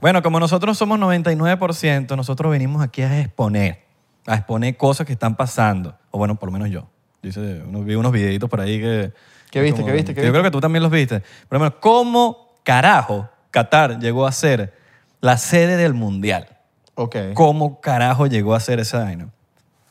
Bueno, 0.00 0.22
como 0.22 0.40
nosotros 0.40 0.78
somos 0.78 0.98
99%, 0.98 2.16
nosotros 2.16 2.50
venimos 2.50 2.82
aquí 2.82 3.02
a 3.02 3.20
exponer, 3.20 3.82
a 4.26 4.34
exponer 4.36 4.76
cosas 4.76 5.06
que 5.06 5.12
están 5.12 5.36
pasando. 5.36 5.94
O 6.10 6.18
bueno, 6.18 6.36
por 6.36 6.48
lo 6.48 6.52
menos 6.52 6.70
yo. 6.70 6.88
Dice, 7.22 7.62
uno- 7.66 7.82
vi 7.82 7.94
unos 7.94 8.12
videitos 8.12 8.48
por 8.48 8.60
ahí 8.60 8.80
que... 8.80 9.12
¿Qué 9.50 9.60
viste, 9.60 9.84
qué 9.84 9.92
viste, 9.92 10.14
qué 10.14 10.20
Yo 10.20 10.26
viste? 10.26 10.30
creo 10.32 10.42
que 10.44 10.50
tú 10.50 10.60
también 10.60 10.82
los 10.82 10.92
viste. 10.92 11.20
Por 11.48 11.58
ejemplo, 11.58 11.80
¿cómo 11.80 12.54
carajo 12.62 13.28
Qatar 13.50 13.98
llegó 13.98 14.26
a 14.26 14.32
ser 14.32 14.72
la 15.20 15.36
sede 15.36 15.76
del 15.76 15.92
Mundial? 15.92 16.48
Ok. 16.94 17.16
¿Cómo 17.34 17.80
carajo 17.80 18.26
llegó 18.26 18.54
a 18.54 18.60
ser 18.60 18.78
esa 18.80 19.00
vaina? 19.04 19.28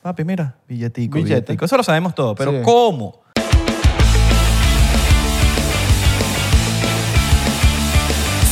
Papi, 0.01 0.23
mira, 0.23 0.55
billetico, 0.67 1.15
Billete. 1.17 1.33
billetico. 1.41 1.65
Eso 1.65 1.75
lo 1.77 1.83
sabemos 1.83 2.15
todo, 2.15 2.33
pero 2.35 2.51
Sí. 2.51 2.57
¿cómo? 2.63 3.19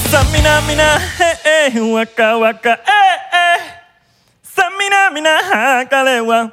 Samina, 0.10 0.62
mina, 0.62 1.02
eh, 1.68 1.81
waka, 1.93 2.38
waka, 2.38 2.73
eh, 2.73 3.18
eh. 3.33 3.61
Samina, 4.42 5.10
mina, 5.11 5.37
hakalewa. 5.51 6.51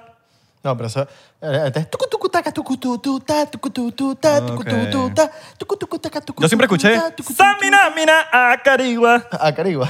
No, 0.63 0.77
pero 0.77 0.87
eso... 0.87 1.07
eh, 1.43 1.63
este 1.67 1.81
es 1.81 1.91
tucu, 1.91 2.07
tucu, 2.09 2.29
taca, 2.29 2.51
tucu, 2.53 2.77
tu, 2.77 2.99
tu, 2.99 3.21
ta, 3.21 3.47
tucu, 3.47 3.71
tu, 3.71 3.93
tu, 3.93 4.15
ta, 4.15 4.41
tucu, 4.41 4.65
tu, 4.65 4.91
tu, 4.91 5.11
ta, 5.15 5.31
tucu, 5.59 5.77
tucu, 5.77 5.99
taca, 5.99 6.21
tucu, 6.21 6.43
Yo 6.43 6.49
siempre 6.49 6.67
tu, 6.69 6.75
escuché 6.75 6.95
ta, 6.99 7.11
tucu, 7.11 7.29
tu, 7.33 7.35
tu. 7.35 7.43
Samina, 7.43 7.91
mina, 7.95 8.25
hakariwa. 8.33 9.23
Ah, 9.31 9.53
Caribe. 9.53 9.87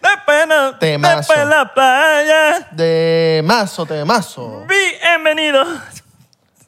Después, 0.00 0.46
no- 0.46 0.78
Temazo. 0.78 1.16
después 1.16 1.46
la 1.48 1.74
playa. 1.74 2.68
De 2.70 3.42
mazo, 3.44 3.84
de 3.84 4.04
mazo. 4.04 4.64
Bienvenido. 4.68 5.64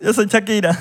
Yo 0.00 0.12
soy 0.12 0.26
Shakira. 0.26 0.76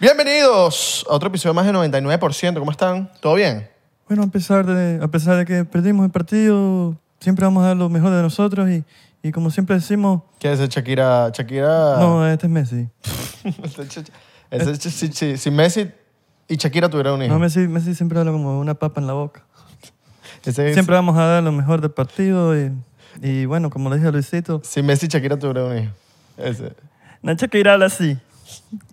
Bienvenidos 0.00 1.06
a 1.08 1.14
otro 1.14 1.28
episodio 1.28 1.54
más 1.54 1.64
de 1.66 1.72
99%. 1.72 2.58
¿Cómo 2.58 2.70
están? 2.70 3.10
¿Todo 3.20 3.34
bien? 3.34 3.68
Bueno, 4.08 4.24
a 4.24 4.26
pesar 4.28 4.66
de, 4.66 5.02
a 5.02 5.08
pesar 5.08 5.36
de 5.36 5.44
que 5.46 5.64
perdimos 5.64 6.04
el 6.04 6.10
partido, 6.12 6.96
siempre 7.20 7.44
vamos 7.44 7.64
a 7.64 7.68
dar 7.68 7.76
lo 7.76 7.88
mejor 7.88 8.10
de 8.12 8.22
nosotros 8.22 8.68
y, 8.68 8.84
y 9.22 9.32
como 9.32 9.50
siempre 9.50 9.76
decimos, 9.76 10.22
¿Qué 10.38 10.52
es 10.52 10.60
Shakira? 10.68 11.30
Shakira... 11.32 11.96
no, 11.98 12.26
este 12.28 12.46
es 12.46 12.52
Messi. 12.52 12.88
Ese 14.50 14.70
es- 14.70 14.78
si, 14.78 15.08
si- 15.12 15.36
si 15.38 15.50
Messi 15.50 15.90
y 16.46 16.56
Shakira 16.56 16.88
tuvieran 16.88 17.14
un 17.14 17.22
hijo. 17.22 17.32
No, 17.32 17.40
Messi, 17.40 17.60
Messi 17.60 17.94
siempre 17.94 18.18
habla 18.18 18.30
como 18.32 18.60
una 18.60 18.74
papa 18.74 19.00
en 19.00 19.06
la 19.06 19.14
boca. 19.14 19.44
Ese- 20.44 20.74
Siempre 20.74 20.94
vamos 20.94 21.16
a 21.16 21.24
dar 21.24 21.42
lo 21.42 21.52
mejor 21.52 21.80
del 21.80 21.90
partido 21.90 22.56
y, 22.56 22.70
y 23.22 23.46
bueno, 23.46 23.70
como 23.70 23.88
le 23.90 23.96
dije 23.96 24.08
a 24.08 24.12
Luisito, 24.12 24.60
Si 24.62 24.82
Messi 24.82 25.06
y 25.06 25.08
Shakira 25.08 25.38
tuvieran 25.38 25.64
un 25.72 25.78
hijo. 25.78 25.92
Ese. 26.36 26.72
Nacho 27.22 27.48
que 27.48 27.58
irá 27.58 27.74
así. 27.84 28.18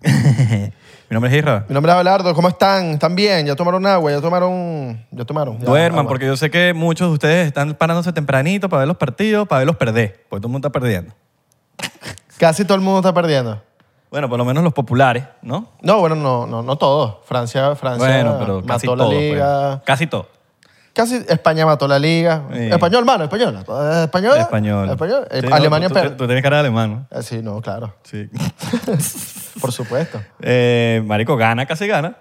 Mi 1.14 1.20
nombre 1.20 1.30
es 1.30 1.38
Isra. 1.38 1.64
Mi 1.68 1.74
nombre 1.74 1.92
es 1.92 1.94
Abelardo. 1.94 2.34
¿Cómo 2.34 2.48
están? 2.48 2.86
¿Están 2.86 3.14
bien? 3.14 3.46
¿Ya 3.46 3.54
tomaron 3.54 3.86
agua? 3.86 4.10
¿Ya 4.10 4.20
tomaron...? 4.20 5.00
¿Ya 5.12 5.24
tomaron? 5.24 5.60
Ya, 5.60 5.64
Duerman, 5.64 6.00
agua. 6.00 6.08
porque 6.08 6.26
yo 6.26 6.36
sé 6.36 6.50
que 6.50 6.74
muchos 6.74 7.06
de 7.06 7.12
ustedes 7.14 7.46
están 7.46 7.74
parándose 7.74 8.12
tempranito 8.12 8.68
para 8.68 8.80
ver 8.80 8.88
los 8.88 8.96
partidos, 8.96 9.46
para 9.46 9.60
verlos 9.60 9.76
perder, 9.76 10.24
porque 10.28 10.40
todo 10.40 10.48
el 10.48 10.52
mundo 10.52 10.66
está 10.66 10.76
perdiendo. 10.76 11.14
Casi 12.36 12.64
todo 12.64 12.74
el 12.74 12.80
mundo 12.80 12.98
está 12.98 13.14
perdiendo. 13.14 13.62
Bueno, 14.10 14.28
por 14.28 14.38
lo 14.38 14.44
menos 14.44 14.64
los 14.64 14.72
populares, 14.72 15.22
¿no? 15.40 15.68
No, 15.82 16.00
bueno, 16.00 16.16
no, 16.16 16.48
no, 16.48 16.62
no 16.64 16.74
todos. 16.78 17.18
Francia, 17.26 17.76
Francia 17.76 18.04
Bueno, 18.08 18.36
pero 18.40 18.54
mató 18.62 18.66
casi 18.66 18.86
la 18.88 18.96
todo. 18.96 19.06
pues. 19.06 19.20
liga. 19.20 19.82
Casi 19.86 20.06
todo. 20.08 20.26
Casi 20.94 21.24
España 21.28 21.64
mató 21.64 21.86
la 21.86 22.00
liga. 22.00 22.42
Sí. 22.52 22.58
Español, 22.72 23.04
mano, 23.04 23.22
español. 23.22 23.54
¿Español? 23.56 24.38
Español. 24.38 24.90
Español. 24.90 25.28
Sí, 25.30 25.46
no, 25.48 25.54
Alemania 25.54 25.88
tú, 25.88 25.94
tú- 25.94 26.10
tú 26.16 26.26
tienes 26.26 26.42
cara 26.42 26.56
de 26.56 26.60
alemán, 26.62 27.06
¿no? 27.12 27.18
Eh, 27.18 27.22
Sí, 27.22 27.40
no, 27.40 27.60
claro. 27.60 27.94
Sí. 28.02 28.28
Por 29.60 29.72
supuesto. 29.72 30.20
Eh, 30.40 31.02
marico, 31.06 31.36
gana, 31.36 31.66
casi 31.66 31.86
gana. 31.86 32.16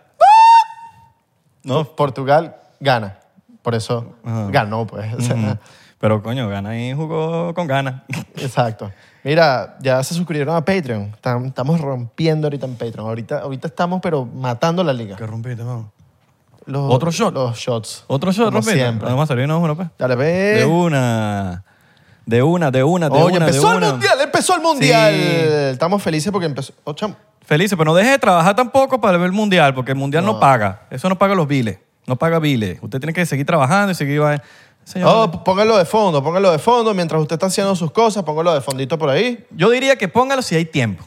No, 1.64 1.84
Portugal 1.96 2.56
gana. 2.80 3.20
Por 3.62 3.76
eso 3.76 4.16
Ajá. 4.26 4.48
ganó, 4.52 4.86
pues. 4.86 5.14
O 5.14 5.22
sea, 5.22 5.58
pero 6.00 6.22
coño, 6.22 6.50
gana 6.50 6.78
y 6.78 6.94
jugó 6.94 7.54
con 7.54 7.66
ganas. 7.68 8.02
Exacto. 8.36 8.92
Mira, 9.24 9.78
ya 9.80 10.04
se 10.04 10.14
suscribieron 10.14 10.54
a 10.56 10.66
Patreon. 10.66 11.14
Estam- 11.14 11.48
Estamos 11.48 11.80
rompiendo 11.80 12.48
ahorita 12.48 12.66
en 12.66 12.74
Patreon. 12.76 13.08
Ahorita, 13.08 13.40
ahorita 13.40 13.68
estamos, 13.70 14.02
pero 14.02 14.26
matando 14.26 14.84
la 14.84 14.92
liga. 14.92 15.16
¿Qué 15.16 15.26
rompiste, 15.26 15.64
vamos? 15.64 15.86
Los- 16.66 16.94
¿Otro 16.94 17.10
shot? 17.12 17.34
Los 17.34 17.58
shots. 17.58 18.04
¿Otro 18.08 18.32
shot 18.32 18.46
Como 18.48 18.58
rompiste? 18.58 18.80
siempre. 18.80 19.08
Vamos 19.08 19.24
a 19.24 19.28
servirnos 19.28 19.62
uno, 19.64 19.76
pues. 19.78 19.88
Dale, 19.98 20.16
ve. 20.16 20.32
De 20.60 20.66
una. 20.66 21.64
De 22.26 22.42
una, 22.42 22.72
de 22.72 22.84
una, 22.84 23.10
de 23.10 23.22
Oye, 23.22 23.38
una, 23.38 23.48
empezó 23.48 23.68
de 23.68 23.72
el 23.74 23.78
una. 23.78 23.92
mundial, 23.92 24.18
empezó 24.22 24.56
el 24.56 24.62
mundial. 24.62 25.14
Sí. 25.14 25.72
Estamos 25.74 26.02
felices 26.02 26.32
porque 26.32 26.46
empezó. 26.46 26.74
Oh, 26.86 26.94
chamo. 26.94 27.16
Felices, 27.46 27.78
pero 27.78 27.92
no 27.92 27.96
deje 27.96 28.12
de 28.12 28.20
trabajar 28.20 28.56
tampoco 28.56 29.02
para 29.02 29.18
ver 29.18 29.26
el 29.28 29.34
mundial, 29.34 29.74
porque 29.74 29.92
el 29.92 29.98
mundial 29.98 30.24
no, 30.26 30.40
paga. 30.40 30.84
Eso 30.90 31.10
no 31.10 31.18
paga 31.18 31.36
los 31.36 31.48
biles. 31.48 31.80
No 32.08 32.16
paga 32.16 32.40
biles. 32.40 32.80
Usted 32.82 33.00
tiene 33.00 33.12
que 33.14 33.26
seguir 33.26 33.46
trabajando 33.46 33.92
y 33.92 33.96
seguir. 33.96 34.22
Señor, 34.86 35.10
Oh, 35.12 35.44
póngalo 35.44 35.78
de 35.78 35.86
fondo, 35.86 36.24
póngalo 36.24 36.52
de 36.52 36.60
fondo. 36.60 36.94
Mientras 36.94 37.22
usted 37.22 37.36
está 37.36 37.48
haciendo 37.48 37.76
sus 37.76 37.92
cosas, 37.92 38.24
póngalo 38.24 38.54
de 38.54 38.62
fondito 38.62 38.98
por 38.98 39.10
ahí. 39.10 39.46
Yo 39.52 39.70
diría 39.70 39.98
que 39.98 40.08
póngalo 40.08 40.42
si 40.42 40.56
hay 40.56 40.66
tiempo. 40.66 41.04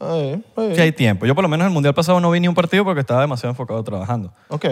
Ahí, 0.00 0.42
ahí. 0.56 0.74
Si 0.74 0.80
hay 0.80 0.92
tiempo. 0.92 1.24
Yo 1.26 1.34
por 1.34 1.42
lo 1.42 1.48
menos 1.48 1.66
el 1.66 1.72
mundial 1.72 1.94
pasado 1.94 2.20
no 2.20 2.30
vi 2.30 2.40
ni 2.40 2.48
un 2.48 2.54
partido 2.54 2.84
porque 2.84 3.00
estaba 3.00 3.20
demasiado 3.22 3.50
enfocado 3.50 3.82
trabajando. 3.84 4.32
Ok. 4.48 4.66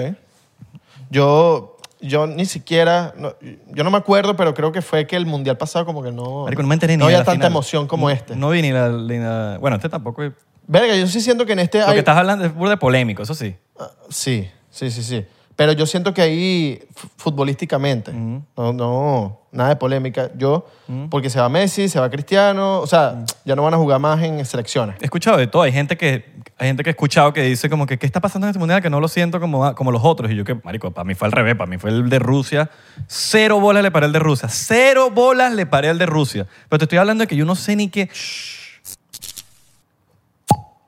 Yo, 1.11 1.77
yo 2.01 2.27
ni 2.27 2.45
siquiera, 2.47 3.13
no- 3.17 3.35
yo 3.69 3.85
no 3.85 3.91
me 3.91 3.99
acuerdo, 3.99 4.37
pero 4.37 4.55
creo 4.55 4.73
que 4.73 4.83
fue 4.83 5.07
que 5.07 5.17
el 5.17 5.27
mundial 5.27 5.57
pasado 5.57 5.85
como 5.87 6.03
que 6.03 6.13
no, 6.13 6.45
Marico, 6.45 6.63
no 6.63 6.69
me 6.69 6.75
enteré 6.75 6.95
ni 6.95 6.99
no 6.99 7.07
de 7.07 7.15
había 7.15 7.19
la 7.19 7.25
tanta 7.25 7.39
final. 7.47 7.53
emoción 7.53 7.87
como 7.87 8.09
No- 8.09 8.15
este. 8.15 8.37
No 8.37 8.51
vi 8.51 8.63
ni 8.63 8.71
la, 8.73 8.89
ni 8.89 9.19
la- 9.19 9.59
Bueno, 9.61 9.77
este 9.77 9.89
tampoco. 9.89 10.23
Lo 10.23 10.33
Verga, 10.67 10.95
yo 10.95 11.07
sí 11.09 11.21
siento 11.21 11.45
que 11.47 11.53
en 11.55 11.59
este 11.61 11.79
que 11.79 11.85
hay... 11.85 11.99
estás 11.99 12.17
hablando 12.17 12.45
es 12.45 12.55
de 12.57 12.77
polémico, 12.77 13.23
eso 13.23 13.35
sí. 13.35 13.57
Ah, 13.79 13.91
Sí, 14.09 14.49
sí, 14.71 14.91
sí, 14.91 15.03
sí. 15.03 15.25
Pero 15.61 15.73
yo 15.73 15.85
siento 15.85 16.15
que 16.15 16.23
ahí, 16.23 16.83
futbolísticamente, 17.19 18.15
no, 18.15 18.73
no, 18.73 19.41
nada 19.53 19.69
de 19.69 19.77
polémica. 19.77 20.31
Yo, 20.35 20.67
porque 21.11 21.29
se 21.29 21.39
va 21.39 21.51
Messi, 21.51 21.91
se 21.91 22.01
va 22.01 22.09
Cristiano, 22.09 22.81
o 22.81 22.87
sea, 22.87 23.27
ya 23.45 23.55
no 23.55 23.65
van 23.65 23.75
a 23.75 23.77
jugar 23.77 24.01
más 24.01 24.23
en 24.23 24.43
selecciones. 24.47 24.97
He 25.03 25.05
escuchado 25.05 25.37
de 25.37 25.49
todo. 25.49 25.61
Hay 25.61 25.73
gente 25.73 25.99
que, 25.99 26.25
hay 26.57 26.69
gente 26.69 26.83
que 26.83 26.89
he 26.89 26.93
escuchado 26.93 27.35
que 27.35 27.43
dice 27.43 27.69
como 27.69 27.85
que 27.85 27.99
¿qué 27.99 28.07
está 28.07 28.21
pasando 28.21 28.47
en 28.47 28.53
este 28.53 28.59
mundial? 28.59 28.81
Que 28.81 28.89
no 28.89 29.01
lo 29.01 29.09
siento 29.09 29.39
como, 29.39 29.75
como 29.75 29.93
los 29.93 30.03
otros. 30.03 30.31
Y 30.31 30.35
yo 30.35 30.45
que, 30.45 30.55
marico, 30.55 30.93
para 30.93 31.05
mí 31.05 31.15
fue 31.15 31.27
al 31.27 31.33
revés. 31.33 31.57
Para 31.57 31.69
mí 31.69 31.77
fue 31.77 31.91
el 31.91 32.09
de 32.09 32.21
Rusia. 32.21 32.71
Cero 33.07 33.61
bolas 33.61 33.83
le 33.83 33.91
paré 33.91 34.07
el 34.07 34.13
de 34.13 34.19
Rusia. 34.19 34.49
Cero 34.49 35.11
bolas 35.11 35.53
le 35.53 35.67
paré 35.67 35.91
el 35.91 35.99
de 35.99 36.07
Rusia. 36.07 36.47
Pero 36.71 36.79
te 36.79 36.85
estoy 36.87 36.97
hablando 36.97 37.21
de 37.21 37.29
que 37.29 37.37
yo 37.37 37.45
no 37.45 37.55
sé 37.55 37.77
ni 37.77 37.91
qué... 37.91 38.09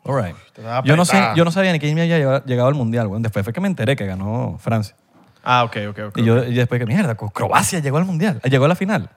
All 0.04 0.22
right. 0.22 0.36
Te 0.52 0.62
vas 0.62 0.82
a 0.82 0.84
Yo 0.84 0.96
no, 0.96 1.04
sé, 1.04 1.22
yo 1.36 1.44
no 1.44 1.50
sabía 1.50 1.72
ni 1.72 1.78
quién 1.78 1.94
me 1.94 2.02
había 2.02 2.42
llegado, 2.44 2.68
al 2.68 2.74
mundial. 2.74 3.06
weón. 3.06 3.22
Después 3.22 3.44
fue 3.44 3.52
que 3.52 3.60
me 3.60 3.68
enteré 3.68 3.96
que 3.96 4.06
ganó 4.06 4.58
Francia. 4.58 4.96
Ah, 5.44 5.64
ok, 5.64 5.76
ok, 5.90 5.98
ok. 6.08 6.18
Y 6.18 6.24
yo 6.24 6.44
y 6.44 6.54
después 6.54 6.78
que, 6.78 6.86
mierda, 6.86 7.14
Croacia 7.14 7.80
llegó 7.80 7.98
al 7.98 8.04
mundial. 8.04 8.40
Llegó 8.44 8.64
a 8.64 8.68
la 8.68 8.76
final. 8.76 9.10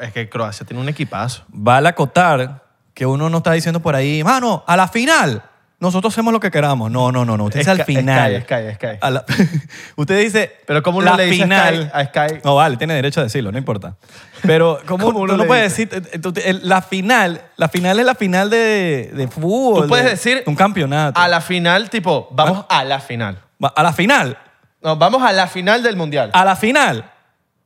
es 0.00 0.12
que 0.12 0.28
Croacia 0.28 0.66
tiene 0.66 0.80
un 0.80 0.88
equipazo. 0.88 1.44
Vale 1.48 1.88
acotar 1.88 2.62
que 2.94 3.06
uno 3.06 3.30
no 3.30 3.38
está 3.38 3.52
diciendo 3.52 3.80
por 3.80 3.94
ahí, 3.94 4.22
mano, 4.22 4.64
a 4.66 4.76
la 4.76 4.88
final. 4.88 5.42
Nosotros 5.82 6.14
hacemos 6.14 6.32
lo 6.32 6.38
que 6.38 6.50
queramos. 6.52 6.92
No, 6.92 7.10
no, 7.10 7.24
no, 7.24 7.36
no. 7.36 7.44
Usted 7.46 7.58
dice 7.58 7.70
al 7.72 7.84
final. 7.84 8.42
Sky, 8.42 8.54
Sky, 8.54 8.74
Sky. 8.76 8.98
A 9.00 9.10
la- 9.10 9.24
usted 9.96 10.20
dice. 10.20 10.52
Pero 10.64 10.80
¿cómo 10.82 10.98
uno 10.98 11.10
la 11.10 11.16
le 11.16 11.24
dice 11.24 11.42
a 11.42 11.44
final. 11.44 11.74
Sky- 11.74 11.90
a 11.92 12.04
Sky? 12.28 12.34
No, 12.44 12.54
vale, 12.54 12.76
tiene 12.76 12.94
derecho 12.94 13.18
a 13.20 13.24
decirlo, 13.24 13.50
no 13.50 13.58
importa. 13.58 13.96
Pero, 14.42 14.78
¿cómo, 14.86 15.06
¿Cómo 15.06 15.18
uno 15.18 15.32
tú 15.32 15.38
no 15.38 15.44
le 15.52 15.62
dice? 15.64 15.86
decir? 15.86 16.08
eh, 16.12 16.18
tú- 16.20 16.32
el- 16.44 16.60
la 16.68 16.82
final. 16.82 17.42
La 17.56 17.68
final 17.68 17.98
es 17.98 18.06
la 18.06 18.14
final 18.14 18.48
de, 18.48 19.10
de 19.12 19.26
fútbol. 19.28 19.82
Tú 19.82 19.88
puedes 19.88 20.04
de- 20.04 20.10
decir 20.12 20.36
de 20.38 20.44
un 20.46 20.54
campeonato. 20.56 21.20
A 21.20 21.26
la 21.26 21.40
final, 21.40 21.90
tipo, 21.90 22.28
vamos 22.30 22.64
a 22.68 22.84
la 22.84 23.00
final. 23.00 23.38
Va- 23.62 23.72
a 23.76 23.82
la 23.82 23.92
final. 23.92 24.38
No, 24.82 24.96
vamos 24.96 25.22
a 25.22 25.32
la 25.32 25.46
final 25.48 25.82
del 25.82 25.96
mundial. 25.96 26.30
A 26.32 26.44
la 26.44 26.56
final. 26.56 27.04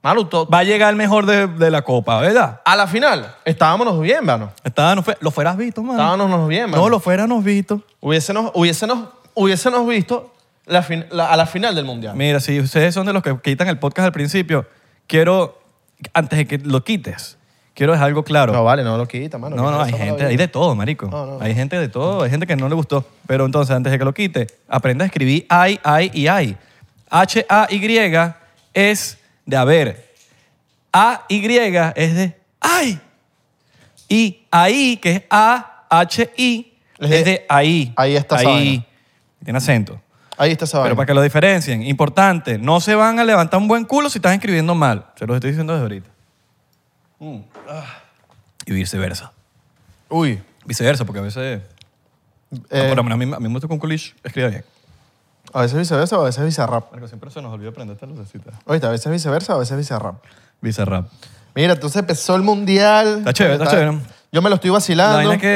Manu, 0.03 0.25
to- 0.27 0.47
Va 0.49 0.59
a 0.61 0.65
llegar 0.65 0.91
el 0.91 0.97
mejor 0.97 1.27
de, 1.27 1.47
de 1.49 1.71
la 1.71 1.83
copa, 1.83 2.21
¿verdad? 2.21 2.61
a 2.65 2.77
la 2.77 2.87
final. 2.87 3.35
Estábamos 3.45 4.01
bien, 4.01 4.25
mano. 4.25 4.53
Estábamos, 4.63 5.05
lo 5.21 5.31
fueras 5.31 5.57
visto, 5.57 5.83
mano. 5.83 5.99
Estábamos 6.01 6.49
bien, 6.49 6.71
mano. 6.71 6.83
No, 6.83 6.89
lo 6.89 7.01
fuéramos 7.01 7.43
visto. 7.43 7.83
Hubiésemos, 8.01 8.53
hubiésemos, 8.55 9.09
hubiésemos 9.35 9.87
visto 9.89 10.33
la 10.67 10.83
fin- 10.83 11.07
la- 11.11 11.33
a 11.33 11.37
la 11.37 11.47
final 11.47 11.75
del 11.75 11.85
mundial. 11.85 12.15
Mira, 12.17 12.39
si 12.41 12.61
ustedes 12.61 12.95
son 12.95 13.07
de 13.07 13.13
los 13.13 13.23
que 13.23 13.37
quitan 13.43 13.67
el 13.69 13.79
podcast 13.79 14.07
al 14.07 14.13
principio, 14.13 14.67
quiero, 15.09 15.59
antes 16.15 16.39
de 16.39 16.47
que 16.47 16.59
lo 16.59 16.85
quites, 16.85 17.37
quiero 17.75 17.93
dejar 17.93 18.07
algo 18.09 18.23
claro. 18.23 18.53
No, 18.53 18.63
vale, 18.63 18.85
no 18.85 18.97
lo 18.97 19.07
quita, 19.09 19.39
mano. 19.39 19.57
No, 19.57 19.65
¿Qué 19.65 19.71
no, 19.71 19.83
hay 19.83 19.93
gente, 19.93 20.25
hay 20.27 20.37
de 20.37 20.47
todo, 20.49 20.75
marico. 20.77 21.07
No, 21.07 21.27
no. 21.27 21.39
Hay 21.41 21.53
gente 21.55 21.79
de 21.81 21.89
todo, 21.89 22.23
hay 22.23 22.31
gente 22.31 22.47
que 22.47 22.55
no 22.55 22.69
le 22.69 22.75
gustó. 22.77 23.05
Pero 23.27 23.45
entonces, 23.45 23.75
antes 23.75 23.91
de 23.91 23.99
que 23.99 24.05
lo 24.05 24.15
quite, 24.15 24.47
aprenda 24.69 25.05
a 25.05 25.07
escribir 25.07 25.47
ay, 25.49 25.81
ay 25.83 26.11
y 26.15 26.29
ay. 26.29 26.57
H-A-Y 27.11 28.35
es 28.75 29.19
de 29.47 29.57
haber. 29.57 30.15
A-Y 30.93 31.57
es 31.97 32.15
de 32.15 32.37
ay. 32.61 33.01
Y 34.09 34.45
ahí, 34.51 34.97
que 34.99 35.11
es 35.13 35.23
A-H-I, 35.31 36.73
Es 36.99 37.11
es 37.11 37.25
de- 37.25 37.47
ahí. 37.49 37.93
ahí 37.97 38.17
está 38.17 38.37
esa 38.41 38.49
Ahí. 38.49 38.55
vaina. 38.79 38.87
Tiene 39.45 39.57
acento. 39.59 40.01
Ahí 40.39 40.53
está 40.53 40.65
esa 40.65 40.79
Pero 40.79 40.83
vaina. 40.83 40.97
para 40.97 41.07
que 41.07 41.15
lo 41.15 41.23
diferencien, 41.23 41.83
importante, 41.83 42.59
no 42.59 42.81
se 42.81 42.95
van 42.95 43.19
a 43.19 43.25
levantar 43.25 43.59
un 43.61 43.69
buen 43.69 43.85
culo 43.85 44.09
si 44.11 44.19
estás 44.19 44.35
escribiendo 44.35 44.75
mal. 44.75 45.07
Se 45.17 45.27
los 45.27 45.35
estoy 45.37 45.51
diciendo 45.51 45.73
desde 45.73 45.83
ahorita. 45.83 46.09
Mm. 47.19 47.39
Y 48.67 48.73
viceversa. 48.73 49.33
Uy. 50.09 50.41
Viceversa, 50.65 51.05
porque 51.05 51.21
a 51.21 51.23
veces... 51.23 51.63
eh, 52.71 52.89
por 52.89 52.97
lo 52.97 53.03
menos 53.05 53.17
a 53.17 53.17
mí, 53.25 53.33
a 53.35 53.39
mí 53.39 53.49
me 53.49 53.55
gusta 53.55 53.67
un 53.73 53.79
culish 53.79 54.15
escriba 54.25 54.49
bien. 54.49 54.65
A 55.57 55.63
veces 55.63 55.79
viceversa 55.79 56.19
o 56.19 56.23
a 56.23 56.25
veces 56.25 56.45
bizarrap. 56.45 56.91
Marco, 56.93 57.09
siempre 57.09 57.31
se 57.31 57.41
nos 57.41 57.53
olvida 57.53 57.73
prender 57.73 57.95
esta 57.95 58.07
lucecita. 58.07 58.51
Oíste, 58.67 58.87
a 58.87 58.91
veces 58.91 59.11
viceversa 59.11 59.55
o 59.55 59.57
a 59.57 59.61
veces 59.61 59.77
bizarrap. 59.77 60.17
Bizarrap. 60.61 61.07
Mira, 61.55 61.73
entonces 61.73 61.99
empezó 62.01 62.37
el 62.37 62.43
mundial. 62.43 63.19
Está 63.21 63.33
chévere, 63.33 63.55
está 63.55 63.71
chévere. 63.71 63.99
Yo 64.33 64.43
me 64.43 64.51
lo 64.51 64.57
estoy 64.57 64.69
La 64.69 64.75
vacilando. 64.75 65.17
vaina 65.17 65.35
es 65.35 65.41
que... 65.41 65.47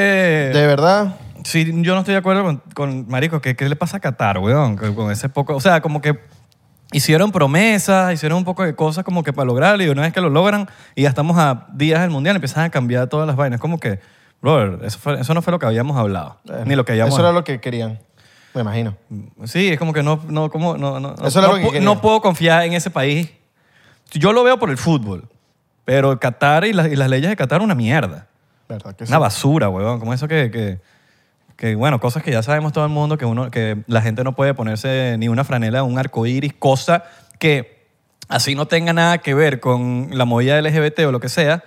De 0.58 0.66
verdad. 0.66 1.16
Sí, 1.44 1.66
yo 1.82 1.92
no 1.94 2.00
estoy 2.00 2.12
de 2.14 2.18
acuerdo 2.18 2.44
con, 2.44 2.62
con 2.74 3.08
Marico, 3.08 3.40
¿qué, 3.42 3.54
¿qué 3.56 3.68
le 3.68 3.76
pasa 3.76 3.98
a 3.98 4.00
Qatar, 4.00 4.38
weón? 4.38 4.76
Con, 4.76 4.94
con 4.94 5.10
ese 5.10 5.28
poco... 5.28 5.54
O 5.54 5.60
sea, 5.60 5.80
como 5.82 6.00
que 6.00 6.18
hicieron 6.92 7.30
promesas, 7.30 8.12
hicieron 8.14 8.38
un 8.38 8.44
poco 8.44 8.62
de 8.64 8.74
cosas 8.74 9.04
como 9.04 9.22
que 9.22 9.32
para 9.34 9.46
lograrlo 9.46 9.84
y 9.84 9.88
una 9.88 10.02
vez 10.02 10.12
que 10.12 10.20
lo 10.20 10.30
logran 10.30 10.68
y 10.94 11.02
ya 11.02 11.08
estamos 11.10 11.36
a 11.38 11.66
días 11.74 12.00
del 12.00 12.10
Mundial, 12.10 12.36
empiezan 12.36 12.64
a 12.64 12.70
cambiar 12.70 13.06
todas 13.08 13.26
las 13.26 13.36
vainas. 13.36 13.60
Como 13.60 13.78
que, 13.78 14.00
brother, 14.40 14.78
eso, 14.84 14.98
fue- 14.98 15.20
eso 15.20 15.34
no 15.34 15.42
fue 15.42 15.50
lo 15.52 15.58
que 15.58 15.66
habíamos 15.66 15.96
hablado. 15.98 16.38
ni 16.64 16.74
lo 16.74 16.84
que 16.86 16.92
habíamos... 16.92 17.12
Eso 17.14 17.20
era 17.22 17.32
lo 17.32 17.44
que 17.44 17.60
querían. 17.60 17.98
Me 18.54 18.62
imagino. 18.62 18.96
Sí, 19.44 19.68
es 19.68 19.78
como 19.78 19.92
que 19.92 20.02
no, 20.02 20.20
no, 20.28 20.50
como, 20.50 20.76
no, 20.76 20.98
no, 20.98 21.14
Eso 21.24 21.40
no, 21.40 21.70
que 21.70 21.80
no 21.80 22.00
puedo 22.00 22.20
confiar 22.20 22.64
en 22.64 22.72
ese 22.72 22.90
país. 22.90 23.30
Yo 24.12 24.32
lo 24.32 24.42
veo 24.42 24.58
por 24.58 24.70
el 24.70 24.76
fútbol, 24.78 25.28
pero 25.84 26.18
Qatar 26.18 26.64
y, 26.64 26.72
las- 26.72 26.88
y 26.88 26.96
las 26.96 27.08
leyes 27.08 27.28
de 27.30 27.36
Qatar 27.36 27.60
una 27.62 27.74
mierda. 27.76 28.26
¿Verdad 28.68 28.94
que 28.96 29.06
sí? 29.06 29.12
Una 29.12 29.18
basura, 29.18 29.68
weón. 29.68 30.00
Como 30.00 30.12
eso 30.12 30.26
que, 30.26 30.50
que, 30.50 30.80
que, 31.56 31.74
bueno, 31.76 32.00
cosas 32.00 32.22
que 32.24 32.32
ya 32.32 32.42
sabemos 32.42 32.72
todo 32.72 32.84
el 32.84 32.90
mundo, 32.90 33.18
que, 33.18 33.24
uno, 33.24 33.50
que 33.50 33.78
la 33.86 34.02
gente 34.02 34.24
no 34.24 34.34
puede 34.34 34.52
ponerse 34.54 35.16
ni 35.18 35.28
una 35.28 35.44
franela, 35.44 35.82
un 35.84 35.98
arco 35.98 36.26
iris, 36.26 36.52
cosa 36.58 37.04
que 37.38 37.86
así 38.28 38.54
no 38.56 38.66
tenga 38.66 38.92
nada 38.92 39.18
que 39.18 39.34
ver 39.34 39.60
con 39.60 40.08
la 40.12 40.24
movida 40.24 40.60
LGBT 40.60 41.00
o 41.06 41.12
lo 41.12 41.20
que 41.20 41.28
sea. 41.28 41.62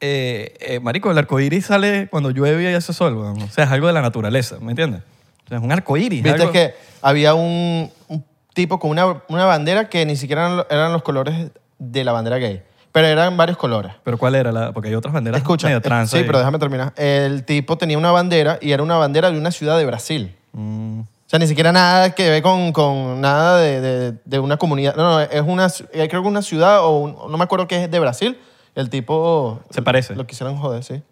Eh, 0.00 0.56
eh, 0.60 0.80
marico, 0.80 1.10
el 1.10 1.18
arco 1.18 1.38
iris 1.40 1.66
sale 1.66 2.08
cuando 2.08 2.30
llueve 2.30 2.70
y 2.70 2.74
hace 2.74 2.92
sol, 2.92 3.14
weón. 3.16 3.42
O 3.42 3.48
sea, 3.48 3.64
es 3.64 3.70
algo 3.70 3.86
de 3.86 3.92
la 3.92 4.00
naturaleza, 4.02 4.56
¿me 4.60 4.70
entiendes? 4.70 5.02
Sea, 5.50 5.58
es 5.58 5.64
un 5.64 5.70
arco 5.72 5.96
iris. 5.98 6.22
Viste 6.22 6.40
algo- 6.40 6.52
que 6.52 6.74
había 7.02 7.34
un, 7.34 7.90
un 8.08 8.24
tipo 8.54 8.78
con 8.78 8.90
una, 8.90 9.22
una 9.28 9.44
bandera 9.44 9.88
que 9.90 10.06
ni 10.06 10.16
siquiera 10.16 10.44
eran, 10.46 10.56
lo- 10.56 10.66
eran 10.70 10.92
los 10.94 11.02
colores 11.02 11.50
de 11.78 12.04
la 12.04 12.12
bandera 12.12 12.38
gay, 12.38 12.62
pero 12.92 13.06
eran 13.06 13.36
varios 13.36 13.58
colores. 13.58 13.92
¿Pero 14.04 14.16
cuál 14.16 14.34
era? 14.36 14.50
La, 14.52 14.72
porque 14.72 14.88
hay 14.88 14.94
otras 14.94 15.12
banderas 15.12 15.38
Escucha, 15.40 15.66
medio 15.66 15.78
eh, 15.78 15.82
trans 15.82 16.10
sí, 16.10 16.16
ahí. 16.18 16.24
pero 16.24 16.38
déjame 16.38 16.58
terminar. 16.58 16.92
El 16.96 17.44
tipo 17.44 17.76
tenía 17.76 17.98
una 17.98 18.10
bandera 18.12 18.58
y 18.62 18.72
era 18.72 18.82
una 18.82 18.96
bandera 18.96 19.30
de 19.30 19.38
una 19.38 19.50
ciudad 19.50 19.76
de 19.76 19.84
Brasil. 19.86 20.34
Mm, 20.52 21.00
O 21.00 21.06
sea, 21.26 21.38
ni 21.38 21.46
siquiera 21.46 21.70
nada 21.72 22.14
que 22.14 22.28
ver 22.30 22.42
con, 22.42 22.72
con 22.72 23.20
nada 23.20 23.58
de, 23.58 23.80
de- 23.80 24.12
de 24.24 24.38
una 24.38 24.56
comunidad. 24.56 24.94
No, 24.96 25.02
no, 25.04 25.20
es 25.20 25.42
una, 25.46 25.66
eh, 25.92 26.08
creo 26.08 26.22
que 26.22 26.28
una 26.28 26.42
ciudad 26.42 26.84
o 26.84 26.98
un- 26.98 27.16
no 27.30 27.36
me 27.38 27.44
acuerdo 27.44 27.66
qué 27.68 27.84
es 27.84 27.90
de 27.90 27.98
Brasil. 28.00 28.38
El 28.74 28.88
tipo... 28.88 29.60
Se 29.70 29.82
parece. 29.82 30.14
Lo 30.14 30.26
quisieran 30.26 30.56
joder, 30.56 30.84
sí. 30.84 31.02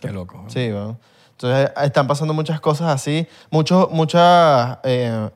qué 0.00 0.10
loco. 0.10 0.36
weón. 0.38 0.50
Sí, 0.50 0.70
bueno. 0.70 0.98
Entonces 1.40 1.70
eh, 1.70 1.84
están 1.84 2.08
pasando 2.08 2.34
muchas 2.34 2.60
cosas 2.60 2.88
así, 2.88 3.28
muchos, 3.50 3.90
muchas, 3.92 4.78
eh, 4.82 5.30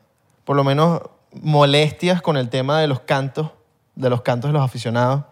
por 0.45 0.57
lo 0.57 0.65
menos, 0.65 1.01
molestias 1.41 2.21
con 2.21 2.37
el 2.37 2.49
tema 2.49 2.81
de 2.81 2.89
los 2.89 3.01
cantos, 3.01 3.51
de 3.95 4.11
los 4.11 4.23
cantos 4.23 4.49
de 4.51 4.53
los 4.55 4.65
aficionados 4.65 5.23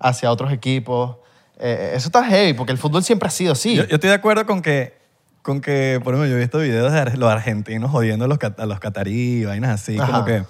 hacia 0.00 0.30
otros 0.32 0.52
equipos. 0.52 1.16
Eh, 1.58 1.92
eso 1.94 2.08
está 2.08 2.24
heavy, 2.24 2.54
porque 2.54 2.72
el 2.72 2.78
fútbol 2.78 3.04
siempre 3.04 3.28
ha 3.28 3.30
sido 3.30 3.52
así. 3.52 3.76
Yo, 3.76 3.84
yo 3.84 3.94
estoy 3.94 4.10
de 4.10 4.16
acuerdo 4.16 4.44
con 4.46 4.62
que, 4.62 4.98
con 5.42 5.60
que, 5.60 6.00
por 6.02 6.12
ejemplo, 6.14 6.28
yo 6.28 6.36
he 6.36 6.40
visto 6.40 6.58
videos 6.58 6.92
de 6.92 7.16
los 7.16 7.30
argentinos 7.30 7.90
jodiendo 7.92 8.24
a 8.24 8.28
los, 8.28 8.38
cat- 8.38 8.58
a 8.58 8.66
los 8.66 8.80
catarí, 8.80 9.44
vainas 9.44 9.70
así, 9.80 9.96
Ajá. 9.96 10.10
como 10.12 10.24
que, 10.24 10.42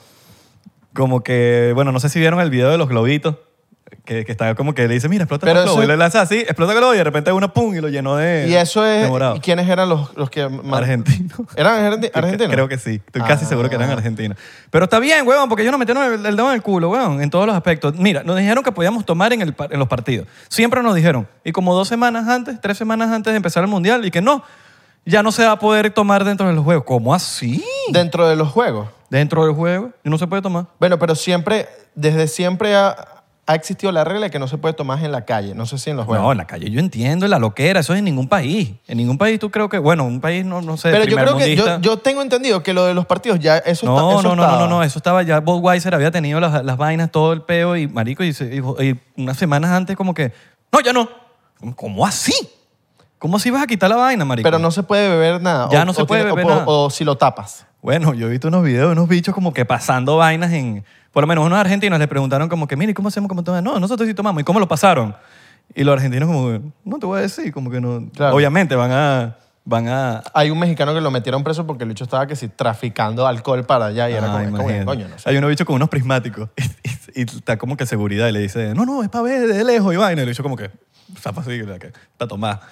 como 0.94 1.23
que, 1.23 1.73
bueno, 1.75 1.93
no 1.93 2.00
sé 2.00 2.08
si 2.08 2.19
vieron 2.19 2.40
el 2.40 2.49
video 2.49 2.70
de 2.70 2.78
los 2.78 2.88
globitos, 2.88 3.37
que, 4.05 4.25
que 4.25 4.33
está 4.33 4.55
como 4.55 4.75
que 4.75 4.87
le 4.88 4.94
dice, 4.94 5.09
mira, 5.09 5.25
explota 5.25 5.47
Pero 5.47 5.61
el 5.61 5.65
globo, 5.67 5.79
eso- 5.79 5.85
y 5.85 5.88
le 5.88 5.97
lanza 5.97 6.21
así, 6.21 6.38
explota 6.38 6.73
el 6.73 6.79
globo 6.79 6.94
y 6.94 6.99
de 6.99 7.05
repente 7.05 7.31
una 7.33 7.53
pum 7.53 7.75
y 7.75 7.81
lo 7.81 7.88
llenó 7.88 8.17
de 8.17 8.47
y 8.49 8.55
eso 8.55 8.83
de 8.83 9.03
es... 9.05 9.09
morado. 9.09 9.37
¿Y 9.37 9.41
quiénes 9.41 9.69
eran 9.69 9.88
los, 9.88 10.17
los 10.17 10.31
que... 10.31 10.49
ma- 10.49 10.79
Argentinos. 10.79 11.33
¿Eran 11.56 11.81
argenti- 11.93 12.11
argentinos? 12.15 12.53
Creo 12.53 12.69
que 12.69 12.79
sí. 12.79 13.00
Estoy 13.06 13.23
casi 13.23 13.44
Ah. 13.44 13.49
seguro 13.49 13.69
que 13.69 13.75
eran 13.77 13.91
argentinos. 13.91 14.37
Pero 14.71 14.85
está 14.85 14.99
bien, 14.99 15.27
weón, 15.27 15.49
porque 15.49 15.62
ellos 15.62 15.73
nos 15.73 15.79
metieron 15.79 16.05
el, 16.05 16.27
el 16.27 16.37
dedo 16.37 16.49
en 16.49 16.55
el 16.55 16.62
culo, 16.62 16.91
weón, 16.91 17.21
en 17.23 17.31
todos 17.31 17.47
los 17.47 17.55
aspectos. 17.56 17.94
Mira, 17.97 18.23
nos 18.23 18.37
dijeron 18.37 18.62
que 18.65 18.73
podíamos 18.73 19.05
tomar 19.06 19.33
en, 19.33 19.43
el, 19.43 19.55
par- 19.55 19.73
en 19.73 19.79
los 19.79 19.88
partidos. 19.88 20.27
Siempre 20.49 20.83
nos 20.83 20.94
dijeron. 20.94 21.27
Y 21.44 21.53
como 21.53 21.75
dos 21.75 21.88
semanas 21.88 22.29
antes, 22.29 22.61
tres 22.61 22.77
semanas 22.79 23.11
antes 23.11 23.33
de 23.33 23.37
empezar 23.37 23.62
el 23.65 23.71
Mundial, 23.71 24.05
y 24.05 24.11
que 24.11 24.21
no, 24.21 24.43
ya 25.05 25.23
no 25.23 25.31
se 25.33 25.44
va 25.44 25.53
a 25.53 25.59
poder 25.59 25.91
tomar 25.91 26.25
dentro 26.25 26.47
de 26.49 26.55
los 26.55 26.65
juegos. 26.65 26.85
¿Cómo 26.85 27.15
así? 27.15 27.65
Dentro 27.91 28.29
de 28.29 28.37
los 28.37 28.49
juegos. 28.50 28.88
Dentro 29.11 29.44
del 29.47 29.55
juego 29.55 29.91
y 30.03 30.11
no 30.11 30.19
se 30.19 30.27
puede 30.27 30.43
tomar. 30.43 30.67
Bueno, 30.81 30.99
pero 30.99 31.15
siempre, 31.15 31.69
desde 31.94 32.27
siempre 32.27 32.75
ha, 32.75 33.15
ha 33.48 33.54
existido 33.54 33.93
la 33.93 34.02
regla 34.02 34.22
de 34.26 34.31
que 34.31 34.38
no 34.40 34.48
se 34.48 34.58
puede 34.58 34.75
tomar 34.75 35.04
en 35.04 35.12
la 35.12 35.25
calle. 35.25 35.54
No 35.54 35.66
sé 35.66 35.78
si 35.78 35.90
en 35.90 35.96
los 35.96 36.06
juegos. 36.06 36.25
No, 36.25 36.32
en 36.32 36.38
la 36.38 36.46
calle 36.46 36.69
yo 36.70 36.81
entiendo 36.81 37.28
la 37.28 37.38
loquera, 37.38 37.81
eso 37.81 37.93
es 37.93 38.00
en 38.00 38.04
ningún 38.04 38.28
país. 38.28 38.72
En 38.88 38.96
ningún 38.98 39.19
país 39.19 39.38
tú 39.38 39.50
creo 39.50 39.69
que, 39.69 39.78
bueno, 39.78 40.04
un 40.04 40.20
país 40.20 40.44
no, 40.44 40.62
no 40.62 40.76
sé, 40.76 40.90
pero 40.90 41.04
yo 41.04 41.16
creo 41.16 41.37
que 41.37 41.54
yo, 41.54 41.81
yo 41.81 41.96
tengo 41.98 42.22
entendido 42.22 42.62
que 42.64 42.72
lo 42.72 42.84
de 42.87 42.94
los 42.94 43.06
partidos 43.06 43.38
ya 43.38 43.58
eso 43.58 43.87
No, 43.87 43.96
está, 44.10 44.20
eso 44.20 44.22
no, 44.22 44.28
no, 44.31 44.37
no, 44.37 44.43
estaba. 44.43 44.60
no, 44.62 44.69
no, 44.69 44.82
eso 44.82 44.98
estaba 44.98 45.22
ya. 45.22 45.38
Budweiser 45.40 45.94
había 45.94 46.10
tenido 46.10 46.40
las, 46.40 46.64
las 46.64 46.76
vainas, 46.76 47.10
todo 47.12 47.32
el 47.32 47.43
peo 47.43 47.76
y 47.76 47.87
marico, 47.87 48.25
y, 48.25 48.31
y- 48.31 48.84
y 48.84 49.00
unas 49.16 49.37
semanas 49.37 49.70
antes 49.70 49.96
como 49.96 50.12
que, 50.12 50.32
no, 50.72 50.81
ya 50.81 50.92
no. 50.92 51.08
¿Cómo 51.76 52.04
así? 52.04 52.34
¿Cómo 53.19 53.38
así 53.38 53.50
vas 53.50 53.62
a 53.62 53.66
quitar 53.66 53.88
la 53.88 53.96
vaina, 53.96 54.25
marico? 54.25 54.44
Pero 54.46 54.58
no 54.58 54.70
se 54.70 54.82
puede 54.82 55.08
beber 55.08 55.40
nada. 55.40 55.69
Ya 55.70 55.84
no 55.84 55.94
se 55.94 56.04
puede 56.04 56.22
tiene- 56.22 56.34
beber 56.34 56.46
o, 56.52 56.54
nada. 56.56 56.64
O, 56.66 56.90
si 56.90 57.04
lo 57.04 57.16
tapas. 57.16 57.64
Bueno, 57.81 58.12
yo 58.12 58.26
he 58.26 58.31
visto 58.31 58.49
unos 58.49 58.64
videos 58.64 58.88
de 58.88 58.92
unos 58.92 59.08
bichos 59.08 59.32
como 59.34 59.52
que 59.54 59.64
pasando 59.64 60.16
vainas 60.16 60.52
en... 60.52 60.84
Por 61.16 61.22
lo 61.22 61.28
menos 61.28 61.46
unos 61.46 61.58
argentinos 61.58 61.98
le 61.98 62.06
preguntaron 62.08 62.46
como 62.46 62.68
que, 62.68 62.76
mire, 62.76 62.92
¿cómo 62.92 63.08
hacemos 63.08 63.26
como 63.26 63.42
tomar? 63.42 63.62
No, 63.62 63.80
nosotros 63.80 64.06
sí 64.06 64.12
tomamos. 64.12 64.42
¿Y 64.42 64.44
cómo 64.44 64.60
lo 64.60 64.68
pasaron? 64.68 65.16
Y 65.74 65.82
los 65.82 65.94
argentinos 65.94 66.26
como, 66.26 66.60
no 66.84 66.98
te 66.98 67.06
voy 67.06 67.20
a 67.20 67.22
decir, 67.22 67.54
como 67.54 67.70
que 67.70 67.80
no... 67.80 68.06
Claro. 68.14 68.36
Obviamente 68.36 68.74
van 68.76 68.92
a... 68.92 69.34
Van 69.64 69.88
a... 69.88 70.22
Hay 70.34 70.50
un 70.50 70.58
mexicano 70.58 70.92
que 70.92 71.00
lo 71.00 71.10
metieron 71.10 71.42
preso 71.42 71.66
porque 71.66 71.84
el 71.84 71.88
bicho 71.88 72.04
estaba 72.04 72.26
que 72.26 72.36
si 72.36 72.48
traficando 72.48 73.26
alcohol 73.26 73.64
para 73.64 73.86
allá 73.86 74.10
y 74.10 74.12
era 74.12 74.26
Ah, 74.30 74.44
como, 74.44 74.58
imagínate. 74.60 74.84
coño, 74.84 75.08
no 75.08 75.18
sé. 75.18 75.30
Hay 75.30 75.38
unos 75.38 75.48
bichos 75.48 75.66
con 75.66 75.76
unos 75.76 75.88
prismáticos 75.88 76.50
y, 77.14 77.20
y 77.22 77.24
está 77.24 77.56
como 77.56 77.78
que 77.78 77.86
seguridad 77.86 78.28
y 78.28 78.32
le 78.32 78.40
dice, 78.40 78.74
no, 78.74 78.84
no, 78.84 79.02
es 79.02 79.08
para 79.08 79.22
ver 79.24 79.48
de 79.48 79.64
lejos 79.64 79.94
y 79.94 79.96
vaina. 79.96 80.20
Y 80.20 80.24
el 80.24 80.28
bicho 80.28 80.42
como 80.42 80.54
que, 80.54 80.70
zapa 81.20 81.41
así, 81.43 81.50
que 81.81 81.93
está 82.12 82.26
tomada. 82.29 82.61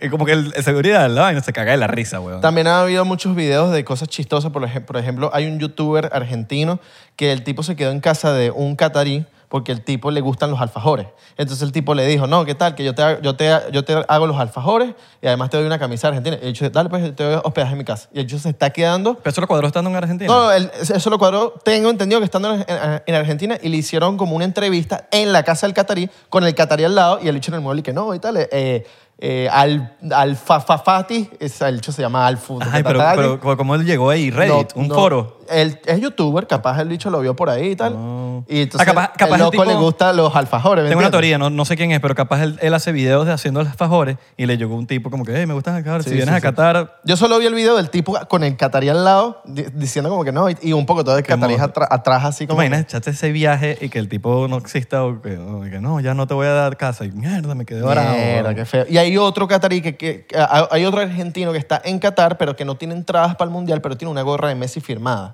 Y 0.00 0.08
como 0.08 0.24
que 0.24 0.32
el, 0.32 0.52
el 0.56 0.64
seguridad 0.64 1.08
la 1.10 1.20
vaina 1.22 1.42
se 1.42 1.52
caga 1.52 1.72
de 1.72 1.76
la 1.76 1.86
risa, 1.86 2.18
weón. 2.18 2.40
También 2.40 2.66
ha 2.66 2.80
habido 2.80 3.04
muchos 3.04 3.36
videos 3.36 3.72
de 3.72 3.84
cosas 3.84 4.08
chistosas. 4.08 4.50
Por, 4.50 4.64
ej- 4.64 4.84
por 4.86 4.96
ejemplo, 4.96 5.30
hay 5.34 5.46
un 5.46 5.58
youtuber 5.58 6.08
argentino 6.14 6.80
que 7.16 7.30
el 7.30 7.44
tipo 7.44 7.62
se 7.62 7.76
quedó 7.76 7.90
en 7.90 8.00
casa 8.00 8.32
de 8.32 8.50
un 8.50 8.74
catarí 8.74 9.26
porque 9.48 9.72
el 9.72 9.82
tipo 9.82 10.10
le 10.10 10.20
gustan 10.20 10.50
los 10.50 10.60
alfajores. 10.60 11.06
Entonces 11.36 11.62
el 11.62 11.72
tipo 11.72 11.94
le 11.94 12.06
dijo, 12.06 12.26
no, 12.26 12.44
¿qué 12.44 12.54
tal? 12.54 12.74
Que 12.74 12.84
yo 12.84 12.94
te, 12.94 13.18
yo 13.22 13.36
te, 13.36 13.50
yo 13.72 13.84
te 13.84 14.04
hago 14.08 14.26
los 14.26 14.38
alfajores 14.38 14.94
y 15.22 15.26
además 15.26 15.50
te 15.50 15.56
doy 15.56 15.66
una 15.66 15.78
camisa 15.78 16.08
argentina. 16.08 16.36
Y 16.42 16.46
el 16.46 16.52
dicho, 16.52 16.68
dale, 16.70 16.88
pues 16.88 17.14
te 17.14 17.22
doy 17.24 17.40
hospedaje 17.44 17.72
en 17.72 17.78
mi 17.78 17.84
casa. 17.84 18.08
Y 18.12 18.20
el 18.20 18.26
dicho 18.26 18.38
se 18.38 18.48
está 18.50 18.70
quedando 18.70 19.14
¿Pero 19.16 19.30
eso 19.30 19.40
lo 19.40 19.46
cuadró 19.46 19.66
estando 19.68 19.90
en 19.90 19.96
Argentina? 19.96 20.32
No, 20.32 20.50
él- 20.52 20.70
eso 20.80 21.10
lo 21.10 21.18
cuadró. 21.18 21.54
Tengo 21.64 21.90
entendido 21.90 22.20
que 22.20 22.24
estando 22.24 22.52
en, 22.54 22.60
en- 22.68 23.02
en 23.06 23.14
Argentina 23.14 23.58
y 23.62 23.68
le 23.68 23.76
hicieron 23.76 24.16
como 24.16 24.34
una 24.36 24.44
entrevista 24.44 25.08
en 25.10 25.32
la 25.32 25.42
casa 25.42 25.66
del 25.66 25.74
catarí 25.74 26.10
con 26.28 26.44
el 26.44 26.54
catarí 26.54 26.84
al 26.84 26.94
lado 26.94 27.18
y 27.22 27.28
el 27.28 27.34
bicho 27.34 27.50
en 27.50 27.56
el 27.56 27.60
mueble 27.60 27.80
y 27.80 27.82
que 27.82 27.92
no 27.92 28.14
y 28.14 28.18
tal. 28.18 28.36
Eh, 28.50 28.86
eh, 29.20 29.48
al, 29.52 29.96
al 30.12 30.34
Fafafati, 30.36 31.30
es- 31.38 31.60
el 31.62 31.76
bicho 31.76 31.92
se 31.92 32.02
llama 32.02 32.26
Alfu. 32.26 32.58
Ay, 32.72 32.82
pero, 32.82 33.00
pero 33.40 33.56
¿cómo 33.56 33.74
él 33.76 33.84
llegó 33.84 34.10
ahí? 34.10 34.30
Reddit, 34.30 34.74
No, 34.74 34.82
un 34.82 34.88
no. 34.88 34.94
foro. 34.94 35.38
Él 35.50 35.78
es 35.86 36.00
youtuber, 36.00 36.46
capaz 36.46 36.80
el 36.80 36.88
bicho 36.88 37.10
lo 37.10 37.20
vio 37.20 37.34
por 37.36 37.50
ahí 37.50 37.70
y 37.72 37.76
tal. 37.76 37.94
Oh. 37.96 38.44
Y 38.48 38.62
entonces 38.62 38.86
Ah, 38.88 38.90
capaz- 38.92 39.12
capaz 39.16 39.26
el 39.28 39.32
el 39.34 39.38
loco 39.40 39.50
tipo- 39.52 39.64
le 39.64 39.74
gustan 39.74 40.16
los 40.16 40.34
alfajores. 40.34 40.84
¿me 40.84 40.90
Tengo 40.90 40.98
una 41.00 41.06
entiendes? 41.08 41.10
teoría, 41.30 41.38
no, 41.38 41.50
no 41.50 41.64
sé 41.64 41.76
quién 41.76 41.92
es, 41.92 42.00
pero 42.00 42.14
capaz 42.14 42.42
él, 42.42 42.58
él 42.62 42.74
hace 42.74 42.92
videos 42.92 43.26
de 43.26 43.32
haciendo 43.32 43.60
alfajores 43.60 44.16
y 44.36 44.46
le 44.46 44.56
llegó 44.56 44.74
un 44.76 44.86
tipo 44.86 45.10
como 45.10 45.24
que, 45.24 45.32
hey, 45.36 45.46
me 45.46 45.54
gustan 45.54 45.76
alfajores, 45.76 46.04
Sí, 46.04 46.10
si 46.10 46.16
vienes 46.16 46.32
sí, 46.32 46.36
a 46.36 46.40
sí. 46.40 46.42
Qatar... 46.42 47.00
Yo 47.04 47.16
solo 47.16 47.38
vi 47.38 47.46
el 47.46 47.54
video 47.54 47.76
del 47.76 47.90
tipo 47.90 48.18
con 48.28 48.44
el 48.44 48.56
catarí 48.56 48.88
al 48.88 49.04
lado 49.04 49.40
di- 49.44 49.66
diciendo 49.74 50.10
como 50.10 50.24
que 50.24 50.32
no 50.32 50.50
y, 50.50 50.56
y 50.62 50.72
un 50.72 50.84
poco 50.86 51.04
todo 51.04 51.16
el 51.16 51.22
catarí 51.24 51.54
atra- 51.54 51.86
atrás 51.90 52.24
así 52.24 52.44
¿Te 52.44 52.48
como... 52.48 52.62
imaginas 52.62 52.80
echarte 52.82 53.10
ese 53.10 53.30
viaje 53.32 53.78
y 53.80 53.88
que 53.88 53.98
el 53.98 54.08
tipo 54.08 54.46
no 54.48 54.56
exista 54.58 55.04
o 55.04 55.22
que, 55.22 55.36
o 55.36 55.62
que 55.62 55.80
no, 55.80 56.00
ya 56.00 56.14
no 56.14 56.26
te 56.26 56.34
voy 56.34 56.46
a 56.46 56.52
dar 56.52 56.76
casa 56.76 57.04
y 57.04 57.12
mierda, 57.12 57.54
me 57.54 57.64
quedé 57.64 57.82
varado. 57.82 58.14
Mierda, 58.14 58.42
weón. 58.42 58.54
qué 58.56 58.64
feo. 58.64 58.84
Y 58.88 58.98
hay 58.98 59.16
otro 59.16 59.46
catarí 59.48 59.80
que, 59.80 59.96
que- 59.96 60.26
que- 60.26 60.36
hay 60.36 60.64
hay 60.70 60.84
otro 60.84 61.00
argentino 61.00 61.52
que 61.52 61.58
está 61.58 61.80
en 61.84 61.98
Qatar, 61.98 62.36
pero 62.36 62.56
que 62.56 62.64
no 62.64 62.76
tiene 62.76 62.94
entradas 62.94 63.36
para 63.36 63.48
el 63.48 63.52
mundial, 63.52 63.80
pero 63.80 63.96
tiene 63.96 64.10
una 64.10 64.22
gorra 64.22 64.48
de 64.48 64.54
Messi 64.54 64.80
firmada. 64.80 65.33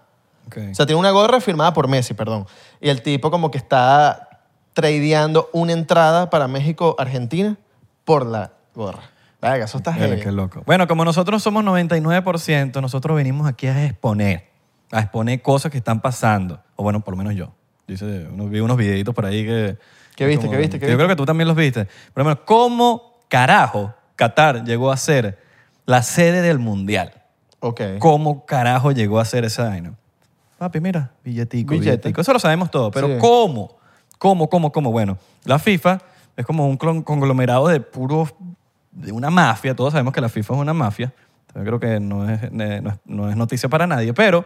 Ok. 0.50 0.58
O 0.72 0.74
sea, 0.74 0.86
tiene 0.86 0.98
una 0.98 1.10
gorra 1.12 1.40
firmada 1.40 1.72
por 1.72 1.86
Messi, 1.86 2.14
perdón. 2.14 2.46
Y 2.80 2.88
el 2.88 3.02
tipo 3.02 3.30
como 3.30 3.50
que 3.50 3.58
está 3.58 4.42
tradeando 4.72 5.48
una 5.52 5.72
entrada 5.72 6.30
para 6.30 6.48
México-Argentina 6.48 7.56
por 8.04 8.26
la 8.26 8.52
gorra. 8.74 9.02
Venga, 9.40 9.64
eso 9.64 9.78
está 9.78 9.92
Mira, 9.92 10.16
qué 10.16 10.32
loco. 10.32 10.62
Bueno, 10.66 10.86
como 10.86 11.04
nosotros 11.04 11.42
somos 11.42 11.64
99%, 11.64 12.80
nosotros 12.80 13.16
venimos 13.16 13.48
aquí 13.48 13.66
a 13.66 13.84
exponer, 13.86 14.48
a 14.90 15.00
exponer 15.00 15.40
cosas 15.40 15.72
que 15.72 15.78
están 15.78 16.00
pasando. 16.00 16.60
O 16.76 16.82
bueno, 16.82 17.00
por 17.00 17.14
lo 17.14 17.18
menos 17.18 17.34
yo. 17.34 17.52
Dice, 17.86 18.26
uno, 18.30 18.48
vi 18.48 18.60
unos 18.60 18.76
videitos 18.76 19.14
por 19.14 19.26
ahí 19.26 19.44
que... 19.44 19.78
¿Qué 20.14 20.26
viste, 20.26 20.50
qué 20.50 20.56
viste, 20.56 20.78
qué 20.78 20.86
Yo 20.86 20.88
viste? 20.88 20.96
creo 20.96 21.08
que 21.08 21.16
tú 21.16 21.24
también 21.24 21.48
los 21.48 21.56
viste. 21.56 21.86
Por 22.12 22.22
lo 22.22 22.24
menos, 22.24 22.40
¿cómo 22.44 23.18
carajo 23.28 23.94
Qatar 24.16 24.64
llegó 24.64 24.92
a 24.92 24.96
ser 24.96 25.38
la 25.86 26.02
sede 26.02 26.42
del 26.42 26.58
Mundial? 26.58 27.14
Ok. 27.60 27.80
¿Cómo 27.98 28.44
carajo 28.44 28.92
llegó 28.92 29.20
a 29.20 29.24
ser 29.24 29.44
esa 29.44 29.68
vaina? 29.68 29.94
Papi, 30.60 30.78
mira, 30.78 31.10
billetico, 31.24 31.70
Billete. 31.72 31.90
billetico. 31.92 32.20
Eso 32.20 32.34
lo 32.34 32.38
sabemos 32.38 32.70
todo, 32.70 32.90
pero 32.90 33.06
Sí. 33.06 33.14
¿cómo? 33.18 33.78
¿Cómo, 34.18 34.50
cómo, 34.50 34.70
cómo? 34.70 34.92
Bueno, 34.92 35.16
la 35.44 35.58
FIFA 35.58 36.00
es 36.36 36.44
como 36.44 36.68
un 36.68 36.76
conglomerado 36.76 37.66
de 37.68 37.80
puros, 37.80 38.34
de 38.90 39.10
una 39.10 39.30
mafia. 39.30 39.74
Todos 39.74 39.92
sabemos 39.92 40.12
que 40.12 40.20
la 40.20 40.28
FIFA 40.28 40.52
es 40.56 40.60
una 40.60 40.74
mafia. 40.74 41.14
Yo 41.54 41.64
creo 41.64 41.80
que 41.80 41.98
no 41.98 42.28
es, 42.28 42.52
no 42.52 42.62
es, 42.62 42.82
no 43.06 43.30
es 43.30 43.36
noticia 43.36 43.70
para 43.70 43.86
nadie, 43.86 44.12
pero 44.12 44.44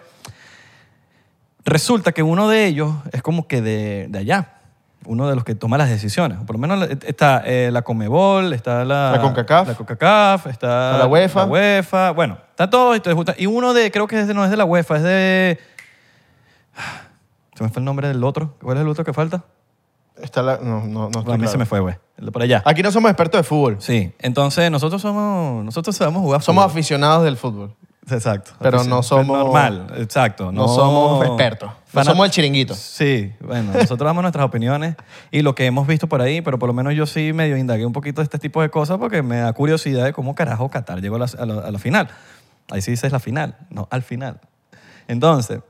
Resulta 1.65 2.13
que 2.13 2.23
uno 2.23 2.47
de 2.49 2.67
ellos 2.67 2.95
es 3.13 3.23
como 3.23 3.49
que 3.49 3.63
de, 3.63 4.07
de 4.11 4.19
allá, 4.19 4.53
uno 5.07 5.29
de 5.31 5.35
los 5.35 5.45
que 5.45 5.55
toma 5.55 5.79
las 5.79 5.89
decisiones. 5.89 6.37
Por 6.47 6.57
lo 6.57 6.61
menos 6.61 6.87
está 7.07 7.43
eh, 7.47 7.71
la 7.73 7.81
Comebol, 7.81 8.53
está 8.53 8.85
la... 8.85 9.13
La 9.13 9.21
CONCACAF. 9.23 9.69
La 9.69 9.75
CONCACAF, 9.75 10.47
está... 10.49 10.99
La 10.99 11.07
UEFA. 11.07 11.41
La 11.41 11.47
UEFA, 11.47 12.11
bueno, 12.11 12.37
está 12.51 12.69
todo. 12.69 12.95
esto 12.95 13.11
es- 13.11 13.41
Y 13.41 13.47
uno 13.47 13.73
de, 13.73 13.91
creo 13.91 14.07
que 14.07 14.23
no 14.35 14.45
es 14.45 14.51
de 14.51 14.57
la 14.59 14.67
UEFA, 14.67 14.99
es 14.99 15.03
de... 15.05 15.59
Se 17.55 17.63
me 17.63 17.71
fue 17.71 17.81
el 17.81 17.85
nombre 17.85 18.09
del 18.09 18.23
otro. 18.25 18.55
¿Cuál 18.63 18.79
es 18.79 18.83
el 18.83 18.89
otro 18.89 19.05
que 19.05 19.13
falta? 19.13 19.45
Está 20.21 20.43
la, 20.43 20.59
no, 20.59 20.87
no, 20.87 21.09
no 21.11 21.19
estoy 21.21 21.35
a 21.35 21.37
mí 21.37 21.39
claro. 21.43 21.51
se 21.53 21.59
me 21.59 21.67
fue, 21.67 21.81
güey. 21.81 21.97
El 22.17 22.27
de 22.27 22.33
por 22.33 22.43
allá. 22.43 22.63
Aquí 22.65 22.83
no 22.83 22.91
somos 22.93 23.11
expertos 23.11 23.39
de 23.41 23.43
fútbol. 23.45 23.77
Sí, 23.81 24.13
entonces 24.21 24.71
nosotros 24.71 25.03
somos, 25.03 25.65
nosotros 25.65 25.97
sabemos 25.97 26.23
jugar 26.23 26.43
Somos 26.43 26.63
fútbol. 26.65 26.71
aficionados 26.73 27.25
del 27.25 27.37
fútbol. 27.37 27.75
Exacto. 28.11 28.53
Pero 28.61 28.85
no 28.85 29.03
somos- 29.03 29.27
Normal, 29.39 29.93
exacto. 29.97 30.53
No, 30.53 30.69
somos 30.69 31.25
expertos. 31.27 31.71
No 31.93 32.01
Fanat- 32.01 32.05
somos 32.05 32.27
el 32.27 32.31
chiringuito. 32.33 32.75
Sí, 32.75 33.33
bueno, 33.41 33.73
nosotros 33.73 34.07
damos 34.07 34.23
nuestras 34.23 34.45
opiniones 34.45 34.95
y 35.31 35.43
lo 35.43 35.55
que 35.55 35.65
hemos 35.67 35.87
visto 35.87 36.07
por 36.07 36.21
ahí, 36.21 36.43
pero 36.43 36.59
por 36.59 36.69
lo 36.69 36.75
menos 36.75 36.95
yo 36.95 37.07
sí 37.07 37.33
medio 37.33 37.57
indagué 37.57 37.87
un 37.87 37.93
poquito 37.95 38.21
de 38.21 38.25
este 38.25 38.39
tipo 38.39 38.61
de 38.63 38.69
cosas 38.69 38.99
porque 38.99 39.23
me 39.23 39.39
da 39.39 39.53
curiosidad 39.55 40.05
de 40.05 40.13
cómo 40.13 40.35
carajo 40.35 40.69
Qatar 40.71 41.01
llegó 41.01 41.17
a 41.17 41.21
la, 41.21 41.27
a 41.39 41.47
la- 41.47 41.61
a 41.67 41.71
la 41.71 41.79
final. 41.79 42.09
Ahí 42.71 42.83
sí 42.83 42.91
dices 42.91 43.11
la 43.11 43.21
final, 43.21 43.57
no 43.71 43.89
al 43.91 44.03
final. 44.03 44.41
Entonces, 45.09 45.61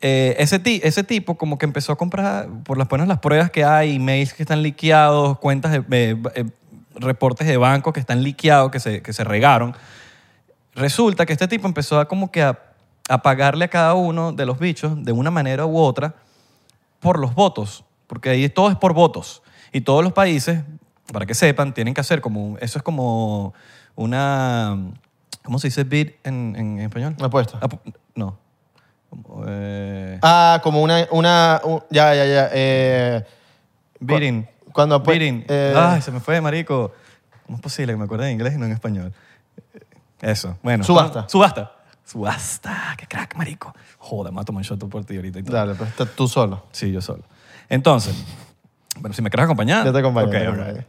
eh, 0.00 0.36
ese, 0.38 0.58
ti- 0.58 0.80
ese 0.84 1.02
tipo 1.04 1.36
como 1.36 1.58
que 1.58 1.64
empezó 1.66 1.92
a 1.92 1.96
comprar, 1.96 2.48
por 2.64 2.76
las 2.78 2.88
buenas 2.88 3.08
las 3.08 3.18
pruebas 3.18 3.50
que 3.50 3.64
hay, 3.64 3.96
emails 3.96 4.34
que 4.34 4.42
están 4.42 4.62
liqueados, 4.62 5.38
cuentas 5.38 5.72
de, 5.72 5.84
eh, 5.90 6.16
eh, 6.34 6.44
reportes 6.96 7.46
de 7.46 7.56
bancos 7.56 7.92
que 7.92 8.00
están 8.00 8.22
liqueados, 8.22 8.70
que 8.70 8.80
se, 8.80 9.02
que 9.02 9.12
se 9.12 9.24
regaron. 9.24 9.74
Resulta 10.74 11.24
que 11.24 11.32
este 11.32 11.48
tipo 11.48 11.66
empezó 11.66 11.98
a 11.98 12.06
como 12.08 12.30
que 12.30 12.42
a, 12.42 12.58
a 13.08 13.22
pagarle 13.22 13.64
a 13.64 13.68
cada 13.68 13.94
uno 13.94 14.32
de 14.32 14.44
los 14.46 14.58
bichos 14.58 15.02
de 15.04 15.12
una 15.12 15.30
manera 15.30 15.64
u 15.66 15.78
otra 15.78 16.14
por 17.00 17.18
los 17.18 17.34
votos, 17.34 17.84
porque 18.06 18.30
ahí 18.30 18.48
todo 18.48 18.70
es 18.70 18.76
por 18.76 18.92
votos. 18.92 19.42
Y 19.72 19.80
todos 19.80 20.04
los 20.04 20.12
países, 20.12 20.62
para 21.12 21.24
que 21.26 21.34
sepan, 21.34 21.72
tienen 21.72 21.94
que 21.94 22.00
hacer 22.00 22.20
como, 22.20 22.56
eso 22.60 22.78
es 22.78 22.82
como 22.82 23.54
una, 23.94 24.76
¿cómo 25.42 25.58
se 25.58 25.68
dice 25.68 25.84
bid 25.84 26.10
en, 26.24 26.54
en 26.56 26.78
español? 26.80 27.16
Apuesta. 27.20 27.58
Apu- 27.60 27.80
no. 28.14 28.38
Eh, 29.46 30.18
Ah, 30.22 30.60
como 30.62 30.82
una... 30.82 31.06
una 31.10 31.60
un- 31.64 31.82
ya, 31.90 32.14
ya, 32.14 32.24
ya. 32.26 32.48
Eh, 32.52 33.24
bidding. 34.00 34.48
cuando 34.72 35.02
apu- 35.02 35.12
bidding. 35.12 35.44
eh, 35.48 35.74
Ay, 35.76 36.02
se 36.02 36.10
me 36.12 36.20
fue, 36.20 36.40
marico. 36.40 36.92
¿Cómo 37.46 37.56
es 37.58 37.62
posible 37.62 37.92
que 37.92 37.96
me 37.96 38.04
acuerde 38.04 38.26
en 38.26 38.32
inglés 38.32 38.54
y 38.54 38.58
no 38.58 38.66
en 38.66 38.72
español? 38.72 39.12
Eso, 40.20 40.58
bueno. 40.62 40.82
Subasta. 40.84 41.28
Subasta. 41.28 41.72
Subasta. 42.04 42.94
Qué 42.96 43.06
crack, 43.06 43.36
marico. 43.36 43.74
Joder, 43.98 44.32
me 44.32 44.36
voy 44.36 44.42
a 44.42 44.44
tomar 44.44 44.60
un 44.60 44.64
shot 44.64 44.88
por 44.88 45.04
ti 45.04 45.16
ahorita 45.16 45.38
y 45.38 45.42
todo. 45.42 45.56
Dale, 45.56 45.74
pues 45.74 45.90
está 45.90 46.06
tú 46.06 46.26
solo. 46.28 46.64
Sí, 46.72 46.90
yo 46.92 47.00
solo. 47.00 47.22
Entonces, 47.68 48.14
bueno, 48.98 49.14
si 49.14 49.22
me 49.22 49.30
quieres 49.30 49.44
acompañar. 49.44 49.84
Yo 49.84 49.92
te 49.92 49.98
acompaño, 49.98 50.26
Ok, 50.28 50.32
te 50.32 50.48
ok. 50.48 50.84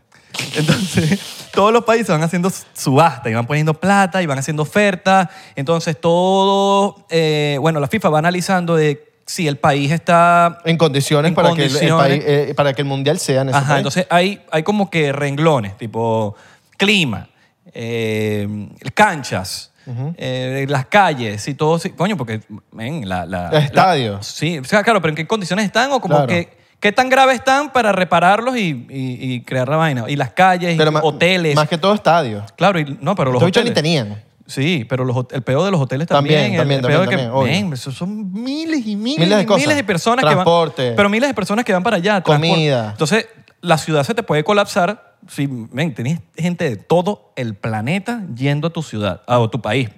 Entonces, 0.56 1.20
todos 1.54 1.72
los 1.74 1.84
países 1.84 2.10
van 2.10 2.24
haciendo 2.24 2.52
subasta 2.74 3.30
y 3.30 3.34
van 3.34 3.46
poniendo 3.48 3.74
plata 3.74 4.22
y 4.22 4.26
van 4.26 4.38
haciendo 4.40 4.64
ofertas. 4.64 5.30
Entonces, 5.56 6.00
todo, 6.00 7.06
eh, 7.10 7.58
bueno, 7.60 7.80
la 7.80 7.88
FIFA 7.88 8.10
va 8.10 8.20
analizando 8.20 8.76
de 8.76 9.04
si 9.26 9.48
el 9.48 9.58
país 9.58 9.92
está... 9.92 10.60
En 10.64 10.78
condiciones, 10.78 11.30
En 11.30 11.36
para, 11.36 11.54
Que 11.54 11.66
el, 11.66 11.72
país- 11.96 12.24
eh, 12.26 12.54
para 12.56 12.74
que 12.74 12.82
el 12.82 12.88
mundial 12.88 13.20
sea 13.20 13.42
en 13.42 13.50
ese 13.50 13.58
Ajá, 13.58 13.68
país. 13.68 13.78
entonces 13.80 14.08
hay, 14.10 14.42
hay 14.52 14.64
como 14.64 14.90
que 14.90 15.12
renglones, 15.12 15.78
tipo 15.78 16.36
clima, 16.78 17.28
eh, 17.74 18.48
canchas, 18.94 19.72
eh, 20.18 20.66
las 20.70 20.86
calles 20.86 21.46
y 21.48 21.54
todo. 21.56 21.80
coño, 21.96 22.16
porque, 22.18 22.42
ven, 22.72 23.08
la... 23.08 23.26
la 23.26 23.50
Estadio. 23.60 24.14
la- 24.14 24.24
sí, 24.24 24.60
o 24.60 24.64
sea, 24.64 24.82
claro, 24.84 25.02
pero 25.02 25.10
¿en 25.10 25.16
qué 25.16 25.28
condiciones 25.28 25.66
están? 25.66 25.92
O 25.92 26.00
como 26.00 26.16
Claro. 26.16 26.28
que... 26.28 26.57
¿Qué 26.80 26.92
tan 26.92 27.10
graves 27.10 27.36
están 27.36 27.72
para 27.72 27.92
repararlos 27.92 28.56
y, 28.58 28.86
y- 28.90 29.34
y 29.34 29.42
crear 29.42 29.68
la 29.68 29.78
vaina? 29.78 30.06
Y 30.08 30.16
las 30.16 30.32
calles, 30.32 30.78
y 30.78 30.82
hoteles. 31.02 31.56
Más 31.56 31.68
que 31.68 31.78
todo 31.78 31.94
estadio. 31.94 32.44
Claro, 32.56 32.80
y, 32.80 32.98
no, 33.02 33.16
pero 33.16 33.32
los 33.32 33.44
bichos 33.44 33.64
ni 33.64 33.72
hoteles. 33.72 33.84
tenían. 34.00 34.24
Sí, 34.46 34.86
pero 34.88 35.04
los 35.04 35.26
el 35.32 35.42
peor 35.42 35.66
de 35.66 35.72
los 35.72 35.82
hoteles 35.82 36.08
También, 36.08 36.40
también. 36.40 36.54
el- 36.54 36.58
también, 36.60 36.80
el 36.80 36.86
peor 36.86 37.00
también, 37.34 37.70
que, 37.72 37.78
son 37.78 38.32
miles 38.32 38.86
y 38.86 38.96
miles, 38.96 39.20
Miles 39.20 39.38
de 39.40 39.46
cosas. 39.46 39.62
miles 39.64 39.76
de 39.76 39.84
personas 39.84 40.24
Transporte. 40.24 40.76
que 40.84 40.88
van. 40.90 40.96
Pero 40.96 41.10
miles 41.10 41.30
de 41.30 41.34
personas 41.34 41.66
que 41.66 41.74
van 41.74 41.84
para 41.84 41.98
allá. 41.98 42.22
Comida. 42.22 42.92
Entonces, 42.92 43.28
la 43.62 43.78
ciudad 43.78 44.04
se 44.04 44.14
te 44.14 44.24
puede 44.24 44.44
colapsar 44.46 45.16
si, 45.28 45.48
ven, 45.50 45.94
tenés 45.96 46.20
gente 46.38 46.70
de 46.70 46.76
todo 46.78 47.34
el 47.36 47.56
planeta 47.56 48.22
yendo 48.36 48.68
a 48.68 48.70
tu 48.70 48.84
ciudad, 48.84 49.24
a 49.28 49.46
tu 49.52 49.60
país. 49.62 49.90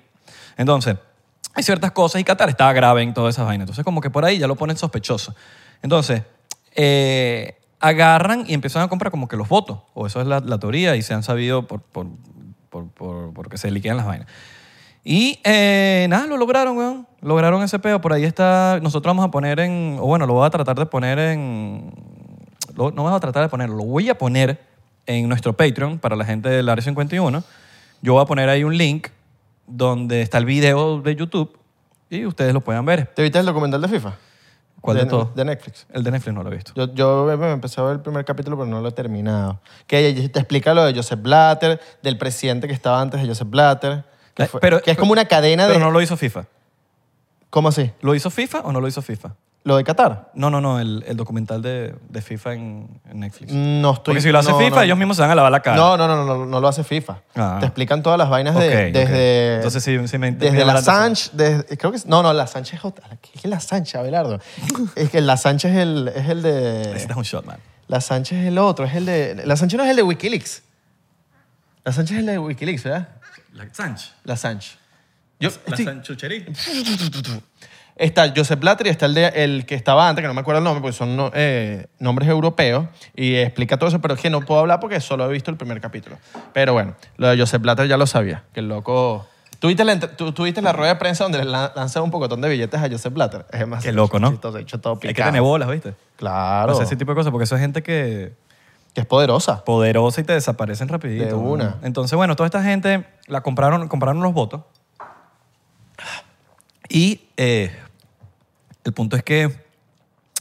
Entonces, 0.57 0.95
hay 1.53 1.61
ciertas 1.63 1.91
cosas 1.91 2.21
y 2.21 2.23
Qatar 2.23 2.49
estaba 2.49 2.71
grave 2.73 3.03
en 3.03 3.13
todas 3.13 3.35
esas 3.35 3.45
vainas. 3.45 3.65
Entonces, 3.65 3.83
como 3.83 4.01
que 4.01 4.09
por 4.09 4.23
ahí 4.25 4.39
ya 4.39 4.47
lo 4.47 4.55
ponen 4.55 4.77
sospechoso. 4.77 5.35
Entonces, 5.83 6.23
eh, 6.81 7.57
agarran 7.81 8.45
y 8.47 8.53
empiezan 8.53 8.83
a 8.83 8.87
comprar 8.87 9.11
como 9.11 9.27
que 9.27 9.35
los 9.35 9.49
votos. 9.49 9.79
O 9.93 10.07
eso 10.07 10.21
es 10.21 10.27
la, 10.27 10.39
la 10.39 10.57
teoría 10.59 10.95
y 10.95 11.01
se 11.01 11.13
han 11.13 11.23
sabido 11.23 11.67
por, 11.67 11.81
por, 11.81 12.07
por, 12.69 12.87
por- 12.89 13.33
porque 13.33 13.57
se 13.57 13.69
liquidan 13.69 13.97
las 13.97 14.05
vainas. 14.05 14.27
Y 15.03 15.39
eh, 15.43 16.07
nada, 16.09 16.25
lo 16.27 16.37
lograron. 16.37 17.05
Lograron 17.21 17.61
ese 17.63 17.79
peo. 17.79 17.99
Por 17.99 18.13
ahí 18.13 18.23
está. 18.23 18.79
Nosotros 18.81 19.09
vamos 19.09 19.25
a 19.25 19.31
poner 19.31 19.59
en. 19.59 19.97
O 19.99 20.05
bueno, 20.07 20.25
lo 20.25 20.33
voy 20.35 20.45
a 20.45 20.49
tratar 20.49 20.77
de 20.77 20.85
poner 20.85 21.19
en. 21.19 21.91
no 22.75 22.91
vamos 22.91 23.13
a 23.13 23.19
tratar 23.19 23.43
de 23.43 23.49
ponerlo, 23.49 23.75
lo 23.75 23.83
voy 23.83 24.07
a 24.09 24.17
poner 24.17 24.59
en 25.05 25.27
nuestro 25.27 25.53
Patreon 25.53 25.99
para 25.99 26.15
la 26.15 26.23
gente 26.23 26.47
del 26.49 26.69
Área 26.69 26.83
51. 26.83 27.43
Yo 28.01 28.13
voy 28.13 28.21
a 28.21 28.25
poner 28.25 28.47
ahí 28.47 28.63
un 28.63 28.77
link 28.77 29.07
donde 29.67 30.21
está 30.21 30.37
el 30.37 30.45
video 30.45 31.01
de 31.01 31.15
YouTube 31.15 31.57
y 32.09 32.25
ustedes 32.25 32.53
lo 32.53 32.61
puedan 32.61 32.85
ver. 32.85 33.07
¿Te 33.15 33.21
viste 33.23 33.39
el 33.39 33.45
documental 33.45 33.81
de 33.81 33.87
FIFA? 33.87 34.13
¿Cuál 34.81 34.97
de, 34.97 35.03
de 35.03 35.09
todos? 35.09 35.35
De 35.35 35.43
Netflix. 35.45 35.85
El 35.91 36.03
de 36.03 36.11
Netflix 36.11 36.33
no 36.35 36.43
lo 36.43 36.51
he 36.51 36.55
visto. 36.55 36.71
Yo, 36.75 36.93
yo 36.93 37.37
me 37.37 37.51
empecé 37.51 37.81
a 37.81 37.83
ver 37.83 37.93
el 37.95 38.01
primer 38.01 38.23
capítulo, 38.25 38.57
pero 38.57 38.67
no 38.69 38.81
lo 38.81 38.87
he 38.89 38.91
terminado. 38.91 39.59
Que 39.87 40.29
te 40.31 40.39
explica 40.39 40.73
lo 40.73 40.83
de 40.85 40.93
Joseph 40.93 41.21
Blatter, 41.21 41.79
del 42.01 42.17
presidente 42.17 42.67
que 42.67 42.73
estaba 42.73 43.01
antes 43.01 43.21
de 43.21 43.27
Joseph 43.27 43.49
Blatter. 43.49 44.05
Que, 44.33 44.43
Eh, 44.43 44.47
fue- 44.47 44.59
pero- 44.61 44.81
que 44.81 44.91
es 44.91 44.97
como 44.97 45.11
una 45.11 45.25
cadena 45.25 45.63
Pero 45.67 45.79
de... 45.79 45.85
no 45.85 45.91
lo 45.91 46.01
hizo 46.01 46.15
FIFA. 46.15 46.45
¿Cómo 47.49 47.69
así? 47.69 47.91
¿Lo 48.01 48.15
hizo 48.15 48.29
FIFA 48.29 48.59
o 48.61 48.71
no 48.71 48.79
lo 48.79 48.87
hizo 48.87 49.01
FIFA? 49.01 49.33
¿Lo 49.65 49.75
de 49.75 49.83
Qatar? 49.83 50.31
No, 50.35 50.49
no, 50.49 50.61
no, 50.61 50.79
el, 50.79 51.03
el 51.05 51.17
documental 51.17 51.61
de, 51.61 51.93
de 52.07 52.21
FIFA 52.21 52.53
en, 52.53 53.01
en 53.09 53.19
Netflix. 53.19 53.51
No 53.51 53.91
estoy... 53.91 54.13
Porque 54.13 54.21
si 54.21 54.31
lo 54.31 54.39
hace 54.39 54.51
no, 54.51 54.57
FIFA, 54.57 54.75
no. 54.77 54.81
ellos 54.83 54.97
mismos 54.97 55.17
se 55.17 55.21
van 55.21 55.31
a 55.31 55.35
lavar 55.35 55.51
la 55.51 55.61
cara. 55.61 55.75
No, 55.75 55.97
no, 55.97 56.07
no, 56.07 56.15
no, 56.25 56.37
no, 56.37 56.45
no 56.45 56.59
lo 56.61 56.67
hace 56.69 56.83
FIFA. 56.85 57.17
Ah. 57.35 57.57
Te 57.59 57.65
explican 57.65 58.01
todas 58.01 58.17
las 58.17 58.29
vainas 58.29 58.55
de, 58.55 58.67
Ok, 58.67 58.73
ok. 58.87 58.93
desde... 58.93 59.55
Entonces 59.57 59.83
sí, 59.83 60.07
sí 60.07 60.17
me 60.17 60.31
Desde 60.31 60.63
la. 60.63 60.81
Sánchez, 60.81 61.31
desde- 61.33 61.77
creo 61.77 61.91
que 61.91 61.97
es- 61.97 62.05
no, 62.05 62.23
no, 62.23 62.31
la 62.31 62.47
Sánchez 62.47 62.75
es 62.79 62.85
otra. 62.85 63.05
¿Qué 63.21 63.31
es 63.35 63.45
la 63.45 63.59
Sánchez, 63.59 63.95
Abelardo? 63.95 64.39
es 64.95 65.09
que 65.09 65.19
la 65.19 65.35
Sánchez 65.35 65.71
es 65.71 65.77
el, 65.77 66.07
es 66.15 66.29
el 66.29 66.41
de, 66.41 66.83
Necesitas 66.87 67.17
un 67.17 67.23
shot, 67.23 67.45
man. 67.45 67.57
la 67.89 67.99
Sánchez 67.99 68.39
es 68.39 68.47
el 68.47 68.57
otro, 68.57 68.85
es 68.85 68.95
el 68.95 69.05
de, 69.05 69.43
la 69.45 69.57
Sánchez 69.57 69.77
no 69.77 69.83
es 69.83 69.89
el 69.89 69.97
de 69.97 70.03
WikiLeaks. 70.03 70.63
La 71.83 71.91
Sánchez 71.91 72.13
es 72.15 72.19
el 72.21 72.25
de 72.27 72.39
WikiLeaks, 72.39 72.83
¿verdad? 72.85 73.09
La 73.53 73.67
Sánchez. 73.73 74.13
La 74.23 74.37
Sánchez. 74.37 74.77
Yo, 75.41 75.49
La 75.67 75.75
estoy-. 75.75 76.45
Está 77.99 78.31
Joseph 78.35 78.59
Blatter 78.59 78.87
y 78.87 78.89
está 78.89 79.05
el, 79.07 79.13
de, 79.13 79.27
el 79.27 79.65
que 79.65 79.75
estaba 79.75 80.07
antes, 80.09 80.23
que 80.23 80.27
no 80.27 80.33
me 80.33 80.39
acuerdo 80.41 80.59
el 80.59 80.63
nombre, 80.63 80.81
porque 80.81 80.95
son 80.97 81.15
no- 81.17 81.31
eh, 81.33 81.87
nombres 81.99 82.27
europeos, 82.29 82.87
y 83.15 83.35
explica 83.35 83.77
todo 83.77 83.89
eso, 83.89 83.99
pero 83.99 84.13
es 84.15 84.21
que 84.21 84.29
no 84.29 84.39
puedo 84.41 84.61
hablar 84.61 84.79
porque 84.79 84.99
solo 85.01 85.29
he 85.29 85.33
visto 85.33 85.51
el 85.51 85.57
primer 85.57 85.81
capítulo. 85.81 86.17
Pero 86.53 86.71
bueno, 86.73 86.95
lo 87.17 87.27
de 87.27 87.37
Joseph 87.37 87.61
Blatter 87.61 87.87
ya 87.87 87.97
lo 87.97 88.07
sabía, 88.07 88.43
que 88.53 88.61
el 88.61 88.69
loco... 88.69 89.27
¿Tú 89.59 89.67
viste 89.67 89.83
la, 89.83 89.99
tú- 89.99 90.31
tú 90.31 90.43
viste 90.45 90.61
la 90.61 90.71
rueda 90.71 90.93
de 90.93 90.99
prensa 90.99 91.25
donde 91.25 91.39
le 91.39 91.43
lan- 91.51 91.73
lanzan 91.75 92.03
un 92.03 92.11
pocotón 92.11 92.39
de 92.39 92.47
billetes 92.47 92.81
a 92.81 92.89
Joseph 92.89 93.13
Blatter? 93.13 93.45
Es 93.51 93.67
más 93.67 93.83
Qué 93.83 93.91
loco, 93.91 94.17
¿no? 94.17 94.31
chistoso, 94.31 94.57
hecho 94.57 94.79
todo 94.79 94.97
Hay 95.03 95.13
que 95.13 95.21
tener 95.21 95.41
bolas, 95.41 95.69
¿viste? 95.69 95.93
Claro, 96.15 96.71
O 96.71 96.75
sea, 96.75 96.85
ese 96.85 96.95
tipo 96.95 97.11
de 97.11 97.15
cosas, 97.17 97.31
porque 97.31 97.43
eso 97.43 97.55
es 97.55 97.61
gente 97.61 97.83
que 97.83 98.31
que 98.93 99.01
es 99.01 99.05
poderosa. 99.05 99.63
poderosa 99.65 100.21
y 100.21 100.23
te 100.23 100.33
desaparecen 100.33 100.87
rapidito. 100.87 101.25
De 101.25 101.31
¿no? 101.31 101.37
una. 101.39 101.75
Entonces, 101.83 102.15
bueno, 102.15 102.35
toda 102.37 102.47
esta 102.47 102.63
gente 102.63 103.05
la 103.27 103.41
compraron, 103.41 103.87
compraron 103.89 104.21
los 104.23 104.33
votos. 104.33 104.61
Y 106.87 107.21
eh, 107.37 107.71
el 108.83 108.93
punto 108.93 109.15
es 109.15 109.23
que 109.23 109.65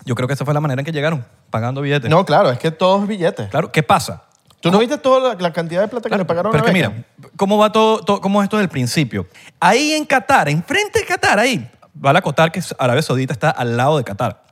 yo 0.05 0.15
creo 0.15 0.27
que 0.29 0.35
esa 0.35 0.45
fue 0.45 0.55
la 0.55 0.61
manera 0.61 0.81
en 0.81 0.85
que 0.87 0.93
llegaron, 0.93 1.25
pagando 1.51 1.81
billetes. 1.81 2.09
No, 2.11 2.25
claro, 2.25 2.51
es 2.51 2.59
que 2.59 2.71
todos 2.71 3.03
es 3.03 3.09
billetes. 3.09 3.49
Claro, 3.51 3.71
¿qué 3.73 3.83
pasa? 3.83 4.25
¿Tú 4.61 4.71
no 4.73 4.79
viste 4.79 4.99
toda 4.99 5.35
la, 5.35 5.41
la 5.41 5.53
cantidad 5.53 5.81
de 5.83 5.89
plata 5.89 6.05
que 6.05 6.09
Claro, 6.09 6.23
le 6.23 6.27
pagaron 6.27 6.51
pero 6.53 6.65
a 6.65 6.67
es 6.67 6.73
que 6.73 6.79
mira, 6.79 7.05
¿cómo 7.37 7.59
va 7.59 7.71
todo, 7.71 8.01
todo- 8.01 8.21
cómo 8.21 8.41
es 8.41 8.47
esto 8.47 8.57
desde 8.57 8.65
el 8.65 8.71
principio? 8.71 9.27
Ahí 9.61 9.93
en 9.93 10.05
Qatar, 10.05 10.49
enfrente 10.49 10.99
de 11.01 11.05
Qatar, 11.07 11.39
ahí, 11.39 11.71
vale 11.95 12.19
acotar 12.19 12.51
que 12.51 12.61
Arabia 12.79 13.03
Saudita 13.03 13.33
está 13.33 13.51
al 13.51 13.77
lado 13.77 13.99
de 13.99 14.05
Qatar. 14.05 14.43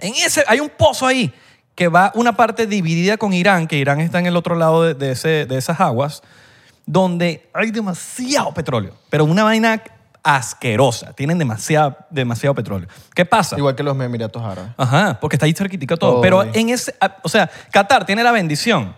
En 0.00 0.14
ese, 0.14 0.44
hay 0.46 0.60
un 0.60 0.68
pozo 0.70 1.04
ahí 1.06 1.32
que 1.74 1.88
va 1.88 2.12
una 2.14 2.36
parte 2.36 2.66
dividida 2.66 3.16
con 3.16 3.32
Irán, 3.32 3.66
que 3.66 3.76
Irán 3.76 4.00
está 4.00 4.18
en 4.20 4.26
el 4.26 4.36
otro 4.36 4.54
lado 4.54 4.84
de, 4.84 4.94
de 4.94 5.12
ese, 5.12 5.46
de 5.46 5.56
esas 5.58 5.80
aguas, 5.80 6.22
donde 6.86 7.48
hay 7.52 7.70
demasiado 7.70 8.52
petróleo, 8.54 8.94
pero 9.08 9.24
una 9.24 9.42
vaina 9.44 9.82
asquerosa. 10.22 11.12
Tienen 11.12 11.38
demasiado, 11.38 11.96
demasiado 12.10 12.54
petróleo. 12.54 12.88
¿Qué 13.14 13.24
pasa? 13.24 13.56
Igual 13.56 13.74
que 13.74 13.82
los 13.82 13.98
Emiratos 13.98 14.42
Árabes. 14.42 14.72
Ajá, 14.76 15.18
porque 15.20 15.36
está 15.36 15.46
ahí 15.46 15.52
cerquitica 15.52 15.96
todo. 15.96 16.20
Pero 16.20 16.42
en 16.42 16.68
ese, 16.68 16.94
ah, 17.00 17.16
o 17.22 17.28
sea, 17.28 17.50
Qatar 17.72 18.04
tiene 18.04 18.22
la 18.22 18.32
bendición 18.32 18.94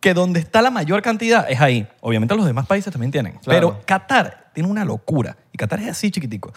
que 0.00 0.14
donde 0.14 0.40
está 0.40 0.62
la 0.62 0.70
mayor 0.70 1.02
cantidad 1.02 1.50
es 1.50 1.60
ahí. 1.60 1.86
Obviamente 2.00 2.34
los 2.34 2.46
demás 2.46 2.66
países 2.66 2.92
también 2.92 3.10
tienen. 3.10 3.32
Claro. 3.32 3.70
Pero 3.72 3.82
Qatar 3.84 4.50
tiene 4.54 4.68
una 4.68 4.84
locura. 4.84 5.36
Y 5.52 5.58
Qatar 5.58 5.80
es 5.80 5.88
así 5.90 6.10
chiquitico. 6.10 6.52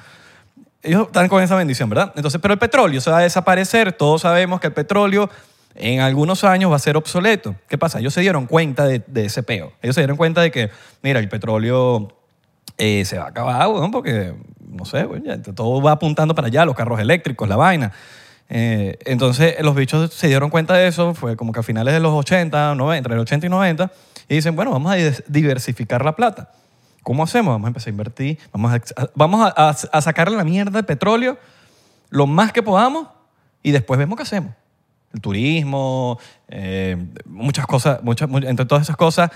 ellos 0.82 1.08
están 1.08 1.28
con 1.28 1.44
esa 1.44 1.56
bendición, 1.56 1.90
¿verdad? 1.90 2.14
Entonces, 2.16 2.40
pero 2.42 2.54
el 2.54 2.60
petróleo 2.60 3.02
se 3.02 3.12
va 3.12 3.20
a 3.20 3.22
desaparecer. 3.22 3.92
Todos 3.94 4.22
sabemos 4.22 4.60
que 4.60 4.68
el 4.68 4.74
petróleo 4.74 5.30
en 5.76 6.02
algunos 6.02 6.44
años 6.44 6.72
va 6.72 6.76
a 6.76 6.80
ser 6.80 6.96
obsoleto. 6.96 7.56
¿Qué 7.68 7.78
pasa? 7.78 8.00
Ellos 8.00 8.14
se 8.14 8.22
dieron 8.22 8.46
cuenta 8.46 8.86
de, 8.86 9.04
de 9.08 9.26
ese 9.26 9.44
peo. 9.44 9.74
Ellos 9.82 9.96
se 9.96 10.02
dieron 10.02 10.18
cuenta 10.18 10.42
de 10.42 10.52
que, 10.52 10.70
mira, 11.02 11.20
el 11.20 11.28
petróleo 11.30 12.16
eh, 12.84 13.06
se 13.06 13.18
va 13.18 13.26
a 13.26 13.28
acabar, 13.30 13.68
weón, 13.68 13.92
porque, 13.92 14.34
no 14.68 14.86
sé, 14.86 15.08
todo 15.56 15.82
va 15.82 15.92
apuntando 15.94 16.36
para 16.36 16.48
allá, 16.48 16.66
los 16.66 16.76
carros 16.76 17.00
eléctricos, 17.00 17.48
la 17.48 17.56
vaina. 17.56 17.92
Eh, 18.50 18.98
entonces, 19.06 19.56
los 19.62 19.74
bichos 19.76 20.14
se 20.14 20.28
dieron 20.28 20.50
cuenta 20.50 20.74
de 20.76 20.88
eso, 20.88 21.14
fue 21.14 21.36
como 21.36 21.52
que 21.54 21.60
a 21.60 21.64
finales 21.64 21.94
de 21.94 22.00
los 22.00 22.12
80, 22.14 22.76
90, 22.76 22.98
entre 22.98 23.14
el 23.14 23.20
80 23.20 23.46
y 23.46 23.50
90, 23.50 23.92
y 24.28 24.36
dicen, 24.36 24.56
bueno, 24.56 24.72
vamos 24.72 24.92
a 24.92 24.96
diversificar 25.28 26.04
la 26.04 26.16
plata. 26.16 26.52
¿Cómo 27.04 27.24
hacemos? 27.24 27.54
Vamos 27.54 27.66
a 27.66 27.70
empezar 27.70 27.88
a 27.88 27.92
invertir, 27.92 28.38
vamos 28.52 28.74
a, 28.96 29.10
vamos 29.16 29.54
sacarle 30.02 30.38
la 30.38 30.44
mierda 30.44 30.72
de 30.80 30.84
petróleo 30.84 31.38
lo 32.10 32.28
más 32.28 32.52
que 32.54 32.62
podamos 32.64 33.08
y 33.64 33.72
después 33.72 33.98
vemos 33.98 34.16
qué 34.18 34.24
hacemos. 34.24 34.54
El 35.14 35.20
turismo, 35.22 36.18
eh, 36.48 36.98
muchas 37.26 37.66
cosas, 37.66 38.02
muchas, 38.04 38.30
mu- 38.30 38.38
entre 38.40 38.66
todas 38.66 38.84
esas 38.84 38.96
cosas, 38.98 39.32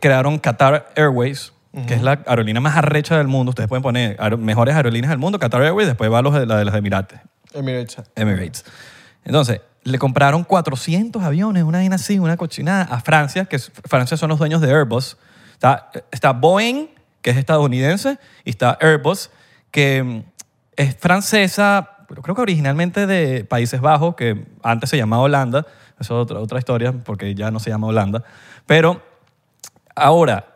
crearon 0.00 0.38
Qatar 0.38 0.90
Airways, 0.96 1.52
que 1.86 1.94
es 1.94 2.02
la 2.02 2.22
aerolínea 2.26 2.60
más 2.60 2.76
arrecha 2.76 3.18
del 3.18 3.26
mundo. 3.28 3.50
Ustedes 3.50 3.68
pueden 3.68 3.82
poner 3.82 4.16
aer- 4.18 4.38
mejores 4.38 4.74
aerolíneas 4.74 5.10
del 5.10 5.18
mundo, 5.18 5.38
Qatar 5.38 5.62
Airways, 5.62 5.86
después 5.86 6.10
va 6.10 6.22
los 6.22 6.32
de, 6.34 6.46
la 6.46 6.56
de 6.56 6.64
los 6.64 6.74
Emirates. 6.74 7.20
Emirates. 7.52 7.98
Emirates. 8.14 8.64
Entonces, 9.24 9.60
le 9.84 9.98
compraron 9.98 10.42
400 10.44 11.22
aviones, 11.22 11.62
una 11.64 11.78
vaina 11.78 11.96
así, 11.96 12.18
una 12.18 12.36
cochinada, 12.36 12.84
a 12.84 13.00
Francia, 13.00 13.44
que 13.44 13.56
es- 13.56 13.70
Francia 13.84 14.16
son 14.16 14.30
los 14.30 14.38
dueños 14.38 14.60
de 14.62 14.70
Airbus. 14.72 15.16
Está, 15.52 15.90
está 16.10 16.32
Boeing, 16.32 16.88
que 17.20 17.30
es 17.30 17.36
estadounidense, 17.36 18.18
y 18.44 18.50
está 18.50 18.78
Airbus, 18.80 19.30
que 19.70 20.02
mm, 20.02 20.22
es 20.76 20.96
francesa, 20.96 21.90
pero 22.08 22.22
creo 22.22 22.34
que 22.36 22.42
originalmente 22.42 23.06
de 23.06 23.44
Países 23.44 23.80
Bajos, 23.80 24.14
que 24.14 24.46
antes 24.62 24.88
se 24.90 24.96
llamaba 24.96 25.22
Holanda. 25.22 25.66
Eso 26.00 26.18
es 26.18 26.22
otra, 26.22 26.38
otra 26.40 26.58
historia, 26.58 26.92
porque 26.92 27.34
ya 27.34 27.50
no 27.50 27.58
se 27.58 27.70
llama 27.70 27.86
Holanda. 27.88 28.22
Pero 28.66 29.02
ahora 29.94 30.55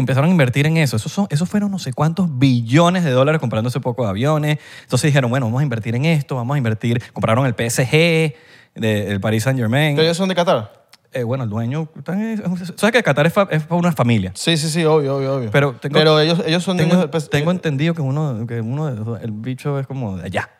empezaron 0.00 0.28
a 0.28 0.32
invertir 0.32 0.66
en 0.66 0.76
eso. 0.76 0.96
Esos, 0.96 1.12
son, 1.12 1.26
esos 1.30 1.48
fueron 1.48 1.70
no 1.70 1.78
sé 1.78 1.92
cuántos 1.92 2.38
billones 2.38 3.04
de 3.04 3.10
dólares 3.10 3.40
comprando 3.40 3.68
ese 3.68 3.80
poco 3.80 4.04
de 4.04 4.10
aviones. 4.10 4.58
Entonces 4.82 5.08
dijeron, 5.08 5.30
bueno, 5.30 5.46
vamos 5.46 5.60
a 5.60 5.62
invertir 5.62 5.94
en 5.94 6.04
esto, 6.04 6.36
vamos 6.36 6.54
a 6.54 6.58
invertir. 6.58 7.02
Compraron 7.12 7.46
el 7.46 7.54
PSG 7.54 8.34
del 8.74 9.20
Paris 9.20 9.42
Saint 9.44 9.58
Germain. 9.58 9.96
¿Pero 9.96 10.04
ellos 10.06 10.16
son 10.16 10.28
de 10.28 10.34
Qatar? 10.34 10.78
Eh, 11.12 11.22
bueno, 11.22 11.44
el 11.44 11.50
dueño. 11.50 11.88
¿Sabes 12.76 12.92
que 12.92 13.02
Qatar 13.02 13.26
es, 13.26 13.32
fa- 13.32 13.48
es 13.50 13.62
para 13.62 13.76
una 13.80 13.92
familia? 13.92 14.30
Sí, 14.34 14.56
sí, 14.58 14.68
sí, 14.68 14.84
obvio, 14.84 15.16
obvio, 15.16 15.36
obvio. 15.36 15.50
Pero 15.50 15.72
tengo- 15.72 16.20
ellos, 16.20 16.42
ellos 16.46 16.62
son 16.62 16.76
Tengo, 16.76 16.96
del 16.96 17.08
PS- 17.10 17.30
tengo 17.30 17.50
entendido 17.50 17.94
que 17.94 18.02
uno, 18.02 18.46
que 18.46 18.60
uno 18.60 18.86
de 19.16 19.24
el 19.24 19.30
bicho 19.32 19.78
es 19.78 19.86
como 19.86 20.18
de 20.18 20.24
allá. 20.26 20.50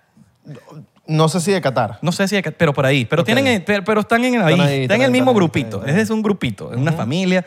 No 1.07 1.29
sé 1.29 1.41
si 1.41 1.53
de 1.53 1.61
Qatar. 1.61 1.99
No 2.03 2.13
sé 2.13 2.29
si, 2.29 2.37
hay 2.37 2.43
que- 2.43 2.51
pero 2.53 2.73
por 2.75 2.85
ahí. 2.87 3.05
Pero, 3.05 3.23
Ok. 3.23 3.27
tienen, 3.27 3.63
pero, 3.65 3.83
pero 3.85 4.01
están 4.01 4.25
en, 4.25 4.41
ahí, 4.43 4.53
Están 4.55 4.61
ahí, 4.61 4.73
están 4.75 4.81
están 4.83 4.97
en 5.01 5.03
el 5.05 5.11
mismo 5.11 5.31
están 5.31 5.37
grupito. 5.37 5.83
ahí. 5.87 6.01
Es 6.01 6.11
un 6.11 6.23
grupito, 6.23 6.71
es 6.73 6.79
una 6.79 6.93
familia. 6.93 7.45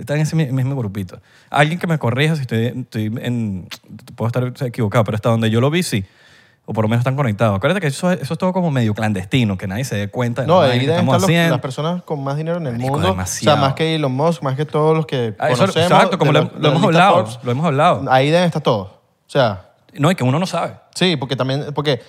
Están 0.00 0.16
en 0.16 0.22
ese 0.22 0.36
mi- 0.36 0.46
mismo 0.52 0.76
grupito. 0.76 1.20
Alguien 1.50 1.78
que 1.78 1.86
me 1.86 1.98
corrija 1.98 2.34
si 2.36 2.42
estoy, 2.42 2.66
estoy 2.66 3.06
en... 3.22 3.68
Puedo 4.16 4.26
estar 4.26 4.52
equivocado, 4.66 5.04
pero 5.04 5.16
hasta 5.16 5.28
donde 5.30 5.50
yo 5.50 5.60
lo 5.60 5.70
vi, 5.70 5.82
sí. 5.82 6.04
O 6.66 6.72
por 6.72 6.84
lo 6.84 6.88
menos 6.88 7.00
están 7.00 7.14
conectados. 7.16 7.56
Acuérdate 7.56 7.80
que 7.82 7.88
eso, 7.88 8.10
eso 8.10 8.32
es 8.34 8.38
todo 8.38 8.52
como 8.54 8.70
medio 8.70 8.94
clandestino, 8.94 9.58
que 9.58 9.66
nadie 9.66 9.84
se 9.84 9.96
dé 9.96 10.08
cuenta 10.08 10.42
de 10.42 10.48
No, 10.48 10.60
ahí 10.62 10.78
que 10.80 10.86
estamos 10.86 11.14
los- 11.14 11.24
haciendo. 11.24 11.50
las 11.50 11.60
personas 11.60 12.02
con 12.04 12.24
más 12.24 12.36
dinero 12.38 12.56
en 12.56 12.66
el 12.66 12.72
Marico, 12.74 12.90
mundo. 12.92 13.08
demasiado. 13.08 13.56
O 13.56 13.60
sea, 13.60 13.68
más 13.68 13.74
que 13.74 13.94
Elon 13.96 14.12
Musk, 14.12 14.42
más 14.42 14.56
que 14.56 14.64
todos 14.64 14.96
los 14.96 15.04
que 15.06 15.34
Ah, 15.38 15.50
eso- 15.50 15.60
conocemos. 15.60 15.90
exacto, 15.90 16.18
como 16.18 16.32
lo, 16.32 16.42
la- 16.44 16.50
lo 16.58 16.68
hemos 16.70 16.82
hablado. 16.84 17.14
Forbes. 17.26 17.38
Lo 17.42 17.52
hemos 17.52 17.66
hablado. 17.66 18.04
Ahí 18.10 18.30
deben 18.30 18.46
estar 18.46 18.62
todos. 18.62 18.88
O 18.88 18.98
sea, 19.26 19.72
No, 19.92 20.10
y 20.10 20.14
que 20.14 20.24
uno 20.24 20.38
no 20.38 20.46
sabe. 20.46 20.74
sí, 20.94 21.16
porque 21.16 21.36
también, 21.36 21.66
porque 21.74 22.00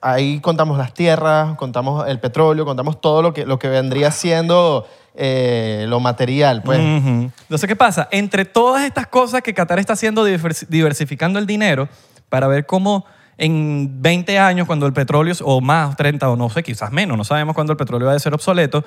ahí 0.00 0.40
contamos 0.40 0.78
las 0.78 0.94
tierras, 0.94 1.56
contamos 1.56 2.06
el 2.08 2.20
petróleo, 2.20 2.64
contamos 2.64 3.00
todo 3.00 3.22
lo 3.22 3.32
que, 3.34 3.44
lo 3.46 3.58
que 3.58 3.68
vendría 3.68 4.10
siendo 4.10 4.86
eh, 5.14 5.84
lo 5.88 6.00
material, 6.00 6.62
pues. 6.62 6.78
Ujú. 6.78 7.30
Entonces, 7.42 7.66
¿qué 7.68 7.76
pasa? 7.76 8.08
Entre 8.10 8.44
todas 8.44 8.84
estas 8.84 9.06
cosas 9.08 9.42
que 9.42 9.52
Qatar 9.54 9.78
está 9.78 9.94
haciendo, 9.94 10.26
divers- 10.26 10.66
diversificando 10.68 11.38
el 11.38 11.46
dinero 11.46 11.88
para 12.28 12.46
ver 12.46 12.64
cómo 12.66 13.04
en 13.36 14.00
20 14.02 14.38
años, 14.38 14.66
cuando 14.66 14.86
el 14.86 14.92
petróleo, 14.92 15.34
o 15.44 15.60
más, 15.60 15.96
30 15.96 16.28
o 16.30 16.36
no 16.36 16.48
sé, 16.50 16.62
quizás 16.62 16.92
menos, 16.92 17.16
no 17.16 17.24
sabemos 17.24 17.54
cuándo 17.54 17.72
el 17.72 17.76
petróleo 17.76 18.06
va 18.08 18.14
a 18.14 18.18
ser 18.18 18.34
obsoleto, 18.34 18.84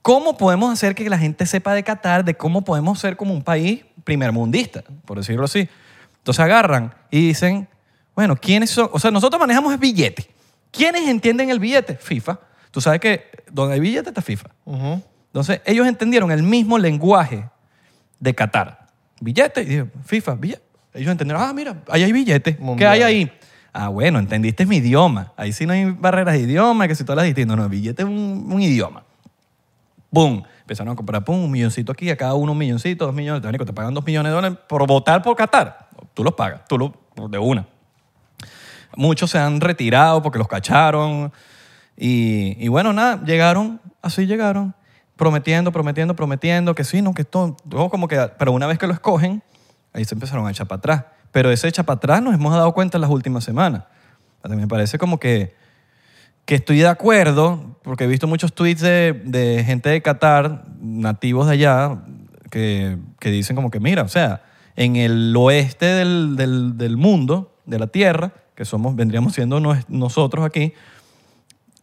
¿cómo 0.00 0.36
podemos 0.36 0.72
hacer 0.72 0.94
que 0.94 1.08
la 1.08 1.18
gente 1.18 1.46
sepa 1.46 1.74
de 1.74 1.82
Qatar, 1.82 2.24
de 2.24 2.34
cómo 2.34 2.62
podemos 2.62 2.98
ser 2.98 3.16
como 3.16 3.32
un 3.32 3.42
país 3.42 3.84
primermundista, 4.04 4.82
por 5.04 5.18
decirlo 5.18 5.44
así? 5.44 5.68
Entonces 6.18 6.40
agarran 6.44 6.94
y 7.10 7.28
dicen, 7.28 7.68
bueno, 8.14 8.36
¿quiénes 8.36 8.70
son? 8.70 8.90
O 8.92 8.98
sea, 8.98 9.10
nosotros 9.10 9.40
manejamos 9.40 9.72
el 9.72 9.78
billete. 9.78 10.28
¿Quiénes 10.70 11.08
entienden 11.08 11.50
el 11.50 11.58
billete? 11.58 11.96
FIFA. 11.96 12.38
Tú 12.70 12.80
sabes 12.80 13.00
que 13.00 13.30
donde 13.50 13.74
hay 13.74 13.80
billete 13.80 14.08
está 14.08 14.22
FIFA. 14.22 14.50
Entonces, 15.26 15.60
ellos 15.64 15.86
entendieron 15.86 16.30
el 16.30 16.42
mismo 16.42 16.78
lenguaje 16.78 17.48
de 18.18 18.34
Qatar. 18.34 18.86
Billete, 19.20 19.62
y 19.62 19.66
dijo, 19.66 19.86
FIFA, 20.04 20.34
billete. 20.34 20.62
Ellos 20.94 21.10
entendieron, 21.10 21.42
ah, 21.42 21.52
mira, 21.52 21.82
ahí 21.88 22.02
hay 22.02 22.12
billete. 22.12 22.58
¿Qué 22.76 22.86
hay 22.86 23.02
ahí? 23.02 23.32
Ah, 23.72 23.88
bueno, 23.88 24.18
entendiste 24.18 24.66
mi 24.66 24.76
idioma. 24.76 25.32
Ahí 25.36 25.52
sí 25.52 25.64
no 25.64 25.72
hay 25.72 25.90
barreras 25.90 26.34
de 26.34 26.40
idioma, 26.40 26.86
que 26.86 26.94
si 26.94 27.04
todas 27.04 27.16
las 27.16 27.26
distintas. 27.26 27.56
No, 27.56 27.62
el 27.64 27.70
billete 27.70 28.02
es 28.02 28.08
un, 28.08 28.48
un 28.50 28.60
idioma. 28.60 29.04
¡Pum! 30.10 30.42
Empezaron 30.60 30.92
a 30.92 30.96
comprar, 30.96 31.24
pum, 31.24 31.44
un 31.44 31.50
milloncito 31.50 31.90
aquí, 31.92 32.10
a 32.10 32.16
cada 32.16 32.34
uno 32.34 32.52
un 32.52 32.58
milloncito, 32.58 33.06
dos 33.06 33.14
millones. 33.14 33.42
Te 33.42 33.64
te 33.64 33.72
pagan 33.72 33.94
dos 33.94 34.04
millones 34.04 34.30
de 34.30 34.34
dólares 34.34 34.58
por 34.68 34.86
votar 34.86 35.22
por 35.22 35.36
Qatar. 35.36 35.88
Tú 36.14 36.22
los 36.22 36.34
pagas, 36.34 36.62
tú 36.68 36.78
lo, 36.78 37.28
de 37.28 37.38
una. 37.38 37.66
Muchos 38.96 39.30
se 39.30 39.38
han 39.38 39.60
retirado 39.60 40.22
porque 40.22 40.38
los 40.38 40.48
cacharon. 40.48 41.32
Y, 41.96 42.68
bueno, 42.68 42.92
nada, 42.92 43.22
llegaron, 43.24 43.80
así 44.00 44.26
llegaron, 44.26 44.74
prometiendo, 45.16 45.72
prometiendo, 45.72 46.16
prometiendo 46.16 46.74
que 46.74 46.84
sí, 46.84 47.02
no, 47.02 47.14
que 47.14 47.22
esto, 47.22 47.56
como 47.90 48.08
que, 48.08 48.30
pero 48.38 48.52
una 48.52 48.66
vez 48.66 48.78
que 48.78 48.86
lo 48.86 48.92
escogen, 48.92 49.42
ahí 49.92 50.04
se 50.04 50.14
empezaron 50.14 50.46
a 50.46 50.50
echar 50.50 50.66
para 50.66 50.78
atrás. 50.78 51.04
Pero 51.30 51.50
ese 51.50 51.68
echa 51.68 51.84
para 51.84 51.96
atrás 51.98 52.22
nos 52.22 52.34
hemos 52.34 52.52
dado 52.52 52.72
cuenta 52.72 52.98
en 52.98 53.02
las 53.02 53.10
últimas 53.10 53.44
semanas. 53.44 53.84
A 54.42 54.48
mí 54.48 54.56
me 54.56 54.66
parece 54.66 54.98
como 54.98 55.20
que, 55.20 55.54
que 56.44 56.56
estoy 56.56 56.78
de 56.78 56.88
acuerdo, 56.88 57.76
porque 57.82 58.04
he 58.04 58.06
visto 58.06 58.26
muchos 58.26 58.52
tweets 58.52 58.80
de, 58.80 59.22
de 59.24 59.62
gente 59.64 59.88
de 59.90 60.02
Qatar, 60.02 60.64
nativos 60.80 61.46
de 61.46 61.52
allá, 61.52 61.98
que, 62.50 62.98
que 63.20 63.30
dicen 63.30 63.54
como 63.56 63.70
que, 63.70 63.80
mira, 63.80 64.02
o 64.02 64.08
sea, 64.08 64.42
en 64.76 64.96
el 64.96 65.34
oeste 65.36 65.86
del, 65.86 66.36
del, 66.36 66.76
del 66.76 66.96
mundo, 66.96 67.54
de 67.64 67.78
la 67.78 67.86
Tierra, 67.86 68.32
que 68.54 68.64
somos, 68.64 68.94
vendríamos 68.96 69.32
siendo 69.34 69.60
nos- 69.60 69.88
nosotros 69.88 70.44
aquí, 70.44 70.72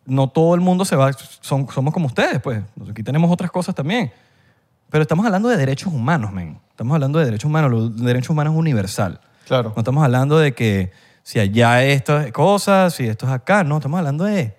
no 0.06 0.28
todo 0.30 0.56
el 0.56 0.62
mundo 0.62 0.86
se 0.86 0.96
va, 0.96 1.12
son, 1.42 1.68
somos 1.72 1.94
como 1.94 2.08
ustedes, 2.08 2.40
pues. 2.42 2.62
Aquí 2.90 3.04
tenemos 3.04 3.32
otras 3.32 3.52
cosas 3.52 3.76
también. 3.76 4.12
Pero 4.90 5.04
estamos 5.04 5.26
hablando 5.26 5.50
de 5.50 5.58
derechos 5.58 5.94
humanos, 5.94 6.32
men. 6.32 6.60
Estamos 6.72 6.96
hablando 6.96 7.20
de 7.20 7.26
derechos 7.26 7.46
humanos. 7.46 7.70
Los 7.72 7.98
derechos 7.98 8.32
humanos 8.32 8.54
es 8.54 8.60
universal. 8.60 9.20
Claro. 9.48 9.72
No 9.76 9.80
estamos 9.82 10.04
hablando 10.04 10.40
de 10.40 10.54
que 10.54 10.92
si 11.22 11.40
allá 11.40 11.84
esto 11.84 12.20
es 12.20 12.32
cosas, 12.32 12.96
si 12.96 13.06
esto 13.08 13.28
es 13.28 13.32
acá. 13.32 13.64
No, 13.64 13.78
estamos 13.78 14.00
hablando 14.00 14.24
de 14.24 14.56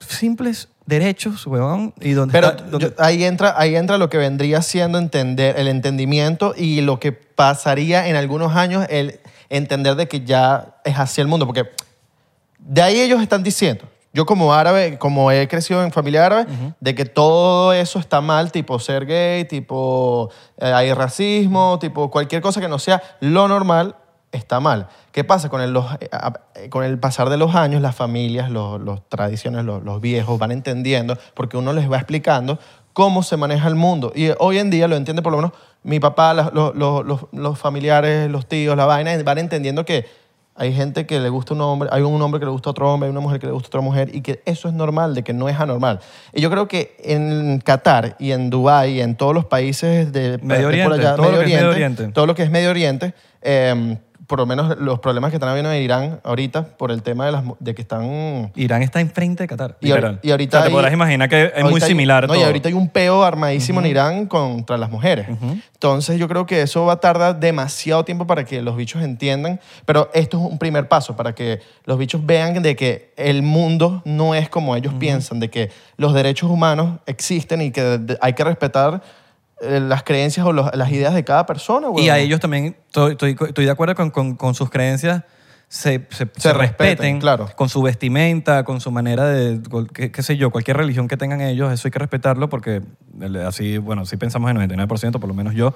simples 0.00 0.68
derechos, 0.86 1.46
huevón. 1.46 1.94
Y 2.00 2.12
donde 2.12 2.32
Pero 2.32 2.48
está- 2.48 2.64
donde- 2.64 2.86
yo- 2.88 2.94
ahí, 3.02 3.24
entra, 3.24 3.54
ahí 3.58 3.76
entra 3.76 3.98
lo 3.98 4.08
que 4.10 4.18
vendría 4.18 4.62
siendo 4.62 4.98
entender, 4.98 5.58
el 5.58 5.68
entendimiento 5.68 6.54
y 6.56 6.80
lo 6.80 6.98
que 7.00 7.12
pasaría 7.12 8.08
en 8.08 8.16
algunos 8.16 8.54
años, 8.56 8.86
el 8.90 9.20
entender 9.50 9.94
de 9.96 10.08
que 10.08 10.24
ya 10.24 10.76
es 10.84 10.98
así 10.98 11.20
el 11.20 11.26
mundo. 11.28 11.46
Porque 11.46 11.70
de 12.58 12.82
ahí 12.82 13.00
ellos 13.00 13.20
están 13.22 13.42
diciendo, 13.42 13.84
yo 14.12 14.26
como 14.26 14.52
árabe, 14.54 14.98
como 14.98 15.30
he 15.30 15.46
crecido 15.48 15.82
en 15.84 15.92
familia 15.92 16.26
árabe, 16.26 16.46
de 16.80 16.94
que 16.94 17.04
todo 17.04 17.72
eso 17.72 17.98
está 17.98 18.20
mal, 18.20 18.50
tipo 18.52 18.78
ser 18.78 19.06
gay, 19.06 19.44
tipo 19.44 20.30
eh, 20.58 20.72
hay 20.72 20.92
racismo, 20.92 21.78
tipo 21.80 22.10
cualquier 22.10 22.42
cosa 22.42 22.60
que 22.60 22.68
no 22.68 22.78
sea 22.78 23.02
lo 23.20 23.46
normal, 23.48 23.96
está 24.32 24.60
mal. 24.60 24.88
¿Qué 25.12 25.24
pasa? 25.24 25.48
Con 25.48 25.60
el, 25.62 25.72
los- 25.72 25.90
eh, 26.00 26.08
eh, 26.56 26.68
con 26.68 26.84
el 26.84 26.98
pasar 26.98 27.28
de 27.30 27.36
los 27.36 27.54
años, 27.54 27.80
las 27.80 27.94
familias, 27.96 28.50
los, 28.50 28.80
los 28.80 29.06
tradiciones, 29.08 29.64
los, 29.64 29.82
los 29.82 30.00
viejos 30.00 30.38
van 30.38 30.52
entendiendo, 30.52 31.16
porque 31.34 31.56
uno 31.56 31.72
les 31.72 31.90
va 31.90 31.96
explicando 31.96 32.58
cómo 32.92 33.22
se 33.22 33.36
maneja 33.36 33.68
el 33.68 33.74
mundo. 33.74 34.12
Y 34.14 34.30
hoy 34.38 34.58
en 34.58 34.70
día 34.70 34.88
lo 34.88 34.96
entiende 34.96 35.22
por 35.22 35.32
lo 35.32 35.38
menos 35.38 35.52
mi 35.84 36.00
papá, 36.00 36.34
la- 36.34 36.50
los, 36.52 36.74
los- 36.74 37.04
los- 37.06 37.20
los 37.32 37.58
familiares, 37.58 38.30
los 38.30 38.46
tíos, 38.46 38.76
la 38.76 38.84
vaina, 38.86 39.16
van 39.22 39.38
entendiendo 39.38 39.84
que 39.84 40.06
hay 40.60 40.72
gente 40.74 41.06
que 41.06 41.20
le 41.20 41.28
gusta 41.28 41.54
un 41.54 41.60
hombre, 41.60 41.88
hay 41.92 42.02
un 42.02 42.20
hombre 42.20 42.40
que 42.40 42.44
le 42.46 42.50
gusta 42.50 42.70
a 42.70 42.72
otro 42.72 42.92
hombre, 42.92 43.06
hay 43.06 43.12
una 43.12 43.20
mujer 43.20 43.38
que 43.38 43.46
le 43.46 43.52
gusta 43.52 43.68
a 43.68 43.70
otra 43.70 43.80
mujer 43.80 44.10
y 44.12 44.22
que 44.22 44.42
eso 44.44 44.66
es 44.66 44.74
normal, 44.74 45.14
de 45.14 45.22
que 45.22 45.32
no 45.32 45.48
es 45.48 45.58
anormal. 45.60 46.00
Y 46.34 46.40
yo 46.40 46.50
creo 46.50 46.66
que 46.66 46.96
en 47.04 47.60
Qatar 47.64 48.16
y 48.18 48.32
en 48.32 48.50
Dubái 48.50 48.94
y 48.94 49.00
en 49.00 49.14
todos 49.16 49.32
los 49.34 49.44
países 49.44 50.12
de 50.12 50.38
Medio 50.42 50.66
Oriente, 50.66 50.96
todo 51.16 51.30
lo 51.30 51.38
que 51.38 51.44
es 51.44 51.50
Medio 51.60 51.70
Oriente. 51.70 52.08
todo 52.08 52.26
lo 52.26 52.34
que 52.34 52.42
es 52.42 52.50
Medio 52.50 52.70
Oriente, 52.70 53.14
eh, 53.42 53.98
por 54.28 54.38
lo 54.38 54.46
menos 54.46 54.78
los 54.78 55.00
problemas 55.00 55.30
que 55.30 55.36
están 55.36 55.48
habiendo 55.48 55.72
en 55.72 55.82
Irán 55.82 56.20
ahorita 56.22 56.62
por 56.76 56.90
el 56.92 57.02
tema 57.02 57.26
de, 57.26 57.32
las, 57.32 57.42
de 57.58 57.74
que 57.74 57.82
están... 57.82 58.52
Irán 58.54 58.82
está 58.82 59.00
enfrente 59.00 59.42
de 59.42 59.48
Qatar. 59.48 59.76
Y 59.80 59.86
ahor- 59.88 59.94
literal. 59.96 60.20
y 60.22 60.30
ahorita 60.30 60.58
O 60.58 60.60
sea, 60.60 60.64
te 60.64 60.68
hay- 60.68 60.74
podrás 60.74 60.92
imaginar 60.92 61.28
que 61.30 61.50
es 61.56 61.64
muy 61.64 61.80
hay- 61.80 61.88
similar 61.88 62.28
no, 62.28 62.36
y 62.36 62.42
ahorita 62.42 62.68
hay 62.68 62.74
un 62.74 62.88
peo 62.90 63.24
armadísimo 63.24 63.80
en 63.80 63.86
Irán 63.86 64.26
contra 64.26 64.76
las 64.76 64.90
mujeres. 64.90 65.26
Entonces 65.72 66.18
yo 66.18 66.28
creo 66.28 66.44
que 66.46 66.62
eso 66.62 66.84
va 66.84 66.92
a 66.94 67.00
tardar 67.00 67.40
demasiado 67.40 68.04
tiempo 68.04 68.26
para 68.26 68.44
que 68.44 68.60
los 68.62 68.76
bichos 68.76 69.02
entiendan, 69.02 69.60
pero 69.86 70.10
esto 70.12 70.36
es 70.44 70.52
un 70.52 70.58
primer 70.58 70.88
paso 70.88 71.16
para 71.16 71.34
que 71.34 71.60
los 71.86 71.98
bichos 71.98 72.24
vean 72.24 72.62
de 72.62 72.76
que 72.76 73.12
el 73.16 73.42
mundo 73.42 74.02
no 74.04 74.34
es 74.34 74.48
como 74.50 74.76
ellos 74.76 74.92
piensan, 74.98 75.40
de 75.40 75.48
que 75.50 75.70
los 75.96 76.12
derechos 76.12 76.50
humanos 76.50 77.00
existen 77.06 77.62
y 77.62 77.70
que 77.70 77.98
hay 78.20 78.32
que 78.34 78.44
respetar 78.44 79.00
las 79.60 80.02
creencias 80.02 80.46
o 80.46 80.52
los- 80.52 80.74
las 80.74 80.90
ideas 80.92 81.14
de 81.14 81.24
cada 81.24 81.46
persona. 81.46 81.88
Y 81.96 82.08
a 82.08 82.18
ellos 82.18 82.40
también, 82.40 82.76
estoy, 82.86 83.12
estoy- 83.12 83.36
estoy 83.48 83.64
de 83.64 83.70
acuerdo 83.70 83.94
con, 83.94 84.10
con- 84.10 84.36
con 84.36 84.54
sus 84.54 84.70
creencias, 84.70 85.22
se, 85.68 86.06
se- 86.10 86.28
se 86.36 86.52
respeten, 86.52 86.54
respeten, 86.54 87.20
claro. 87.20 87.50
con 87.54 87.68
su 87.68 87.82
vestimenta, 87.82 88.64
con 88.64 88.80
su 88.80 88.90
manera 88.90 89.26
de, 89.26 89.60
qué, 89.92 90.10
qué 90.10 90.22
sé 90.22 90.36
yo, 90.36 90.50
cualquier 90.50 90.76
religión 90.78 91.08
que 91.08 91.16
tengan 91.16 91.40
ellos, 91.42 91.72
eso 91.72 91.88
hay 91.88 91.92
que 91.92 91.98
respetarlo 91.98 92.48
porque 92.48 92.80
así, 93.46 93.76
bueno, 93.78 94.02
así 94.02 94.16
pensamos 94.16 94.50
el 94.50 94.56
99%, 94.56 95.18
por 95.18 95.28
lo 95.28 95.34
menos 95.34 95.54
yo. 95.54 95.74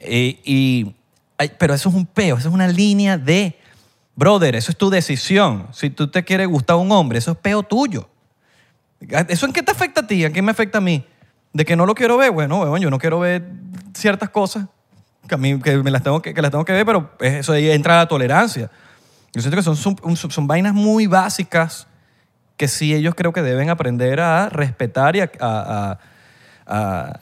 Eh, 0.00 0.38
y, 0.44 0.94
ay, 1.38 1.52
pero 1.58 1.72
eso 1.74 1.88
es 1.88 1.94
un 1.94 2.04
peo, 2.06 2.36
eso 2.36 2.48
es 2.48 2.54
una 2.54 2.68
línea 2.68 3.16
de, 3.16 3.56
brother, 4.16 4.54
eso 4.56 4.70
es 4.70 4.76
tu 4.76 4.90
decisión. 4.90 5.68
Si 5.72 5.88
tú 5.88 6.10
te 6.10 6.24
quieres 6.24 6.48
gustar 6.48 6.74
a 6.74 6.78
un 6.78 6.92
hombre, 6.92 7.18
eso 7.18 7.30
es 7.30 7.38
peo 7.38 7.62
tuyo. 7.62 8.08
¿Eso 9.28 9.46
en 9.46 9.52
qué 9.52 9.62
te 9.62 9.72
afecta 9.72 10.02
a 10.02 10.06
ti? 10.06 10.24
¿En 10.24 10.32
qué 10.32 10.42
me 10.42 10.50
afecta 10.50 10.78
a 10.78 10.80
mí? 10.80 11.04
De 11.52 11.64
que 11.64 11.76
no 11.76 11.84
lo 11.86 11.94
quiero 11.94 12.16
ver, 12.16 12.30
bueno, 12.30 12.60
huevón, 12.60 12.80
yo 12.80 12.90
no 12.90 12.98
quiero 12.98 13.20
ver 13.20 13.42
ciertas 13.94 14.30
cosas 14.30 14.66
que 15.28 15.34
a 15.34 15.38
mí 15.38 15.60
que 15.60 15.76
me 15.78 15.90
las 15.90 16.02
tengo 16.02 16.20
que, 16.22 16.32
que 16.34 16.42
las 16.42 16.50
tengo 16.50 16.64
que 16.64 16.72
ver, 16.72 16.84
pero 16.86 17.10
eso 17.20 17.52
ahí 17.52 17.70
entra 17.70 17.96
la 17.96 18.06
tolerancia. 18.06 18.70
Yo 19.34 19.40
siento 19.40 19.56
que 19.56 19.62
son, 19.62 19.76
son, 19.76 20.16
son 20.16 20.46
vainas 20.46 20.74
muy 20.74 21.06
básicas 21.06 21.86
que 22.56 22.68
sí 22.68 22.94
ellos 22.94 23.14
creo 23.14 23.32
que 23.32 23.42
deben 23.42 23.70
aprender 23.70 24.20
a 24.20 24.48
respetar 24.48 25.16
y 25.16 25.20
a, 25.20 25.30
a, 25.40 25.98
a- 26.66 27.20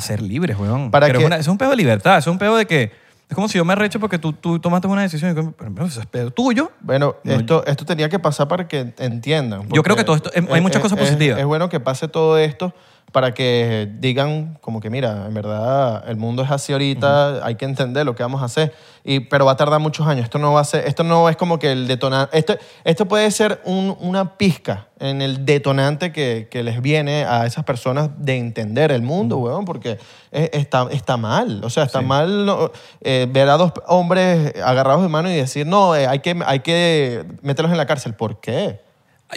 ser 0.00 0.22
libres, 0.22 0.56
weón. 0.56 0.90
Para 0.92 1.10
que- 1.10 1.18
es, 1.18 1.24
una- 1.24 1.36
es 1.36 1.48
un 1.48 1.58
pedo 1.58 1.70
de 1.70 1.76
libertad, 1.76 2.18
es 2.18 2.26
un 2.28 2.38
pedo 2.38 2.56
de 2.56 2.66
que 2.66 2.92
es 3.28 3.34
como 3.34 3.48
si 3.48 3.58
yo 3.58 3.64
me 3.64 3.72
arrecho 3.72 3.98
porque 3.98 4.18
tú, 4.18 4.32
tú 4.32 4.58
tomaste 4.60 4.86
una 4.86 5.02
decisión 5.02 5.32
y 5.36 5.52
pero 5.74 5.86
eso 5.86 6.00
es 6.00 6.06
pedo 6.06 6.30
tuyo. 6.30 6.70
Bueno, 6.80 7.16
esto, 7.24 7.66
esto 7.66 7.84
tenía 7.84 8.08
que 8.08 8.18
pasar 8.20 8.46
para 8.46 8.68
que 8.68 8.94
entiendan. 8.98 9.68
Yo 9.70 9.82
creo 9.82 9.96
que 9.96 10.04
todo 10.04 10.14
esto- 10.16 10.30
hay 10.34 10.60
muchas 10.60 10.80
cosas 10.80 10.98
es- 10.98 11.04
positivas. 11.04 11.38
Es 11.40 11.44
bueno 11.44 11.68
que 11.68 11.80
pase 11.80 12.06
todo 12.08 12.38
esto 12.38 12.72
para 13.12 13.32
que 13.32 13.88
digan 14.00 14.58
como 14.60 14.80
que 14.80 14.90
mira, 14.90 15.24
en 15.26 15.32
verdad 15.34 16.04
el 16.08 16.16
mundo 16.16 16.42
es 16.42 16.50
así 16.50 16.72
ahorita, 16.72 17.44
hay 17.44 17.54
que 17.54 17.64
entender 17.64 18.04
lo 18.04 18.14
que 18.14 18.22
vamos 18.22 18.42
a 18.42 18.44
hacer, 18.44 18.74
y, 19.02 19.20
pero 19.20 19.46
va 19.46 19.52
a 19.52 19.56
tardar 19.56 19.80
muchos 19.80 20.06
años. 20.06 20.24
Esto 20.24 20.38
no 20.38 20.52
va 20.52 20.60
a 20.60 20.64
ser, 20.64 20.86
esto 20.86 21.04
no 21.04 21.28
es 21.30 21.36
como 21.36 21.58
que 21.58 21.72
el 21.72 21.86
detonante, 21.88 22.36
esto, 22.38 22.56
esto 22.84 23.06
puede 23.08 23.30
ser 23.30 23.62
un- 23.64 23.96
una 24.00 24.36
pizca 24.36 24.88
en 25.00 25.22
el 25.22 25.46
detonante 25.46 26.12
que, 26.12 26.48
que 26.50 26.62
les 26.62 26.82
viene 26.82 27.24
a 27.24 27.46
esas 27.46 27.64
personas 27.64 28.10
de 28.18 28.36
entender 28.36 28.92
el 28.92 29.00
mundo, 29.00 29.38
weón, 29.38 29.64
porque 29.64 29.98
es- 30.30 30.50
está, 30.52 30.86
está 30.90 31.16
mal, 31.16 31.64
o 31.64 31.70
sea, 31.70 31.84
está 31.84 32.02
mal 32.02 32.44
no, 32.44 32.70
eh, 33.00 33.26
ver 33.30 33.48
a 33.48 33.56
dos 33.56 33.72
hombres 33.86 34.52
agarrados 34.62 35.00
de 35.02 35.08
mano 35.08 35.30
y 35.30 35.34
decir, 35.36 35.66
no, 35.66 35.96
eh, 35.96 36.06
hay, 36.06 36.18
que, 36.18 36.36
hay 36.44 36.60
que 36.60 37.24
meterlos 37.40 37.72
en 37.72 37.78
la 37.78 37.86
cárcel. 37.86 38.12
¿Por 38.14 38.40
qué? 38.40 38.80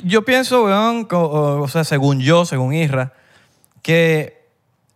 Yo 0.03 0.23
pienso, 0.25 0.65
weón, 0.65 1.07
o, 1.11 1.17
o 1.61 1.67
sea, 1.69 1.85
según 1.85 2.19
yo, 2.19 2.43
según 2.45 2.73
Isra, 2.73 3.13
que 3.81 4.41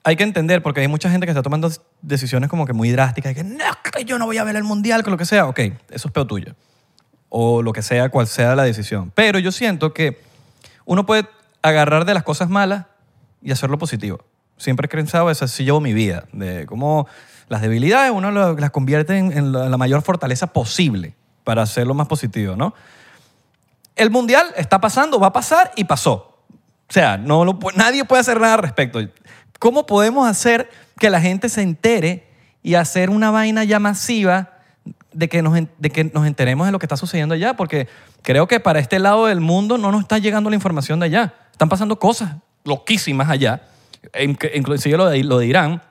hay 0.04 0.16
que 0.16 0.24
entender, 0.24 0.62
porque 0.62 0.82
hay 0.82 0.88
mucha 0.88 1.10
gente 1.10 1.26
que 1.26 1.32
está 1.32 1.42
tomando 1.42 1.72
decisiones 2.02 2.50
como 2.50 2.66
que 2.66 2.74
muy 2.74 2.92
drásticas, 2.92 3.32
y 3.32 3.36
que 3.36 3.44
no, 3.44 3.64
que 3.92 4.06
yo 4.06 4.20
no 4.20 4.26
voy 4.26 4.38
a 4.38 4.44
ver 4.44 4.56
el 4.56 4.64
mundial, 4.64 5.04
que 5.04 5.10
lo 5.10 5.18
que 5.18 5.26
sea. 5.26 5.48
Ok, 5.48 5.60
eso 5.90 6.08
es 6.08 6.12
peor 6.14 6.28
tuyo. 6.28 6.56
O 7.30 7.64
lo 7.64 7.74
que 7.74 7.82
sea, 7.82 8.10
cual 8.10 8.28
sea 8.28 8.56
la 8.56 8.64
decisión. 8.64 9.12
Pero 9.16 9.40
yo 9.40 9.52
siento 9.52 9.94
que 9.94 10.22
uno 10.86 11.06
puede 11.06 11.28
agarrar 11.64 12.06
de 12.06 12.14
las 12.14 12.24
cosas 12.24 12.50
malas 12.50 12.86
y 13.42 13.52
hacerlo 13.52 13.78
positivo. 13.80 14.20
Siempre 14.58 14.86
he 14.86 14.90
pensado 14.90 15.30
eso, 15.32 15.46
así 15.46 15.66
llevo 15.66 15.82
mi 15.82 15.94
vida, 15.94 16.26
de 16.32 16.66
cómo 16.66 17.08
las 17.50 17.62
debilidades 17.62 18.12
uno 18.12 18.32
las 18.32 18.72
convierte 18.72 19.18
en, 19.18 19.52
la 19.52 19.78
mayor 19.78 20.02
fortaleza 20.02 20.48
posible 20.48 21.16
para 21.44 21.64
hacerlo 21.64 21.94
más 21.94 22.08
positivo, 22.08 22.56
¿no? 22.56 22.74
El 23.96 24.12
mundial 24.12 24.48
está 24.56 24.80
pasando, 24.80 25.20
va 25.20 25.28
a 25.28 25.34
pasar 25.34 25.72
y 25.76 25.86
pasó. 25.86 26.35
O 26.90 26.94
sea, 26.94 27.18
no 27.18 27.46
lo 27.46 27.58
nadie 27.76 28.06
puede 28.06 28.22
hacer 28.22 28.40
nada 28.40 28.56
al 28.56 28.62
respecto. 28.62 29.00
¿Cómo 29.60 29.86
podemos 29.86 30.28
hacer 30.28 30.70
que 31.00 31.10
la 31.10 31.20
gente 31.22 31.50
se 31.50 31.62
entere 31.62 32.28
y 32.62 32.76
hacer 32.76 33.10
una 33.10 33.32
vaina 33.32 33.64
ya 33.64 33.80
masiva 33.80 34.52
de 35.12 35.30
que, 35.30 35.42
nos, 35.42 35.54
de 35.56 35.90
que 35.90 36.04
nos 36.06 36.28
enteremos 36.28 36.68
de 36.68 36.72
lo 36.72 36.80
que 36.80 36.86
está 36.86 36.98
sucediendo 36.98 37.34
allá? 37.34 37.56
Porque 37.56 37.88
creo 38.22 38.48
que 38.48 38.60
para 38.60 38.80
este 38.80 39.00
lado 39.00 39.26
del 39.26 39.40
mundo 39.42 39.78
no 39.78 39.92
nos 39.92 40.02
está 40.02 40.18
llegando 40.20 40.50
la 40.50 40.56
información 40.56 41.00
de 41.00 41.08
allá. 41.08 41.34
Están 41.52 41.70
pasando 41.70 41.98
cosas 41.98 42.36
loquísimas 42.64 43.30
allá. 43.30 43.64
In- 44.20 44.38
Inclusive 44.54 44.98
lo 44.98 45.08
de, 45.08 45.24
lo 45.24 45.40
de 45.40 45.48
Irán, 45.48 45.82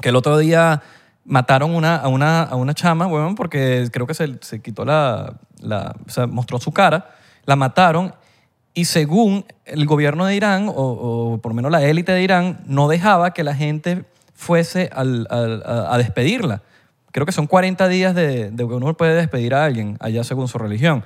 que 0.00 0.10
el 0.10 0.16
otro 0.16 0.38
día 0.38 0.82
mataron 1.24 1.74
una, 1.74 1.96
a, 1.96 2.08
una, 2.08 2.42
a 2.42 2.54
una 2.54 2.74
chama, 2.74 3.06
weón, 3.06 3.34
porque 3.34 3.88
creo 3.90 4.06
que 4.06 4.14
se, 4.14 4.38
se 4.42 4.60
quitó 4.60 4.84
la, 4.84 5.34
la... 5.60 5.96
O 6.06 6.10
sea, 6.10 6.26
mostró 6.26 6.60
su 6.60 6.70
cara. 6.70 7.10
La 7.46 7.56
mataron 7.56 8.14
y 8.74 8.86
según 8.86 9.44
el 9.64 9.86
gobierno 9.86 10.26
de 10.26 10.34
Irán, 10.34 10.68
o, 10.68 10.72
o 10.74 11.38
por 11.38 11.52
lo 11.52 11.56
menos 11.56 11.70
la 11.70 11.82
élite 11.84 12.12
de 12.12 12.22
Irán, 12.22 12.60
no 12.66 12.88
dejaba 12.88 13.32
que 13.32 13.44
la 13.44 13.54
gente 13.54 14.04
fuese 14.34 14.90
al- 14.92 15.26
al- 15.30 15.62
a, 15.64 15.94
a 15.94 15.98
despedirla. 15.98 16.62
Creo 17.12 17.24
que 17.26 17.32
son 17.32 17.46
40 17.46 17.86
días 17.88 18.14
de, 18.14 18.50
de 18.50 18.56
que 18.56 18.74
uno 18.74 18.96
puede 18.96 19.14
despedir 19.14 19.54
a 19.54 19.64
alguien 19.64 19.96
allá 20.00 20.24
según 20.24 20.48
su 20.48 20.58
religión. 20.58 21.04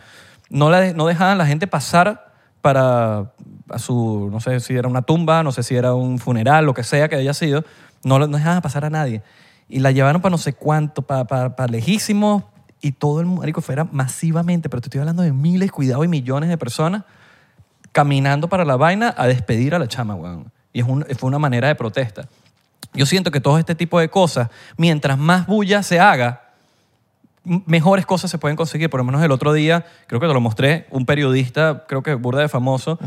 No, 0.48 0.70
la 0.70 0.94
no 0.94 1.06
dejaban 1.06 1.36
la 1.36 1.44
gente 1.46 1.66
pasar 1.66 2.32
para 2.62 3.32
a 3.68 3.78
su, 3.78 4.30
no 4.32 4.40
sé 4.40 4.60
si 4.60 4.74
era 4.74 4.88
una 4.88 5.02
tumba, 5.02 5.42
no 5.42 5.52
sé 5.52 5.62
si 5.62 5.76
era 5.76 5.92
un 5.92 6.18
funeral, 6.18 6.64
lo 6.64 6.72
que 6.72 6.82
sea 6.82 7.08
que 7.10 7.16
haya 7.16 7.34
sido, 7.34 7.64
no, 8.02 8.18
no 8.18 8.26
dejaban 8.38 8.62
pasar 8.62 8.86
a 8.86 8.90
nadie. 8.90 9.22
Y 9.68 9.80
la 9.80 9.90
llevaron 9.90 10.22
para 10.22 10.30
no 10.30 10.38
sé 10.38 10.54
cuánto, 10.54 11.02
para, 11.02 11.26
para, 11.26 11.54
para 11.54 11.70
lejísimos, 11.70 12.44
y 12.80 12.92
todo 12.92 13.20
el 13.20 13.26
marico 13.26 13.60
fuera 13.60 13.84
masivamente, 13.84 14.70
pero 14.70 14.80
te 14.80 14.86
estoy 14.86 15.00
hablando 15.00 15.22
de 15.22 15.32
miles, 15.32 15.70
cuidado, 15.70 16.02
y 16.04 16.08
millones 16.08 16.48
de 16.48 16.56
personas 16.56 17.02
caminando 17.92 18.48
para 18.48 18.64
la 18.64 18.76
vaina 18.76 19.14
a 19.16 19.26
despedir 19.26 19.74
a 19.74 19.78
la 19.78 19.88
chama, 19.88 20.14
weón. 20.14 20.50
Y 20.72 20.80
es 20.80 20.86
un- 20.86 21.04
fue 21.18 21.28
una 21.28 21.38
manera 21.38 21.68
de 21.68 21.74
protesta. 21.74 22.28
Yo 22.94 23.06
siento 23.06 23.30
que 23.30 23.40
todo 23.40 23.58
este 23.58 23.74
tipo 23.74 23.98
de 24.00 24.08
cosas, 24.08 24.48
mientras 24.76 25.18
más 25.18 25.46
bulla 25.46 25.82
se 25.82 26.00
haga, 26.00 26.42
mejores 27.44 28.04
cosas 28.04 28.30
se 28.30 28.38
pueden 28.38 28.56
conseguir. 28.56 28.90
Por 28.90 28.98
lo 28.98 29.04
menos 29.04 29.22
el 29.22 29.30
otro 29.32 29.52
día, 29.52 29.86
creo 30.06 30.20
que 30.20 30.26
te 30.26 30.34
lo 30.34 30.40
mostré, 30.40 30.86
un 30.90 31.06
periodista, 31.06 31.84
creo 31.88 32.02
que 32.02 32.14
burda 32.14 32.40
de 32.42 32.48
famoso, 32.48 32.98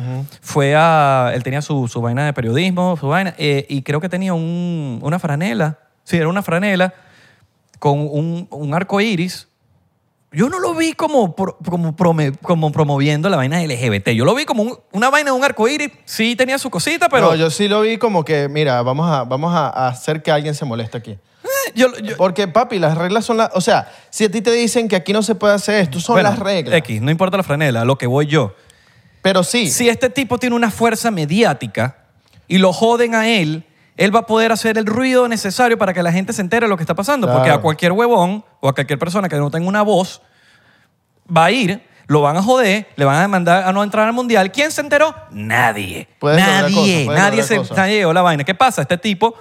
fue 0.42 0.76
a... 0.76 1.32
Él 1.34 1.44
tenía 1.44 1.62
su, 1.62 1.88
su 1.88 2.02
vaina 2.02 2.26
de 2.26 2.34
periodismo, 2.34 2.98
su 2.98 3.08
vaina, 3.08 3.36
eh, 3.38 3.66
y 3.70 3.84
creo 3.84 4.02
que 4.02 4.10
tenía 4.10 4.34
un- 4.34 5.00
una 5.04 5.20
franela. 5.20 5.78
Sí, 6.04 6.18
era 6.18 6.28
una 6.28 6.42
franela 6.42 6.94
con 7.80 8.00
un, 8.00 8.48
un 8.50 8.74
arco 8.74 9.00
iris. 9.00 9.48
Yo 10.34 10.48
no 10.48 10.60
lo 10.60 10.74
vi 10.74 10.94
como, 10.94 11.36
como, 11.36 11.94
como 12.42 12.72
promoviendo 12.72 13.28
la 13.30 13.36
vaina 13.38 13.62
LGBT. 13.62 14.10
Yo 14.12 14.24
lo 14.24 14.34
vi 14.34 14.46
como 14.46 14.64
un- 14.64 14.80
una 14.94 15.10
vaina 15.10 15.32
de 15.32 15.38
un 15.38 15.44
arco 15.44 15.68
iris. 15.68 15.90
Sí 16.06 16.38
tenía 16.38 16.58
su 16.58 16.70
cosita, 16.70 17.10
pero... 17.10 17.28
no, 17.32 17.36
yo 17.36 17.50
sí 17.50 17.68
lo 17.68 17.82
vi 17.82 17.98
como 17.98 18.24
que, 18.24 18.48
mira, 18.48 18.82
vamos 18.82 19.10
a, 19.12 19.24
vamos 19.26 19.54
a 19.54 19.68
a 19.70 19.88
hacer 19.90 20.24
que 20.24 20.32
alguien 20.32 20.56
se 20.56 20.64
moleste 20.64 20.98
aquí. 20.98 21.18
yo- 21.76 21.94
yo- 21.98 22.16
Porque, 22.16 22.48
papi, 22.48 22.80
las 22.80 22.98
reglas 22.98 23.26
son 23.26 23.36
las... 23.38 23.50
O 23.56 23.60
sea, 23.62 23.92
si 24.10 24.24
a 24.24 24.32
ti 24.32 24.42
te 24.42 24.52
dicen 24.54 24.88
que 24.88 24.96
aquí 24.96 25.12
no 25.12 25.22
se 25.22 25.36
puede 25.36 25.54
hacer 25.54 25.76
esto, 25.82 26.00
son 26.00 26.16
bueno, 26.16 26.30
las 26.30 26.40
reglas. 26.40 26.78
X, 26.78 27.02
no 27.02 27.12
importa 27.12 27.36
la 27.36 27.44
franela, 27.44 27.82
a 27.82 27.86
lo 27.86 27.98
que 27.98 28.08
voy 28.08 28.26
yo. 28.28 28.56
Pero 29.22 29.44
sí, 29.44 29.70
Si 29.70 29.90
este 29.90 30.10
tipo 30.10 30.38
tiene 30.38 30.56
una 30.56 30.72
fuerza 30.72 31.12
mediática 31.12 31.98
y 32.48 32.58
lo 32.58 32.72
joden 32.72 33.16
a 33.16 33.28
él, 33.28 33.66
él 34.02 34.16
va 34.16 34.22
a 34.22 34.26
poder 34.26 34.52
hacer 34.52 34.80
el 34.80 34.88
ruido 34.88 35.28
necesario 35.28 35.78
para 35.78 35.94
que 35.94 36.02
la 36.02 36.12
gente 36.12 36.34
se 36.34 36.42
entere 36.42 36.66
de 36.66 36.70
lo 36.70 36.76
que 36.76 36.82
está 36.82 36.96
pasando. 36.96 37.32
Porque 37.32 37.52
a 37.52 37.60
cualquier 37.60 37.92
huevón 37.92 38.44
o 38.60 38.68
a 38.68 38.74
cualquier 38.74 38.98
persona 38.98 39.30
que 39.30 39.36
no 39.36 39.52
tenga 39.52 39.68
una 39.68 39.84
voz 39.84 40.24
va 41.26 41.46
a 41.46 41.52
ir, 41.52 41.84
lo 42.08 42.22
van 42.22 42.36
a 42.36 42.42
joder, 42.42 42.88
le 42.96 43.06
van 43.06 43.18
a 43.18 43.22
demandar 43.22 43.64
a 43.64 43.72
no 43.72 43.84
entrar 43.84 44.08
al 44.08 44.14
mundial. 44.14 44.52
¿Quién 44.52 44.72
se 44.72 44.82
enteró? 44.82 45.14
Nadie. 45.30 46.08
Puedes 46.18 46.40
nadie. 46.40 47.06
puedes 47.06 47.22
nadie 47.22 47.44
se 47.44 47.62
nadie 47.76 47.98
llegó 47.98 48.12
la 48.12 48.24
vaina. 48.24 48.44
¿Qué 48.44 48.56
pasa? 48.56 48.82
Este 48.82 48.98
tipo 48.98 49.36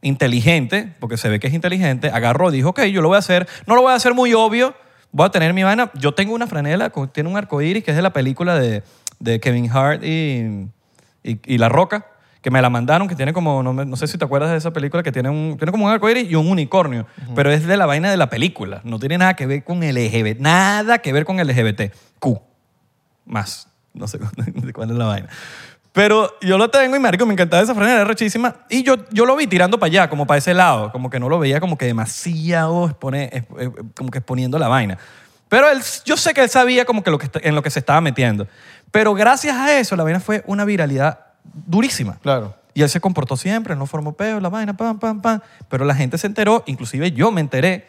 inteligente, 0.00 0.94
porque 1.00 1.16
se 1.16 1.28
ve 1.28 1.40
que 1.40 1.48
es 1.48 1.54
inteligente, 1.54 2.08
agarró, 2.08 2.52
dijo, 2.52 2.68
ok, 2.68 2.82
yo 2.84 3.02
lo 3.02 3.08
voy 3.08 3.16
a 3.16 3.18
hacer. 3.18 3.48
No 3.66 3.74
lo 3.74 3.82
voy 3.82 3.90
a 3.90 3.94
hacer 3.96 4.14
muy 4.14 4.32
obvio, 4.32 4.76
voy 5.10 5.26
a 5.26 5.30
tener 5.30 5.52
mi 5.54 5.64
vaina. 5.64 5.90
Yo 5.94 6.14
tengo 6.14 6.34
una 6.34 6.46
franela, 6.46 6.92
tiene 7.10 7.28
un 7.28 7.36
arco 7.36 7.60
iris 7.60 7.82
que 7.82 7.90
es 7.90 7.96
de 7.96 8.02
la 8.02 8.12
película 8.12 8.56
de, 8.60 8.84
de 9.18 9.40
Kevin 9.40 9.68
Hart 9.72 10.04
y, 10.04 10.68
y, 11.24 11.40
y 11.44 11.58
La 11.58 11.68
Roca, 11.68 12.06
que 12.44 12.50
me 12.50 12.60
la 12.62 12.68
mandaron, 12.70 13.08
que 13.08 13.16
tiene 13.16 13.32
como, 13.32 13.62
no, 13.62 13.72
me- 13.72 13.86
no 13.86 13.96
sé 13.96 14.06
si 14.06 14.18
te 14.18 14.24
acuerdas 14.26 14.50
de 14.50 14.58
esa 14.58 14.70
película, 14.70 15.02
que 15.02 15.10
tiene, 15.10 15.30
un, 15.30 15.56
tiene 15.56 15.72
como 15.72 15.86
un 15.86 15.90
arco 15.90 16.08
iris 16.10 16.30
y 16.30 16.34
un 16.36 16.46
unicornio, 16.48 17.06
pero 17.34 17.50
es 17.50 17.66
de 17.66 17.76
la 17.78 17.86
vaina 17.86 18.10
de 18.10 18.18
la 18.18 18.28
película, 18.28 18.82
no 18.84 18.98
tiene 18.98 19.16
nada 19.16 19.34
que 19.34 19.46
ver 19.46 19.64
con 19.64 19.80
LGBT, 19.80 20.38
nada 20.40 20.98
que 20.98 21.12
ver 21.12 21.24
con 21.24 21.38
LGBT. 21.38 21.90
Q, 22.20 22.40
más, 23.24 23.66
no 23.94 24.06
sé 24.06 24.18
cuál 24.74 24.90
es 24.90 24.96
la 24.96 25.06
vaina. 25.06 25.28
Pero 25.92 26.36
yo 26.42 26.58
lo 26.58 26.68
tengo 26.70 26.96
y 26.96 26.98
marico, 26.98 27.24
me 27.24 27.32
encantaba 27.32 27.62
esa 27.62 27.72
franela, 27.74 27.94
era 28.00 28.04
rechísima. 28.04 28.56
Y 28.68 28.82
yo, 28.82 28.96
yo 29.10 29.24
lo 29.24 29.36
vi 29.36 29.46
tirando 29.46 29.78
para 29.78 29.86
allá, 29.88 30.10
como 30.10 30.26
para 30.26 30.38
ese 30.38 30.52
lado. 30.52 30.90
Como 30.92 31.08
que 31.08 31.20
no 31.20 31.28
lo 31.28 31.38
veía 31.38 31.60
como 31.60 31.78
que 31.78 31.86
demasiado 31.86 32.88
expone- 32.90 33.28
es- 33.32 33.44
eh, 33.60 33.70
como 33.96 34.10
que 34.10 34.18
exponiendo 34.18 34.58
la 34.58 34.66
vaina. 34.68 34.98
Pero 35.48 35.70
él, 35.70 35.78
yo 36.04 36.16
sé 36.16 36.34
que 36.34 36.42
él 36.42 36.48
sabía 36.50 36.84
como 36.84 37.04
que, 37.04 37.10
lo 37.12 37.18
que 37.18 37.30
en 37.42 37.54
lo 37.54 37.62
que 37.62 37.70
se 37.70 37.78
estaba 37.78 38.00
metiendo. 38.00 38.48
Pero 38.90 39.14
gracias 39.14 39.56
a 39.56 39.78
eso, 39.78 39.94
la 39.94 40.02
vaina 40.02 40.18
fue 40.18 40.42
una 40.48 40.64
viralidad 40.64 41.20
durísima. 41.52 42.18
Claro. 42.22 42.54
Y 42.74 42.82
él 42.82 42.88
se 42.88 43.00
comportó 43.00 43.36
siempre, 43.36 43.76
no 43.76 43.86
formó 43.86 44.14
peo, 44.14 44.40
la 44.40 44.48
vaina, 44.48 44.76
pam, 44.76 44.98
pam, 44.98 45.20
pam. 45.22 45.40
Pero 45.68 45.84
la 45.84 45.94
gente 45.94 46.18
se 46.18 46.26
enteró, 46.26 46.62
inclusive 46.66 47.12
yo 47.12 47.30
me 47.30 47.40
enteré, 47.40 47.88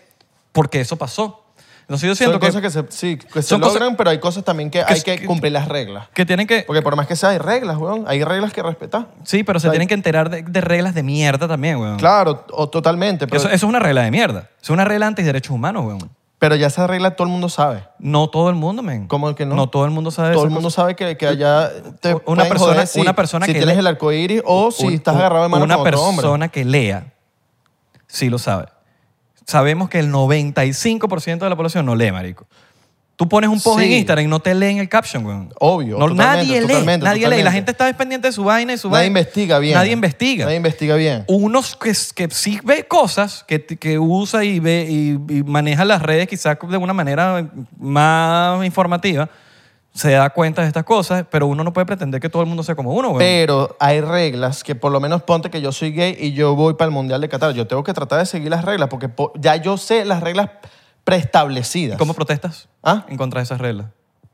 porque 0.51 0.79
eso 0.81 0.95
pasó. 0.97 1.41
Entonces 1.81 2.07
yo 2.07 2.15
siento 2.15 2.33
Son 2.33 2.39
que, 2.41 2.47
cosas 2.47 2.61
que 2.63 2.69
se, 2.71 2.83
sí, 2.97 3.17
que 3.17 3.41
se 3.41 3.49
son 3.49 3.61
cosas- 3.61 3.75
logran, 3.75 3.95
pero 3.95 4.09
hay 4.09 4.19
cosas 4.19 4.43
también 4.43 4.71
que, 4.71 4.81
hay 4.81 5.01
que 5.01 5.17
que- 5.19 5.25
cumplir 5.27 5.51
las 5.51 5.67
reglas. 5.67 6.07
que 6.15 6.25
tienen 6.25 6.47
que... 6.47 6.63
Porque 6.65 6.81
por 6.81 6.95
más 6.95 7.05
que 7.05 7.15
sea, 7.15 7.29
hay 7.29 7.37
reglas, 7.37 7.77
weón. 7.77 8.05
Hay 8.07 8.23
reglas 8.23 8.53
que 8.53 8.63
respetar. 8.63 9.07
Sí, 9.23 9.43
pero 9.43 9.59
se 9.59 9.69
tienen 9.69 9.87
que 9.87 9.93
enterar 9.93 10.31
de, 10.31 10.41
de 10.41 10.61
reglas 10.61 10.95
de 10.95 11.03
mierda 11.03 11.47
también, 11.47 11.77
weón. 11.77 11.97
Claro, 11.97 12.43
o 12.51 12.69
totalmente. 12.69 13.27
Pero, 13.27 13.37
Eso, 13.37 13.47
eso 13.49 13.55
es 13.55 13.63
una 13.63 13.77
regla 13.79 14.01
de 14.01 14.09
mierda. 14.09 14.49
Es 14.61 14.69
una 14.71 14.83
regla 14.83 15.05
anti 15.05 15.21
derechos 15.21 15.51
humanos, 15.51 15.85
weón. 15.85 16.09
Pero 16.39 16.55
ya 16.55 16.67
esa 16.67 16.85
regla 16.87 17.15
todo 17.15 17.25
el 17.27 17.31
mundo 17.31 17.49
sabe. 17.49 17.87
No 17.99 18.29
todo 18.29 18.49
el 18.49 18.55
mundo, 18.55 18.81
men. 18.83 19.07
¿Cómo 19.07 19.33
que 19.35 19.45
no? 19.45 19.55
No 19.55 19.67
todo 19.69 19.85
el 19.85 19.91
mundo 19.91 20.11
sabe 20.11 20.33
Todo 20.33 20.43
el 20.43 20.49
mundo 20.49 20.69
sabe 20.69 20.95
que, 20.95 21.15
que 21.17 21.27
allá 21.27 21.71
te 22.01 22.13
Una 22.13 22.19
pueden 22.23 22.49
persona- 22.49 22.73
joder 22.73 22.87
si, 22.87 22.99
una 23.01 23.15
persona 23.15 23.45
si 23.45 23.53
que 23.53 23.59
tienes 23.59 23.75
le- 23.75 23.79
el 23.81 23.87
arco 23.87 24.11
iris 24.11 24.41
o 24.45 24.69
si 24.71 24.87
estás 24.95 25.13
un- 25.15 25.21
agarrado 25.21 25.43
de 25.43 25.49
mano 25.49 25.63
Una 25.63 25.77
con 25.77 25.87
otro 25.87 26.01
hombre. 26.03 26.21
persona 26.23 26.47
que 26.49 26.65
lea, 26.65 27.13
sí 28.07 28.29
lo 28.29 28.37
sabe. 28.37 28.65
Sabemos 29.47 29.89
que 29.89 29.99
el 29.99 30.11
95% 30.11 31.45
de 31.45 31.49
la 31.49 31.55
población 31.55 31.85
no 31.85 31.95
lee, 31.95 32.11
marico. 32.11 32.47
Tú 33.17 33.29
pones 33.29 33.49
un 33.49 33.61
post 33.61 33.79
Sí. 33.79 33.85
en 33.85 33.91
Instagram 33.93 34.25
y 34.25 34.27
no 34.27 34.39
te 34.41 34.53
leen 34.53 34.77
el 34.79 34.89
caption, 34.89 35.25
weón. 35.25 35.49
Obvio, 35.59 35.97
No, 35.97 36.09
totalmente, 36.09 36.35
nadie 36.47 36.61
lee, 36.61 36.67
totalmente, 36.67 37.05
nadie 37.05 37.19
lee. 37.19 37.21
Y 37.21 37.21
la 37.21 37.29
totalmente. 37.29 37.51
gente 37.53 37.71
está 37.71 37.93
pendiente 37.97 38.27
de 38.27 38.31
su 38.33 38.43
vaina 38.43 38.73
y 38.73 38.77
su 38.77 38.89
Nadie 38.89 39.05
vaina. 39.05 39.19
investiga 39.21 39.59
bien. 39.59 39.73
Nadie 39.75 39.91
investiga. 39.93 40.43
Nadie 40.45 40.57
investiga 40.57 40.95
bien. 40.95 41.23
Unos 41.27 41.77
que, 41.77 41.93
que 42.13 42.29
sí 42.33 42.59
ve 42.63 42.85
cosas, 42.87 43.45
que, 43.47 43.65
que 43.65 43.97
usa 43.99 44.43
y, 44.43 44.59
ve, 44.59 44.85
y, 44.89 45.11
y 45.33 45.43
maneja 45.43 45.85
las 45.85 46.01
redes 46.01 46.27
quizás 46.27 46.57
de 46.69 46.75
una 46.77 46.91
manera 46.91 47.47
más 47.79 48.65
informativa, 48.65 49.29
se 49.93 50.11
da 50.11 50.29
cuenta 50.31 50.61
de 50.61 50.67
estas 50.67 50.83
cosas, 50.83 51.23
pero 51.31 51.47
uno 51.47 51.63
no 51.63 51.71
puede 51.71 51.85
pretender 51.85 52.19
que 52.19 52.27
todo 52.27 52.41
el 52.41 52.49
mundo 52.49 52.63
sea 52.63 52.75
como 52.75 52.93
uno, 52.93 53.07
weón. 53.11 53.19
Pero 53.19 53.77
hay 53.79 54.01
reglas 54.01 54.61
que 54.61 54.75
por 54.75 54.91
lo 54.91 54.99
menos 54.99 55.23
ponte 55.23 55.49
que 55.49 55.61
yo 55.61 55.71
soy 55.71 55.91
gay 55.93 56.17
y 56.19 56.33
yo 56.33 56.53
voy 56.53 56.73
para 56.73 56.87
el 56.87 56.91
Mundial 56.91 57.21
de 57.21 57.29
Qatar. 57.29 57.53
Yo 57.53 57.65
tengo 57.65 57.81
que 57.85 57.93
tratar 57.93 58.19
de 58.19 58.25
seguir 58.25 58.49
las 58.49 58.65
reglas 58.65 58.89
porque 58.89 59.07
po- 59.07 59.31
ya 59.39 59.55
yo 59.55 59.77
sé 59.77 60.03
las 60.03 60.21
reglas 60.21 60.49
preestablecidas. 61.05 61.97
¿Cómo 61.97 62.13
protestas 62.13 62.67
¿Ah? 62.83 63.05
en 63.07 63.15
contra 63.15 63.39
de 63.39 63.43
esas 63.45 63.61
reglas? 63.61 63.87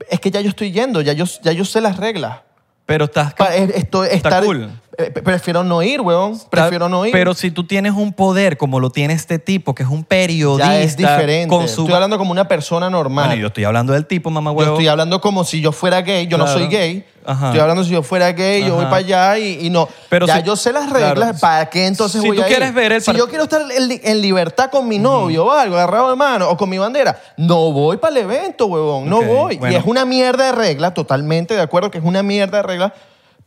Es 0.09 0.19
que 0.19 0.31
ya 0.31 0.41
yo 0.41 0.49
estoy 0.49 0.71
yendo, 0.71 1.01
ya 1.01 1.13
yo, 1.13 1.25
ya 1.43 1.51
yo 1.51 1.63
sé 1.65 1.79
las 1.81 1.97
reglas. 1.97 2.39
Pero 2.87 3.05
estás... 3.05 3.33
Pa- 3.35 3.53
es- 3.55 3.69
esto- 3.75 4.03
Está 4.03 4.29
estar- 4.29 4.43
cool. 4.43 4.71
Eh, 4.97 5.09
prefiero 5.09 5.63
no 5.63 5.81
ir, 5.81 6.01
weón. 6.01 6.37
Prefiero 6.49 6.89
no 6.89 7.05
ir. 7.05 7.11
Pero 7.11 7.33
si 7.33 7.49
tú 7.51 7.65
tienes 7.65 7.93
un 7.93 8.11
poder 8.13 8.57
como 8.57 8.79
lo 8.79 8.89
tiene 8.89 9.13
este 9.13 9.39
tipo, 9.39 9.73
que 9.73 9.83
es 9.83 9.89
un 9.89 10.03
periodista... 10.03 10.73
ya 10.73 10.79
es 10.81 10.97
diferente. 10.97 11.47
Con 11.47 11.67
su... 11.67 11.81
Estoy 11.81 11.93
hablando 11.95 12.17
como 12.17 12.31
una 12.31 12.47
persona 12.47 12.89
normal. 12.89 13.27
Bueno, 13.27 13.41
yo 13.41 13.47
estoy 13.47 13.63
hablando 13.63 13.93
del 13.93 14.05
tipo, 14.05 14.29
mamá 14.29 14.51
Yo 14.51 14.57
huevo. 14.57 14.71
estoy 14.73 14.87
hablando 14.87 15.21
como 15.21 15.43
si 15.43 15.61
yo 15.61 15.71
fuera 15.71 16.01
gay. 16.01 16.27
Yo 16.27 16.37
no 16.37 16.45
soy 16.47 16.67
gay. 16.67 17.05
Ajá. 17.23 17.47
Estoy 17.47 17.59
hablando 17.61 17.83
si 17.83 17.91
yo 17.91 18.01
fuera 18.01 18.31
gay, 18.31 18.61
yo 18.65 18.73
voy 18.73 18.81
Ajá. 18.81 18.89
para 18.89 18.97
allá 18.97 19.37
y, 19.37 19.67
y 19.67 19.69
no. 19.69 19.87
Pero 20.09 20.25
ya 20.25 20.37
si- 20.37 20.43
yo 20.43 20.55
sé 20.55 20.73
las 20.73 20.89
reglas. 20.89 21.13
claro. 21.13 21.37
¿Para 21.39 21.69
qué 21.69 21.85
entonces 21.85 22.19
Si 22.19 22.27
voy 22.27 22.35
tú 22.37 22.43
a 22.43 22.47
ir? 22.47 22.55
quieres 22.55 22.73
ver 22.73 22.91
el 22.93 23.01
Si 23.01 23.13
yo 23.13 23.27
quiero 23.29 23.43
estar 23.43 23.61
en, 23.61 24.01
en 24.03 24.21
libertad 24.21 24.71
con 24.71 24.87
mi 24.87 24.97
novio 24.97 25.45
o 25.45 25.51
algo, 25.51 25.75
agarrado 25.75 26.09
de 26.09 26.15
mano 26.15 26.49
o 26.49 26.57
con 26.57 26.67
mi 26.67 26.79
bandera, 26.79 27.21
no 27.37 27.71
voy 27.71 27.97
para 27.97 28.11
el 28.17 28.23
evento, 28.23 28.65
huevón. 28.65 29.07
No 29.07 29.19
Ok, 29.19 29.25
voy. 29.27 29.57
bueno. 29.57 29.73
Y 29.73 29.77
es 29.77 29.85
una 29.85 30.03
mierda 30.03 30.45
de 30.47 30.51
regla, 30.53 30.93
totalmente 30.95 31.53
de 31.53 31.61
acuerdo 31.61 31.91
que 31.91 31.99
es 31.99 32.03
una 32.03 32.23
mierda 32.23 32.57
de 32.57 32.63
regla, 32.63 32.93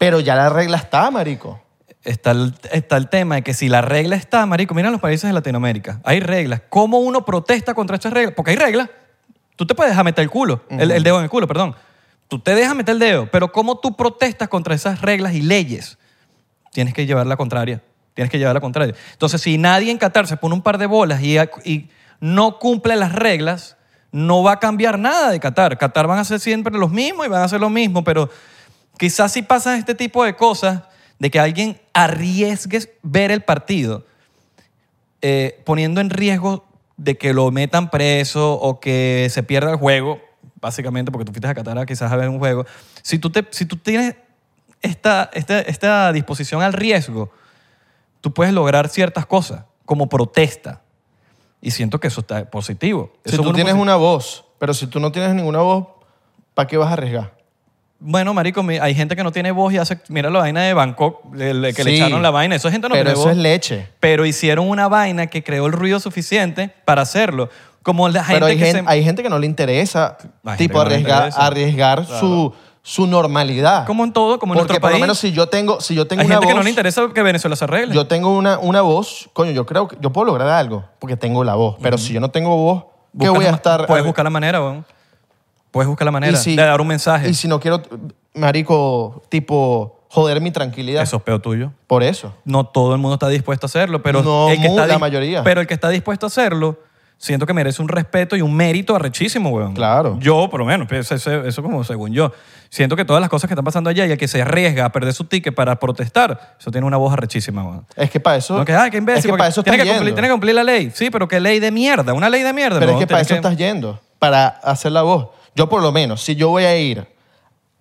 pero 0.05 0.21
ya 0.21 0.35
la 0.35 0.51
regla 0.51 0.77
está, 0.77 1.11
marico. 1.11 1.63
Está 2.03 2.33
el, 2.33 2.53
está 2.73 2.99
el 2.99 3.09
tema 3.09 3.37
de 3.37 3.43
que 3.43 3.55
si 3.55 3.71
la 3.71 3.81
regla 3.81 4.17
está, 4.17 4.45
marico, 4.45 4.75
mira 4.75 4.91
los 4.91 5.01
países 5.01 5.31
de 5.31 5.33
Latinoamérica. 5.33 6.03
Hay 6.05 6.21
reglas. 6.21 6.61
¿Cómo 6.69 6.99
uno 6.99 7.25
protesta 7.25 7.73
contra 7.73 7.97
estas 7.97 8.13
reglas? 8.13 8.35
Porque 8.37 8.51
hay 8.51 8.59
reglas. 8.59 8.91
Tú 9.57 9.67
te 9.67 9.75
puedes 9.75 9.93
dejar 9.93 10.05
meter 10.05 10.23
el 10.23 10.29
culo, 10.29 10.63
el, 10.69 10.91
el 10.91 11.03
dedo 11.03 11.17
en 11.17 11.25
el 11.25 11.31
culo, 11.31 11.49
perdón. 11.49 11.75
Tú 12.29 12.39
te 12.39 12.55
dejas 12.55 12.77
meter 12.77 12.93
el 12.93 12.99
dedo, 12.99 13.31
pero 13.31 13.51
¿cómo 13.51 13.79
tú 13.79 13.97
protestas 13.97 14.49
contra 14.49 14.75
esas 14.75 15.01
reglas 15.01 15.33
y 15.33 15.41
leyes? 15.41 15.97
Tienes 16.71 16.93
que 16.93 17.07
llevar 17.07 17.27
la 17.27 17.39
contraria. 17.39 17.81
Tienes 18.13 18.31
que 18.31 18.39
llevar 18.39 18.53
la 18.53 18.61
contraria. 18.61 18.95
Entonces, 19.13 19.41
si 19.41 19.57
nadie 19.57 19.91
en 19.91 19.97
Qatar 19.97 20.27
se 20.27 20.37
pone 20.37 20.55
un 20.55 20.61
par 20.61 20.77
de 20.77 20.85
bolas 20.85 21.23
y, 21.23 21.39
y 21.65 21.89
no 22.21 22.59
cumple 22.59 22.95
las 22.97 23.13
reglas, 23.13 23.79
no 24.13 24.43
va 24.43 24.53
a 24.53 24.61
cambiar 24.61 24.99
nada 24.99 25.31
de 25.31 25.41
Qatar. 25.41 25.79
Qatar 25.79 26.07
van 26.07 26.19
a 26.19 26.25
ser 26.25 26.41
siempre 26.41 26.77
los 26.77 26.91
mismos 26.91 27.25
y 27.25 27.31
van 27.31 27.41
a 27.41 27.45
hacer 27.45 27.59
lo 27.59 27.71
mismo, 27.71 28.05
pero 28.05 28.29
quizás 28.99 29.33
si 29.33 29.43
pasan 29.43 29.79
este 29.79 29.95
tipo 29.95 30.25
de 30.25 30.35
cosas, 30.37 30.83
de 31.19 31.31
que 31.31 31.39
alguien 31.41 31.81
arriesgue 31.93 32.81
ver 33.03 33.31
el 33.31 33.43
partido, 33.43 34.05
eh, 35.23 35.63
poniendo 35.65 36.01
en 36.01 36.11
riesgo 36.11 36.65
de 36.97 37.17
que 37.17 37.33
lo 37.33 37.51
metan 37.51 37.91
preso 37.91 38.55
o 38.55 38.81
que 38.81 39.29
se 39.31 39.43
pierda 39.43 39.71
el 39.73 39.77
juego, 39.77 40.21
básicamente 40.61 41.11
porque 41.11 41.25
tú 41.25 41.33
fuiste 41.33 41.49
a 41.49 41.55
Qatar 41.55 41.87
quizás 41.87 42.13
a 42.13 42.17
ver 42.17 42.29
un 42.29 42.39
juego, 42.39 42.67
si 43.03 43.19
tú, 43.19 43.31
te, 43.31 43.47
si 43.51 43.65
tú 43.67 43.77
tienes 43.77 44.17
esta, 44.83 45.31
esta, 45.33 45.61
esta 45.61 46.13
disposición 46.13 46.63
al 46.63 46.73
riesgo, 46.73 47.31
tú 48.21 48.33
puedes 48.35 48.53
lograr 48.55 48.89
ciertas 48.89 49.27
cosas 49.27 49.65
como 49.85 50.09
protesta. 50.09 50.83
Y 51.61 51.71
siento 51.71 51.99
que 51.99 52.09
eso 52.09 52.21
está 52.21 52.51
positivo. 52.51 53.13
Si 53.25 53.35
Eso 53.35 53.43
tú 53.43 53.49
es 53.49 53.55
tienes 53.55 53.75
posi- 53.75 53.81
una 53.81 53.97
voz, 53.97 54.45
pero 54.59 54.75
si 54.75 54.87
tú 54.87 55.01
no 55.01 55.11
tienes 55.11 55.35
ninguna 55.35 55.61
voz, 55.61 55.87
¿para 56.53 56.67
qué 56.69 56.77
vas 56.77 56.91
a 56.91 56.93
arriesgar? 56.93 57.33
Bueno, 58.01 58.35
marico, 58.35 58.63
hay 58.83 58.95
gente 58.95 59.17
que 59.17 59.23
no 59.25 59.33
tiene 59.33 59.51
voz 59.51 59.73
y 59.73 59.79
hace... 59.79 59.99
Mira 60.09 60.29
la 60.29 60.41
vaina 60.41 60.63
de 60.63 60.75
Bangkok, 60.75 61.35
le- 61.35 61.55
le- 61.55 61.73
que 61.73 61.85
le 61.85 61.93
Sí. 61.93 61.97
echaron 61.97 62.23
la 62.23 62.31
vaina. 62.31 62.55
Eso 62.57 62.69
es 62.69 62.73
gente 62.73 62.89
no 62.89 62.95
pero 62.95 63.05
tiene 63.05 63.13
eso 63.19 63.29
voz. 63.29 63.31
es 63.33 63.37
leche. 63.39 63.89
pero 64.01 64.27
hicieron 64.27 64.69
una 64.69 64.89
vaina 64.89 65.27
que 65.29 65.43
creó 65.43 65.67
el 65.67 65.73
ruido 65.73 66.01
suficiente 66.01 66.71
para 66.85 67.03
hacerlo. 67.03 67.49
Como 67.83 68.09
la 68.09 68.23
gente 68.25 68.35
Pero 68.35 68.47
hay 68.47 68.59
que 68.59 68.65
gente, 68.67 68.81
se... 68.83 68.89
hay 68.89 69.05
gente 69.05 69.23
que 69.23 69.29
no 69.31 69.39
le 69.39 69.47
interesa, 69.47 70.17
Hay 70.45 70.57
tipo, 70.59 70.79
no 70.79 70.85
le 70.89 70.95
arriesgar, 70.97 71.31
arriesgar 71.37 72.05
su, 72.07 72.53
su 72.83 73.07
normalidad. 73.07 73.87
Como 73.87 74.05
en 74.05 74.13
todo, 74.13 74.39
como 74.39 74.53
en 74.55 74.59
Porque 74.59 74.73
nuestro 74.73 74.81
por 74.83 74.91
país. 74.91 75.01
lo 75.01 75.05
menos 75.05 75.19
si 75.19 75.33
yo 75.33 75.49
tengo, 75.49 75.81
si 75.81 75.95
yo 75.95 76.07
tengo 76.07 76.21
hay 76.23 76.27
una 76.27 76.35
gente 76.37 76.47
voz, 76.47 76.53
que 76.53 76.59
no 76.59 76.63
le 76.65 76.71
interesa 76.71 77.03
que 77.15 77.23
Venezuela 77.23 77.57
se 77.57 77.65
arregle. 77.65 77.95
yo 77.95 78.07
tengo 78.07 78.37
una, 78.37 78.59
una 78.59 78.81
voz, 78.83 79.29
coño, 79.33 79.51
yo 79.53 79.65
creo 79.67 79.89
que 79.89 79.97
yo 80.01 80.11
puedo 80.13 80.27
lograr 80.27 80.49
algo 80.49 80.85
porque 80.99 81.17
tengo 81.17 81.45
la 81.45 81.55
voz. 81.55 81.77
Pero 81.83 81.97
si 81.97 82.13
yo 82.13 82.21
no 82.21 82.31
tengo 82.31 82.55
voz, 82.57 82.85
¿qué 82.85 82.89
Busca 83.29 83.31
voy 83.33 83.47
a 83.47 83.51
estar? 83.51 83.87
Puedes 83.87 84.05
buscar 84.05 84.25
la 84.25 84.31
manera, 84.31 84.61
weón. 84.61 84.85
Puedes 85.75 85.89
buscar 85.89 86.05
la 86.07 86.13
manera 86.13 86.39
si- 86.39 86.55
de 86.55 86.63
dar 86.63 86.81
un 86.81 86.87
mensaje. 86.87 87.29
Y 87.29 87.35
si 87.35 87.49
no 87.49 87.59
quiero, 87.59 87.83
marico, 88.33 89.23
tipo, 89.29 90.01
joder 90.09 90.41
mi 90.41 90.51
tranquilidad. 90.51 91.03
Eso 91.03 91.17
es 91.17 91.23
peor 91.23 91.41
tuyo. 91.41 91.73
Por 91.87 92.03
eso. 92.03 92.33
No 92.45 92.65
todo 92.65 92.95
el 92.95 93.01
mundo 93.01 93.15
está 93.15 93.29
dispuesto 93.29 93.67
a 93.67 93.69
hacerlo, 93.69 94.03
pero 94.03 94.23
No, 94.23 94.49
el 94.51 94.61
que 94.61 94.67
está 94.69 94.87
la 94.87 94.99
mayoría. 94.99 95.43
Pero 95.43 95.61
el 95.61 95.67
que 95.67 95.75
está 95.75 95.89
dispuesto 95.89 96.27
a 96.27 96.29
hacerlo, 96.29 96.79
siento 97.19 97.47
que 97.47 97.53
merece 97.55 97.83
un 97.83 97.89
respeto 97.89 98.37
y 98.37 98.43
un 98.43 98.55
mérito 98.55 98.95
arrechísimo, 98.95 99.51
weón. 99.51 99.75
Claro. 99.75 100.17
Yo, 100.21 100.49
por 100.51 100.61
lo 100.61 100.67
menos, 100.67 100.87
pues, 100.89 101.11
eso, 101.11 101.15
eso- 101.17 101.45
eso 101.45 101.63
como 101.63 101.83
según 101.85 102.13
yo. 102.13 102.33
Siento 102.69 102.97
que 102.97 103.05
todas 103.05 103.21
las 103.21 103.31
cosas 103.31 103.47
que 103.47 103.55
están 103.55 103.65
pasando 103.65 103.89
allá 103.89 104.05
y 104.05 104.11
el 104.11 104.19
que 104.19 104.27
se 104.27 104.43
arriesga 104.43 104.85
a 104.85 104.91
perder 104.91 105.13
su 105.13 105.25
ticket 105.25 105.55
para 105.55 105.79
protestar, 105.79 106.57
eso 106.59 106.73
tiene 106.73 106.87
una 106.87 106.97
voz 106.97 107.13
arrechísima, 107.13 107.63
weón. 107.63 107.87
Es 107.95 108.11
que 108.11 108.19
para 108.19 108.37
eso. 108.37 108.59
No, 108.59 108.65
que, 108.65 108.73
ah, 108.73 108.91
qué 108.91 108.97
imbécil, 108.99 109.19
es 109.21 109.27
que 109.27 109.39
para 109.39 109.49
eso 109.49 109.63
tiene, 109.63 109.79
que 109.79 109.85
cumplir, 109.85 110.01
yendo. 110.07 110.15
tiene 110.15 110.29
que 110.29 110.33
cumplir 110.33 110.55
la 110.57 110.65
ley. 110.65 110.91
Sí, 110.93 111.09
pero 111.11 111.29
qué 111.29 111.39
ley 111.39 111.61
de 111.61 111.71
mierda, 111.71 112.13
una 112.13 112.29
ley 112.29 112.43
de 112.43 112.53
mierda. 112.53 112.81
Pero 112.81 112.93
es 112.93 112.99
que 112.99 113.07
para 113.07 113.21
eso 113.21 113.29
tienes 113.29 113.45
estás 113.45 113.57
yendo, 113.57 114.01
para 114.19 114.47
hacer 114.49 114.91
la 114.93 115.03
voz. 115.03 115.29
Yo 115.55 115.69
por 115.69 115.83
lo 115.83 115.93
menos, 115.93 116.23
si 116.23 116.35
yo 116.35 116.49
voy 116.51 116.65
a 116.65 116.77
ir 116.77 117.07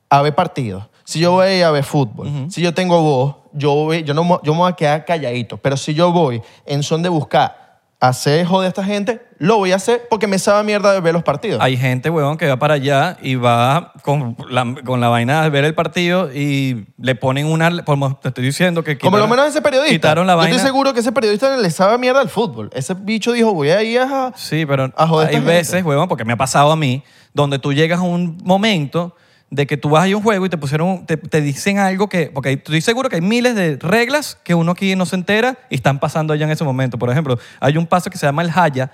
a 0.09 0.21
ver 0.21 0.35
partidos, 0.35 0.85
si 1.03 1.19
yo 1.19 1.31
voy 1.33 1.47
a 1.47 1.57
ir 1.57 1.63
a 1.63 1.71
ver 1.71 1.83
fútbol, 1.83 2.27
si 2.49 2.61
yo 2.61 2.73
tengo 2.73 3.01
voz, 3.01 3.35
yo, 3.53 3.73
voy- 3.75 4.03
yo, 4.03 4.13
no, 4.13 4.41
yo 4.43 4.53
me 4.53 4.59
voy 4.59 4.71
a 4.71 4.75
quedar 4.75 5.05
calladito. 5.05 5.57
Pero 5.57 5.75
si 5.77 5.93
yo 5.93 6.11
voy 6.11 6.41
en 6.65 6.83
son 6.83 7.01
de 7.01 7.09
buscar 7.09 7.62
hacer 8.09 8.45
joder 8.45 8.65
a 8.65 8.69
esta 8.69 8.83
gente, 8.83 9.21
lo 9.37 9.57
voy 9.57 9.71
a 9.71 9.77
hacer 9.77 10.01
porque 10.09 10.27
me 10.27 10.37
sabe 10.37 10.63
mierda 10.63 10.91
de 10.93 10.99
ver 10.99 11.13
los 11.13 11.23
partidos. 11.23 11.61
Hay 11.61 11.77
gente, 11.77 12.09
weón, 12.09 12.35
que 12.37 12.47
va 12.47 12.57
para 12.57 12.73
allá 12.73 13.17
y 13.21 13.35
va 13.35 13.93
con 14.01 14.35
la, 14.49 14.75
con 14.83 14.99
la 14.99 15.07
vaina 15.07 15.41
de 15.43 15.49
ver 15.49 15.63
el 15.63 15.73
partido 15.73 16.29
y 16.33 16.85
le 16.97 17.15
ponen 17.15 17.45
una... 17.45 17.83
Como 17.85 18.15
te 18.17 18.27
estoy 18.27 18.43
diciendo 18.43 18.83
que 18.83 18.97
Como 18.97 19.17
lo 19.17 19.23
quitaron- 19.23 19.29
menos 19.29 19.47
ese 19.47 19.61
periodista. 19.61 19.93
Quitaron 19.93 20.27
la 20.27 20.33
yo 20.33 20.37
vaina. 20.37 20.55
estoy 20.55 20.67
seguro 20.67 20.93
que 20.93 20.99
ese 20.99 21.11
periodista 21.13 21.55
le 21.55 21.69
sabe 21.71 21.97
mierda 21.97 22.19
al 22.19 22.29
fútbol. 22.29 22.69
Ese 22.73 22.93
bicho 22.93 23.31
dijo, 23.31 23.53
voy 23.53 23.69
a 23.69 23.81
ir 23.83 23.99
a... 23.99 24.33
Sí, 24.35 24.65
pero 24.65 24.91
a 24.95 25.07
joder 25.07 25.27
a 25.27 25.29
hay 25.29 25.35
gente. 25.35 25.49
veces, 25.51 25.83
huevón, 25.85 26.07
porque 26.09 26.25
me 26.25 26.33
ha 26.33 26.37
pasado 26.37 26.71
a 26.71 26.75
mí, 26.75 27.03
donde 27.33 27.57
tú 27.57 27.71
llegas 27.73 27.99
a 27.99 28.03
un 28.03 28.37
momento 28.43 29.15
de 29.55 29.67
que 29.67 29.77
tú 29.77 29.89
vas 29.89 30.11
a 30.11 30.15
un 30.15 30.23
juego 30.23 30.47
y 30.47 30.49
te 30.49 30.57
pusieron, 30.57 31.05
te, 31.05 31.15
te 31.15 31.39
dicen 31.39 31.77
algo 31.77 32.09
que, 32.09 32.31
porque 32.33 32.49
hay- 32.49 32.55
estoy 32.55 32.81
seguro 32.81 33.07
que 33.07 33.17
hay 33.17 33.21
miles 33.21 33.53
de 33.53 33.77
reglas 33.79 34.35
que 34.43 34.55
uno 34.55 34.71
aquí 34.71 34.95
no 34.95 35.05
se 35.05 35.15
entera 35.15 35.57
y 35.69 35.75
están 35.75 35.99
pasando 35.99 36.33
allá 36.33 36.45
en 36.45 36.51
ese 36.51 36.63
momento. 36.63 36.97
Por 36.97 37.11
ejemplo, 37.11 37.37
hay 37.59 37.77
un 37.77 37.85
paso 37.85 38.09
que 38.09 38.17
se 38.17 38.25
llama 38.25 38.41
el 38.41 38.49
Haya, 38.53 38.89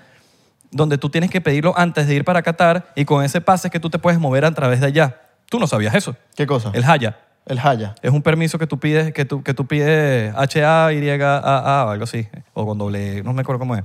donde 0.70 0.98
tú 0.98 1.08
tienes 1.08 1.30
que 1.30 1.40
pedirlo 1.40 1.72
antes 1.78 2.06
de 2.06 2.14
ir 2.14 2.24
para 2.24 2.42
Qatar 2.42 2.92
y 2.94 3.06
con 3.06 3.24
ese 3.24 3.40
pase 3.40 3.68
es 3.68 3.72
que 3.72 3.80
tú 3.80 3.88
te 3.88 3.98
puedes 3.98 4.20
mover 4.20 4.44
a 4.44 4.52
través 4.52 4.80
de 4.80 4.86
allá. 4.88 5.16
Tú 5.48 5.58
no 5.58 5.66
sabías 5.66 5.94
eso. 5.94 6.14
¿Qué 6.36 6.46
cosa? 6.46 6.70
El 6.74 6.84
Haya. 6.84 7.18
El 7.46 7.58
Haya. 7.58 7.94
Es 8.02 8.10
un 8.12 8.20
permiso 8.20 8.58
que 8.58 8.66
tú 8.66 8.78
pides, 8.78 9.14
que 9.14 9.24
tú, 9.24 9.42
que 9.42 9.54
tú 9.54 9.66
pides 9.66 10.32
H-A-Y-A-A 10.36 11.84
o 11.86 11.90
algo 11.90 12.04
así, 12.04 12.28
o 12.52 12.66
con 12.66 12.76
doble, 12.78 13.22
no 13.22 13.32
me 13.32 13.40
acuerdo 13.40 13.58
cómo 13.60 13.76
es. 13.76 13.84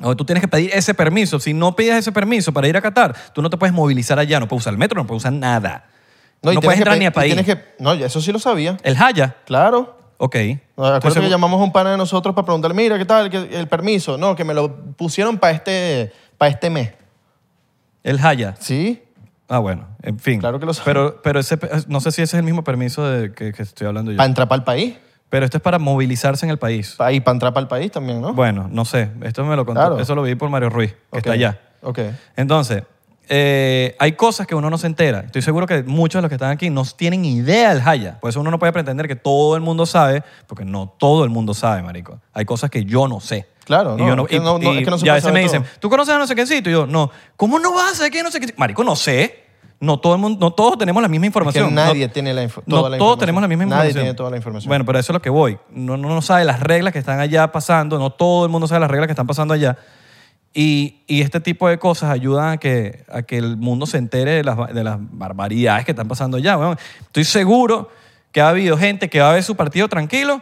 O 0.00 0.16
tú 0.16 0.24
tienes 0.24 0.40
que 0.42 0.48
pedir 0.48 0.70
ese 0.72 0.94
permiso. 0.94 1.38
Si 1.40 1.52
no 1.54 1.74
pides 1.76 1.96
ese 1.96 2.12
permiso 2.12 2.52
para 2.52 2.68
ir 2.68 2.76
a 2.76 2.80
Qatar, 2.80 3.14
tú 3.32 3.42
no 3.42 3.50
te 3.50 3.56
puedes 3.56 3.74
movilizar 3.74 4.18
allá, 4.18 4.40
no 4.40 4.48
puedes 4.48 4.62
usar 4.62 4.72
el 4.72 4.78
metro, 4.78 5.00
no 5.00 5.06
puedes 5.06 5.22
usar 5.22 5.32
nada. 5.32 5.84
No, 6.44 6.52
y 6.52 6.56
puedes 6.58 6.74
que 6.74 6.80
entrar 6.82 6.98
ni 6.98 7.06
al 7.06 7.12
país. 7.12 7.34
tienes 7.34 7.46
que- 7.54 7.74
no, 7.78 7.92
eso 7.92 8.20
sí 8.20 8.30
lo 8.32 8.38
sabía. 8.38 8.76
El 8.82 8.96
Haya. 8.96 9.36
Claro. 9.46 9.98
Ok. 10.18 10.34
No, 10.36 10.42
Acuérdate 10.84 10.96
Entonces, 11.08 11.22
que 11.22 11.28
llamamos 11.28 11.60
a 11.60 11.64
un 11.64 11.72
pana 11.72 11.90
de 11.90 11.96
nosotros 11.96 12.34
para 12.34 12.44
preguntarle, 12.46 12.76
mira, 12.76 12.96
¿qué 12.98 13.04
tal? 13.04 13.28
¿Qué- 13.30 13.48
el 13.58 13.66
permiso. 13.68 14.16
No, 14.16 14.36
que 14.36 14.44
me 14.44 14.54
lo 14.54 14.74
pusieron 14.96 15.38
para 15.38 15.52
este, 15.54 16.12
para 16.38 16.50
este 16.50 16.70
mes. 16.70 16.92
El 18.02 18.24
Haya. 18.24 18.54
¿Sí? 18.58 19.02
Ah, 19.48 19.58
bueno, 19.58 19.86
en 20.02 20.18
fin. 20.18 20.40
Claro 20.40 20.58
que 20.60 20.66
lo 20.66 20.72
sabe. 20.74 20.84
Pero, 20.86 21.20
pero 21.22 21.40
ese, 21.40 21.58
no 21.88 22.00
sé 22.00 22.12
si 22.12 22.22
ese 22.22 22.36
es 22.36 22.38
el 22.38 22.44
mismo 22.44 22.64
permiso 22.64 23.06
de 23.08 23.32
que, 23.32 23.52
que 23.52 23.62
estoy 23.62 23.86
hablando 23.86 24.10
yo. 24.10 24.16
Para 24.16 24.26
entrar 24.28 24.48
para 24.48 24.58
el 24.58 24.64
país. 24.64 24.96
Pero 25.30 25.44
esto 25.44 25.56
es 25.56 25.62
para 25.62 25.78
movilizarse 25.78 26.46
en 26.46 26.50
el 26.50 26.58
país. 26.58 26.94
Pa- 26.96 27.12
Y 27.12 27.20
para 27.20 27.34
entrar 27.34 27.52
para 27.52 27.62
el 27.62 27.68
país 27.68 27.90
también, 27.90 28.20
¿no? 28.20 28.32
Bueno, 28.34 28.68
no 28.70 28.84
sé. 28.84 29.10
Esto 29.22 29.44
me 29.44 29.56
lo 29.56 29.66
contó. 29.66 29.80
Claro. 29.80 29.98
Eso 29.98 30.14
lo 30.14 30.22
vi 30.22 30.34
por 30.36 30.48
Mario 30.48 30.70
Ruiz, 30.70 30.94
que 31.10 31.18
está 31.18 31.32
allá. 31.32 31.58
Ok. 31.82 31.98
Entonces, 32.36 32.84
eh, 33.28 33.96
hay 33.98 34.12
cosas 34.12 34.46
que 34.46 34.54
uno 34.54 34.68
no 34.70 34.78
se 34.78 34.86
entera. 34.86 35.20
Estoy 35.20 35.42
seguro 35.42 35.66
que 35.66 35.82
muchos 35.82 36.18
de 36.18 36.22
los 36.22 36.28
que 36.28 36.34
están 36.34 36.50
aquí 36.50 36.70
no 36.70 36.84
tienen 36.84 37.24
idea 37.24 37.74
del 37.74 37.82
Haya. 37.86 38.20
Por 38.20 38.30
eso 38.30 38.40
uno 38.40 38.50
no 38.50 38.58
puede 38.58 38.72
pretender 38.72 39.08
que 39.08 39.16
todo 39.16 39.56
el 39.56 39.62
mundo 39.62 39.86
sabe, 39.86 40.22
porque 40.46 40.64
no 40.64 40.92
todo 40.98 41.24
el 41.24 41.30
mundo 41.30 41.54
sabe, 41.54 41.82
marico. 41.82 42.20
Hay 42.32 42.44
cosas 42.44 42.70
que 42.70 42.84
yo 42.84 43.08
no 43.08 43.20
sé. 43.20 43.48
Claro, 43.64 43.96
Y 43.98 44.02
no, 44.02 44.14
yo 44.16 44.22
es 44.24 44.28
que 44.28 44.38
no- 44.40 44.58
no- 44.58 44.72
es 44.74 44.84
que 44.84 44.90
no 44.90 44.98
se 44.98 45.06
y 45.06 45.08
a 45.08 45.12
puede 45.12 45.18
veces 45.22 45.32
me 45.32 45.40
dicen. 45.40 45.64
¿tú 45.80 45.88
conoces 45.88 46.14
a 46.14 46.18
no 46.18 46.26
sé 46.26 46.34
qué 46.34 46.46
sitio? 46.46 46.70
Y 46.70 46.74
yo, 46.74 46.86
no. 46.86 47.10
¿Cómo 47.36 47.58
no 47.58 47.72
vas 47.72 47.92
a 47.92 47.94
saber 47.96 48.12
qué 48.12 48.22
no 48.22 48.30
sé 48.30 48.38
qué 48.40 48.46
sitio? 48.46 48.58
Marico, 48.58 48.84
no 48.84 48.94
sé. 48.94 49.42
No, 49.80 49.98
todo 49.98 50.14
el 50.14 50.20
mundo, 50.20 50.38
no 50.40 50.50
todos 50.52 50.78
tenemos 50.78 51.02
la 51.02 51.08
misma 51.08 51.22
Que 51.24 51.26
información. 51.28 51.74
nadie 51.74 52.06
No- 52.06 52.12
tiene 52.12 52.32
la 52.32 52.42
info- 52.42 52.62
no 52.66 52.76
toda 52.76 52.90
la 52.90 52.96
todos 52.98 53.16
información. 53.16 53.18
tenemos 53.20 53.42
la 53.42 53.48
misma 53.48 53.64
Nadie 53.64 53.74
información. 53.90 54.02
tiene 54.04 54.14
toda 54.16 54.30
la 54.30 54.36
información. 54.36 54.68
Bueno, 54.68 54.84
pero 54.84 54.98
eso 54.98 55.12
es 55.12 55.14
lo 55.14 55.20
que 55.22 55.30
voy. 55.30 55.58
No, 55.70 55.96
no, 55.96 56.08
no 56.10 56.22
sabe 56.22 56.44
las 56.44 56.60
reglas 56.60 56.92
que 56.92 56.98
están 56.98 57.20
allá 57.20 57.50
pasando. 57.52 57.98
No 57.98 58.10
todo 58.10 58.44
el 58.46 58.50
mundo 58.50 58.66
sabe 58.66 58.80
las 58.80 58.90
reglas 58.90 59.08
que 59.08 59.12
están 59.12 59.26
pasando 59.26 59.52
allá. 59.54 59.76
Y, 60.56 61.02
este 61.08 61.40
tipo 61.40 61.68
de 61.68 61.78
cosas 61.78 62.10
ayudan 62.10 62.52
a 62.52 62.56
que, 62.58 63.04
el 63.28 63.56
mundo 63.56 63.86
se 63.86 63.98
entere 63.98 64.30
de 64.30 64.44
las, 64.44 64.72
de 64.72 64.84
las 64.84 64.98
barbaridades 65.00 65.84
que 65.84 65.90
están 65.90 66.06
pasando 66.06 66.36
allá. 66.36 66.56
weón. 66.56 66.78
Estoy 67.00 67.24
seguro 67.24 67.90
que 68.30 68.40
ha 68.40 68.48
habido 68.48 68.78
gente 68.78 69.10
que 69.10 69.20
va 69.20 69.30
a 69.30 69.32
ver 69.34 69.42
su 69.42 69.56
partido 69.56 69.88
tranquilo. 69.88 70.40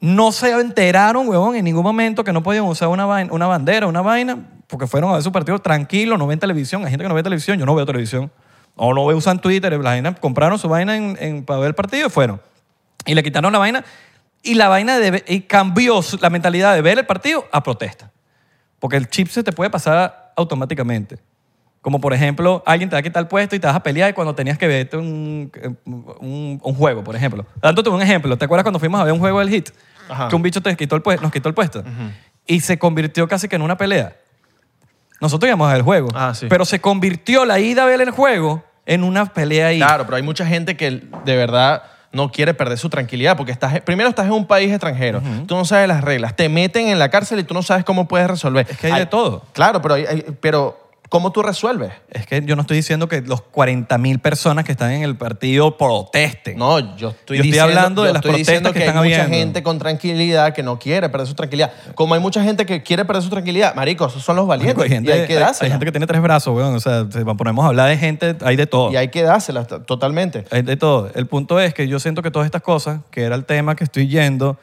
No 0.00 0.30
se 0.30 0.52
enteraron, 0.52 1.28
huevón, 1.28 1.56
en 1.56 1.64
ningún 1.64 1.82
momento 1.82 2.22
que 2.22 2.32
no 2.32 2.44
podían 2.44 2.64
usar 2.64 2.88
una, 2.88 3.04
bandera, 3.04 3.88
una 3.88 4.02
vaina, 4.02 4.38
porque 4.68 4.86
fueron 4.86 5.10
a 5.10 5.14
ver 5.14 5.22
su 5.24 5.32
partido 5.32 5.58
tranquilo, 5.58 6.16
no 6.16 6.28
ven 6.28 6.38
televisión. 6.38 6.84
Hay 6.84 6.90
gente 6.90 7.02
que 7.02 7.08
no 7.08 7.16
ve 7.16 7.24
televisión, 7.24 7.58
yo 7.58 7.66
no 7.66 7.74
veo 7.74 7.84
televisión. 7.84 8.30
O 8.76 8.94
no 8.94 9.04
veo, 9.04 9.16
usan 9.16 9.40
Twitter. 9.40 9.76
La 9.80 9.94
gente 9.94 10.14
compraron 10.20 10.56
su 10.60 10.68
vaina 10.68 10.96
en- 10.96 11.44
para 11.44 11.58
ver 11.58 11.68
el 11.70 11.74
partido 11.74 12.06
y 12.06 12.10
fueron. 12.10 12.40
Y 13.04 13.16
le 13.16 13.24
quitaron 13.24 13.52
la 13.52 13.58
vaina. 13.58 13.84
Y 14.44 14.54
la 14.54 14.68
vaina 14.68 14.96
y 15.26 15.40
cambió 15.40 16.00
la 16.20 16.30
mentalidad 16.30 16.74
de 16.74 16.82
ver 16.82 17.00
el 17.00 17.06
partido 17.06 17.44
a 17.50 17.64
protesta. 17.64 18.12
Porque 18.78 18.96
el 18.96 19.08
chip 19.08 19.28
se 19.28 19.42
te 19.42 19.52
puede 19.52 19.70
pasar 19.70 20.32
automáticamente. 20.36 21.18
Como 21.80 22.00
por 22.00 22.12
ejemplo, 22.12 22.62
alguien 22.66 22.90
te 22.90 22.96
va 22.96 23.00
a 23.00 23.02
quitar 23.02 23.22
el 23.22 23.28
puesto 23.28 23.54
y 23.56 23.60
te 23.60 23.66
vas 23.66 23.76
a 23.76 23.82
pelear 23.82 24.12
cuando 24.14 24.34
tenías 24.34 24.58
que 24.58 24.66
verte 24.66 24.96
un, 24.96 25.50
un, 25.84 26.60
un 26.62 26.74
juego, 26.74 27.04
por 27.04 27.14
ejemplo. 27.14 27.46
Dándote 27.62 27.88
un 27.88 28.02
ejemplo, 28.02 28.36
¿te 28.36 28.44
acuerdas 28.44 28.64
cuando 28.64 28.78
fuimos 28.78 29.00
a 29.00 29.04
ver 29.04 29.12
un 29.12 29.20
juego 29.20 29.38
del 29.38 29.48
hit? 29.48 29.70
Ajá. 30.08 30.28
Que 30.28 30.36
un 30.36 30.42
bicho 30.42 30.60
te 30.60 30.76
quitó 30.76 30.96
el 30.96 31.02
puesto, 31.02 31.22
nos 31.22 31.32
quitó 31.32 31.48
el 31.48 31.54
puesto. 31.54 31.84
Y 32.46 32.60
se 32.60 32.78
convirtió 32.78 33.28
casi 33.28 33.48
que 33.48 33.56
en 33.56 33.62
una 33.62 33.76
pelea. 33.76 34.16
Nosotros 35.20 35.48
íbamos 35.48 35.66
a 35.66 35.70
ver 35.70 35.78
el 35.78 35.84
juego. 35.84 36.08
Ah, 36.14 36.32
sí. 36.34 36.46
Pero 36.48 36.64
se 36.64 36.80
convirtió 36.80 37.44
la 37.44 37.58
ida 37.58 37.82
a 37.82 37.86
ver 37.86 38.00
el 38.00 38.10
juego 38.10 38.64
en 38.86 39.04
una 39.04 39.26
pelea 39.26 39.68
ahí. 39.68 39.78
Claro, 39.78 40.04
pero 40.04 40.16
hay 40.16 40.22
mucha 40.22 40.46
gente 40.46 40.76
que 40.76 40.90
de 41.24 41.36
verdad 41.36 41.82
no 42.12 42.32
quiere 42.32 42.54
perder 42.54 42.78
su 42.78 42.88
tranquilidad 42.88 43.36
porque 43.36 43.52
estás, 43.52 43.80
primero 43.82 44.08
estás 44.08 44.26
en 44.26 44.32
un 44.32 44.46
país 44.46 44.70
extranjero, 44.70 45.20
tú 45.46 45.54
no 45.56 45.64
sabes 45.64 45.88
las 45.88 46.02
reglas, 46.02 46.34
te 46.36 46.48
meten 46.48 46.88
en 46.88 46.98
la 46.98 47.10
cárcel 47.10 47.38
y 47.40 47.44
tú 47.44 47.52
no 47.54 47.62
sabes 47.62 47.84
cómo 47.84 48.08
puedes 48.08 48.28
resolver. 48.28 48.66
Es 48.70 48.78
que 48.78 48.86
hay 48.90 49.00
de 49.00 49.06
todo. 49.06 49.44
Claro, 49.52 49.82
pero, 49.82 49.94
hay- 49.94 50.06
hay- 50.06 50.24
pero 50.40 50.87
¿cómo 51.08 51.32
tú 51.32 51.42
resuelves? 51.42 51.92
Es 52.10 52.26
que 52.26 52.42
yo 52.44 52.54
no 52.56 52.62
estoy 52.62 52.76
diciendo 52.76 53.08
que 53.08 53.20
los 53.22 53.40
40 53.42 53.96
mil 53.98 54.18
personas 54.18 54.64
que 54.64 54.72
están 54.72 54.90
en 54.92 55.02
el 55.02 55.16
partido 55.16 55.76
protesten. 55.76 56.58
No, 56.58 56.78
yo 56.96 57.08
estoy, 57.08 57.08
Yo 57.08 57.12
estoy 57.12 57.36
diciendo, 57.42 57.62
hablando 57.64 58.02
de 58.02 58.12
las 58.12 58.16
estoy 58.24 58.42
protestas 58.44 58.72
que 58.72 58.78
que, 58.78 58.84
están 58.86 59.02
hay 59.02 59.08
mucha 59.10 59.22
habiendo. 59.24 59.36
gente 59.46 59.62
con 59.62 59.78
tranquilidad 59.78 60.52
que 60.54 60.62
no 60.62 60.78
quiere 60.78 61.08
perder 61.08 61.26
su 61.26 61.34
tranquilidad. 61.34 61.72
Como 61.94 62.14
hay 62.14 62.20
mucha 62.20 62.42
gente 62.42 62.66
que 62.66 62.82
quiere 62.82 63.04
perder 63.04 63.22
su 63.22 63.30
tranquilidad, 63.30 63.74
marico, 63.74 64.06
esos 64.06 64.22
son 64.22 64.36
los 64.36 64.46
valientes 64.46 64.76
Marico, 64.76 64.82
hay, 64.82 64.88
gente, 64.96 65.10
y 65.10 65.12
hay 65.20 65.26
que 65.26 65.38
hay- 65.38 65.70
gente 65.70 65.84
que 65.86 65.92
tiene 65.92 66.06
tres 66.06 66.20
brazos, 66.20 66.54
weón. 66.56 66.74
O 66.74 66.80
sea, 66.80 67.06
si 67.10 67.24
ponemos 67.24 67.64
a 67.64 67.68
hablar 67.68 67.88
de 67.88 67.96
gente, 67.96 68.36
hay 68.42 68.56
de 68.56 68.66
todo. 68.66 68.92
Y 68.92 68.96
hay 68.96 69.08
que 69.08 69.22
dársela 69.22 69.64
t- 69.66 69.80
totalmente. 69.80 70.44
Hay 70.50 70.62
de 70.62 70.76
todo. 70.76 71.10
El 71.14 71.26
punto 71.26 71.58
es 71.60 71.74
que 71.74 71.88
yo 71.88 71.98
siento 72.00 72.22
que 72.22 72.30
todas 72.30 72.46
estas 72.46 72.62
cosas, 72.62 73.00
que 73.10 73.22
era 73.22 73.34
el 73.34 73.44
tema 73.44 73.76
que 73.76 73.84
estoy 73.84 74.08
yendo, 74.08 74.58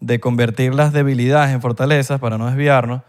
de 0.00 0.20
convertir 0.20 0.74
las 0.74 0.92
debilidades 0.92 1.54
en 1.54 1.60
fortalezas 1.62 2.20
para 2.20 2.36
no 2.36 2.46
desviarnos, 2.46 3.00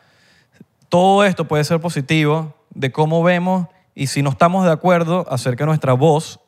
todo 0.90 1.26
esto 1.26 1.46
puede 1.48 1.64
ser 1.66 1.80
positivo 1.82 2.56
de 2.78 2.92
cómo 2.92 3.24
vemos 3.24 3.68
y 3.96 4.08
si 4.08 4.22
no 4.22 4.30
estamos 4.30 4.64
de 4.66 4.72
acuerdo, 4.72 5.26
hacer 5.32 5.56
que 5.56 5.66
nuestra 5.66 5.94
voz 5.94 6.40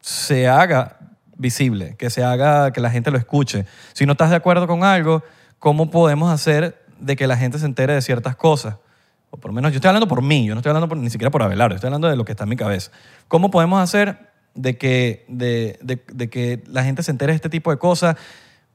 se 0.00 0.46
haga 0.48 0.98
visible, 1.36 1.96
que 1.98 2.08
se 2.10 2.22
haga, 2.22 2.70
que 2.72 2.80
la 2.80 2.90
gente 2.90 3.10
lo 3.10 3.18
escuche. 3.18 3.66
Si 3.92 4.06
no 4.06 4.12
estás 4.12 4.30
de 4.30 4.36
acuerdo 4.36 4.66
con 4.68 4.84
algo, 4.84 5.22
¿cómo 5.58 5.90
podemos 5.90 6.30
hacer 6.32 6.84
de 7.00 7.16
que 7.16 7.26
la 7.26 7.36
gente 7.36 7.58
se 7.58 7.66
entere 7.66 7.94
de 7.94 8.02
ciertas 8.02 8.36
cosas? 8.36 8.76
O 9.30 9.36
por 9.36 9.50
lo 9.50 9.54
menos 9.56 9.72
yo 9.72 9.76
estoy 9.78 9.88
hablando 9.88 10.06
por 10.06 10.22
mí, 10.22 10.46
yo 10.46 10.54
no 10.54 10.60
estoy 10.60 10.70
hablando 10.70 10.88
por- 10.88 10.98
ni 10.98 11.10
siquiera 11.10 11.30
por 11.32 11.42
Abelardo, 11.42 11.74
estoy 11.74 11.88
hablando 11.88 12.08
de 12.08 12.16
lo 12.16 12.24
que 12.24 12.32
está 12.32 12.44
en 12.44 12.50
mi 12.50 12.56
cabeza. 12.56 12.92
¿Cómo 13.26 13.50
podemos 13.50 13.82
hacer 13.82 14.30
de 14.54 14.78
que, 14.78 15.24
de, 15.28 15.78
de- 15.82 16.02
de 16.12 16.30
que 16.30 16.62
la 16.68 16.84
gente 16.84 17.02
se 17.02 17.10
entere 17.10 17.32
de 17.32 17.36
este 17.36 17.48
tipo 17.50 17.72
de 17.72 17.78
cosas? 17.78 18.16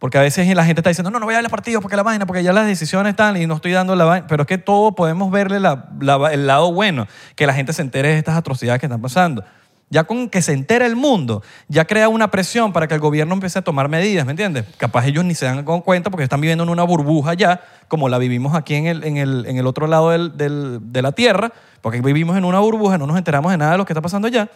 Porque 0.02 0.18
a 0.18 0.22
veces 0.22 0.48
la 0.56 0.66
gente 0.66 0.80
está 0.80 0.90
diciendo, 0.90 1.12
no, 1.12 1.20
no 1.20 1.28
voy 1.28 1.36
a 1.36 1.38
ver 1.38 1.46
el 1.46 1.52
partido 1.52 1.80
porque 1.80 1.96
la 1.96 2.02
vaina, 2.02 2.26
porque 2.26 2.42
ya 2.42 2.52
las 2.52 2.66
decisiones 2.66 3.12
están 3.12 3.38
y 3.38 3.46
no 3.46 3.54
estoy 3.58 3.72
dando 3.72 3.96
la 3.96 4.06
vaina. 4.06 4.26
Pero 4.26 4.42
es 4.42 4.48
que 4.48 4.58
todo 4.58 4.96
podemos 4.96 5.30
verle 5.30 5.60
la- 5.60 5.90
la- 6.00 6.34
el 6.34 6.48
lado 6.48 6.74
bueno, 6.74 7.06
que 7.36 7.46
la 7.46 7.54
gente 7.54 7.72
se 7.72 7.84
entere 7.84 8.08
de 8.10 8.18
estas 8.18 8.36
atrocidades 8.36 8.80
que 8.80 8.88
están 8.88 9.00
pasando. 9.00 9.44
Ya 9.92 10.06
con 10.06 10.28
que 10.30 10.42
se 10.42 10.54
entere 10.54 10.88
el 10.88 10.96
mundo, 10.96 11.44
ya 11.68 11.86
crea 11.86 12.10
una 12.10 12.32
presión 12.32 12.74
para 12.74 12.88
que 12.88 12.96
el 12.96 13.00
gobierno 13.00 13.36
empiece 13.36 13.60
a 13.60 13.62
tomar 13.62 13.90
medidas, 13.90 14.26
¿me 14.26 14.32
entiendes? 14.32 14.66
Capaz 14.78 15.06
ellos 15.06 15.24
ni 15.24 15.36
se 15.36 15.46
dan 15.46 15.64
cuenta 15.64 16.10
porque 16.10 16.24
están 16.24 16.42
viviendo 16.42 16.64
en 16.64 16.70
una 16.72 16.82
burbuja 16.84 17.36
ya, 17.36 17.62
como 17.88 18.10
la 18.10 18.18
vivimos 18.18 18.56
aquí 18.56 18.74
en 18.74 18.88
el, 18.88 19.04
en 19.04 19.18
el, 19.18 19.46
en 19.46 19.58
el 19.58 19.68
otro 19.68 19.86
lado 19.86 20.10
del- 20.10 20.36
del- 20.36 20.80
de 20.82 21.02
la 21.04 21.12
Tierra, 21.12 21.52
porque 21.82 22.02
vivimos 22.02 22.36
en 22.38 22.46
una 22.46 22.58
burbuja, 22.60 22.98
no 22.98 23.06
nos 23.06 23.18
enteramos 23.18 23.52
de 23.52 23.58
nada 23.60 23.74
de 23.74 23.78
lo 23.78 23.86
que 23.86 23.94
está 23.94 24.02
pasando 24.02 24.28
allá, 24.28 24.50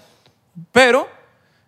pero 0.71 1.07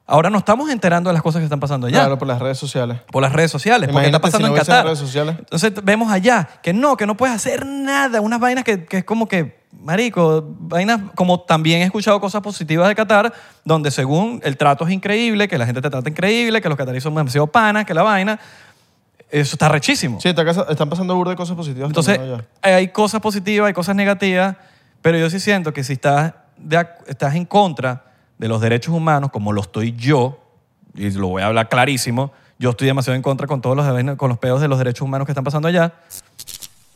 ahora 0.08 0.30
nos 0.30 0.40
estamos 0.40 0.70
enterando 0.70 1.10
de 1.10 1.14
las 1.14 1.22
cosas 1.22 1.40
que 1.42 1.44
están 1.44 1.60
pasando 1.60 1.88
allá 1.88 2.00
Claro, 2.00 2.18
por 2.18 2.28
las 2.28 2.40
redes 2.40 2.58
sociales. 2.58 3.00
por 3.12 3.22
las 3.22 3.32
redes 3.34 3.52
sociales, 3.52 3.90
porque 3.92 4.08
está 4.08 4.18
Imagínate 4.18 4.28
si 4.28 4.32
pasando 4.32 4.48
no 4.48 4.54
en 4.56 4.60
Qatar. 4.60 4.86
redes 4.86 5.00
sociales. 5.00 5.36
Entonces 5.38 5.74
vemos 5.84 6.12
allá 6.12 6.48
que 6.64 6.74
no, 6.74 6.96
que 6.98 7.06
no 7.06 7.16
puedes 7.18 7.36
hacer 7.36 7.66
nada, 7.66 8.22
unas 8.22 8.40
vainas 8.40 8.64
que, 8.64 8.86
que 8.86 8.98
es 9.00 9.04
como 9.04 9.28
que, 9.28 9.60
marico, 9.72 10.44
vainas 10.60 11.02
como 11.14 11.42
también 11.42 11.82
he 11.82 11.84
escuchado 11.84 12.20
cosas 12.22 12.42
positivas 12.42 12.88
de 12.88 12.96
Qatar, 12.96 13.34
donde 13.66 13.92
según 13.92 14.40
el 14.44 14.56
trato 14.58 14.88
es 14.88 14.94
increíble, 14.94 15.48
que 15.48 15.58
la 15.58 15.66
gente 15.66 15.82
te 15.82 15.90
trata 15.90 16.10
increíble, 16.10 16.62
que 16.62 16.70
los 16.70 16.78
cataríes 16.78 17.04
son 17.04 17.14
demasiado 17.14 17.48
panas, 17.48 17.86
que 17.86 17.94
la 17.94 18.04
vaina, 18.04 18.40
eso 19.30 19.56
está 19.56 19.68
rechísimo. 19.68 20.22
Sí, 20.22 20.30
está 20.30 20.44
están 20.72 20.90
pasando 20.90 21.14
burda 21.16 21.32
de 21.32 21.36
cosas 21.38 21.58
positivas. 21.58 21.90
Entonces, 21.90 22.18
también 22.18 22.36
allá. 22.36 22.46
hay 22.78 22.88
cosas 22.88 23.20
positivas, 23.20 23.68
hay 23.68 23.74
cosas 23.74 23.94
negativas, 23.96 24.56
pero 25.02 25.18
yo 25.18 25.30
sí 25.30 25.40
siento 25.42 25.74
que 25.74 25.84
si 25.84 25.94
estás, 25.94 26.34
de 26.58 26.88
estás 27.08 27.36
en 27.36 27.44
contra 27.46 28.06
de 28.38 28.48
los 28.48 28.62
derechos 28.62 28.94
humanos, 28.94 29.32
como 29.32 29.52
lo 29.52 29.62
estoy 29.62 29.94
yo, 29.94 30.40
y 30.96 31.10
lo 31.12 31.28
voy 31.28 31.42
a 31.42 31.48
hablar 31.48 31.70
clarísimo, 31.70 32.32
yo 32.60 32.72
estoy 32.72 32.88
demasiado 32.88 33.16
en 33.16 33.22
contra 33.22 33.48
con 33.48 33.62
todos 33.62 33.76
los, 33.76 34.16
con 34.18 34.30
los 34.30 34.38
pedos 34.38 34.62
de 34.62 34.68
los 34.68 34.78
derechos 34.78 35.02
humanos 35.02 35.26
que 35.26 35.32
están 35.32 35.44
pasando 35.44 35.68
allá. 35.68 35.94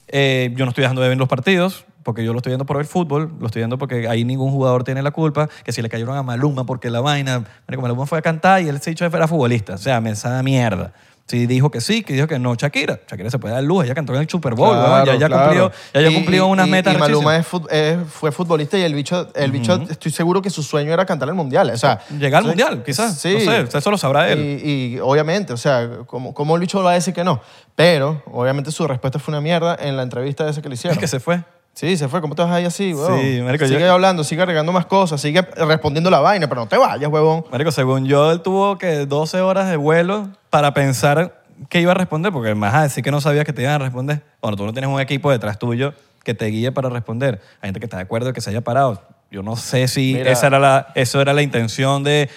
Eh, 0.07 0.53
yo 0.55 0.65
no 0.65 0.69
estoy 0.69 0.81
dejando 0.81 1.01
de 1.01 1.09
ver 1.09 1.17
los 1.17 1.27
partidos, 1.27 1.85
porque 2.03 2.23
yo 2.23 2.33
lo 2.33 2.39
estoy 2.39 2.51
viendo 2.51 2.65
por 2.65 2.77
el 2.79 2.85
fútbol, 2.85 3.31
lo 3.39 3.45
estoy 3.45 3.61
viendo 3.61 3.77
porque 3.77 4.07
ahí 4.07 4.25
ningún 4.25 4.51
jugador 4.51 4.83
tiene 4.83 5.01
la 5.01 5.11
culpa, 5.11 5.49
que 5.63 5.71
si 5.71 5.81
le 5.81 5.89
cayeron 5.89 6.17
a 6.17 6.23
Maluma 6.23 6.65
porque 6.65 6.89
la 6.89 6.99
vaina, 6.99 7.45
Maluma 7.67 8.05
fue 8.05 8.19
a 8.19 8.21
cantar 8.21 8.61
y 8.61 8.69
él 8.69 8.81
se 8.81 8.91
dicho 8.91 9.05
era 9.05 9.27
futbolista, 9.27 9.75
o 9.75 9.77
sea, 9.77 10.01
me 10.01 10.15
sabe 10.15 10.43
mierda. 10.43 10.93
Si 11.27 11.45
dijo 11.47 11.71
que 11.71 11.79
sí, 11.79 12.03
que 12.03 12.11
dijo 12.13 12.27
que 12.27 12.39
no, 12.39 12.55
Shakira. 12.55 12.99
Shakira 13.09 13.29
se 13.29 13.39
puede 13.39 13.53
dar 13.53 13.63
luz, 13.63 13.85
ella 13.85 13.95
cantó 13.95 14.13
en 14.13 14.19
el 14.21 14.29
Super 14.29 14.53
Bowl, 14.53 14.75
weón, 14.75 15.05
ya, 15.05 15.15
ya 15.15 15.27
claro. 15.27 15.43
cumplió, 15.45 15.71
ya, 15.93 16.01
ya 16.01 16.09
Y- 16.09 16.13
cumplió 16.15 16.47
y- 16.47 16.51
unas 16.51 16.67
y- 16.67 16.71
metas 16.71 16.93
Y 16.93 16.97
Maluma 16.97 17.37
es 17.37 17.45
fut- 17.49 17.71
es- 17.71 17.97
fue 18.11 18.33
futbolista 18.33 18.77
y 18.77 18.81
el 18.81 18.93
bicho, 18.93 19.29
el 19.33 19.51
bicho 19.51 19.81
estoy 19.89 20.11
seguro 20.11 20.41
que 20.41 20.49
su 20.49 20.61
sueño 20.61 20.91
era 20.91 21.05
cantar 21.05 21.29
el 21.29 21.35
mundial. 21.35 21.69
O 21.69 21.77
sea, 21.77 22.01
Llegar 22.09 22.39
al 22.39 22.43
sí, 22.43 22.47
mundial, 22.49 22.83
quizás. 22.85 23.17
Sí. 23.17 23.33
No 23.45 23.67
sé, 23.69 23.77
eso 23.77 23.91
lo 23.91 23.97
sabrá 23.97 24.29
él. 24.29 24.39
Y, 24.61 24.95
y 24.95 24.99
obviamente, 24.99 25.53
o 25.53 25.57
sea, 25.57 25.89
¿cómo, 26.05 26.33
cómo 26.33 26.55
el 26.55 26.59
bicho 26.61 26.83
va 26.83 26.91
a 26.91 26.93
decir 26.95 27.13
que 27.13 27.23
no? 27.23 27.39
Pero, 27.75 28.21
obviamente, 28.31 28.69
su 28.71 28.85
respuesta 28.85 29.17
fue 29.17 29.31
una 29.31 29.39
mierda 29.41 29.77
en 29.79 29.95
la 29.95 30.03
entrevista 30.03 30.49
esa 30.49 30.61
que 30.61 30.67
le 30.67 30.75
hicieron. 30.75 30.99
que 30.99 31.07
se 31.07 31.21
fue. 31.21 31.43
Sí, 31.73 31.95
se 31.97 32.07
fue. 32.09 32.21
¿Cómo 32.21 32.35
te 32.35 32.41
vas 32.41 32.51
ahí 32.51 32.65
así, 32.65 32.93
huevón? 32.93 33.19
Sí, 33.21 33.41
marico, 33.41 33.65
Sigue 33.65 33.79
yo- 33.79 33.93
hablando, 33.93 34.23
sigue 34.23 34.41
agregando 34.41 34.71
más 34.71 34.85
cosas, 34.85 35.21
sigue 35.21 35.41
respondiendo 35.41 36.09
la 36.09 36.19
vaina, 36.19 36.47
pero 36.47 36.61
no 36.61 36.67
te 36.67 36.77
vayas, 36.77 37.09
huevón. 37.09 37.45
Marico, 37.51 37.71
según 37.71 38.05
yo, 38.05 38.31
él 38.31 38.41
tuvo 38.41 38.77
que 38.77 39.05
12 39.05 39.41
horas 39.41 39.69
de 39.69 39.77
vuelo 39.77 40.29
para 40.49 40.73
pensar 40.73 41.41
qué 41.69 41.79
iba 41.81 41.91
a 41.91 41.95
responder, 41.95 42.31
porque 42.33 42.53
más 42.55 42.73
a 42.73 42.83
decir 42.83 43.03
que 43.03 43.11
no 43.11 43.21
sabías 43.21 43.45
que 43.45 43.53
te 43.53 43.61
iban 43.61 43.75
a 43.75 43.77
responder. 43.79 44.21
Bueno, 44.41 44.57
tú 44.57 44.65
no 44.65 44.73
tienes 44.73 44.89
un 44.89 44.99
equipo 44.99 45.31
detrás 45.31 45.57
tuyo 45.59 45.93
que 46.23 46.33
te 46.33 46.45
guíe 46.47 46.71
para 46.71 46.89
responder. 46.89 47.41
Hay 47.61 47.67
gente 47.69 47.79
que 47.79 47.85
está 47.85 47.97
de 47.97 48.03
acuerdo 48.03 48.27
de 48.27 48.33
que 48.33 48.41
se 48.41 48.49
haya 48.49 48.61
parado. 48.61 49.01
Yo 49.31 49.41
no 49.41 49.55
sé 49.55 49.87
si 49.87 50.13
Mira. 50.15 50.29
esa 50.31 50.47
era 50.47 50.59
la, 50.59 50.87
eso 50.95 51.21
era 51.21 51.33
la 51.33 51.41
intención 51.41 52.03
de... 52.03 52.29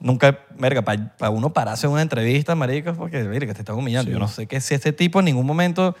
Nunca, 0.00 0.38
verga, 0.56 0.82
para 0.82 1.30
uno 1.30 1.52
pararse 1.52 1.86
en 1.86 1.92
una 1.92 2.02
entrevista, 2.02 2.54
marico, 2.54 2.92
porque, 2.94 3.28
que 3.28 3.46
te 3.54 3.60
están 3.60 3.74
humillando. 3.76 4.10
Yo 4.12 4.18
no 4.20 4.28
sé 4.28 4.46
que 4.46 4.60
si 4.60 4.74
este 4.74 4.92
tipo 4.92 5.18
en 5.20 5.24
ningún 5.24 5.46
momento... 5.46 5.96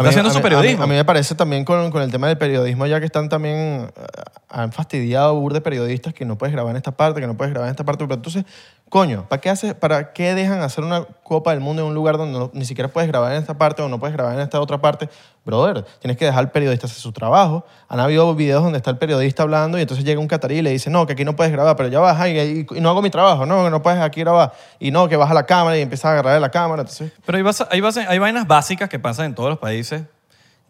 Está 0.00 0.10
haciendo 0.10 0.30
su 0.30 0.38
a 0.38 0.40
mí- 0.40 0.42
periodismo. 0.42 0.82
A 0.84 0.86
mí, 0.86 0.94
me 0.94 1.04
parece 1.04 1.34
también 1.34 1.64
con, 1.64 1.90
con 1.90 2.02
el 2.02 2.10
tema 2.10 2.26
del 2.28 2.38
periodismo, 2.38 2.86
ya 2.86 2.98
que 3.00 3.06
están 3.06 3.28
también, 3.28 3.56
eh, 3.56 4.06
han 4.48 4.72
fastidiado 4.72 5.34
bur 5.38 5.52
de 5.52 5.60
periodistas 5.60 6.12
que 6.14 6.24
no 6.24 6.36
puedes 6.38 6.52
grabar 6.52 6.70
en 6.70 6.76
esta 6.76 6.92
parte, 6.92 7.20
que 7.20 7.26
no 7.26 7.36
puedes 7.36 7.52
grabar 7.52 7.68
en 7.68 7.72
esta 7.72 7.84
parte. 7.84 8.04
Pero 8.04 8.14
entonces, 8.14 8.44
coño, 8.90 9.24
¿para 9.28 9.40
qué, 9.40 9.48
haces, 9.48 9.72
¿para 9.72 10.12
qué 10.12 10.34
dejan 10.34 10.60
hacer 10.60 10.84
una 10.84 11.04
Copa 11.22 11.52
del 11.52 11.60
Mundo 11.60 11.82
en 11.82 11.88
un 11.88 11.94
lugar 11.94 12.18
donde 12.18 12.50
ni 12.52 12.64
siquiera 12.64 12.88
puedes 12.88 13.08
grabar 13.08 13.32
en 13.32 13.38
esta 13.38 13.56
parte 13.56 13.80
o 13.82 13.88
no 13.88 14.00
puedes 14.00 14.14
grabar 14.14 14.34
en 14.34 14.40
esta 14.40 14.60
otra 14.60 14.80
parte? 14.80 15.08
Brother, 15.44 15.84
tienes 16.00 16.18
que 16.18 16.24
dejar 16.24 16.40
al 16.40 16.50
periodista 16.50 16.86
hacer 16.86 16.98
su 16.98 17.12
trabajo. 17.12 17.64
Han 17.88 18.00
habido 18.00 18.34
videos 18.34 18.64
donde 18.64 18.78
está 18.78 18.90
el 18.90 18.98
periodista 18.98 19.44
hablando 19.44 19.78
y 19.78 19.82
entonces 19.82 20.04
llega 20.04 20.20
un 20.20 20.26
catarí 20.26 20.58
y 20.58 20.62
le 20.62 20.70
dice, 20.70 20.90
no, 20.90 21.06
que 21.06 21.12
aquí 21.12 21.24
no 21.24 21.36
puedes 21.36 21.52
grabar, 21.52 21.76
pero 21.76 21.88
ya 21.88 22.00
vas, 22.00 22.28
y, 22.28 22.66
y 22.68 22.80
no 22.80 22.90
hago 22.90 23.00
mi 23.00 23.10
trabajo, 23.10 23.46
no, 23.46 23.64
que 23.64 23.70
no 23.70 23.80
puedes 23.80 24.00
aquí 24.00 24.20
grabar. 24.20 24.52
Y 24.80 24.90
no, 24.90 25.08
que 25.08 25.16
baja 25.16 25.34
la 25.34 25.46
cámara 25.46 25.78
y 25.78 25.82
empiezas 25.82 26.06
a 26.06 26.12
agarrar 26.12 26.40
la 26.40 26.50
cámara. 26.50 26.84
Pero 27.24 27.38
hay, 27.38 27.44
hay, 27.70 28.04
hay 28.08 28.18
vainas 28.18 28.46
básicas 28.48 28.88
que 28.88 28.98
pasan 28.98 29.26
en 29.26 29.34
todos 29.36 29.50
los 29.50 29.58
países, 29.58 30.02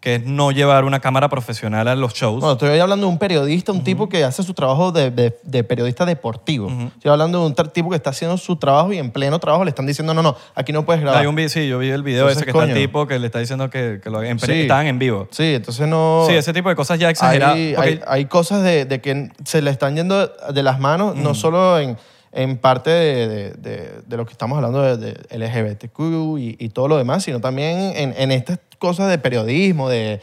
que 0.00 0.14
es 0.14 0.24
no 0.24 0.50
llevar 0.50 0.84
una 0.84 1.00
cámara 1.00 1.28
profesional 1.28 1.86
a 1.86 1.94
los 1.94 2.14
shows. 2.14 2.42
No, 2.42 2.52
estoy 2.52 2.78
hablando 2.78 3.06
de 3.06 3.12
un 3.12 3.18
periodista, 3.18 3.70
un 3.70 3.84
tipo 3.84 4.08
que 4.08 4.24
hace 4.24 4.42
su 4.42 4.54
trabajo 4.54 4.92
de, 4.92 5.10
de- 5.10 5.38
de 5.42 5.62
periodista 5.62 6.06
deportivo. 6.06 6.70
Estoy 6.96 7.10
hablando 7.10 7.40
de 7.40 7.46
un 7.46 7.54
tipo 7.70 7.90
que 7.90 7.96
está 7.96 8.08
haciendo 8.08 8.38
su 8.38 8.56
trabajo 8.56 8.92
y 8.94 8.98
en 8.98 9.10
pleno 9.10 9.38
trabajo 9.38 9.62
le 9.62 9.68
están 9.68 9.86
diciendo, 9.86 10.14
no, 10.14 10.22
no, 10.22 10.36
aquí 10.54 10.72
no 10.72 10.86
puedes 10.86 11.02
grabar. 11.02 11.20
Hay 11.20 11.26
un 11.26 11.34
video, 11.34 11.50
sí, 11.50 11.68
yo 11.68 11.78
vi 11.78 11.90
el 11.90 12.02
video 12.02 12.22
Entonces, 12.22 12.38
ese 12.38 12.44
que 12.46 12.50
está 12.50 12.60
coño. 12.62 12.74
el 12.74 12.80
tipo 12.80 13.06
que 13.06 13.18
le 13.18 13.26
está 13.26 13.40
diciendo 13.40 13.68
que, 13.68 14.00
que 14.02 14.08
lo, 14.08 14.22
en, 14.22 14.38
Sí. 14.38 14.52
estaban 14.62 14.86
en 14.86 14.98
vivo. 14.98 15.28
Sí, 15.32 15.54
entonces 15.54 15.86
no... 15.86 16.24
Sí, 16.26 16.34
ese 16.34 16.54
tipo 16.54 16.70
de 16.70 16.76
cosas 16.76 16.98
ya 16.98 17.10
exageradas. 17.10 17.56
hay, 17.56 17.74
porque- 17.74 17.88
hay, 17.90 18.00
hay 18.06 18.24
cosas 18.24 18.62
de, 18.62 18.86
de 18.86 19.00
que 19.02 19.28
se 19.44 19.60
le 19.60 19.70
están 19.70 19.96
yendo 19.96 20.26
de 20.28 20.62
las 20.62 20.80
manos, 20.80 21.14
no 21.14 21.34
solo 21.34 21.78
en, 21.78 21.98
en 22.32 22.58
parte 22.58 22.90
de, 22.90 23.28
de- 23.28 23.50
de- 23.54 24.02
de 24.06 24.16
lo 24.16 24.24
que 24.26 24.32
estamos 24.32 24.56
hablando 24.56 24.96
de, 24.96 25.14
LGBTQ 25.36 26.38
y, 26.38 26.56
y 26.58 26.68
todo 26.68 26.88
lo 26.88 26.96
demás, 26.96 27.24
sino 27.24 27.40
también 27.40 27.92
en, 27.96 28.14
en 28.16 28.30
estas 28.32 28.58
cosas 28.78 29.10
de 29.10 29.18
periodismo, 29.18 29.88
de, 29.88 30.20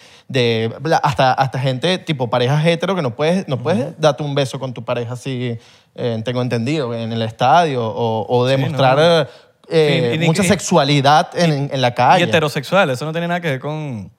hasta, 1.03 1.33
hasta 1.33 1.59
gente 1.59 1.97
tipo 1.99 2.29
parejas 2.29 2.65
hetero 2.65 2.95
que 2.95 3.01
no 3.01 3.15
puedes, 3.15 3.47
no 3.47 3.57
puedes 3.59 3.99
darte 3.99 4.23
un 4.23 4.33
beso 4.35 4.59
con 4.59 4.73
tu 4.73 4.83
pareja 4.85 5.13
así, 5.13 5.57
eh, 5.95 6.21
tengo 6.23 6.41
entendido, 6.41 6.93
en 6.93 7.11
el 7.11 7.21
estadio 7.21 7.85
o, 7.85 8.25
o 8.27 8.45
Sí, 8.47 8.51
demostrar 8.51 8.97
no. 8.97 9.27
eh, 9.69 10.15
Y- 10.19 10.23
y- 10.23 10.25
mucha 10.27 10.43
y- 10.43 10.47
sexualidad 10.47 11.29
en, 11.37 11.69
en 11.71 11.81
la 11.81 11.89
y 11.89 11.93
calle. 11.93 12.23
heterosexual, 12.23 12.89
eso 12.89 13.05
no 13.05 13.11
tiene 13.11 13.27
nada 13.27 13.41
que 13.41 13.49
ver 13.51 13.59
con 13.59 14.09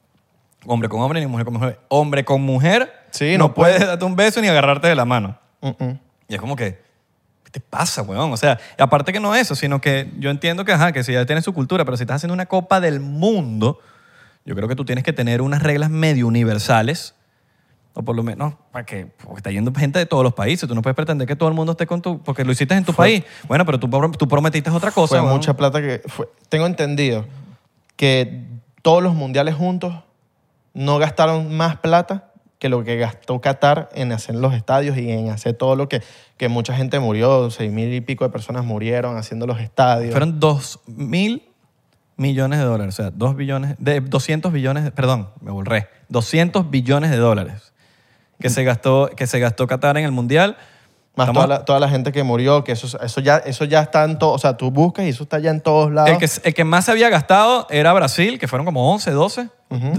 hombre 0.67 0.89
con 0.89 1.01
hombre 1.01 1.21
ni 1.21 1.27
mujer 1.27 1.45
con 1.47 1.55
mujer. 1.55 1.79
Hombre 1.89 2.25
con 2.25 2.43
mujer 2.43 2.93
Sí, 3.11 3.33
no, 3.33 3.49
no 3.49 3.55
puedes 3.55 3.77
puede. 3.77 3.87
darte 3.89 4.05
un 4.05 4.15
beso 4.15 4.41
ni 4.43 4.49
agarrarte 4.49 4.87
de 4.89 4.95
la 4.95 5.05
mano. 5.07 5.39
Mm, 5.63 5.69
mm. 5.85 5.99
Y 6.29 6.35
es 6.35 6.41
como 6.41 6.55
que, 6.57 6.79
¿qué 7.49 7.61
te 7.61 7.61
pasa, 7.61 8.03
weón? 8.03 8.31
O 8.31 8.37
sea, 8.37 8.59
aparte 8.79 9.11
que 9.11 9.21
no 9.21 9.35
eso, 9.35 9.55
sino 9.55 9.81
que 9.81 10.13
yo 10.19 10.31
entiendo 10.31 10.67
que, 10.67 10.73
ajá, 10.73 10.93
que 10.93 11.03
si 11.03 11.15
ya 11.15 11.25
tienes 11.25 11.45
su 11.45 11.55
cultura, 11.55 11.87
pero 11.87 11.97
si 11.97 12.03
estás 12.03 12.17
haciendo 12.17 12.35
una 12.35 12.45
Copa 12.45 12.79
del 12.79 13.01
Mundo, 13.01 13.79
yo 14.45 14.55
creo 14.55 14.69
que 14.69 14.77
tú 14.77 14.85
tienes 14.85 15.03
que 15.03 15.15
tener 15.15 15.41
unas 15.41 15.63
reglas 15.63 15.89
medio 15.89 16.27
universales, 16.27 17.15
o 17.95 18.03
por 18.03 18.15
lo 18.15 18.23
menos, 18.23 18.53
para 18.71 18.85
que, 18.85 19.07
porque 19.25 19.39
está 19.39 19.51
yendo 19.51 19.73
gente 19.73 19.99
de 19.99 20.05
todos 20.05 20.23
los 20.23 20.35
países, 20.35 20.69
tú 20.69 20.75
no 20.75 20.83
puedes 20.83 20.95
pretender 20.95 21.27
que 21.27 21.37
todo 21.37 21.49
el 21.49 21.55
mundo 21.55 21.73
esté 21.73 21.87
con 21.87 22.03
tu, 22.03 22.23
porque 22.23 22.45
lo 22.45 22.53
hiciste 22.53 22.75
en 22.75 22.85
tu 22.85 22.93
país. 22.93 23.25
Bueno, 23.49 23.65
pero 23.65 23.81
tú, 23.81 23.89
tú 24.19 24.29
prometiste 24.29 24.69
otra 24.71 24.91
cosa. 24.91 25.17
Fue 25.17 25.21
weón. 25.21 25.33
mucha 25.33 25.57
plata 25.57 25.81
que 25.81 26.03
fue. 26.07 26.29
Tengo 26.51 26.67
entendido 26.67 27.25
que 27.97 28.45
todos 28.83 29.03
los 29.03 29.15
mundiales 29.15 29.55
juntos 29.55 29.95
no 30.75 30.99
gastaron 30.99 31.57
más 31.57 31.79
plata 31.79 32.28
que 32.59 32.69
lo 32.69 32.83
que 32.85 32.97
gastó 32.97 33.41
Qatar 33.41 33.89
en 33.95 34.11
hacer 34.13 34.35
los 34.35 34.53
estadios 34.55 34.97
y 34.99 35.11
en 35.11 35.31
hacer 35.31 35.55
todo 35.55 35.77
lo 35.77 35.89
que, 35.89 36.03
que 36.37 36.49
mucha 36.49 36.75
gente 36.75 36.99
murió, 36.99 37.51
seis 37.51 37.71
mil 37.73 37.93
y 37.95 38.01
pico 38.01 38.25
de 38.25 38.31
personas 38.31 38.65
murieron 38.65 39.17
haciendo 39.17 39.47
los 39.47 39.61
estadios. 39.61 40.11
Fueron 40.13 40.41
dos 40.41 40.81
mil 40.87 41.43
millones 42.17 42.59
de 42.59 42.65
dólares, 42.65 42.99
o 42.99 43.03
sea, 43.03 43.11
dos 43.13 43.37
billones, 43.37 43.77
de 43.79 44.01
200 44.01 44.53
billones, 44.53 44.91
perdón, 44.91 45.29
me 45.41 45.53
volré, 45.53 45.89
200 46.09 46.69
billones 46.69 47.11
de 47.13 47.17
dólares 47.17 47.73
que 48.41 48.51
se 48.51 48.65
gastó, 48.65 49.09
que 49.17 49.27
se 49.29 49.39
gastó 49.39 49.67
Qatar 49.69 49.97
en 49.99 50.05
el 50.05 50.11
Mundial. 50.11 50.57
más 51.15 51.33
toda 51.33 51.47
la, 51.47 51.65
toda 51.65 51.79
la 51.81 51.89
gente 51.89 52.11
que 52.11 52.25
murió, 52.25 52.65
que 52.65 52.73
eso, 52.73 53.01
eso, 53.01 53.21
ya, 53.21 53.37
eso 53.39 53.65
ya 53.67 53.83
está 53.83 54.03
en 54.05 54.19
todo, 54.19 54.33
o 54.33 54.39
sea, 54.39 54.57
tú 54.57 54.73
buscas 54.73 55.07
y 55.07 55.11
eso 55.11 55.23
está 55.25 55.39
ya 55.39 55.51
en 55.51 55.61
todos 55.61 55.93
lados. 55.93 56.11
el, 56.11 56.19
que, 56.19 56.29
el 56.49 56.55
que 56.55 56.65
más 56.65 56.87
se 56.87 56.91
había 56.91 57.09
gastado 57.09 57.69
era 57.71 57.93
Brasil, 57.93 58.39
que 58.41 58.49
fueron 58.49 58.65
como 58.65 58.93
11, 58.93 59.13
12, 59.13 59.49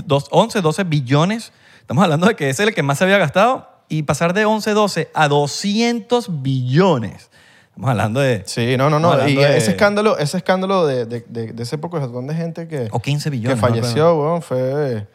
dos- 0.05 0.27
11, 0.31 0.61
12 0.61 0.83
billones. 0.83 1.53
Estamos 1.89 2.03
hablando 2.03 2.27
de 2.27 2.35
que 2.35 2.51
ese 2.51 2.61
es 2.61 2.69
el 2.69 2.75
que 2.75 2.83
más 2.83 2.99
se 2.99 3.03
había 3.05 3.17
gastado 3.17 3.67
y 3.87 4.03
pasar 4.03 4.33
de 4.35 4.45
11, 4.45 4.75
12 4.75 5.09
a 5.11 5.27
200 5.27 6.43
billones. 6.43 7.31
Estamos 7.69 7.89
hablando 7.89 8.19
de... 8.19 8.43
Sí, 8.45 8.77
no, 8.77 8.91
no, 8.91 8.99
no. 8.99 9.27
Y 9.27 9.37
de- 9.37 9.57
ese 9.57 9.71
escándalo, 9.71 10.15
ese 10.19 10.37
escándalo 10.37 10.85
de, 10.85 11.07
de, 11.07 11.21
de, 11.27 11.63
ese 11.63 11.79
poco 11.79 11.99
de 11.99 12.35
gente 12.35 12.67
que, 12.67 12.89
O 12.91 12.99
15 12.99 13.23
que 13.23 13.29
billones. 13.31 13.57
no 13.59 13.65
acuerdo. 13.65 13.81
falleció, 13.83 14.21
weón, 14.21 14.41
fue... 14.43 15.07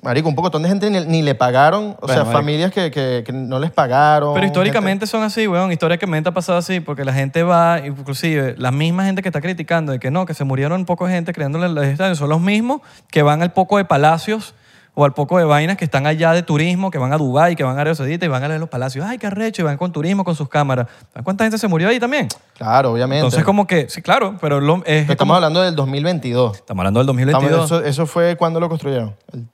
Marico, 0.00 0.28
un 0.28 0.36
poco 0.36 0.56
de 0.56 0.68
gente 0.68 0.88
ni, 0.90 1.04
ni 1.06 1.22
le 1.22 1.34
pagaron. 1.34 1.96
O 2.00 2.06
Bueno, 2.06 2.14
sea, 2.14 2.18
marico. 2.18 2.32
familias 2.38 2.70
que, 2.72 2.92
que, 2.92 3.24
que 3.26 3.32
no 3.32 3.58
les 3.58 3.72
pagaron. 3.72 4.32
Pero 4.32 4.46
históricamente 4.46 5.06
gente- 5.06 5.10
son 5.10 5.24
así, 5.24 5.48
weón. 5.48 5.72
Históricamente 5.72 6.28
ha 6.28 6.32
pasado 6.32 6.56
así 6.58 6.78
porque 6.78 7.04
la 7.04 7.12
gente 7.12 7.42
va, 7.42 7.80
inclusive 7.84 8.54
la 8.58 8.70
misma 8.70 9.06
gente 9.06 9.22
que 9.22 9.28
está 9.28 9.40
criticando 9.40 9.90
de 9.90 9.98
que 9.98 10.12
no, 10.12 10.24
que 10.24 10.34
se 10.34 10.44
murieron 10.44 10.78
un 10.78 10.86
poco 10.86 11.08
de 11.08 11.14
gente 11.14 11.32
creándole 11.32 11.68
los 11.68 11.84
estadios, 11.84 12.16
son 12.16 12.28
los 12.28 12.40
mismos 12.40 12.80
que 13.10 13.22
van 13.22 13.42
al 13.42 13.52
poco 13.52 13.76
de 13.76 13.84
palacios 13.84 14.54
o 14.94 15.04
al 15.04 15.12
poco 15.12 15.38
de 15.38 15.44
vainas 15.44 15.76
que 15.76 15.84
están 15.84 16.06
allá 16.06 16.32
de 16.32 16.42
turismo, 16.42 16.90
que 16.90 16.98
van 16.98 17.12
a 17.12 17.16
Dubái, 17.16 17.56
que 17.56 17.62
van 17.64 17.78
a 17.78 17.80
Arabia 17.80 17.94
Saudita 17.94 18.26
y 18.26 18.28
van 18.28 18.42
a 18.44 18.48
ver 18.48 18.60
los 18.60 18.68
palacios. 18.68 19.04
Ay, 19.06 19.18
qué 19.18 19.26
arrecho, 19.28 19.62
y 19.62 19.64
van 19.64 19.76
con 19.76 19.92
turismo, 19.92 20.24
con 20.24 20.34
sus 20.34 20.48
cámaras. 20.48 20.86
¿Sabes 21.12 21.24
¿Cuánta 21.24 21.44
gente 21.44 21.58
se 21.58 21.68
murió 21.68 21.88
ahí 21.88 22.00
también? 22.00 22.28
Claro, 22.58 22.92
obviamente. 22.92 23.18
Entonces, 23.20 23.44
como 23.44 23.66
que, 23.66 23.88
sí, 23.88 24.02
claro, 24.02 24.36
pero 24.40 24.60
lo- 24.60 24.76
es 24.78 24.82
Pero 24.84 25.04
como- 25.04 25.12
estamos 25.12 25.34
hablando 25.36 25.62
del 25.62 25.74
2022. 25.76 26.56
estamos 26.56 26.80
hablando 26.82 27.00
del 27.00 27.08
Estamos- 27.08 27.42
2022. 27.50 27.64
eso, 27.66 27.84
eso 27.84 28.06
fue 28.06 28.36
cuando 28.36 28.58
lo 28.60 28.68
construyeron. 28.68 29.14
El- 29.32 29.46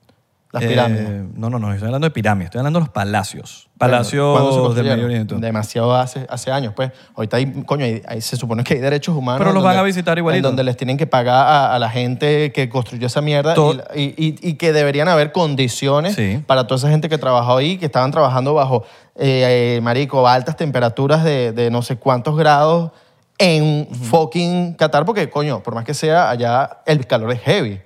las 0.65 0.91
Eh, 0.91 1.25
no, 1.35 1.51
no, 1.51 1.59
no, 1.59 1.73
estoy 1.73 1.87
hablando 1.87 2.07
de 2.07 2.11
pirámides, 2.11 2.47
estoy 2.47 2.61
hablando 2.61 2.79
de 2.81 2.85
los 2.87 2.93
palacios. 2.93 3.69
¿Cuándo 3.79 3.97
Palacios 3.97 4.75
del? 4.75 4.87
Medio 4.87 5.05
Oriente. 5.05 5.35
Demasiado 5.35 5.95
hace, 5.95 6.27
hace 6.31 6.51
años, 6.51 6.73
pues. 6.75 6.93
Ahorita 7.15 7.37
hay, 7.37 7.47
coño, 7.67 7.85
hay- 7.85 8.01
hay- 8.09 8.21
se 8.23 8.37
supone 8.37 8.65
que 8.65 8.75
hay 8.75 8.81
derechos 8.81 9.15
humanos. 9.15 9.39
Pero 9.41 9.53
los 9.53 9.63
donde- 9.63 9.75
van 9.77 9.79
a 9.79 9.83
visitar 9.83 10.17
igualito. 10.17 10.49
En 10.49 10.53
donde 10.53 10.65
les 10.65 10.77
tienen 10.79 10.97
que 10.97 11.07
pagar 11.07 11.47
a, 11.47 11.75
a 11.75 11.79
la 11.79 11.91
gente 11.91 12.53
que 12.53 12.69
construyó 12.71 13.07
esa 13.07 13.21
mierda 13.21 13.55
y, 13.95 14.03
y- 14.17 14.39
y 14.41 14.55
que 14.55 14.73
deberían 14.73 15.09
haber 15.09 15.31
condiciones 15.33 16.15
Sí. 16.15 16.43
para 16.47 16.67
toda 16.67 16.79
esa 16.79 16.89
gente 16.89 17.09
que 17.11 17.19
trabajó 17.19 17.59
ahí, 17.59 17.77
que 17.77 17.85
estaban 17.87 18.11
trabajando 18.13 18.55
bajo, 18.55 18.85
eh, 19.15 19.77
eh, 19.77 19.81
marico, 19.83 20.27
altas 20.27 20.57
temperaturas 20.57 21.23
de, 21.23 21.53
de 21.53 21.71
no 21.71 21.83
sé 21.83 21.97
cuántos 21.97 22.37
grados 22.37 22.93
en 23.39 23.87
fucking 23.95 24.75
Qatar, 24.75 25.05
porque, 25.05 25.29
coño, 25.29 25.63
por 25.63 25.75
más 25.75 25.85
que 25.85 25.93
sea, 25.95 26.31
allá 26.31 26.79
el 26.87 27.07
calor 27.07 27.33
es 27.33 27.41
heavy. 27.41 27.81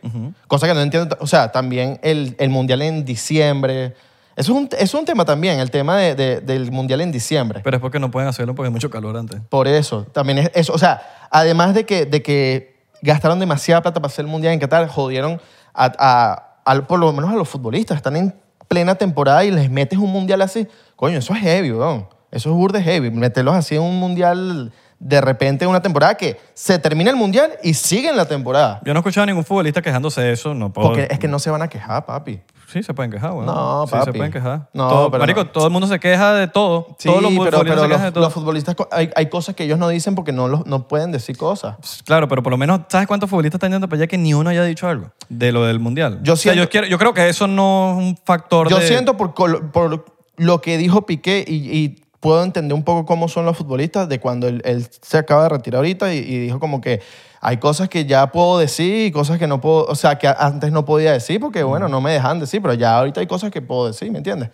Cosa 0.47 0.67
que 0.69 0.75
no 0.75 0.81
entiendo. 0.81 1.17
O 1.21 1.27
sea, 1.27 1.51
también 1.53 1.99
el, 2.03 2.37
el 2.39 2.51
mundial 2.51 2.83
en 2.83 3.05
diciembre. 3.05 3.95
Eso 4.37 4.53
es 4.53 4.59
un, 4.59 4.69
es 4.79 4.95
un 4.95 5.05
tema 5.05 5.25
también, 5.25 5.59
el 5.59 5.71
tema 5.71 5.97
de- 5.97 6.15
de- 6.15 6.41
del 6.41 6.71
mundial 6.71 7.01
en 7.01 7.11
diciembre. 7.13 7.61
Pero 7.65 7.77
es 7.77 7.81
porque 7.81 7.99
no 7.99 8.11
pueden 8.11 8.29
hacerlo 8.29 8.55
porque 8.55 8.69
hay 8.69 8.73
mucho 8.73 8.89
calor 8.91 9.17
antes. 9.17 9.41
Por 9.49 9.67
eso, 9.67 10.05
también 10.13 10.39
es 10.39 10.51
eso. 10.55 10.73
O 10.73 10.79
sea, 10.79 11.03
además 11.31 11.75
de 11.75 11.85
que, 11.85 12.07
de 12.07 12.23
que 12.23 12.77
gastaron 13.03 13.39
demasiada 13.41 13.83
plata 13.83 14.01
para 14.01 14.11
hacer 14.11 14.25
el 14.25 14.31
mundial 14.31 14.53
en 14.55 14.61
Qatar, 14.61 14.87
jodieron 14.89 15.41
a, 15.75 15.93
a- 15.99 16.61
al- 16.65 16.87
por 16.87 17.01
lo 17.01 17.13
menos 17.13 17.31
a 17.31 17.35
los 17.35 17.49
futbolistas. 17.49 17.97
Están 17.97 18.17
en 18.17 18.35
plena 18.69 18.95
temporada 18.95 19.45
y 19.45 19.51
les 19.51 19.69
metes 19.69 19.99
un 19.99 20.11
mundial 20.13 20.41
así. 20.43 20.67
Coño, 20.95 21.19
eso 21.19 21.35
es 21.35 21.41
heavy, 21.41 21.73
weón. 21.73 22.07
Eso 22.31 22.51
es 22.51 22.55
burde 22.55 22.81
heavy. 22.83 23.11
Meterlos 23.11 23.57
así 23.57 23.75
en 23.75 23.83
un 23.83 23.99
mundial 23.99 24.73
de 25.03 25.21
repente 25.21 25.65
en 25.65 25.71
una 25.71 25.81
temporada 25.83 26.15
que 26.15 26.39
se 26.55 26.79
termina 26.79 27.11
el 27.11 27.17
mundial 27.17 27.51
y 27.63 27.73
siguen 27.75 28.17
la 28.17 28.27
temporada. 28.27 28.81
Yo 28.85 28.93
no 28.93 28.99
he 28.99 29.01
escuchado 29.01 29.23
a 29.23 29.27
ningún 29.27 29.45
futbolista 29.45 29.81
quejándose 29.81 30.21
de 30.21 30.33
eso. 30.33 30.53
No 30.55 30.73
puedo. 30.73 30.89
Porque 30.89 31.09
es 31.11 31.19
que 31.19 31.27
no 31.27 31.39
se 31.39 31.51
van 31.51 31.63
a 31.63 31.69
quejar, 31.69 32.05
papi. 32.05 32.41
Sí, 32.71 32.83
se 32.85 32.95
pueden 32.95 33.11
quejar, 33.11 33.33
güey. 33.33 33.47
No, 33.47 33.85
sí, 33.87 33.91
papi. 33.93 34.05
se 34.05 34.13
pueden 34.13 34.31
quejar. 34.31 34.69
No, 34.75 34.89
Todo- 34.89 35.11
pero 35.11 35.23
marico, 35.23 35.43
no. 35.43 35.51
todo 35.51 35.65
el 35.67 35.73
mundo 35.73 35.89
se 35.89 35.99
queja 35.99 36.35
de 36.35 36.47
todo. 36.47 36.95
Sí, 36.99 37.09
Todos 37.09 37.23
los 37.23 37.33
pero, 37.33 37.41
futbolistas 37.45 37.63
pero 37.65 37.75
se 37.75 37.81
los, 37.81 37.89
quejan 37.89 38.05
de 38.07 38.13
todo. 38.13 38.25
los 38.25 38.33
futbolistas, 38.35 38.77
hay, 38.93 39.11
hay 39.17 39.27
cosas 39.31 39.57
que 39.57 39.65
ellos 39.65 39.79
no 39.79 39.89
dicen 39.89 40.15
porque 40.15 40.31
no, 40.33 40.47
los, 40.47 40.67
no 40.67 40.87
pueden 40.87 41.11
decir 41.11 41.37
cosas. 41.37 41.77
Claro, 42.05 42.29
pero 42.29 42.43
por 42.45 42.53
lo 42.53 42.59
menos, 42.59 42.83
¿sabes 42.89 43.09
cuántos 43.09 43.29
futbolistas 43.29 43.57
están 43.57 43.73
yendo 43.73 43.89
para 43.89 43.97
allá 44.03 44.07
que 44.07 44.19
ni 44.19 44.35
uno 44.35 44.51
haya 44.51 44.63
dicho 44.65 44.87
algo 44.87 45.11
de 45.31 45.51
lo 45.51 45.65
del 45.65 45.81
mundial? 45.81 46.21
Yo 46.23 46.35
O 46.35 46.37
sea, 46.37 46.53
siento- 46.53 46.63
yo, 46.65 46.71
quiero- 46.71 46.87
yo 46.87 46.99
creo 46.99 47.13
que 47.15 47.29
eso 47.29 47.47
no 47.49 47.93
es 47.93 47.97
un 48.05 48.17
factor 48.23 48.69
Yo 48.69 48.79
de... 48.79 48.87
siento 48.87 49.17
por, 49.17 49.35
por 49.35 50.05
lo 50.37 50.61
que 50.61 50.79
dijo 50.79 51.07
Piqué 51.07 51.45
y, 51.49 51.55
y 51.77 52.05
puedo 52.21 52.43
entender 52.45 52.75
un 52.75 52.85
poco 52.85 53.07
cómo 53.07 53.29
son 53.29 53.45
los 53.47 53.57
futbolistas 53.57 54.09
de 54.09 54.21
cuando 54.21 54.47
él, 54.47 54.61
él 54.65 54.87
se 55.03 55.19
acaba 55.19 55.45
de 55.45 55.49
retirar 55.49 55.79
ahorita 55.79 56.13
y, 56.15 56.19
y 56.19 56.39
dijo 56.39 56.61
como 56.61 56.81
que 56.81 57.01
hay 57.41 57.57
cosas 57.57 57.89
que 57.89 58.05
ya 58.05 58.31
puedo 58.31 58.59
decir 58.59 59.07
y 59.07 59.11
cosas 59.11 59.39
que 59.39 59.47
no 59.47 59.61
puedo, 59.61 59.87
o 59.87 59.95
sea, 59.95 60.19
que 60.19 60.29
antes 60.29 60.71
no 60.73 60.85
podía 60.85 61.13
decir 61.13 61.41
porque, 61.41 61.63
bueno, 61.63 61.89
no 61.89 62.01
me 62.03 62.13
dejan 62.13 62.39
decir, 62.39 62.61
pero 62.61 62.75
ya 62.75 62.99
ahorita 62.99 63.21
hay 63.21 63.27
cosas 63.27 63.51
que 63.51 63.63
puedo 63.63 63.87
decir, 63.87 64.13
¿me 64.13 64.19
entiendes? 64.19 64.51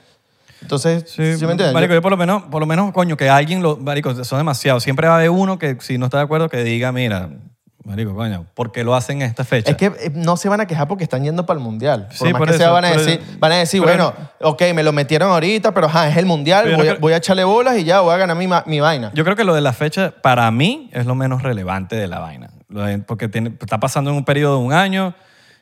Entonces, 0.62 1.02
¿sí, 1.08 1.36
Sí, 1.36 1.44
me 1.44 1.52
entiendes? 1.52 1.74
marico, 1.74 1.92
Yo- 1.92 1.98
yo 1.98 2.02
por 2.02 2.12
lo 2.12 2.16
menos, 2.16 2.44
por 2.44 2.60
lo 2.60 2.66
menos, 2.66 2.92
coño, 2.92 3.16
que 3.16 3.28
alguien 3.28 3.62
lo, 3.62 3.76
marico, 3.76 4.14
son 4.24 4.38
demasiados. 4.38 4.82
Siempre 4.84 5.06
va 5.08 5.14
a 5.14 5.16
haber 5.18 5.30
uno 5.30 5.58
que 5.58 5.76
si 5.80 5.98
no 5.98 6.06
está 6.06 6.18
de 6.18 6.24
acuerdo 6.24 6.48
que 6.48 6.62
diga, 6.64 6.92
mira, 6.92 7.28
marico, 7.86 8.14
coño, 8.14 8.46
¿por 8.54 8.72
qué 8.72 8.84
lo 8.84 8.94
hacen 8.94 9.22
en 9.22 9.28
esta 9.28 9.44
fecha? 9.44 9.70
es 9.70 9.76
que 9.76 9.86
eh, 9.86 10.10
no 10.14 10.36
se 10.36 10.48
van 10.48 10.60
a 10.60 10.66
quejar 10.66 10.88
porque 10.88 11.04
están 11.04 11.22
yendo 11.24 11.46
para 11.46 11.58
el 11.58 11.64
mundial. 11.64 12.08
Por 12.08 12.16
Sí, 12.16 12.24
más 12.32 12.38
por 12.38 12.48
que 12.48 12.54
sea, 12.54 12.66
eso, 12.66 12.72
van 12.74 12.84
a 12.84 12.90
decir, 12.90 13.20
van 13.38 13.52
a 13.52 13.56
decir 13.56 13.80
bueno, 13.80 14.12
ok, 14.40 14.62
me 14.74 14.82
lo 14.82 14.92
metieron 14.92 15.30
ahorita, 15.30 15.72
pero 15.72 15.86
ajá, 15.86 16.08
es 16.08 16.16
el 16.16 16.26
mundial, 16.26 16.64
voy, 16.64 16.72
a, 16.88 16.90
creo- 16.90 17.00
voy 17.00 17.12
a 17.12 17.16
echarle 17.18 17.44
bolas 17.44 17.78
y 17.78 17.84
ya 17.84 18.00
voy 18.00 18.12
a 18.12 18.16
ganar 18.16 18.36
mi, 18.36 18.80
vaina. 18.80 19.10
Yo 19.14 19.24
creo 19.24 19.36
que 19.36 19.44
lo 19.44 19.54
de 19.54 19.60
la 19.60 19.72
fecha, 19.72 20.12
para 20.22 20.50
mí, 20.50 20.90
es 20.92 21.06
lo 21.06 21.14
menos 21.14 21.42
relevante 21.42 21.96
de 21.96 22.08
la 22.08 22.18
vaina. 22.18 22.50
Porque 23.06 23.28
tiene, 23.28 23.54
está 23.60 23.78
pasando 23.78 24.10
en 24.10 24.16
un 24.16 24.24
periodo 24.24 24.58
de 24.58 24.64
un 24.66 24.72
año 24.72 25.14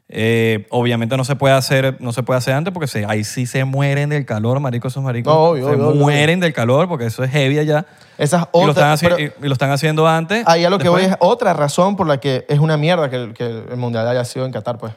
Eh, 0.08 0.66
obviamente 0.70 1.16
no 1.16 1.24
se 1.24 1.34
puede 1.34 1.54
hacer, 1.54 1.96
no 1.98 2.12
se 2.12 2.22
puede 2.22 2.36
hacer 2.38 2.52
antes 2.54 2.74
porque 2.74 2.86
se- 2.86 3.06
ahí 3.06 3.24
sí 3.24 3.46
se 3.46 3.64
mueren 3.64 4.10
del 4.10 4.26
calor, 4.26 4.60
marico, 4.60 4.88
esos 4.88 5.02
maricos. 5.02 5.32
No, 5.32 5.40
obvio, 5.40 5.66
se 5.66 5.74
obvio, 5.74 5.88
obvio. 5.88 6.00
mueren 6.00 6.40
del 6.40 6.52
calor 6.52 6.88
porque 6.88 7.06
eso 7.06 7.24
es 7.24 7.30
heavy 7.30 7.58
allá. 7.58 7.86
Esas 8.18 8.42
Y 8.52 8.58
lo, 8.64 8.70
otras- 8.72 9.00
están 9.02 9.10
haci- 9.12 9.14
pero- 9.16 9.32
y- 9.40 9.44
y 9.44 9.48
lo 9.48 9.52
están 9.54 9.70
haciendo 9.70 10.06
antes. 10.06 10.44
Ahí 10.46 10.64
a 10.64 10.70
lo 10.70 10.78
que 10.78 10.88
voy 10.90 11.02
es 11.04 11.16
otra 11.20 11.54
razón 11.54 11.96
por 11.96 12.06
la 12.06 12.18
que 12.20 12.44
es 12.48 12.58
una 12.58 12.76
mierda 12.76 13.08
que, 13.08 13.16
el- 13.16 13.32
que 13.34 13.44
el 13.46 13.76
mundial 13.78 14.06
haya 14.06 14.24
sido 14.26 14.44
en 14.44 14.52
Qatar, 14.52 14.76
pues. 14.78 14.92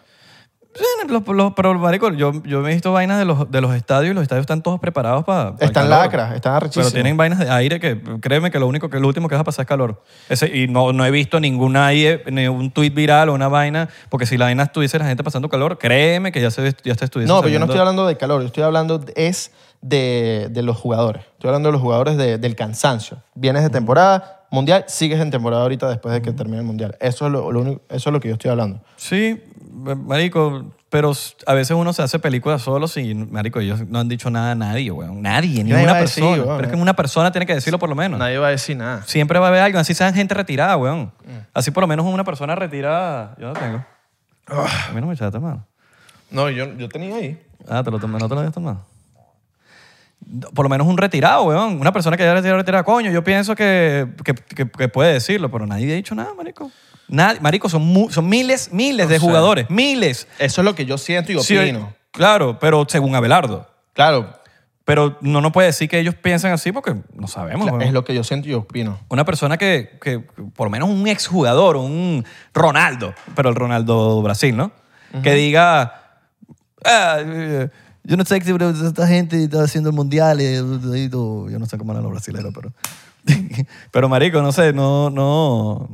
Sí, 0.77 0.85
los- 1.09 1.27
los- 1.27 1.53
pero, 1.53 1.73
marico, 1.79 2.11
yo, 2.13 2.31
yo 2.43 2.61
me 2.61 2.69
he 2.71 2.73
visto 2.73 2.91
vainas 2.91 3.17
de 3.17 3.25
los, 3.25 3.49
de 3.49 3.61
los 3.61 3.73
estadios 3.73 4.11
y 4.11 4.13
los 4.13 4.21
estadios 4.21 4.43
están 4.43 4.61
todos 4.61 4.79
preparados 4.79 5.23
para. 5.25 5.55
Están 5.59 5.89
lacras, 5.89 6.35
están 6.35 6.53
arrechísimos. 6.53 6.87
Pero 6.91 6.93
tienen 7.01 7.17
vainas 7.17 7.39
de 7.39 7.49
aire 7.49 7.79
que, 7.79 7.99
créeme 8.21 8.51
que 8.51 8.59
lo 8.59 8.67
único 8.67 8.89
que 8.89 8.99
lo 8.99 9.07
último 9.07 9.27
que 9.27 9.35
vas 9.35 9.41
a 9.41 9.45
pasar 9.45 9.63
es 9.63 9.67
calor. 9.67 10.03
Ese, 10.29 10.47
y 10.55 10.67
no, 10.67 10.93
no 10.93 11.05
he 11.05 11.11
visto 11.11 11.39
ninguna 11.39 11.87
ahí, 11.87 12.19
ni 12.31 12.47
un 12.47 12.71
tweet 12.71 12.91
viral 12.91 13.29
o 13.29 13.33
una 13.33 13.47
vaina, 13.47 13.89
porque 14.09 14.25
si 14.25 14.37
la 14.37 14.45
vaina 14.45 14.63
estuviese 14.63 14.99
la 14.99 15.05
gente 15.05 15.23
pasando 15.23 15.49
calor, 15.49 15.77
créeme 15.77 16.31
que 16.31 16.41
ya 16.41 16.51
se 16.51 16.75
ya 16.83 16.95
se 16.95 17.05
estuviese 17.05 17.31
No, 17.33 17.39
pero 17.41 17.51
yo 17.53 17.59
no 17.59 17.65
estoy 17.65 17.79
hablando 17.79 18.05
de 18.05 18.17
calor, 18.17 18.41
yo 18.41 18.47
estoy 18.47 18.63
hablando 18.63 18.99
de- 18.99 19.13
es 19.15 19.51
de, 19.81 20.47
de 20.51 20.61
los 20.63 20.77
jugadores. 20.77 21.23
Estoy 21.33 21.49
hablando 21.49 21.69
de 21.69 21.73
los 21.73 21.81
jugadores 21.81 22.17
de- 22.17 22.37
del 22.37 22.55
cansancio. 22.55 23.17
Vienes 23.35 23.63
de 23.63 23.69
temporada 23.69 24.45
mundial, 24.49 24.85
sigues 24.87 25.19
en 25.19 25.29
temporada 25.29 25.61
ahorita 25.63 25.89
después 25.89 26.13
de 26.13 26.21
que 26.21 26.31
termine 26.31 26.59
el 26.59 26.63
mundial. 26.63 26.95
Eso 26.99 27.25
es 27.27 27.31
lo, 27.31 27.51
lo 27.51 27.59
único, 27.61 27.81
eso 27.89 28.09
es 28.09 28.13
lo 28.13 28.19
que 28.19 28.27
yo 28.29 28.33
estoy 28.35 28.49
hablando. 28.51 28.79
Sí, 28.95 29.41
marico, 29.77 30.65
pero 30.89 31.11
a 31.45 31.53
veces 31.53 31.75
uno 31.77 31.93
se 31.93 32.01
hace 32.01 32.19
películas 32.19 32.61
solo 32.61 32.87
sin, 32.87 33.31
marico, 33.31 33.59
ellos 33.59 33.87
no 33.87 33.99
han 33.99 34.09
dicho 34.09 34.29
nada 34.29 34.51
a 34.51 34.55
nadie, 34.55 34.89
weón. 34.91 35.21
Nadie, 35.21 35.63
ni 35.63 35.71
una 35.73 35.93
decir, 35.93 36.23
persona. 36.23 36.55
pero 36.57 36.67
es 36.67 36.73
que 36.73 36.79
una 36.81 36.95
persona 36.95 37.31
tiene 37.31 37.45
que 37.45 37.53
decirlo 37.53 37.77
por 37.79 37.89
lo 37.89 37.95
menos. 37.95 38.17
Nadie 38.19 38.37
va 38.37 38.47
a 38.47 38.51
decir 38.51 38.75
nada. 38.77 39.03
Siempre 39.03 39.39
va 39.39 39.45
a 39.45 39.49
haber 39.49 39.61
algo, 39.61 39.79
así 39.79 39.93
sean 39.93 40.13
gente 40.13 40.33
retirada, 40.33 40.75
weón. 40.77 41.11
Así 41.53 41.71
por 41.71 41.81
lo 41.81 41.87
menos 41.87 42.05
una 42.05 42.23
persona 42.23 42.55
retirada, 42.55 43.35
yo 43.39 43.47
no 43.47 43.53
tengo. 43.53 43.85
A 44.47 44.91
mí 44.93 45.01
no 45.01 45.07
me 45.07 45.13
echaste, 45.13 45.39
mano. 45.39 45.65
No, 46.31 46.49
yo, 46.49 46.73
yo 46.77 46.89
tenía 46.89 47.15
ahí. 47.15 47.41
Ah, 47.69 47.83
te 47.83 47.91
lo 47.91 47.99
tomé, 47.99 48.17
no 48.19 48.27
te 48.27 48.33
lo 48.33 48.39
habías 48.39 48.53
tomado. 48.53 48.85
Por 50.53 50.65
lo 50.65 50.69
menos 50.69 50.87
un 50.87 50.97
retirado, 50.97 51.43
weón. 51.43 51.79
Una 51.79 51.91
persona 51.93 52.17
que 52.17 52.23
ya 52.23 52.33
retirado, 52.33 52.57
retirada. 52.57 52.83
Coño, 52.83 53.11
yo 53.11 53.23
pienso 53.23 53.55
que, 53.55 54.07
que, 54.23 54.33
que- 54.33 54.69
que 54.69 54.87
puede 54.89 55.13
decirlo, 55.13 55.49
pero 55.51 55.65
nadie 55.67 55.91
ha 55.91 55.95
dicho 55.95 56.15
nada, 56.15 56.33
marico. 56.33 56.71
Nadie, 57.09 57.39
marico, 57.39 57.69
son, 57.69 57.83
mu- 57.83 58.09
son 58.09 58.27
miles, 58.27 58.71
miles 58.73 59.07
de 59.09 59.19
jugadores. 59.19 59.69
Miles. 59.69 60.27
Eso 60.39 60.61
es 60.61 60.65
lo 60.65 60.75
que 60.75 60.85
yo 60.85 60.97
siento 60.97 61.31
y 61.31 61.39
Sí, 61.41 61.57
opino. 61.57 61.93
claro, 62.11 62.57
pero 62.59 62.85
según 62.89 63.15
Abelardo. 63.15 63.67
Claro, 63.93 64.33
Pero 64.85 65.17
no 65.19 65.41
nos 65.41 65.51
puede 65.51 65.67
decir 65.67 65.89
que 65.89 65.99
ellos 65.99 66.15
piensan 66.15 66.53
así 66.53 66.71
porque 66.71 66.95
no 67.13 67.27
sabemos. 67.27 67.65
cla- 67.67 67.71
weón. 67.73 67.81
es 67.81 67.91
lo 67.93 68.05
que 68.05 68.13
yo 68.15 68.23
siento 68.23 68.47
y 68.47 68.53
opino. 68.53 68.97
Una 69.09 69.25
persona 69.25 69.57
que, 69.57 69.97
que, 70.01 70.19
por 70.55 70.67
lo 70.67 70.69
menos 70.71 70.87
un 70.89 71.05
exjugador, 71.07 71.75
un 71.75 72.23
Ronaldo, 72.53 73.13
pero 73.35 73.49
el 73.49 73.55
Ronaldo 73.55 74.21
Brasil, 74.21 74.55
¿no? 74.55 74.71
Que 75.23 75.33
diga, 75.33 76.03
"Ah, 76.85 77.17
eh, 77.25 77.69
yo 78.05 78.15
no 78.15 78.23
sé 78.23 78.39
si 78.41 78.51
esta 78.85 79.07
gente 79.07 79.43
está 79.43 79.63
haciendo 79.63 79.89
el 79.89 79.95
mundial, 79.95 80.39
eh, 80.39 80.55
yo 81.11 81.59
no 81.59 81.65
sé 81.65 81.77
cómo 81.77 81.91
eran 81.91 82.03
los 82.03 82.11
brasileños, 82.13 82.53
pero... 82.53 82.71
pero 83.91 84.07
marico, 84.07 84.41
no 84.41 84.53
sé, 84.53 84.71
no, 84.71 85.09
no, 85.09 85.89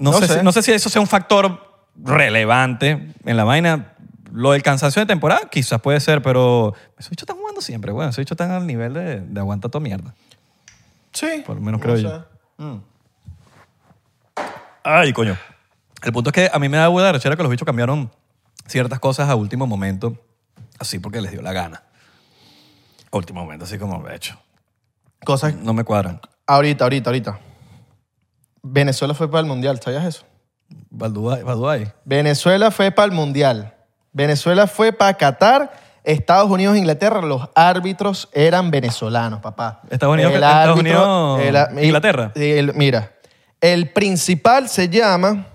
no, 0.00 0.12
sé. 0.14 0.28
Si, 0.28 0.42
no 0.42 0.52
sé 0.52 0.62
si 0.62 0.72
eso 0.72 0.88
sea 0.88 1.00
un 1.00 1.06
factor 1.06 1.86
relevante 1.96 3.12
en 3.24 3.36
la 3.36 3.44
vaina. 3.44 3.94
Lo 4.32 4.52
del 4.52 4.62
cansancio 4.62 5.00
de 5.00 5.06
temporada 5.06 5.48
quizás 5.50 5.80
puede 5.80 5.98
ser, 6.00 6.22
pero 6.22 6.74
esos 6.98 7.10
bichos 7.10 7.24
están 7.24 7.36
jugando 7.36 7.60
siempre, 7.60 7.90
bueno, 7.90 8.10
esos 8.10 8.18
bichos 8.18 8.32
están 8.32 8.52
al 8.52 8.66
nivel 8.66 8.94
de, 8.94 9.20
de 9.20 9.40
aguanta 9.40 9.68
toda 9.68 9.82
mierda. 9.82 10.14
Sí. 11.12 11.42
Por 11.44 11.56
lo 11.56 11.62
menos 11.62 11.80
no 11.80 11.84
creo 11.84 11.96
yo. 11.96 12.80
Ay, 14.84 15.12
coño. 15.12 15.36
El 16.02 16.12
punto 16.12 16.30
es 16.30 16.34
que 16.34 16.50
a 16.52 16.58
mí 16.58 16.68
me 16.68 16.76
da 16.76 16.88
buena 16.88 17.12
rechera 17.12 17.36
que 17.36 17.42
los 17.42 17.50
bichos 17.50 17.66
cambiaron 17.66 18.10
ciertas 18.66 19.00
cosas 19.00 19.28
a 19.28 19.34
último 19.34 19.66
momento, 19.66 20.16
así 20.78 20.98
porque 20.98 21.20
les 21.20 21.32
dio 21.32 21.42
la 21.42 21.52
gana. 21.52 21.82
A 23.10 23.16
último 23.16 23.42
momento, 23.42 23.64
así 23.64 23.78
como, 23.78 24.02
de 24.04 24.14
hecho, 24.14 24.38
Cosas. 25.24 25.54
no 25.56 25.74
me 25.74 25.84
cuadran. 25.84 26.20
Ahorita, 26.46 26.84
ahorita, 26.84 27.10
ahorita. 27.10 27.40
Venezuela 28.62 29.14
fue 29.14 29.30
para 29.30 29.40
el 29.40 29.46
mundial, 29.46 29.80
¿sabías 29.82 30.04
eso? 30.04 30.24
Balduay. 30.90 31.92
Venezuela 32.04 32.70
fue 32.70 32.90
para 32.90 33.06
el 33.06 33.12
mundial. 33.12 33.74
Venezuela 34.12 34.66
fue 34.66 34.92
para 34.92 35.14
Qatar. 35.14 35.72
Estados 36.02 36.50
Unidos 36.50 36.76
e 36.76 36.78
Inglaterra, 36.78 37.20
los 37.20 37.48
árbitros 37.54 38.28
eran 38.32 38.70
venezolanos, 38.70 39.40
papá. 39.40 39.82
Estados 39.90 40.14
Unidos- 40.14 40.32
El 40.32 40.42
Estados 40.42 40.78
árbitro- 40.78 40.80
Unidos- 40.80 41.40
el 41.40 41.56
a- 41.56 41.68
mi- 41.72 41.82
Inglaterra. 41.82 42.32
el- 42.34 42.72
mira, 42.74 43.12
el 43.60 43.90
principal 43.90 44.68
se 44.70 44.88
llama, 44.88 45.46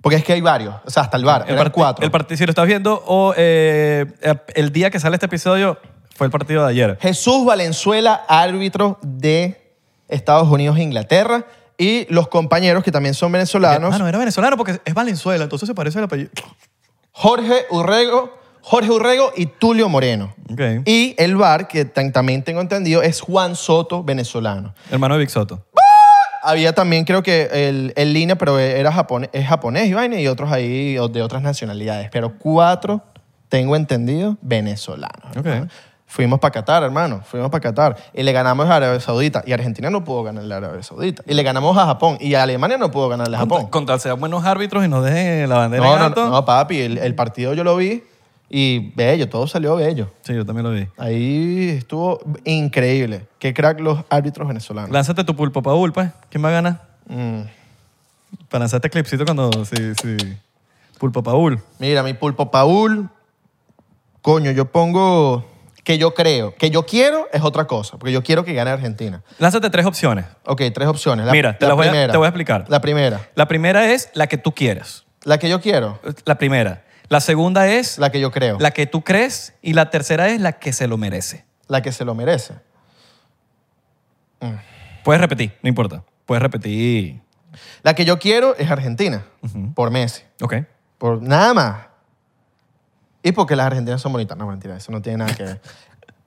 porque 0.00 0.16
es 0.16 0.24
que 0.24 0.32
hay 0.32 0.40
varios, 0.40 0.74
o 0.84 0.90
sea, 0.90 1.02
hasta 1.02 1.18
el 1.18 1.24
bar, 1.26 1.44
El, 1.46 1.54
eran 1.56 1.70
cuatro. 1.70 2.02
el 2.04 2.10
parti- 2.10 2.36
si 2.38 2.46
lo 2.46 2.50
estás 2.50 2.66
viendo, 2.66 3.02
o 3.06 3.34
eh, 3.36 4.06
el 4.54 4.72
día 4.72 4.90
que 4.90 4.98
sale 4.98 5.16
este 5.16 5.26
episodio 5.26 5.78
fue 6.16 6.26
el 6.26 6.30
partido 6.30 6.64
de 6.64 6.70
ayer. 6.70 6.98
Jesús 7.00 7.44
Valenzuela, 7.44 8.24
árbitro 8.28 8.98
de 9.02 9.74
Estados 10.08 10.48
Unidos 10.48 10.78
e 10.78 10.82
Inglaterra, 10.82 11.44
y 11.80 12.06
los 12.12 12.28
compañeros 12.28 12.84
que 12.84 12.92
también 12.92 13.14
son 13.14 13.32
venezolanos, 13.32 13.94
Ah, 13.94 13.98
no, 13.98 14.06
era 14.06 14.18
venezolano 14.18 14.56
porque 14.56 14.80
es 14.84 14.94
Valenzuela, 14.94 15.44
entonces 15.44 15.66
se 15.66 15.74
parece 15.74 15.98
al 15.98 16.04
apellido. 16.04 16.30
Jorge 17.12 17.64
Urrego, 17.70 18.38
Jorge 18.62 18.90
Urrego 18.90 19.32
y 19.36 19.46
Tulio 19.46 19.88
Moreno. 19.88 20.34
Ok. 20.52 20.60
Y 20.86 21.14
el 21.18 21.36
bar, 21.36 21.66
que 21.68 21.84
tan- 21.86 22.12
también 22.12 22.42
tengo 22.44 22.60
entendido, 22.60 23.02
es 23.02 23.20
Juan 23.20 23.56
Soto, 23.56 24.04
venezolano. 24.04 24.74
Hermano 24.90 25.14
de 25.14 25.20
Big 25.20 25.30
Soto. 25.30 25.64
Había 26.42 26.74
también, 26.74 27.04
creo 27.04 27.22
que 27.22 27.48
el, 27.52 27.92
el 27.96 28.12
línea, 28.14 28.36
pero 28.36 28.58
era 28.58 28.90
japonés, 28.92 29.28
es 29.32 29.46
japonés 29.46 29.88
y 29.88 29.92
vaina, 29.94 30.18
y 30.18 30.26
otros 30.26 30.50
ahí 30.50 30.96
o- 30.98 31.08
de 31.08 31.22
otras 31.22 31.42
nacionalidades. 31.42 32.08
Pero 32.12 32.38
cuatro, 32.38 33.02
tengo 33.48 33.76
entendido, 33.76 34.38
venezolanos. 34.40 35.36
Ok. 35.36 35.46
Fuimos 36.10 36.40
para 36.40 36.50
Qatar, 36.50 36.82
hermano. 36.82 37.22
Fuimos 37.24 37.50
para 37.50 37.60
Qatar. 37.60 37.96
Y 38.12 38.24
le 38.24 38.32
ganamos 38.32 38.68
a 38.68 38.74
Arabia 38.74 38.98
Saudita. 38.98 39.44
Y 39.46 39.52
Argentina 39.52 39.90
no 39.90 40.02
pudo 40.02 40.24
ganar 40.24 40.42
a 40.52 40.56
Arabia 40.56 40.82
Saudita. 40.82 41.22
Y 41.24 41.34
le 41.34 41.42
ganamos 41.44 41.78
a 41.78 41.86
Japón. 41.86 42.18
Y 42.18 42.34
Alemania 42.34 42.78
no 42.78 42.90
pudo 42.90 43.08
ganarle 43.08 43.36
a 43.36 43.38
Japón. 43.38 43.68
Con 43.68 43.86
tal 43.86 44.00
sean 44.00 44.18
buenos 44.18 44.44
árbitros 44.44 44.84
y 44.84 44.88
no 44.88 45.02
dejen 45.02 45.48
la 45.48 45.58
bandera 45.58 45.84
No, 45.84 46.06
en 46.06 46.12
no, 46.12 46.30
no, 46.30 46.44
papi. 46.44 46.80
El, 46.80 46.98
el 46.98 47.14
partido 47.14 47.54
yo 47.54 47.62
lo 47.62 47.76
vi 47.76 48.02
y 48.48 48.90
bello. 48.96 49.28
Todo 49.28 49.46
salió 49.46 49.76
bello. 49.76 50.10
Sí, 50.22 50.34
yo 50.34 50.44
también 50.44 50.66
lo 50.66 50.72
vi. 50.72 50.88
Ahí 50.98 51.76
estuvo 51.78 52.18
increíble. 52.42 53.28
Qué 53.38 53.54
crack 53.54 53.78
los 53.78 54.00
árbitros 54.10 54.48
venezolanos. 54.48 54.90
Lánzate 54.90 55.22
tu 55.22 55.36
pulpo 55.36 55.62
Paul, 55.62 55.92
pues. 55.92 56.10
¿Quién 56.28 56.44
va 56.44 56.48
a 56.48 56.52
ganar? 56.52 56.88
Mm. 57.06 57.42
Para 58.48 58.62
lanzar 58.62 58.78
este 58.78 58.90
clipcito 58.90 59.24
cuando... 59.24 59.64
Sí, 59.64 59.92
sí. 60.02 60.16
Pulpo 60.98 61.22
Paul. 61.22 61.62
Mira, 61.78 62.02
mi 62.02 62.14
pulpo 62.14 62.50
Paul, 62.50 63.08
coño, 64.22 64.50
yo 64.50 64.64
pongo 64.64 65.46
que 65.84 65.98
yo 65.98 66.14
creo, 66.14 66.54
que 66.54 66.70
yo 66.70 66.84
quiero 66.86 67.28
es 67.32 67.42
otra 67.42 67.66
cosa, 67.66 67.98
porque 67.98 68.12
yo 68.12 68.22
quiero 68.22 68.44
que 68.44 68.52
gane 68.54 68.70
Argentina. 68.70 69.22
Lánzate 69.38 69.70
tres 69.70 69.86
opciones. 69.86 70.26
Ok, 70.44 70.62
tres 70.74 70.88
opciones. 70.88 71.26
La, 71.26 71.32
Mira, 71.32 71.56
te 71.58 71.64
la 71.64 71.68
las 71.70 71.76
voy 71.76 71.86
a- 71.86 71.90
primera, 71.90 72.12
te 72.12 72.18
voy 72.18 72.26
a 72.26 72.28
explicar. 72.28 72.64
La 72.68 72.80
primera. 72.80 73.28
La 73.34 73.48
primera 73.48 73.90
es 73.92 74.10
la 74.14 74.26
que 74.26 74.36
tú 74.38 74.52
quieres. 74.54 75.04
La 75.24 75.38
que 75.38 75.48
yo 75.48 75.60
quiero, 75.60 76.00
La 76.24 76.36
primera. 76.38 76.84
La 77.08 77.20
segunda 77.20 77.66
es 77.66 77.98
la 77.98 78.10
que 78.10 78.20
yo 78.20 78.30
creo. 78.30 78.56
la 78.60 78.70
que 78.70 78.86
tú 78.86 79.02
crees. 79.02 79.54
Y 79.62 79.72
la 79.72 79.90
tercera 79.90 80.28
es 80.28 80.40
la 80.40 80.52
que 80.52 80.72
se 80.72 80.86
lo 80.86 80.96
merece. 80.96 81.44
La 81.66 81.82
que 81.82 81.92
se 81.92 82.04
lo 82.04 82.14
merece. 82.14 82.54
Puedes 85.04 85.20
repetir, 85.20 85.56
no 85.62 85.68
importa. 85.68 86.04
Puedes 86.26 86.42
repetir. 86.42 87.20
La 87.82 87.94
que 87.94 88.04
yo 88.04 88.18
quiero 88.18 88.54
es 88.56 88.70
Argentina, 88.70 89.24
por 89.74 89.90
Messi. 89.90 90.22
Ok. 90.40 90.54
Por 90.98 91.22
nada 91.22 91.54
más. 91.54 91.76
Y 93.22 93.32
porque 93.32 93.56
las 93.56 93.66
argentinas 93.66 94.00
son 94.00 94.12
bonitas. 94.12 94.36
No, 94.38 94.46
mentira, 94.46 94.76
eso 94.76 94.90
no 94.92 95.02
tiene 95.02 95.18
nada 95.18 95.34
que 95.34 95.42
ver. 95.44 95.60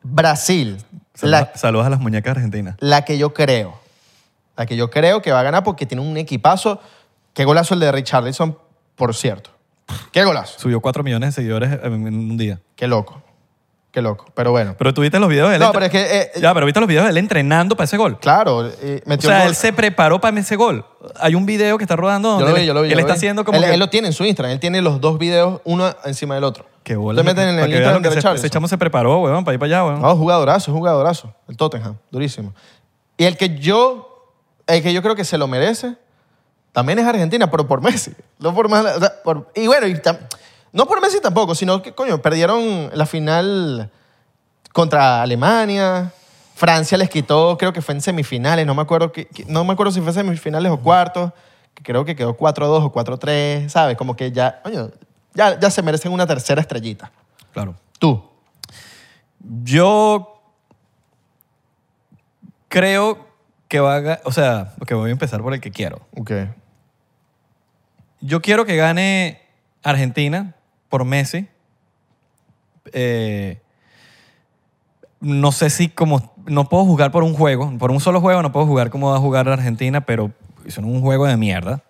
Brasil. 0.03 0.77
Saluda- 1.13 1.51
La, 1.61 1.85
a 1.85 1.89
las 1.89 1.99
muñecas 1.99 2.35
argentinas. 2.35 2.75
la 2.79 3.03
que 3.05 3.17
yo 3.17 3.33
creo. 3.33 3.79
La 4.55 4.65
que 4.65 4.75
yo 4.75 4.89
creo 4.89 5.21
que 5.21 5.31
va 5.31 5.39
a 5.39 5.43
ganar 5.43 5.63
porque 5.63 5.85
tiene 5.85 6.01
un 6.07 6.15
equipazo. 6.17 6.79
Qué 7.33 7.45
golazo 7.45 7.73
el 7.73 7.79
de 7.79 7.91
Richarlison, 7.91 8.57
por 8.95 9.15
cierto. 9.15 9.49
Qué 10.11 10.23
golazo. 10.23 10.59
Subió 10.59 10.79
4 10.81 11.03
millones 11.03 11.29
de 11.29 11.41
seguidores 11.41 11.79
en 11.83 11.93
un 12.05 12.37
día. 12.37 12.59
Qué 12.75 12.87
loco. 12.87 13.21
Qué 13.93 14.01
loco. 14.01 14.25
Pero 14.33 14.49
bueno. 14.49 14.73
Pero 14.75 14.91
tú 14.91 15.01
viste 15.01 15.19
los 15.19 15.29
videos 15.29 15.49
de 15.51 15.57
él. 15.57 15.61
No, 15.61 15.71
pero 15.71 15.85
es 15.85 15.91
que, 15.91 16.01
eh, 16.01 16.31
ya, 16.41 16.51
pero 16.53 16.65
viste 16.65 16.79
los 16.79 16.89
videos 16.89 17.05
de 17.05 17.11
él 17.11 17.17
entrenando 17.17 17.75
para 17.77 17.85
ese 17.85 17.95
gol. 17.95 18.17
Claro, 18.19 18.67
eh, 18.67 19.03
O 19.05 19.09
metió 19.09 19.29
sea, 19.29 19.39
gol. 19.41 19.49
él 19.49 19.55
se 19.55 19.71
preparó 19.71 20.19
para 20.19 20.39
ese 20.39 20.55
gol. 20.55 20.83
Hay 21.19 21.35
un 21.35 21.45
video 21.45 21.77
que 21.77 21.83
está 21.83 21.95
rodando 21.95 22.39
Yo 22.39 22.45
donde 22.45 22.51
lo 22.53 22.59
vi, 22.59 22.65
yo 22.65 22.73
lo 22.73 22.81
vi. 22.81 22.87
él 22.87 22.91
yo 22.93 22.95
lo 22.95 23.01
está 23.01 23.13
vi. 23.13 23.17
haciendo 23.17 23.45
como 23.45 23.59
él, 23.59 23.65
que... 23.65 23.73
él 23.75 23.79
lo 23.79 23.89
tiene 23.89 24.07
en 24.07 24.13
su 24.13 24.25
Instagram. 24.25 24.51
Él 24.53 24.59
tiene 24.59 24.81
los 24.81 24.99
dos 24.99 25.19
videos, 25.19 25.61
uno 25.63 25.93
encima 26.05 26.33
del 26.33 26.43
otro. 26.43 26.65
Qué 26.83 26.95
bola. 26.95 27.21
Te 27.21 27.23
meten 27.23 27.47
en 27.49 27.55
Para 27.55 27.65
el 27.65 27.71
que 27.71 27.77
Instagram 27.77 28.01
que 28.01 28.09
de 28.09 28.15
Richarlison. 28.15 28.45
Ese 28.45 28.49
chamo 28.51 28.67
se 28.67 28.77
preparó, 28.79 29.19
weón, 29.21 29.45
para 29.45 29.53
ir 29.53 29.59
para 29.59 29.67
allá, 29.77 29.85
weón. 29.85 30.01
No, 30.01 30.15
jugadorazo, 30.15 30.73
jugadorazo. 30.73 31.31
El 31.47 31.55
Tottenham, 31.55 31.95
durísimo. 32.09 32.51
Y 33.15 33.25
el 33.25 33.37
que 33.37 33.59
yo, 33.59 34.33
el 34.65 34.81
que 34.81 34.91
yo 34.91 35.03
creo 35.03 35.15
que 35.15 35.23
se 35.23 35.37
lo 35.37 35.47
merece, 35.47 35.93
también 36.71 36.97
es 36.97 37.05
Argentina, 37.05 37.51
pero 37.51 37.67
por 37.67 37.79
Messi. 37.81 38.11
No 38.39 38.55
por 38.55 38.67
más, 38.69 38.83
o 38.97 38.99
sea, 38.99 39.13
por- 39.23 39.51
y 39.53 39.67
bueno, 39.67 39.85
y 39.85 39.93
tam- 39.93 40.17
no 40.73 40.87
por 40.87 41.01
Messi 41.01 41.21
tampoco, 41.21 41.53
sino 41.53 41.81
que, 41.81 41.93
coño, 41.93 42.21
perdieron 42.21 42.89
la 42.93 43.05
final 43.05 43.91
contra 44.73 45.21
Alemania. 45.21 46.11
Francia 46.55 46.97
les 46.97 47.09
quitó, 47.09 47.57
creo 47.57 47.73
que 47.73 47.81
fue 47.81 47.93
en 47.95 48.01
semifinales, 48.01 48.65
no 48.65 48.73
me 48.73 48.81
acuerdo, 48.81 49.11
que, 49.11 49.27
no 49.47 49.63
me 49.63 49.73
acuerdo 49.73 49.91
si 49.91 50.01
fue 50.01 50.13
semifinales 50.13 50.71
o 50.71 50.79
cuartos, 50.79 51.31
que 51.75 51.83
creo 51.83 52.05
que 52.05 52.15
quedó 52.15 52.35
4-2 52.35 52.83
o 52.83 52.91
4-3, 52.91 53.69
¿sabes? 53.69 53.97
Como 53.97 54.15
que 54.15 54.31
ya, 54.31 54.61
coño, 54.61 54.91
Ya, 55.35 55.59
ya 55.59 55.69
se 55.69 55.81
merecen 55.81 56.11
una 56.11 56.27
tercera 56.27 56.61
estrellita. 56.61 57.11
Claro. 57.53 57.75
Tú. 57.99 58.23
Yo 59.63 60.41
creo 62.67 63.27
que 63.67 63.79
va 63.79 63.97
a... 63.97 64.19
O 64.25 64.31
sea, 64.31 64.73
que 64.87 64.93
voy 64.95 65.09
a 65.09 65.11
empezar 65.11 65.41
por 65.41 65.53
el 65.53 65.61
que 65.61 65.71
quiero. 65.71 66.01
Ok. 66.17 66.31
Yo 68.21 68.41
quiero 68.41 68.65
que 68.65 68.75
gane 68.75 69.41
Argentina 69.83 70.55
por 70.93 71.05
Messi. 71.05 71.47
Eh, 72.91 73.59
no 75.21 75.51
sé 75.51 75.71
si 75.71 75.89
como... 75.89 76.35
No 76.45 76.69
puedo 76.69 76.85
jugar 76.85 77.11
por 77.11 77.23
un 77.23 77.33
juego, 77.33 77.75
por 77.79 77.89
un 77.89 77.99
solo 77.99 78.21
juego 78.21 78.43
no 78.43 78.51
puedo 78.51 78.67
jugar 78.67 78.91
como 78.91 79.09
va 79.09 79.15
a 79.15 79.19
jugar 79.19 79.49
Argentina, 79.49 80.01
pero 80.01 80.33
hicieron 80.67 80.91
un 80.91 81.01
juego 81.01 81.25
de 81.25 81.35
mierda. 81.35 81.81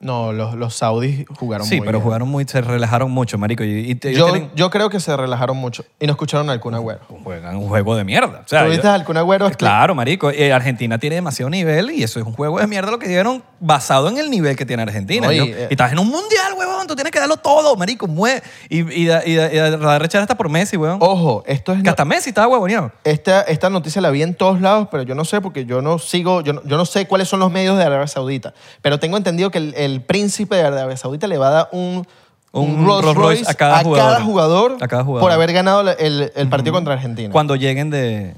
No, 0.00 0.32
los, 0.32 0.54
los 0.54 0.74
saudis 0.76 1.24
jugaron 1.36 1.66
Sí, 1.66 1.78
muy 1.78 1.86
pero 1.86 1.98
bien. 1.98 2.04
jugaron 2.04 2.28
muy, 2.28 2.44
se 2.44 2.60
relajaron 2.60 3.10
mucho, 3.10 3.36
marico. 3.36 3.64
Y, 3.64 3.90
y 3.90 3.94
te- 3.96 4.10
ellos 4.10 4.28
Yo, 4.28 4.32
tienen- 4.32 4.50
yo 4.54 4.70
creo 4.70 4.90
que 4.90 5.00
se 5.00 5.16
relajaron 5.16 5.56
mucho 5.56 5.84
y 5.98 6.06
no 6.06 6.12
escucharon 6.12 6.48
al 6.50 6.60
Kun 6.60 6.74
Agüero. 6.74 7.00
juegan 7.24 7.56
un 7.56 7.66
juego 7.68 7.96
de 7.96 8.04
mierda. 8.04 8.42
O 8.44 8.48
sea, 8.48 8.62
¿Tú 8.64 8.70
viste 8.70 8.86
yo- 8.86 8.92
al 8.92 9.04
Kun 9.04 9.16
Agüero? 9.16 9.50
Claro, 9.50 9.94
marico. 9.96 10.30
Eh, 10.30 10.52
Argentina 10.52 10.98
tiene 10.98 11.16
demasiado 11.16 11.50
nivel 11.50 11.90
y 11.90 12.04
eso 12.04 12.20
es 12.20 12.26
un 12.26 12.32
juego 12.32 12.60
de 12.60 12.66
mierda 12.68 12.90
lo 12.92 12.98
que 13.00 13.08
dieron 13.08 13.42
basado 13.58 14.08
en 14.08 14.18
el 14.18 14.30
nivel 14.30 14.54
que 14.56 14.64
tiene 14.64 14.84
Argentina. 14.84 15.26
No, 15.26 15.32
y, 15.32 15.36
Yo- 15.38 15.44
eh, 15.46 15.66
y 15.68 15.72
estás 15.74 15.90
en 15.90 15.98
un 15.98 16.08
mundial, 16.08 16.52
huevón. 16.56 16.86
Tú 16.86 16.94
tienes 16.94 17.10
que 17.10 17.18
darlo 17.18 17.36
todo, 17.38 17.74
marico. 17.74 18.06
Mue 18.06 18.40
y, 18.68 18.78
y, 19.02 19.06
da- 19.06 19.22
y, 19.26 19.34
da- 19.34 19.52
y 19.52 19.56
da- 19.56 19.96
hasta 19.96 20.36
por 20.36 20.48
Messi, 20.48 20.76
huevón. 20.76 20.98
Ojo, 21.02 21.42
esto 21.46 21.72
es... 21.72 21.82
que 21.82 21.90
hasta 21.90 22.04
Messi 22.04 22.28
estaba 22.30 22.46
huevoneado. 22.46 22.92
Esta, 23.02 23.42
esta 23.42 23.68
noticia 23.68 24.00
la 24.00 24.10
vi 24.10 24.22
en 24.22 24.34
todos 24.34 24.60
lados, 24.60 24.86
pero 24.92 25.02
yo 25.02 25.16
no 25.16 25.24
sé 25.24 25.40
porque 25.40 25.64
yo 25.64 25.82
no 25.82 25.98
sigo, 25.98 26.40
yo 26.42 26.52
no, 26.52 26.62
yo 26.64 26.76
no 26.76 26.84
sé 26.84 27.06
cuáles 27.08 27.28
son 27.28 27.40
los 27.40 27.50
medios 27.50 27.76
de 27.76 27.82
Arabia 27.82 28.06
Saudita. 28.06 28.54
Pero 28.80 29.00
tengo 29.00 29.16
entendido 29.16 29.50
que 29.50 29.58
el, 29.58 29.74
el 29.76 29.87
príncipe 30.04 30.56
de 30.56 30.62
Arabia 30.62 30.96
Saudita 30.96 31.26
le 31.26 31.38
va 31.38 31.48
a 31.48 31.50
dar 31.50 31.68
un, 31.72 32.06
Un 32.52 32.86
Rolls 32.86 33.14
Royce 33.14 33.44
a 33.50 33.54
cada 33.54 33.82
jugador. 33.82 34.22
jugador 34.22 34.76
A 34.80 34.88
cada 34.88 35.04
jugador. 35.04 35.22
por 35.28 35.32
haber 35.32 35.52
ganado 35.52 35.80
el, 35.90 36.32
el 36.34 36.48
partido 36.48 36.72
contra 36.72 36.94
Argentina. 36.94 37.30
Cuando 37.32 37.56
lleguen 37.56 37.90
de... 37.90 38.34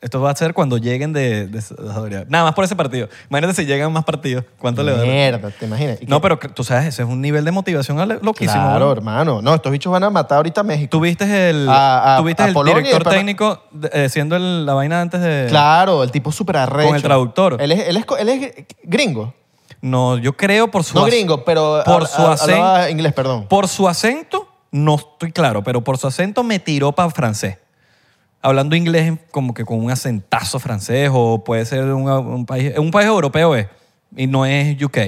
Esto 0.00 0.20
va 0.20 0.30
a 0.30 0.36
ser 0.36 0.52
cuando 0.52 0.76
lleguen 0.76 1.14
de, 1.14 1.46
de 1.46 1.62
Saudi- 1.62 2.26
Nada 2.28 2.44
más 2.44 2.52
por 2.54 2.62
ese 2.62 2.76
partido. 2.76 3.08
Imagínate 3.30 3.54
si 3.62 3.64
llegan 3.66 3.90
más 3.90 4.04
partidos. 4.04 4.44
¿Cuánto 4.58 4.82
le 4.82 4.92
va 4.92 4.98
a 4.98 5.00
dar? 5.00 5.08
Mierda, 5.08 5.50
¿te 5.50 5.64
imaginas? 5.64 5.98
No, 6.06 6.20
pero 6.20 6.38
tú 6.38 6.62
sabes, 6.62 6.88
ese 6.88 7.04
es 7.04 7.08
un 7.08 7.22
nivel 7.22 7.42
de 7.42 7.52
motivación 7.52 7.96
loquísimo. 8.20 8.52
Claro, 8.64 8.92
hermano. 8.92 9.40
No, 9.40 9.54
estos 9.54 9.72
bichos 9.72 9.90
van 9.90 10.04
a 10.04 10.10
matar 10.10 10.36
ahorita 10.36 10.60
a 10.60 10.64
México. 10.64 10.90
¿Tú 10.90 11.00
viste 11.00 11.48
el, 11.48 11.66
A- 11.70 12.16
a- 12.16 12.18
tú 12.18 12.24
viste 12.24 12.42
a 12.42 12.48
el 12.48 12.52
Polonia 12.52 12.82
director 12.82 13.10
técnico 13.10 13.62
de- 13.70 13.88
eh, 13.94 14.04
haciendo 14.04 14.36
el- 14.36 14.66
la 14.66 14.74
vaina 14.74 15.00
antes 15.00 15.22
de... 15.22 15.46
Claro, 15.48 16.02
el 16.02 16.10
tipo 16.10 16.30
súper 16.30 16.58
arrecho. 16.58 16.88
Con 16.88 16.96
el 16.96 17.02
traductor. 17.02 17.56
Él 17.58 17.72
es, 17.72 17.88
él 17.88 17.96
es, 17.96 18.04
él 18.18 18.28
es 18.28 18.52
gringo. 18.82 19.32
No, 19.84 20.16
yo 20.18 20.34
creo 20.36 20.70
por 20.70 20.82
su 20.82 20.94
No 20.98 21.04
ac- 21.04 21.10
gringo, 21.10 21.44
pero 21.44 21.82
por 21.84 22.06
su 22.06 22.22
hablaba 22.22 22.34
acento, 22.84 22.88
inglés, 22.90 23.12
perdón. 23.12 23.46
por 23.48 23.68
su 23.68 23.86
acento 23.86 24.48
no 24.70 24.94
estoy 24.94 25.30
claro, 25.30 25.62
pero 25.62 25.84
por 25.84 25.98
su 25.98 26.06
acento 26.06 26.42
me 26.42 26.58
tiró 26.58 26.92
para 26.92 27.10
francés. 27.10 27.58
Hablando 28.40 28.76
inglés 28.76 29.12
como 29.30 29.52
que 29.54 29.64
con 29.64 29.78
un 29.82 29.90
acentazo 29.90 30.58
francés 30.58 31.10
o 31.12 31.44
puede 31.44 31.64
ser 31.66 31.84
un, 31.84 32.08
un 32.10 32.46
país 32.46 32.72
un 32.78 32.90
país 32.90 33.06
europeo 33.08 33.54
es 33.56 33.66
y 34.16 34.26
no 34.26 34.44
es 34.46 34.82
UK 34.82 34.98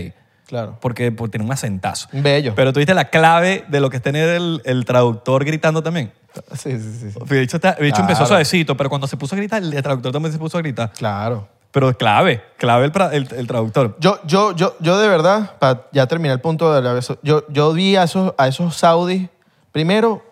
Claro. 0.47 0.77
porque, 0.81 1.11
porque 1.11 1.33
tiene 1.33 1.45
un 1.47 1.53
acentazo. 1.53 2.09
Bello. 2.13 2.55
Pero 2.55 2.73
tú 2.73 2.79
viste 2.79 2.95
la 2.95 3.07
clave 3.11 3.65
de 3.69 3.81
lo 3.81 3.91
que 3.91 3.97
es 3.97 4.03
tener 4.03 4.29
el, 4.29 4.63
el 4.65 4.85
traductor 4.85 5.45
gritando 5.45 5.83
también. 5.83 6.13
Sí, 6.53 6.79
sí, 6.79 6.99
sí. 7.01 7.11
sí. 7.13 7.19
De 7.27 7.43
hecho, 7.43 7.57
está- 7.57 7.73
de 7.73 7.89
hecho 7.89 8.03
empezó 8.03 8.27
suavecito, 8.27 8.77
pero 8.77 8.89
cuando 8.91 9.07
se 9.07 9.17
puso 9.17 9.35
a 9.35 9.39
gritar, 9.39 9.63
el 9.63 9.71
traductor 9.83 10.13
también 10.13 10.33
se 10.33 10.39
puso 10.39 10.57
a 10.59 10.61
gritar. 10.61 10.93
Claro. 10.93 11.49
Pero 11.77 11.93
clave, 11.95 12.43
clave 12.57 12.87
el, 12.87 12.93
el- 13.13 13.35
el 13.39 13.47
traductor. 13.47 13.99
Yo, 14.01 14.19
yo, 14.25 14.57
yo, 14.57 14.75
yo 14.81 14.97
de 14.99 15.09
verdad, 15.09 15.59
para 15.59 15.87
ya 15.93 16.07
terminar 16.07 16.37
el 16.37 16.41
punto 16.41 16.73
de 16.73 16.81
la 16.81 16.99
yo, 17.23 17.45
yo 17.51 17.73
vi 17.75 17.97
a 17.97 18.05
esos, 18.05 18.33
a 18.39 18.49
esos 18.49 18.75
saudis, 18.77 19.29
primero, 19.73 20.25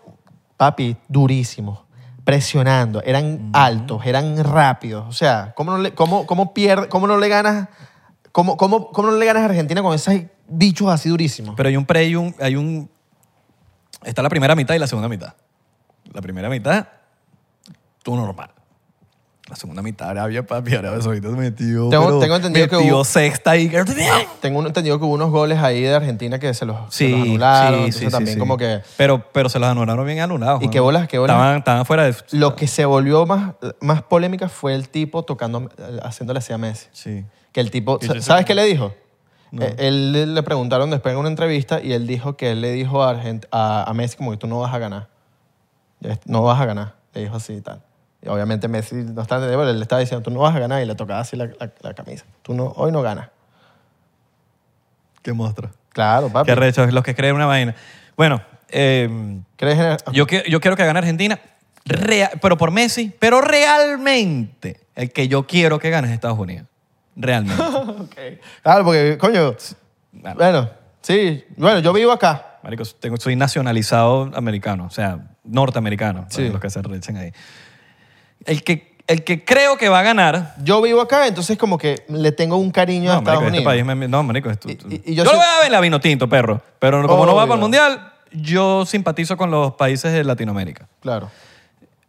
papi, 0.57 0.97
durísimos, 1.07 1.81
presionando, 2.25 3.03
eran 3.03 3.51
altos, 3.53 4.07
eran 4.07 4.43
rápidos. 4.43 5.05
O 5.07 5.13
sea, 5.13 5.53
¿cómo 5.55 5.73
no 5.73 5.79
le, 5.83 5.93
cómo, 5.93 6.25
cómo 6.25 6.55
pierde, 6.55 6.89
cómo 6.89 7.07
no 7.07 7.19
le 7.19 7.29
ganas, 7.29 7.69
cómo, 8.33 8.57
cómo, 8.57 8.91
cómo 8.91 9.11
no 9.11 9.19
le 9.19 9.27
ganas 9.27 9.43
a 9.43 9.45
Argentina 9.45 9.83
con 9.83 9.95
esos 9.95 10.15
bichos 10.49 10.89
así 10.89 11.11
durísimos? 11.11 11.57
Pero 11.59 11.69
hay 11.69 11.77
un 11.77 11.85
pre 11.85 12.07
y 12.07 12.17
un, 12.17 12.35
hay 12.41 12.57
un... 12.57 12.89
Está 14.03 14.23
la 14.23 14.31
primera 14.31 14.55
mitad 14.55 14.75
y 14.75 14.79
la 14.79 14.87
segunda 14.87 15.11
mitad. 15.11 15.35
La 16.11 16.23
primera 16.23 16.49
mitad, 16.49 16.89
tú 18.03 18.17
normal. 18.17 18.49
La 19.49 19.57
segunda 19.57 19.83
mitad, 19.83 20.09
Arabia, 20.09 20.47
papi, 20.47 20.75
Arabia 20.75 21.03
Saudita 21.03 21.29
metió, 21.29 21.91
Tengo- 21.91 22.07
pero 22.07 22.19
tengo 22.19 22.37
entendido 22.37 22.67
que 22.67 22.77
hubo- 22.77 23.05
sexta 23.05 23.59
y... 23.59 23.71
Tengo 24.41 24.65
entendido 24.67 24.99
que 24.99 25.05
hubo 25.05 25.13
unos 25.13 25.31
goles 25.31 25.59
ahí 25.59 25.83
de 25.83 25.95
Argentina 25.95 26.39
que 26.39 26.55
se 26.55 26.65
los, 26.65 26.77
se 26.95 27.05
Sí, 27.07 27.11
los 27.11 27.21
anularon, 27.21 27.79
sí, 27.81 27.85
entonces 27.85 28.05
sí, 28.07 28.11
también 28.11 28.39
como 28.39 28.57
que 28.57 28.81
Pero, 28.97 29.23
pero 29.33 29.51
se 29.51 29.59
los 29.59 29.69
anularon 29.69 30.07
bien 30.07 30.21
anulados. 30.21 30.63
¿Y 30.63 30.69
qué 30.69 30.81
bolas, 30.81 31.09
qué 31.09 31.19
bolas? 31.19 31.35
Estaban, 31.37 31.59
estaban 31.59 31.85
fuera 31.85 32.05
de... 32.05 32.15
lo 32.31 32.57
que 32.57 32.67
se 32.67 32.87
volvió 32.87 33.27
más, 33.27 33.53
más 33.83 34.01
polémica 34.03 34.49
fue 34.49 34.75
el 34.75 34.89
tipo 34.89 35.25
tocando, 35.25 35.69
haciéndole 36.03 36.39
así 36.39 36.55
a 36.55 36.59
Messi. 36.59 36.87
Sí. 36.93 37.25
Que 37.53 37.61
el 37.61 37.71
tipo, 37.71 37.99
Que 37.99 38.07
yo 38.07 38.15
sé- 38.15 38.23
¿sabes 38.23 38.47
qué 38.47 38.55
le 38.55 38.65
dijo? 38.65 38.95
Eh, 39.61 39.75
Él 39.77 40.35
le 40.35 40.43
preguntaron 40.43 40.91
después 40.91 41.13
en 41.13 41.19
una 41.21 41.29
entrevista 41.29 41.83
y 41.83 41.93
él 41.93 42.07
dijo 42.07 42.37
que 42.39 42.53
él 42.53 42.63
le 42.63 42.73
dijo 42.73 43.05
a, 43.05 43.11
Argent- 43.15 43.47
a, 43.53 43.89
a 43.89 43.93
Messi 43.93 44.17
como 44.17 44.31
que 44.31 44.39
tú 44.39 44.47
no 44.47 44.59
vas 44.61 44.73
a 44.75 44.79
ganar. 44.79 45.09
No 46.25 46.43
vas 46.43 46.59
a 46.61 46.65
ganar. 46.65 46.95
Le 47.13 47.21
dijo 47.25 47.37
así 47.37 47.53
y 47.53 47.61
tal. 47.61 47.83
Obviamente 48.27 48.69
Messi 48.69 48.95
no 48.97 49.23
está 49.23 49.37
entendiendo, 49.37 49.71
le 49.73 49.83
estaba 49.83 50.01
diciendo 50.01 50.23
tú 50.23 50.31
no 50.31 50.41
vas 50.41 50.55
a 50.55 50.59
ganar 50.59 50.83
y 50.83 50.87
le 50.87 50.95
tocaba 50.95 51.21
así 51.21 51.37
la, 51.37 51.47
la- 51.47 51.71
la 51.81 51.95
camisa. 51.95 52.25
Tú 52.43 52.55
no, 52.55 52.67
hoy 52.77 52.91
no 52.93 53.03
ganas. 53.03 53.29
Qué 55.23 55.33
monstruo. 55.33 55.71
Claro, 55.91 56.29
papi. 56.29 56.47
Qué 56.47 56.53
arrecho, 56.53 56.87
los 56.87 57.05
que 57.05 57.15
creen 57.15 57.35
una 57.35 57.47
vaina. 57.47 57.75
Bueno, 58.17 58.43
eh, 58.69 59.41
¿Crees 59.57 59.79
en 59.79 60.13
yo, 60.13 60.27
que- 60.27 60.45
yo 60.49 60.61
quiero 60.61 60.77
que 60.77 60.85
gane 60.85 60.99
Argentina, 60.99 61.39
pero 62.41 62.57
por 62.57 62.71
Messi, 62.71 63.13
pero 63.19 63.41
realmente 63.41 64.81
el 64.95 65.13
que 65.13 65.29
yo 65.29 65.47
quiero 65.47 65.79
que 65.79 65.91
gane 65.91 66.09
es 66.09 66.15
Estados 66.15 66.39
Unidos. 66.39 66.67
Realmente. 67.17 67.63
Claro, 68.63 68.85
porque, 68.85 69.17
coño, 69.19 69.55
Bueno. 70.13 70.37
bueno, 70.37 70.71
sí. 71.03 71.45
Bueno, 71.57 71.79
yo 71.81 71.93
vivo 71.93 72.11
acá. 72.13 72.59
Marico, 72.63 72.83
tengo, 72.99 73.17
soy 73.19 73.37
nacionalizado 73.37 74.31
americano, 74.35 74.87
o 74.87 74.91
sea, 74.91 75.19
norteamericano, 75.45 76.27
Sí. 76.31 76.49
los 76.49 76.61
que 76.61 76.71
se 76.71 76.81
rechen 76.83 77.17
ahí. 77.19 77.33
El 78.47 78.63
que, 78.65 78.97
el 79.07 79.25
que 79.25 79.45
creo 79.45 79.77
que 79.77 79.89
va 79.89 80.01
a 80.01 80.03
ganar... 80.03 80.55
Yo 80.63 80.81
vivo 80.83 81.01
acá, 81.01 81.27
entonces 81.27 81.57
como 81.59 81.79
que 81.79 82.05
le 82.09 82.33
tengo 82.33 82.57
un 82.57 82.71
cariño 82.71 83.11
a 83.11 83.15
No, 83.15 83.19
Estados 83.21 83.43
marico, 83.43 83.57
este 83.59 83.69
Unidos. 83.69 83.87
país 83.87 83.99
me- 83.99 84.09
no, 84.09 84.23
marico, 84.23 84.51
esto- 84.51 84.69
Y- 84.69 84.73
y- 84.89 85.03
y 85.13 85.15
yo, 85.15 85.25
yo 85.25 85.33
lo 85.33 85.39
voy 85.39 85.47
a 85.47 85.57
ver 85.59 85.67
en 85.67 85.73
la 85.73 85.81
vino 85.81 86.01
tinto, 86.01 86.29
perro. 86.29 86.61
Pero 86.79 87.07
como 87.07 87.27
no 87.27 87.35
va 87.35 87.43
Obvio. 87.45 87.49
para 87.49 87.55
el 87.55 87.61
mundial, 87.61 88.13
yo 88.33 88.85
simpatizo 88.87 89.37
con 89.37 89.51
los 89.51 89.75
países 89.75 90.13
de 90.13 90.25
Latinoamérica. 90.25 90.89
Claro. 91.01 91.31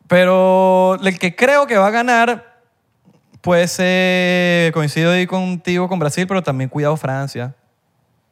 Pero 0.07 0.97
el 1.03 1.17
que 1.19 1.35
creo 1.35 1.67
que 1.67 1.77
va 1.77 1.87
a 1.87 1.91
ganar 1.91 2.55
puede 3.41 3.67
ser, 3.67 4.71
coincido 4.73 5.11
ahí 5.11 5.25
contigo 5.27 5.87
con 5.87 5.99
Brasil, 5.99 6.25
pero 6.27 6.43
también 6.43 6.69
cuidado 6.69 6.95
Francia. 6.97 7.55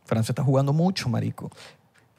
Francia 0.06 0.32
está 0.32 0.43
jugando 0.43 0.74
mucho, 0.74 1.10
marico. 1.10 1.49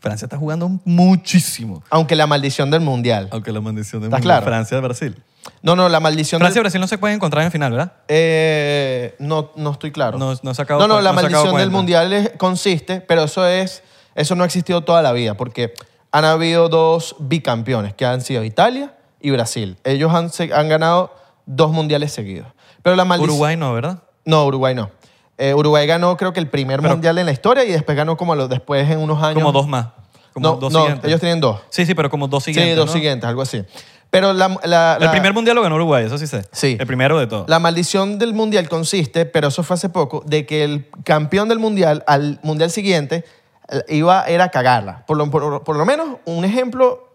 Francia 0.04 0.26
está 0.26 0.36
jugando 0.36 0.70
muchísimo. 0.84 1.82
Aunque 1.88 2.14
la 2.14 2.26
maldición 2.26 2.70
del 2.70 2.82
mundial. 2.82 3.28
Aunque 3.32 3.50
la 3.52 3.62
maldición 3.62 4.02
de 4.02 4.08
¿Estás 4.08 4.20
claro? 4.20 4.44
Francia-Brasil. 4.44 5.16
No, 5.62 5.74
no, 5.76 5.88
la 5.88 5.98
maldición 5.98 6.40
Francia 6.40 6.58
y 6.58 6.60
del... 6.60 6.64
Brasil 6.64 6.80
no 6.82 6.86
se 6.86 6.98
pueden 6.98 7.16
encontrar 7.16 7.42
en 7.44 7.50
final, 7.50 7.72
¿verdad? 7.72 7.92
Eh, 8.08 9.14
no, 9.18 9.50
no 9.56 9.70
estoy 9.72 9.92
claro. 9.92 10.18
No- 10.18 10.34
no 10.34 11.00
la 11.00 11.10
no 11.10 11.14
maldición 11.14 11.56
del 11.56 11.70
mundial 11.70 12.12
es- 12.12 12.30
consiste, 12.36 13.00
pero 13.00 13.24
eso 13.24 13.46
es, 13.46 13.82
eso 14.14 14.34
no 14.34 14.42
ha 14.42 14.46
existido 14.46 14.82
toda 14.84 15.00
la 15.00 15.12
vida, 15.12 15.38
porque 15.38 15.72
han 16.12 16.24
habido 16.26 16.68
dos 16.68 17.16
bicampeones, 17.18 17.94
que 17.94 18.04
han 18.04 18.20
sido 18.20 18.44
Italia 18.44 18.94
y 19.20 19.30
Brasil. 19.30 19.78
Ellos 19.84 20.12
han, 20.14 20.28
se- 20.30 20.52
han 20.52 20.68
ganado 20.68 21.14
dos 21.46 21.72
mundiales 21.72 22.12
seguidos. 22.12 22.48
Pero 22.82 22.94
la 22.94 23.06
maldición... 23.06 23.30
Uruguay 23.30 23.56
no, 23.56 23.72
¿verdad? 23.72 24.02
No, 24.26 24.44
Uruguay 24.44 24.74
no. 24.74 24.90
Eh, 25.38 25.52
Uruguay 25.54 25.86
ganó 25.86 26.16
creo 26.16 26.32
que 26.32 26.40
el 26.40 26.48
primer 26.48 26.80
Pero- 26.80 26.92
mundial 26.92 27.18
en 27.18 27.26
la 27.26 27.32
historia 27.32 27.64
y 27.64 27.70
después 27.72 27.96
ganó 27.96 28.16
como 28.16 28.34
los, 28.34 28.48
después 28.48 28.88
en 28.90 28.98
unos 28.98 29.22
años. 29.22 29.34
Como 29.34 29.52
dos 29.52 29.66
más. 29.66 29.88
Como 30.32 30.48
no, 30.48 30.56
dos 30.56 30.72
no, 30.72 30.80
siguientes. 30.80 31.08
ellos 31.08 31.20
tienen 31.20 31.40
dos. 31.40 31.60
Sí, 31.70 31.86
sí, 31.86 31.94
pero 31.94 32.10
como 32.10 32.26
dos 32.28 32.44
siguientes. 32.44 32.72
sí, 32.72 32.76
dos 32.76 32.86
¿no? 32.86 32.92
siguientes, 32.92 33.28
algo 33.28 33.42
así. 33.42 33.64
Pero 34.10 34.32
la, 34.32 34.48
la- 34.64 34.94
El 34.94 35.04
la- 35.04 35.10
primer 35.10 35.32
mundial 35.32 35.56
lo 35.56 35.62
ganó 35.62 35.74
Uruguay, 35.76 36.04
eso 36.06 36.18
sí 36.18 36.26
sé. 36.26 36.42
Sí. 36.52 36.76
El 36.78 36.86
primero 36.86 37.18
de 37.18 37.26
todos. 37.26 37.48
La 37.48 37.58
maldición 37.58 38.18
del 38.18 38.32
mundial 38.34 38.68
consiste, 38.68 39.26
pero 39.26 39.48
eso 39.48 39.62
fue 39.64 39.74
hace 39.74 39.88
poco, 39.88 40.22
de 40.26 40.46
que 40.46 40.62
el 40.64 40.88
campeón 41.04 41.48
del 41.48 41.58
mundial 41.58 42.04
al 42.06 42.38
mundial 42.44 42.70
siguiente 42.70 43.24
eh, 43.70 43.82
iba 43.88 44.24
era 44.26 44.50
cagarla. 44.50 45.04
Por 45.06 45.16
lo, 45.16 45.30
por, 45.30 45.64
por 45.64 45.76
lo 45.76 45.84
menos, 45.84 46.18
un 46.26 46.44
ejemplo, 46.44 47.08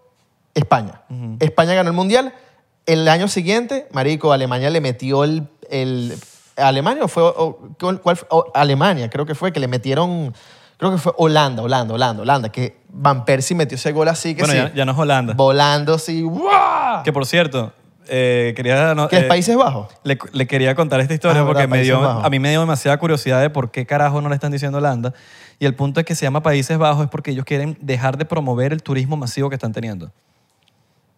España. 0.56 1.02
España 1.40 1.74
ganó 1.74 1.90
el 1.90 1.96
mundial. 1.96 2.34
El 2.86 3.08
año 3.08 3.28
siguiente, 3.30 3.88
marico, 3.92 4.34
Alemania 4.34 4.70
le 4.70 4.82
metió 4.82 5.24
el... 5.24 5.48
el 5.70 6.18
¿Alemania 6.62 7.04
o 7.04 7.08
fue... 7.08 7.24
o- 7.24 7.58
cuál-? 7.80 8.20
O 8.30 8.52
Alemania, 8.54 9.10
creo 9.10 9.26
que 9.26 9.36
fue, 9.36 9.52
que 9.52 9.60
le 9.60 9.68
metieron... 9.68 10.34
Creo 10.78 10.92
que 10.92 10.98
fue 10.98 11.12
Holanda, 11.18 11.62
Holanda, 11.62 11.94
Holanda, 11.94 12.22
Holanda, 12.24 12.50
que 12.54 12.78
Van 12.90 13.26
Persie 13.26 13.54
metió 13.56 13.76
ese 13.76 13.92
gol 13.92 14.08
así 14.08 14.34
que 14.34 14.44
bueno, 14.44 14.54
sí, 14.54 14.60
ya, 14.70 14.74
ya 14.74 14.86
no 14.86 14.94
es 14.94 14.98
Holanda. 14.98 15.34
volando 15.34 15.96
así. 15.96 16.26
Que 17.04 17.12
por 17.12 17.26
cierto, 17.26 17.74
eh, 18.08 18.54
quería... 18.56 18.96
no, 18.96 19.10
¿Qué 19.10 19.18
es 19.18 19.24
eh, 19.24 19.28
Países 19.28 19.58
Bajos? 19.58 19.88
Le, 20.04 20.18
le 20.32 20.48
quería 20.48 20.76
contar 20.76 21.02
esta 21.02 21.14
historia 21.14 21.42
Ah, 21.42 21.46
porque 21.46 21.64
¿verdad? 21.64 21.76
me 21.76 21.82
dio, 21.84 22.00
Bajos. 22.00 22.24
a 22.24 22.30
mí 22.30 22.40
me 22.40 22.50
dio 22.52 22.62
demasiada 22.62 22.98
curiosidad 22.98 23.42
de 23.42 23.50
por 23.50 23.72
qué 23.72 23.86
carajo 23.86 24.22
no 24.22 24.30
le 24.30 24.36
están 24.36 24.54
diciendo 24.54 24.78
Holanda. 24.78 25.14
Y 25.60 25.66
el 25.66 25.76
punto 25.76 26.00
es 26.00 26.06
que 26.06 26.16
se 26.16 26.26
llama 26.26 26.42
Países 26.42 26.78
Bajos 26.78 27.04
es 27.04 27.10
porque 27.10 27.32
ellos 27.32 27.44
quieren 27.44 27.78
dejar 27.82 28.18
de 28.18 28.24
promover 28.24 28.72
el 28.72 28.82
turismo 28.82 29.18
masivo 29.18 29.50
que 29.50 29.56
están 29.56 29.74
teniendo, 29.74 30.14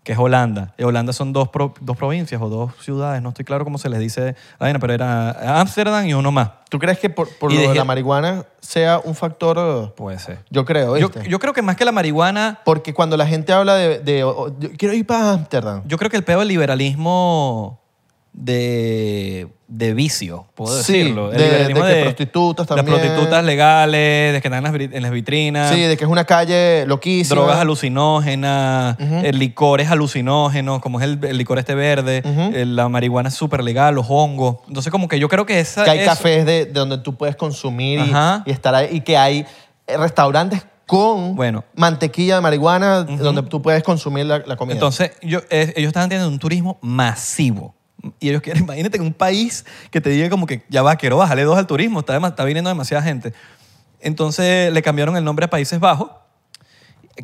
que 0.03 0.13
es 0.13 0.17
Holanda. 0.17 0.73
Y 0.77 0.83
Holanda 0.83 1.13
son 1.13 1.31
dos, 1.33 1.49
pro- 1.49 1.73
dos 1.79 1.95
provincias 1.95 2.41
o 2.41 2.49
dos 2.49 2.71
ciudades, 2.81 3.21
no 3.21 3.29
estoy 3.29 3.45
claro 3.45 3.63
cómo 3.63 3.77
se 3.77 3.87
les 3.89 3.99
dice 3.99 4.35
la 4.59 4.79
pero 4.79 4.93
era 4.93 5.59
Ámsterdam 5.61 6.05
y 6.07 6.13
uno 6.13 6.31
más. 6.31 6.49
¿Tú 6.69 6.79
crees 6.79 6.97
que 6.99 7.09
por, 7.09 7.27
por 7.37 7.51
lo 7.53 7.59
de 7.69 7.75
la 7.75 7.83
marihuana 7.83 8.45
sea 8.61 8.99
un 9.03 9.13
factor? 9.13 9.57
eh, 9.59 9.91
Puede 9.95 10.17
ser. 10.19 10.39
Yo 10.49 10.63
creo, 10.65 10.97
Yo, 10.97 11.09
creo 11.39 11.53
que 11.53 11.61
más 11.61 11.75
que 11.75 11.83
la 11.85 11.91
marihuana, 11.91 12.61
Porque 12.63 12.93
cuando 12.93 13.17
la 13.17 13.27
gente 13.27 13.51
habla 13.53 13.75
de... 13.75 13.99
quiero 14.77 14.93
ir 14.93 15.05
para 15.05 15.33
Ámsterdam. 15.33 15.83
yo 15.85 15.97
creo 15.97 16.09
que 16.09 16.17
el 16.17 16.23
peor 16.23 16.39
del 16.39 16.47
liberalismo 16.47 17.80
de, 18.33 19.47
de 19.67 19.93
vicio, 19.93 20.45
puedo 20.55 20.81
Sí, 20.81 20.93
decirlo. 20.99 21.29
De- 21.31 21.67
de 21.67 22.01
prostitutas 22.03 22.67
Las 22.69 22.77
también. 22.77 22.97
prostitutas 22.99 23.43
legales, 23.43 24.33
de 24.33 24.41
que 24.41 24.47
están 24.47 24.59
en 24.59 24.63
las, 24.63 24.73
vi- 24.73 24.89
en 24.95 25.01
las 25.03 25.11
vitrinas. 25.11 25.71
Sí, 25.73 25.81
de 25.81 25.97
que 25.97 26.03
es 26.05 26.09
una 26.09 26.23
calle 26.25 26.85
loquísima. 26.87 27.35
drogas 27.41 27.57
alucinógenas, 27.57 28.97
licores 29.33 29.89
alucinógenos, 29.91 30.81
como 30.81 30.99
es 30.99 31.05
el, 31.05 31.23
el 31.23 31.37
licor 31.37 31.59
este 31.59 31.75
verde, 31.75 32.23
el- 32.53 32.75
la 32.75 32.89
marihuana 32.89 33.29
es 33.29 33.35
súper 33.35 33.63
legal, 33.63 33.95
los 33.95 34.05
hongos. 34.09 34.57
Entonces, 34.67 34.91
como 34.91 35.07
que 35.07 35.19
yo 35.19 35.27
creo 35.29 35.45
que 35.45 35.59
esa. 35.59 35.83
Que 35.83 35.91
hay 35.91 35.99
eso- 35.99 36.09
cafés 36.09 36.45
de, 36.45 36.65
de 36.65 36.71
donde 36.71 36.97
tú 36.97 37.15
puedes 37.15 37.35
consumir 37.35 37.99
y, 38.45 38.51
estar 38.51 38.73
ahí. 38.75 38.87
Y 38.91 39.01
que 39.01 39.17
hay 39.17 39.45
eh, 39.87 39.97
restaurantes 39.97 40.65
con 40.87 41.35
Bueno. 41.35 41.63
mantequilla 41.75 42.35
de 42.35 42.41
marihuana 42.41 43.03
donde 43.03 43.43
tú 43.43 43.61
puedes 43.61 43.81
consumir 43.83 44.25
la, 44.25 44.39
la 44.45 44.55
comida. 44.57 44.73
Entonces, 44.75 45.11
yo, 45.21 45.39
eh, 45.49 45.73
ellos 45.75 45.87
están 45.89 46.09
teniendo 46.09 46.27
un 46.29 46.39
turismo 46.39 46.77
masivo. 46.81 47.75
Y 48.19 48.29
ellos 48.29 48.41
quieren, 48.41 48.63
imagínate 48.65 48.97
que 48.97 49.03
un 49.03 49.13
país 49.13 49.65
que 49.91 50.01
te 50.01 50.09
diga 50.09 50.29
como 50.29 50.45
que 50.47 50.63
ya 50.69 50.81
va, 50.81 50.95
quiero 50.95 51.17
bajarle 51.17 51.43
dos 51.43 51.57
al 51.57 51.67
turismo, 51.67 51.99
está, 51.99 52.17
está 52.17 52.43
viniendo 52.45 52.69
demasiada 52.69 53.03
gente. 53.03 53.33
Entonces 53.99 54.71
le 54.73 54.81
cambiaron 54.81 55.15
el 55.17 55.23
nombre 55.23 55.45
a 55.45 55.49
Países 55.49 55.79
Bajos, 55.79 56.09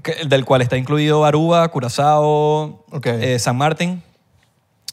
que- 0.04 0.26
del 0.28 0.46
cual 0.46 0.62
está 0.62 0.78
incluido 0.78 1.26
Aruba, 1.26 1.68
Curazao, 1.70 2.86
Ok. 2.92 3.06
eh, 3.08 3.40
San 3.40 3.58
Martín. 3.58 4.04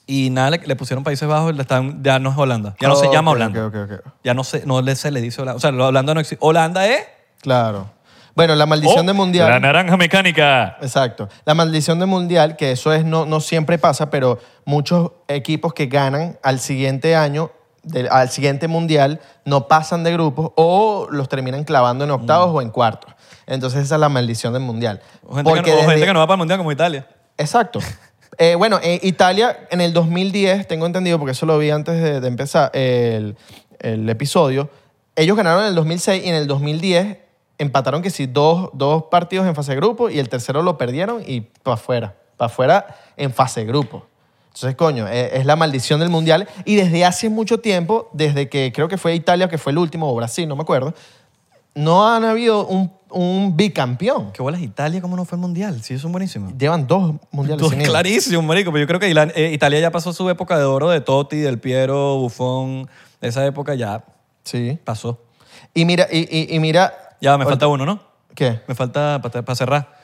Y 0.06 0.28
nada, 0.30 0.50
le, 0.50 0.58
le 0.58 0.76
pusieron 0.76 1.02
Países 1.04 1.26
Bajos, 1.28 1.54
le 1.54 1.62
están, 1.62 2.02
ya 2.02 2.18
no 2.18 2.30
es 2.30 2.36
Holanda. 2.36 2.74
Ya 2.80 2.88
no 2.88 2.96
se 2.96 3.06
Ok, 3.06 3.12
llama 3.12 3.30
ok, 3.30 3.36
Holanda. 3.36 3.66
ok, 3.66 3.74
ok. 3.74 3.92
Ya 4.22 4.34
no, 4.34 4.44
se, 4.44 4.64
no 4.66 4.82
le- 4.82 4.96
se 4.96 5.10
le 5.10 5.20
dice 5.20 5.40
Holanda. 5.40 5.56
O 5.56 5.60
sea, 5.60 5.72
la 5.72 5.86
Holanda 5.86 6.12
no 6.14 6.20
existe. 6.20 6.44
Holanda 6.44 6.86
es... 6.86 7.00
Claro. 7.40 7.90
Bueno, 8.34 8.54
la 8.56 8.66
maldición 8.66 9.00
Oh, 9.04 9.06
de 9.06 9.12
mundial. 9.12 9.48
La 9.50 9.60
naranja 9.60 9.96
mecánica. 9.96 10.76
Exacto. 10.82 11.28
La 11.44 11.54
maldición 11.54 11.98
de 12.00 12.06
mundial, 12.06 12.56
que 12.56 12.72
eso 12.72 12.92
es 12.92 13.04
no, 13.04 13.26
no 13.26 13.40
siempre 13.40 13.78
pasa, 13.78 14.10
pero 14.10 14.38
muchos 14.64 15.12
equipos 15.28 15.72
que 15.72 15.86
ganan 15.86 16.38
al 16.42 16.58
siguiente 16.58 17.14
año, 17.14 17.52
del- 17.84 18.08
al 18.10 18.30
siguiente 18.30 18.66
mundial, 18.66 19.20
no 19.44 19.68
pasan 19.68 20.02
de 20.04 20.12
grupos 20.12 20.50
o 20.56 21.06
los 21.10 21.28
terminan 21.28 21.64
clavando 21.64 22.04
en 22.04 22.10
octavos 22.10 22.50
o 22.54 22.60
en 22.62 22.70
cuartos. 22.70 23.14
Entonces 23.46 23.82
esa 23.84 23.94
es 23.96 24.00
la 24.00 24.08
maldición 24.08 24.52
del 24.52 24.62
mundial. 24.62 25.00
Mm. 25.22 25.26
O 25.30 25.34
gente, 25.36 25.52
que, 25.62 25.70
no- 25.70 25.76
o 25.76 25.80
desde- 25.82 25.90
gente 25.92 26.06
que 26.06 26.12
no 26.14 26.18
va 26.20 26.26
para 26.26 26.34
el 26.34 26.38
Mundial 26.38 26.58
como 26.58 26.72
Italia. 26.72 27.06
Exacto. 27.38 27.78
Eh, 28.38 28.56
bueno, 28.56 28.80
eh, 28.82 28.98
Italia 29.04 29.56
en 29.70 29.80
el 29.80 29.92
2010, 29.92 30.66
tengo 30.66 30.86
entendido, 30.86 31.18
porque 31.20 31.32
eso 31.32 31.46
lo 31.46 31.56
vi 31.58 31.70
antes 31.70 32.02
de, 32.02 32.20
de 32.20 32.26
empezar 32.26 32.70
el, 32.74 33.36
el 33.78 34.08
episodio, 34.10 34.70
ellos 35.14 35.36
ganaron 35.36 35.62
en 35.62 35.68
el 35.68 35.74
2006 35.76 36.24
y 36.24 36.28
en 36.30 36.34
el 36.34 36.48
2010 36.48 37.18
empataron 37.58 38.02
que 38.02 38.10
sí, 38.10 38.26
dos, 38.26 38.70
dos 38.72 39.04
partidos 39.10 39.46
en 39.46 39.54
fase 39.54 39.72
de 39.72 39.76
grupo 39.76 40.10
y 40.10 40.18
el 40.18 40.28
tercero 40.28 40.62
lo 40.62 40.76
perdieron 40.78 41.22
y 41.26 41.42
para 41.42 41.74
afuera, 41.74 42.14
para 42.36 42.46
afuera 42.46 42.96
en 43.16 43.32
fase 43.32 43.60
de 43.60 43.66
grupo. 43.66 44.06
Entonces, 44.48 44.76
coño, 44.76 45.08
eh, 45.08 45.30
es 45.38 45.46
la 45.46 45.56
maldición 45.56 45.98
del 46.00 46.10
mundial 46.10 46.48
y 46.64 46.76
desde 46.76 47.04
hace 47.04 47.28
mucho 47.28 47.58
tiempo, 47.58 48.08
desde 48.12 48.48
que 48.48 48.72
creo 48.72 48.86
que 48.88 48.98
fue 48.98 49.14
Italia, 49.14 49.48
que 49.48 49.58
fue 49.58 49.72
el 49.72 49.78
último, 49.78 50.10
o 50.10 50.14
Brasil, 50.14 50.48
no 50.48 50.54
me 50.56 50.62
acuerdo, 50.62 50.94
no 51.74 52.06
han 52.08 52.24
habido 52.24 52.64
un, 52.66 52.92
un 53.10 53.56
bicampeón. 53.56 54.30
¿Qué 54.30 54.42
bolas 54.42 54.60
Italia? 54.60 55.00
¿Cómo 55.00 55.16
no 55.16 55.24
fue 55.24 55.34
el 55.36 55.40
Mundial? 55.40 55.82
Sí, 55.82 55.98
son 55.98 56.12
buenísimos. 56.12 56.56
Llevan 56.56 56.86
dos 56.86 57.14
mundiales 57.32 57.58
Todo 57.60 57.70
sin 57.70 57.80
ir. 57.80 57.88
clarísimo, 57.88 58.42
marico. 58.42 58.70
Pero 58.70 58.82
yo 58.82 58.86
creo 58.86 59.00
que 59.00 59.10
eh, 59.34 59.52
Italia 59.52 59.80
ya 59.80 59.90
pasó 59.90 60.12
su 60.12 60.30
época 60.30 60.56
de 60.56 60.64
oro 60.64 60.88
de 60.90 61.00
Totti, 61.00 61.38
del 61.38 61.58
Piero, 61.58 62.16
Buffon. 62.18 62.88
Esa 63.20 63.44
época 63.44 63.74
ya 63.74 64.04
Sí. 64.44 64.78
pasó. 64.84 65.18
Y 65.74 65.84
mira, 65.84 66.06
y, 66.12 66.18
y- 66.30 66.54
y 66.54 66.60
mira. 66.60 67.03
Ya, 67.24 67.38
me 67.38 67.44
falta 67.44 67.66
uno, 67.66 67.84
¿no? 67.86 68.00
¿Qué? 68.34 68.60
Me 68.68 68.74
falta 68.74 69.20
para 69.22 69.54
cerrar. 69.54 69.96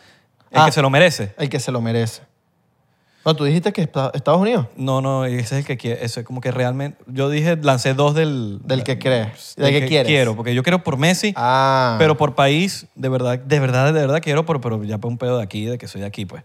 El 0.51 0.61
Ah. 0.61 0.67
que 0.67 0.73
se 0.73 0.83
lo 0.83 0.91
merece. 0.91 1.35
El 1.39 1.49
que 1.49 1.61
se 1.61 1.71
lo 1.71 1.81
merece. 1.81 2.23
No, 3.25 3.37
tú 3.37 3.45
dijiste 3.45 3.73
que 3.75 3.83
esta- 3.83 4.11
Estados 4.15 4.41
Unidos. 4.41 4.67
No, 4.77 5.03
no, 5.03 5.27
ese 5.27 5.41
es 5.41 5.53
el 5.53 5.65
que 5.67 5.77
quiere. 5.77 6.03
Ese 6.05 6.21
es 6.21 6.27
como 6.27 6.41
que 6.41 6.51
realmente. 6.51 6.97
Yo 7.07 7.29
dije, 7.29 7.57
lancé 7.61 7.93
dos 7.93 8.15
del. 8.15 8.61
Del 8.65 8.83
que 8.83 8.99
crees. 8.99 9.55
del 9.57 9.73
Del 9.73 9.83
que 9.83 9.89
quieres. 9.89 10.07
Quiero, 10.07 10.35
porque 10.37 10.55
yo 10.55 10.63
quiero 10.63 10.83
por 10.83 10.97
Messi, 10.97 11.35
Ah. 11.37 11.97
pero 11.99 12.17
por 12.17 12.35
país, 12.35 12.87
de 12.95 13.09
verdad, 13.11 13.39
de 13.39 13.61
verdad, 13.61 13.87
de 13.93 14.01
verdad 14.01 14.21
quiero, 14.23 14.47
por, 14.47 14.61
pero 14.63 14.83
ya 14.85 14.97
por 14.97 15.11
un 15.11 15.19
pedo 15.19 15.37
de 15.37 15.43
aquí, 15.45 15.67
de 15.67 15.77
que 15.77 15.87
soy 15.87 16.01
de 16.01 16.07
aquí, 16.07 16.25
pues. 16.25 16.43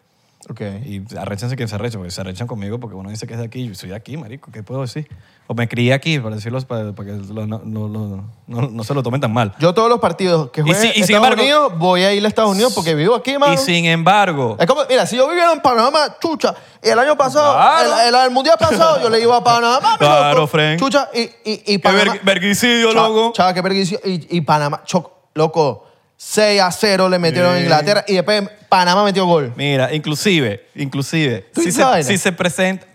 Ok. 0.49 0.61
Y 0.85 1.01
arréchense 1.17 1.55
quien 1.55 1.67
se 1.67 1.75
arreche, 1.75 1.97
porque 1.97 2.11
se 2.11 2.21
arrechan 2.21 2.47
conmigo 2.47 2.79
porque 2.79 2.95
uno 2.95 3.09
dice 3.09 3.25
que 3.25 3.33
es 3.33 3.39
de 3.39 3.45
aquí. 3.45 3.67
Yo 3.67 3.73
soy 3.75 3.89
de 3.89 3.95
aquí, 3.95 4.15
marico, 4.15 4.51
¿qué 4.51 4.61
puedo 4.63 4.81
decir? 4.81 5.07
O 5.47 5.53
me 5.55 5.67
crié 5.67 5.93
aquí, 5.93 6.19
para 6.19 6.35
decirlo, 6.35 6.59
para, 6.61 6.93
para 6.93 7.09
que 7.11 7.17
lo- 7.33 7.45
no, 7.47 7.61
no- 7.63 7.87
no- 7.87 8.29
no- 8.47 8.61
no 8.69 8.83
se 8.83 8.93
lo 8.93 9.01
tomen 9.03 9.21
tan 9.21 9.33
mal. 9.33 9.53
Yo 9.59 9.73
todos 9.73 9.89
los 9.89 9.99
partidos 9.99 10.49
que 10.51 10.61
Y 10.61 10.63
jueguen 10.63 10.81
si- 10.81 10.87
en 10.87 10.91
y 10.91 10.93
sin 10.95 11.03
Estados 11.15 11.23
embargo- 11.25 11.41
Unidos 11.43 11.73
voy 11.79 12.03
a 12.03 12.13
ir 12.13 12.23
a 12.23 12.27
Estados 12.27 12.51
Unidos 12.51 12.73
porque 12.73 12.93
vivo 12.95 13.15
aquí, 13.15 13.37
mano. 13.37 13.53
Y 13.53 13.57
sin 13.57 13.85
embargo, 13.85 14.55
Es 14.59 14.65
como, 14.67 14.81
mira, 14.89 15.05
si 15.05 15.17
yo 15.17 15.27
viviera 15.27 15.51
en 15.51 15.61
Panamá, 15.61 16.15
chucha, 16.21 16.53
y 16.83 16.89
el 16.89 16.99
año 16.99 17.17
pasado, 17.17 17.53
Claro. 17.53 17.99
el, 18.01 18.15
el- 18.15 18.21
el 18.25 18.31
mundial 18.31 18.55
pasado, 18.59 19.01
yo 19.01 19.09
le 19.09 19.19
iba 19.21 19.37
a 19.37 19.43
Panamá, 19.43 19.91
mi 19.93 19.97
Claro, 19.97 20.35
loco. 20.35 20.47
Fren. 20.47 20.79
Chucha, 20.79 21.09
y, 21.13 21.21
y, 21.21 21.29
y 21.45 21.61
qué 21.63 21.79
Panamá. 21.79 22.13
ver- 22.13 22.21
verguicidio, 22.23 22.91
loco. 22.93 23.31
Chava, 23.33 23.53
qué 23.53 23.61
vergüenza. 23.61 23.95
Y, 24.05 24.37
y 24.37 24.41
Panamá, 24.41 24.81
choc, 24.85 25.11
loco, 25.33 25.84
6 26.17 26.61
a 26.61 26.71
0 26.71 27.09
le 27.09 27.19
metieron 27.19 27.55
a. 27.55 27.59
Inglaterra 27.59 28.03
y 28.07 28.13
después 28.13 28.49
Panamá 28.69 29.03
metió 29.03 29.25
gol. 29.25 29.53
Mira, 29.55 29.93
inclusive, 29.93 30.67
inclusive, 30.75 31.49
¿Tú 31.53 31.61
si 31.61 31.67
dices 31.67 31.75
se, 31.75 31.83
vaina? 31.83 32.03
si 32.07 32.17
se 32.17 32.31
presenta... 32.31 32.87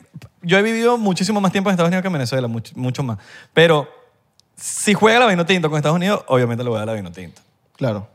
Yo 0.42 0.58
he 0.58 0.62
vivido 0.62 0.96
muchísimo 0.96 1.40
más 1.40 1.52
tiempo 1.52 1.68
en 1.68 1.74
Estados 1.74 1.88
Unidos 1.88 2.02
que 2.02 2.08
en 2.08 2.12
Venezuela, 2.14 2.48
mucho, 2.48 2.72
mucho 2.74 3.02
más. 3.02 3.18
Pero 3.52 3.88
si 4.56 4.94
juega 4.94 5.18
la 5.18 5.26
vino 5.26 5.44
tinto 5.44 5.68
con 5.68 5.76
Estados 5.76 5.96
Unidos, 5.96 6.24
obviamente 6.28 6.64
le 6.64 6.70
voy 6.70 6.76
a 6.76 6.80
dar 6.80 6.88
la 6.88 6.94
vino 6.94 7.12
tinto. 7.12 7.42
Claro. 7.76 8.08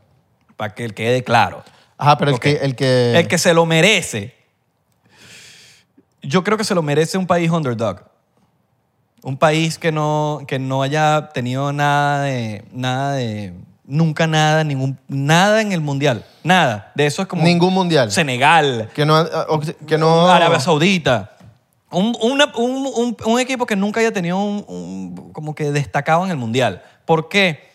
Para 0.56 0.74
que 0.74 0.88
quede 0.90 1.22
claro. 1.22 1.62
Ajá, 1.98 2.18
pero 2.18 2.32
el 2.32 2.40
que... 2.40 2.52
El 2.56 2.74
que, 2.74 3.18
El 3.18 3.28
que 3.28 3.38
se 3.38 3.54
lo 3.54 3.64
merece. 3.64 4.34
Yo 6.22 6.42
creo 6.42 6.58
que 6.58 6.64
se 6.64 6.74
lo 6.74 6.82
merece 6.82 7.16
un 7.16 7.26
país 7.26 7.50
underdog. 7.50 8.02
Un 9.22 9.36
país 9.36 9.78
que 9.78 9.92
no, 9.92 10.42
que 10.46 10.58
no 10.58 10.82
haya 10.82 11.30
tenido 11.32 11.72
nada 11.72 12.22
de, 12.22 12.64
nada 12.72 13.14
de, 13.14 13.54
nunca 13.86 14.26
nada, 14.26 14.64
ningún, 14.64 14.98
nada 15.08 15.60
en 15.62 15.72
el 15.72 15.80
mundial. 15.80 16.24
Nada. 16.42 16.92
De 16.94 17.06
eso 17.06 17.22
es 17.22 17.28
como 17.28 17.42
Ningún 17.42 17.72
mundial. 17.74 18.10
Senegal, 18.10 18.90
Que 18.94 19.04
no... 19.06 19.20
o- 19.20 19.60
Que 19.86 19.96
no 19.98 20.28
Arabia 20.28 20.60
Saudita. 20.60 21.32
Un, 21.90 22.16
una- 22.20 22.52
un- 22.56 22.86
un- 22.96 23.16
un 23.24 23.40
equipo 23.40 23.64
que 23.66 23.76
nunca 23.76 24.00
haya 24.00 24.12
tenido 24.12 24.38
un, 24.38 25.30
como 25.32 25.54
que 25.54 25.70
destacado 25.70 26.24
en 26.24 26.30
el 26.30 26.36
mundial. 26.36 26.82
¿Por 27.04 27.28
qué? 27.28 27.70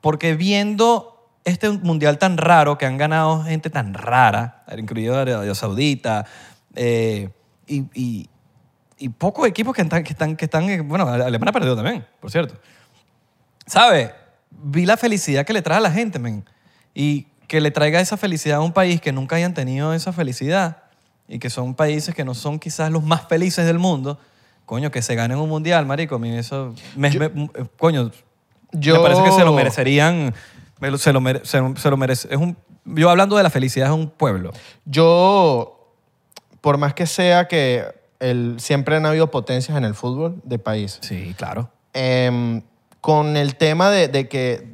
Porque 0.00 0.34
viendo 0.34 1.28
este 1.44 1.68
mundial 1.70 2.18
tan 2.18 2.38
raro 2.38 2.78
que 2.78 2.86
han 2.86 2.96
ganado 2.96 3.42
gente 3.44 3.68
tan 3.70 3.94
rara, 3.94 4.64
incluido 4.76 5.18
Arabia 5.18 5.54
Saudita, 5.54 6.24
eh, 6.74 7.30
y, 7.66 7.84
y- 7.94 8.28
y 8.98 9.08
pocos 9.10 9.46
equipos 9.46 9.74
que 9.74 9.82
están, 9.82 10.02
que 10.04 10.12
están, 10.12 10.36
que 10.36 10.44
están, 10.46 10.68
eh, 10.70 10.80
bueno, 10.80 11.06
Alemania 11.08 11.50
ha 11.50 11.52
perdido 11.52 11.76
también, 11.76 12.06
por 12.20 12.30
cierto. 12.30 12.54
¿Sabes? 13.66 14.10
Vi 14.62 14.86
la 14.86 14.96
felicidad 14.96 15.44
que 15.44 15.52
le 15.52 15.62
trae 15.62 15.78
a 15.78 15.80
la 15.80 15.90
gente, 15.90 16.18
men. 16.18 16.44
Y 16.94 17.26
que 17.48 17.60
le 17.60 17.70
traiga 17.70 18.00
esa 18.00 18.16
felicidad 18.16 18.58
a 18.58 18.60
un 18.60 18.72
país 18.72 19.00
que 19.00 19.12
nunca 19.12 19.36
hayan 19.36 19.54
tenido 19.54 19.92
esa 19.94 20.12
felicidad 20.12 20.78
y 21.28 21.38
que 21.38 21.50
son 21.50 21.74
países 21.74 22.14
que 22.14 22.24
no 22.24 22.34
son 22.34 22.58
quizás 22.58 22.90
los 22.90 23.02
más 23.04 23.26
felices 23.28 23.66
del 23.66 23.78
mundo. 23.78 24.18
Coño, 24.64 24.90
que 24.90 25.00
se 25.02 25.14
ganen 25.14 25.38
un 25.38 25.48
mundial, 25.48 25.86
marico. 25.86 26.16
A 26.16 26.18
mí 26.18 26.36
eso... 26.36 26.74
me- 26.96 27.10
me- 27.10 27.50
coño, 27.78 28.10
Yo- 28.72 28.96
me 28.96 29.00
parece 29.02 29.22
que 29.22 29.32
se 29.32 29.44
lo 29.44 29.52
merecerían... 29.52 30.34
me 30.80 30.98
Se 30.98 31.12
lo, 31.12 31.20
mere- 31.20 31.44
se, 31.44 31.60
se 31.76 31.90
lo 31.90 31.96
merece. 31.96 32.28
Es 32.30 32.36
un, 32.36 32.56
yo 32.84 33.10
hablando 33.10 33.36
de 33.36 33.42
la 33.44 33.50
felicidad 33.50 33.88
es 33.88 33.94
un 33.94 34.10
pueblo. 34.10 34.52
Yo, 34.84 35.94
por 36.60 36.78
más 36.78 36.94
que 36.94 37.06
sea 37.06 37.46
que 37.48 37.84
el, 38.18 38.56
siempre 38.58 38.96
han 38.96 39.06
habido 39.06 39.30
potencias 39.30 39.76
en 39.78 39.84
el 39.84 39.94
fútbol 39.94 40.40
de 40.42 40.58
país, 40.58 40.98
Sí, 41.02 41.34
claro. 41.36 41.70
em, 41.92 42.62
con 43.06 43.36
el 43.36 43.54
tema 43.54 43.88
de, 43.88 44.08
de 44.08 44.26
que 44.28 44.66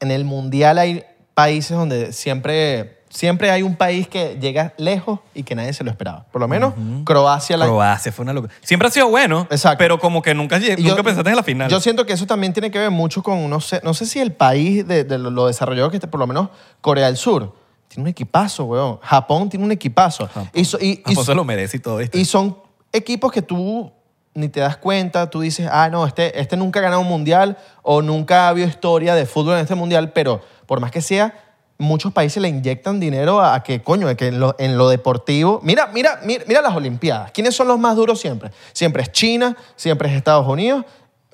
en 0.00 0.10
el 0.10 0.26
mundial 0.26 0.76
hay 0.76 1.02
países 1.32 1.74
donde 1.74 2.12
siempre, 2.12 2.98
siempre 3.08 3.50
hay 3.50 3.62
un 3.62 3.74
país 3.74 4.06
que 4.06 4.36
llega 4.38 4.74
lejos 4.76 5.20
y 5.34 5.44
que 5.44 5.54
nadie 5.54 5.72
se 5.72 5.82
lo 5.82 5.90
esperaba. 5.90 6.26
Por 6.30 6.42
lo 6.42 6.46
menos 6.46 6.74
Croacia 7.06 7.56
la, 7.56 7.64
Croacia 7.64 8.12
fue 8.12 8.24
una 8.24 8.34
locura. 8.34 8.52
Siempre 8.60 8.88
ha 8.88 8.90
sido 8.90 9.08
bueno, 9.08 9.46
Exacto. 9.50 9.78
pero 9.78 9.98
como 9.98 10.20
que 10.20 10.34
nunca, 10.34 10.58
Y 10.58 10.82
yo- 10.82 10.90
nunca 10.90 11.02
pensaste 11.02 11.30
en 11.30 11.36
la 11.36 11.42
final. 11.42 11.70
Yo 11.70 11.80
siento 11.80 12.04
que 12.04 12.12
eso 12.12 12.26
también 12.26 12.52
tiene 12.52 12.70
que 12.70 12.78
ver 12.80 12.90
mucho 12.90 13.22
con, 13.22 13.48
no 13.48 13.60
sé, 13.62 13.80
no 13.82 13.94
sé 13.94 14.04
si 14.04 14.18
el 14.20 14.32
país 14.34 14.86
de, 14.86 15.04
de 15.04 15.16
lo, 15.16 15.30
lo 15.30 15.46
desarrollado 15.46 15.88
que 15.90 15.96
esté, 15.96 16.06
por 16.06 16.20
lo 16.20 16.26
menos 16.26 16.50
Corea 16.82 17.06
del 17.06 17.16
Sur, 17.16 17.54
tiene 17.88 18.02
un 18.02 18.08
equipazo, 18.08 18.64
weón. 18.66 18.98
Japón 19.00 19.48
tiene 19.48 19.64
un 19.64 19.72
equipazo. 19.72 20.28
Y, 20.52 20.66
so- 20.66 20.76
y- 20.78 21.00
y 21.06 21.12
Japón 21.14 21.24
se 21.24 21.34
lo 21.34 21.44
merece 21.44 21.78
y 21.78 21.80
todo 21.80 21.98
esto. 22.00 22.18
y 22.18 22.26
son 22.26 22.58
equipos 22.92 23.32
que 23.32 23.40
tú 23.40 23.90
ni 24.34 24.48
te 24.48 24.60
das 24.60 24.76
cuenta, 24.76 25.30
tú 25.30 25.40
dices, 25.40 25.68
ah, 25.70 25.88
no, 25.90 26.06
este, 26.06 26.40
este 26.40 26.56
nunca 26.56 26.78
ha 26.78 26.82
ganado 26.82 27.00
un 27.00 27.08
mundial 27.08 27.56
o 27.82 28.02
nunca 28.02 28.46
ha 28.46 28.48
habido 28.50 28.68
historia 28.68 29.14
de 29.14 29.26
fútbol 29.26 29.54
en 29.54 29.60
este 29.60 29.74
mundial, 29.74 30.12
pero 30.12 30.40
por 30.66 30.80
más 30.80 30.90
que 30.90 31.00
sea, 31.00 31.34
muchos 31.78 32.12
países 32.12 32.42
le 32.42 32.48
inyectan 32.48 33.00
dinero 33.00 33.40
a, 33.40 33.62
que, 33.62 33.82
coño, 33.82 34.14
que 34.16 34.28
en 34.28 34.40
lo, 34.40 34.54
en 34.58 34.76
lo 34.76 34.88
deportivo. 34.88 35.60
Mira, 35.62 35.88
mira, 35.92 36.20
mira, 36.24 36.44
mira 36.46 36.62
las 36.62 36.74
Olimpiadas. 36.74 37.30
¿Quiénes 37.32 37.54
son 37.54 37.68
los 37.68 37.78
más 37.78 37.96
duros 37.96 38.20
siempre? 38.20 38.50
Siempre 38.72 39.02
es 39.02 39.12
China, 39.12 39.56
siempre 39.76 40.08
es 40.08 40.16
Estados 40.16 40.46
Unidos, 40.46 40.84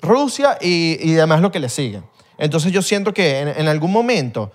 Rusia 0.01 0.57
y, 0.61 0.97
y 1.01 1.13
demás 1.13 1.41
lo 1.41 1.51
que 1.51 1.59
le 1.59 1.69
sigue. 1.69 2.01
Entonces 2.37 2.71
yo 2.71 2.81
siento 2.81 3.13
que 3.13 3.39
en 3.39 3.67
algún 3.67 3.91
momento 3.91 4.51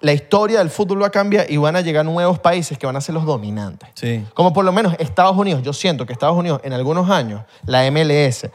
la 0.00 0.12
historia 0.12 0.58
del 0.60 0.70
fútbol 0.70 1.02
va 1.02 1.08
a 1.08 1.10
cambiar 1.10 1.50
y 1.50 1.56
van 1.58 1.76
a 1.76 1.80
llegar 1.82 2.04
nuevos 2.04 2.38
países 2.38 2.78
que 2.78 2.86
van 2.86 2.96
a 2.96 3.00
ser 3.00 3.14
los 3.14 3.24
dominantes. 3.26 3.88
Sí. 3.94 4.24
Como 4.34 4.52
por 4.52 4.64
lo 4.64 4.72
menos 4.72 4.94
Estados 4.98 5.36
Unidos, 5.36 5.62
yo 5.62 5.72
siento 5.72 6.06
que 6.06 6.12
Estados 6.12 6.36
Unidos 6.36 6.60
en 6.64 6.72
algunos 6.72 7.10
años, 7.10 7.42
la 7.66 7.84
MLS 7.90 8.48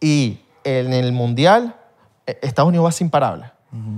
y 0.00 0.38
en 0.64 0.92
el 0.92 1.12
Mundial, 1.12 1.74
eh, 2.26 2.38
Estados 2.42 2.68
Unidos 2.68 2.84
va 2.86 2.88
a 2.88 2.92
ser 2.92 3.04
imparable. 3.06 3.50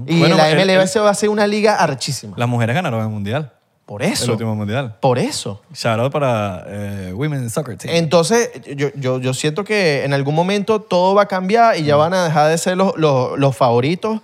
Y 0.07 0.19
Bueno, 0.19 0.37
la 0.37 0.51
el- 0.51 0.59
MLS 0.69 0.97
va 1.01 1.11
a 1.11 1.15
ser 1.15 1.29
una 1.29 1.47
liga 1.47 1.77
arrechísima. 1.77 2.35
Las 2.37 2.49
mujeres 2.49 2.75
ganaron 2.75 3.01
el 3.01 3.09
mundial. 3.09 3.53
Por 3.87 4.03
El 4.05 4.13
eso. 4.13 4.31
último 4.33 4.55
mundial. 4.55 4.97
Por 5.01 5.19
eso. 5.19 5.63
Shout 5.75 5.99
out 5.99 6.13
para 6.13 6.65
eh, 6.69 7.13
Women's 7.13 7.53
Soccer 7.53 7.77
Team. 7.77 7.93
Entonces, 7.97 8.51
yo, 8.77 8.89
yo, 8.95 9.19
yo 9.19 9.35
siento 9.35 9.65
que 9.65 10.05
en 10.05 10.13
algún 10.13 10.35
momento 10.37 10.81
todo 10.81 11.15
va 11.17 11.23
a 11.23 11.27
cambiar 11.27 11.77
y 11.77 11.83
ya 11.85 11.97
van 11.97 12.15
a 12.15 12.25
dejar 12.25 12.51
de 12.51 12.59
ser 12.59 12.77
los, 12.77 12.97
los, 12.97 13.37
los 13.39 13.57
favoritos. 13.57 14.21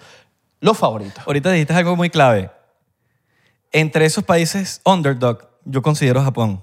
Los 0.60 0.78
favoritos. 0.78 1.22
Ahorita 1.26 1.50
dijiste 1.50 1.74
algo 1.74 1.96
muy 1.96 2.10
clave. 2.10 2.50
Entre 3.72 4.04
esos 4.06 4.24
países 4.24 4.80
underdog, 4.84 5.48
yo 5.64 5.82
considero 5.82 6.22
Japón. 6.22 6.62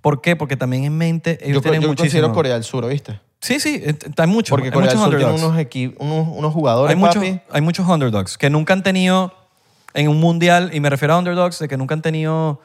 ¿Por 0.00 0.20
qué? 0.20 0.36
Porque 0.36 0.56
también 0.56 0.84
en 0.84 0.96
mente 0.96 1.38
ellos 1.42 1.56
Yo, 1.56 1.62
tienen 1.62 1.80
yo 1.82 1.88
muchísimo. 1.88 2.04
considero 2.06 2.32
Corea 2.32 2.54
del 2.54 2.64
Sur, 2.64 2.86
¿viste? 2.88 3.20
Sí, 3.40 3.58
sí, 3.60 3.80
eh, 3.84 3.96
hay 4.16 4.26
muchos. 4.26 4.50
Porque 4.50 4.66
hay 4.68 4.72
Corea 4.72 4.90
del 4.90 4.98
Sur 4.98 5.08
tiene 5.10 5.24
underdogs. 5.24 5.42
unos, 5.44 5.58
equi- 5.60 5.94
unos, 5.98 6.28
unos 6.36 6.52
jugadores, 6.52 6.90
hay, 6.90 6.96
muchos, 7.00 7.16
papi. 7.16 7.40
hay 7.50 7.60
muchos 7.60 7.88
underdogs 7.88 8.38
que 8.38 8.50
nunca 8.50 8.72
han 8.74 8.82
tenido 8.82 9.32
en 9.94 10.08
un 10.08 10.20
mundial, 10.20 10.70
y 10.72 10.80
me 10.80 10.90
refiero 10.90 11.14
a 11.14 11.18
underdogs 11.18 11.58
de 11.58 11.66
que 11.68 11.76
nunca 11.76 11.94
han 11.94 12.02
tenido 12.02 12.60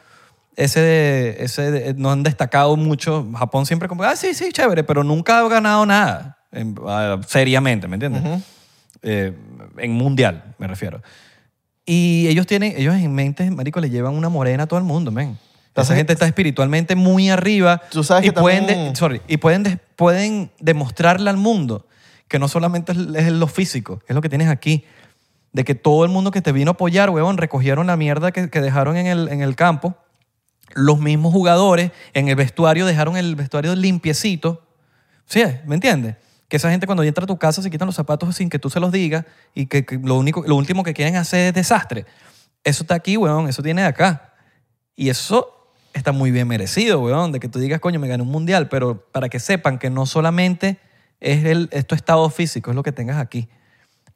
ese, 0.55 0.81
de- 0.81 1.37
ese 1.43 1.71
de- 1.71 1.93
no 1.95 2.11
han 2.11 2.21
destacado 2.21 2.75
mucho. 2.75 3.25
Japón 3.35 3.65
siempre 3.65 3.87
como, 3.87 4.03
ah, 4.03 4.15
sí, 4.15 4.33
sí, 4.35 4.51
chévere, 4.51 4.83
pero 4.83 5.03
nunca 5.03 5.39
ha 5.39 5.47
ganado 5.47 5.85
nada, 5.85 6.37
en- 6.51 6.75
ah, 6.87 7.19
seriamente, 7.27 7.87
¿me 7.87 7.95
entiendes? 7.95 8.21
Eh, 9.01 9.33
en 9.77 9.91
mundial, 9.91 10.53
me 10.59 10.67
refiero. 10.67 11.01
Y 11.85 12.27
ellos 12.27 12.47
tienen, 12.47 12.73
ellos 12.77 12.95
en 12.95 13.13
mente, 13.13 13.49
marico, 13.51 13.79
le 13.79 13.89
llevan 13.89 14.13
una 14.15 14.29
morena 14.29 14.63
a 14.63 14.67
todo 14.67 14.79
el 14.79 14.85
mundo, 14.85 15.11
men. 15.11 15.37
Esa 15.75 15.95
gente 15.95 16.13
está 16.13 16.27
espiritualmente 16.27 16.95
muy 16.95 17.29
arriba 17.31 17.81
Tú 17.89 18.03
sabes 18.03 18.25
y, 18.25 18.29
que 18.29 18.39
pueden, 18.39 18.67
también- 18.67 18.93
de- 18.93 18.95
sorry, 18.95 19.21
y 19.27 19.37
pueden, 19.37 19.63
de- 19.63 19.77
pueden 19.95 20.51
demostrarle 20.59 21.29
al 21.31 21.37
mundo 21.37 21.87
que 22.27 22.37
no 22.39 22.47
solamente 22.47 22.91
es, 22.91 22.97
es 23.15 23.31
lo 23.31 23.47
físico, 23.47 23.99
es 24.07 24.13
lo 24.15 24.21
que 24.21 24.29
tienes 24.29 24.49
aquí. 24.49 24.85
De 25.51 25.63
que 25.63 25.75
todo 25.75 26.03
el 26.05 26.09
mundo 26.11 26.31
que 26.31 26.41
te 26.41 26.51
vino 26.51 26.71
a 26.71 26.73
apoyar, 26.73 27.09
huevón, 27.09 27.37
recogieron 27.37 27.87
la 27.87 27.97
mierda 27.97 28.31
que, 28.31 28.49
que 28.49 28.61
dejaron 28.61 28.97
en 28.97 29.07
el, 29.07 29.27
en 29.29 29.41
el 29.41 29.55
campo. 29.55 29.95
Los 30.73 30.99
mismos 30.99 31.31
jugadores 31.33 31.91
en 32.13 32.27
el 32.27 32.35
vestuario 32.35 32.85
dejaron 32.87 33.17
el 33.17 33.35
vestuario 33.35 33.75
limpiecito. 33.75 34.63
¿Sí? 35.25 35.43
¿Me 35.65 35.75
entiendes? 35.75 36.15
Que 36.53 36.57
esa 36.57 36.69
gente 36.69 36.85
cuando 36.85 37.01
entra 37.01 37.23
a 37.23 37.25
tu 37.25 37.35
casa 37.35 37.63
se 37.63 37.71
quitan 37.71 37.87
los 37.87 37.95
zapatos 37.95 38.35
sin 38.35 38.47
que 38.47 38.59
tú 38.59 38.69
se 38.69 38.79
los 38.79 38.91
digas 38.91 39.25
y 39.55 39.65
que, 39.65 39.83
lo, 40.03 40.19
único, 40.19 40.43
lo 40.45 40.55
último 40.55 40.83
que 40.83 40.93
quieren 40.93 41.15
hacer 41.15 41.47
es 41.47 41.53
desastre. 41.55 42.05
Eso 42.63 42.83
está 42.83 42.93
aquí, 42.93 43.17
weón. 43.17 43.49
Eso 43.49 43.63
tiene 43.63 43.81
de 43.81 43.87
acá. 43.87 44.35
Y 44.95 45.09
eso 45.09 45.73
está 45.95 46.11
muy 46.11 46.29
bien 46.29 46.47
merecido, 46.47 47.01
weón. 47.01 47.31
De 47.31 47.39
que 47.39 47.49
tú 47.49 47.57
digas, 47.57 47.79
coño, 47.79 47.99
me 47.99 48.07
gané 48.07 48.21
un 48.21 48.29
mundial. 48.29 48.69
Pero 48.69 49.03
para 49.11 49.29
que 49.29 49.39
sepan 49.39 49.79
que 49.79 49.89
no 49.89 50.05
solamente 50.05 50.77
es, 51.19 51.43
el, 51.43 51.69
es 51.71 51.87
estado 51.89 52.29
físico, 52.29 52.69
es 52.69 52.75
lo 52.75 52.83
que 52.83 52.91
tengas 52.91 53.17
aquí. 53.17 53.49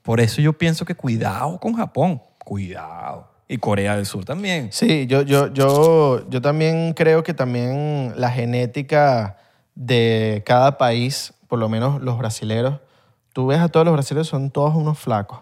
Por 0.03 0.19
eso 0.19 0.39
yo 0.39 0.53
pienso 0.53 0.85
que 0.85 0.93
cuidado 0.93 1.59
con 1.59 1.73
Japón. 1.73 2.21
Cuidado. 2.37 3.31
Y 3.47 3.57
Corea 3.57 3.95
del 3.95 4.05
Sur 4.05 4.25
también. 4.25 4.69
Sí, 4.71 5.07
yo, 5.07 5.23
yo, 5.23 5.51
yo, 5.51 6.29
yo 6.29 6.39
también 6.39 6.93
creo 6.93 7.23
que 7.23 7.33
también 7.33 8.13
la 8.15 8.29
genética 8.29 9.37
de 9.73 10.43
cada 10.45 10.77
país, 10.77 11.33
por 11.47 11.59
lo 11.59 11.69
menos 11.69 12.01
los 12.01 12.17
brasileros, 12.17 12.75
tú 13.33 13.47
ves 13.47 13.59
a 13.59 13.67
todos 13.69 13.85
los 13.85 13.93
brasileños, 13.93 14.27
son 14.27 14.49
todos 14.51 14.75
unos 14.75 14.97
flacos. 14.99 15.39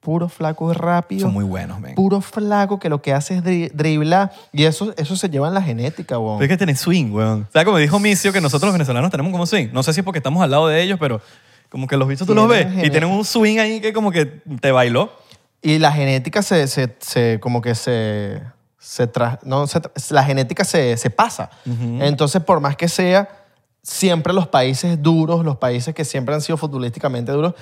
Puros 0.00 0.32
flacos 0.32 0.76
rápidos. 0.76 1.22
Son 1.24 1.32
muy 1.32 1.44
buenos, 1.44 1.80
men. 1.80 1.94
Puro 1.96 2.20
flaco 2.20 2.78
que 2.78 2.88
lo 2.88 3.02
que 3.02 3.12
hace 3.12 3.34
es 3.36 3.44
dri- 3.44 3.70
driblar. 3.72 4.32
Y 4.52 4.64
eso, 4.64 4.94
eso 4.96 5.16
se 5.16 5.28
lleva 5.28 5.48
en 5.48 5.54
la 5.54 5.60
genética, 5.62 6.18
weón. 6.18 6.38
Pero 6.38 6.44
es 6.44 6.50
que 6.50 6.56
tienen 6.56 6.76
swing, 6.76 7.10
weón. 7.12 7.46
O 7.48 7.52
sea, 7.52 7.64
como 7.64 7.78
dijo 7.78 7.98
Micio, 7.98 8.32
que 8.32 8.40
nosotros 8.40 8.68
los 8.68 8.74
venezolanos 8.74 9.10
tenemos 9.10 9.32
como 9.32 9.44
swing. 9.44 9.68
No 9.72 9.82
sé 9.82 9.92
si 9.92 10.00
es 10.00 10.04
porque 10.04 10.18
estamos 10.18 10.40
al 10.42 10.52
lado 10.52 10.68
de 10.68 10.80
ellos, 10.82 10.98
pero 11.00 11.20
como 11.68 11.88
que 11.88 11.96
los 11.96 12.06
bichos 12.08 12.26
tú 12.26 12.34
los 12.34 12.48
ves 12.48 12.66
y 12.86 12.90
tienen 12.90 13.10
un 13.10 13.24
swing 13.24 13.58
ahí 13.58 13.80
que 13.80 13.92
como 13.92 14.12
que 14.12 14.24
te 14.60 14.70
bailó. 14.70 15.10
Y 15.60 15.78
la 15.80 15.90
genética 15.90 16.42
se, 16.42 16.68
se, 16.68 16.96
se- 17.00 17.40
como 17.42 17.60
que 17.60 17.74
se, 17.74 18.40
se 18.78 19.12
tra- 19.12 19.40
no, 19.42 19.66
se 19.66 19.82
tra- 19.82 20.10
la 20.12 20.22
genética 20.22 20.62
se, 20.64 20.96
se 20.96 21.10
pasa. 21.10 21.50
Entonces, 21.66 22.40
por 22.42 22.60
más 22.60 22.76
que 22.76 22.86
sea, 22.88 23.28
siempre 23.88 24.34
los 24.34 24.46
países 24.48 25.02
duros, 25.02 25.44
los 25.44 25.56
países 25.56 25.94
que 25.94 26.04
siempre 26.04 26.34
han 26.34 26.42
sido 26.42 26.58
futbolísticamente 26.58 27.32
duros, 27.32 27.54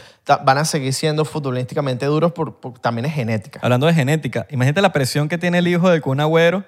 van 0.44 0.58
a 0.58 0.64
seguir 0.64 0.92
siendo 0.92 1.24
futbolísticamente 1.24 2.04
duros 2.06 2.32
por, 2.32 2.56
por- 2.58 2.78
también 2.80 3.04
es 3.04 3.14
genética. 3.14 3.60
Hablando 3.62 3.86
de 3.86 3.94
genética, 3.94 4.46
imagínate 4.50 4.82
la 4.82 4.92
presión 4.92 5.28
que 5.28 5.38
tiene 5.38 5.58
el 5.58 5.68
hijo 5.68 5.88
del 5.88 6.02
Kun 6.02 6.18
Agüero, 6.20 6.64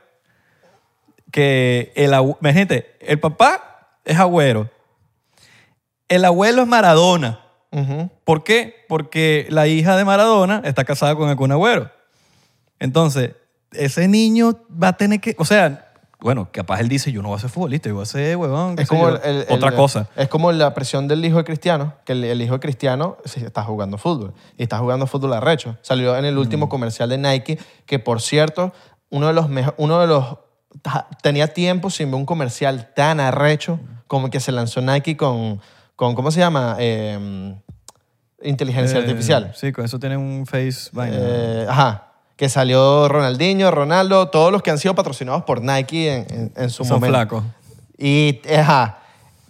que 1.33 1.93
el 1.97 2.13
imagínate, 2.41 2.97
el 3.01 3.19
papá 3.19 3.99
es 4.05 4.17
Agüero, 4.17 4.71
el 6.09 6.25
abuelo 6.25 6.63
es 6.63 6.69
Maradona. 6.69 7.41
¿Por 8.25 8.45
qué? 8.45 8.87
Porque 8.89 9.47
la 9.51 9.67
hija 9.67 9.97
de 9.97 10.05
Maradona 10.05 10.63
está 10.65 10.85
casada 10.85 11.17
con 11.17 11.29
el 11.29 11.37
Kun 11.37 11.53
Agüero. 11.53 11.91
Entonces, 12.79 13.33
ese 13.73 14.07
niño 14.09 14.61
va 14.71 14.89
a 14.89 14.97
tener 14.97 15.21
que, 15.21 15.35
o 15.37 15.45
sea, 15.45 15.88
bueno, 16.21 16.49
capaz 16.51 16.81
él 16.81 16.89
dice, 16.89 17.13
yo 17.13 17.23
no 17.23 17.29
voy 17.29 17.37
a 17.37 17.41
ser 17.41 17.49
futbolista, 17.51 17.89
yo 17.89 17.95
voy 17.95 18.03
a 18.03 18.07
ser, 18.07 18.37
huevón, 18.37 18.75
qué 18.77 18.83
Es 18.83 18.89
sé 18.89 18.95
como, 18.97 19.11
yo, 19.11 19.17
el- 19.23 19.37
el- 19.43 19.47
otra 19.51 19.69
el- 19.71 19.75
cosa. 19.77 20.09
es 20.17 20.29
como 20.29 20.51
la 20.51 20.75
presión 20.75 21.07
del 21.07 21.25
hijo 21.25 21.37
de 21.39 21.45
Cristiano, 21.45 21.95
que 22.05 22.13
el, 22.13 22.25
el 22.25 22.43
hijo 22.43 22.55
de 22.55 22.61
Cristiano 22.61 23.19
sí, 23.25 23.45
está 23.45 23.63
jugando 23.63 23.99
fútbol 23.99 24.35
y 24.57 24.63
está 24.65 24.79
jugando 24.79 25.07
fútbol 25.07 25.33
arrecho. 25.35 25.77
Salió 25.81 26.17
en 26.17 26.25
el 26.25 26.37
último 26.37 26.69
comercial 26.69 27.09
de 27.09 27.19
Nike, 27.19 27.59
que 27.87 27.99
por 28.01 28.21
cierto, 28.21 28.73
uno 29.11 29.29
de 29.29 29.33
los 29.33 29.49
mejo- 29.49 29.75
uno 29.79 30.01
de 30.01 30.07
los 30.09 30.39
ta- 30.83 31.07
tenía 31.23 31.53
tiempo 31.55 31.89
sin 31.89 32.11
ver 32.11 32.17
un 32.19 32.27
comercial 32.27 32.93
tan 32.97 33.21
arrecho 33.21 33.79
como 34.09 34.27
el 34.27 34.33
que 34.33 34.41
se 34.41 34.51
lanzó 34.53 34.81
Nike 34.81 35.17
con, 35.17 35.61
con 35.95 36.15
¿cómo 36.17 36.31
se 36.33 36.41
llama? 36.41 36.77
Eh, 36.81 37.55
inteligencia 38.43 38.99
Eh, 38.99 39.03
artificial. 39.03 39.53
Sí, 39.55 39.73
con 39.73 39.85
eso 39.85 39.99
tiene 39.99 40.17
un 40.17 40.47
face 40.47 40.91
vaina. 40.93 41.17
Eh, 41.19 41.67
ajá. 41.69 42.08
Que 42.39 42.49
salió 42.49 43.09
Ronaldinho, 43.09 43.71
Ronaldo, 43.71 44.29
todos 44.31 44.51
los 44.53 44.63
que 44.63 44.71
han 44.71 44.79
sido 44.79 44.95
patrocinados 44.95 45.43
por 45.43 45.61
Nike 45.61 46.15
en, 46.15 46.27
en- 46.31 46.53
en 46.57 46.71
su 46.71 46.85
Son 46.85 46.95
momento. 47.01 47.13
flacos. 47.17 47.45
Y, 47.99 48.41
ajá, 48.57 49.01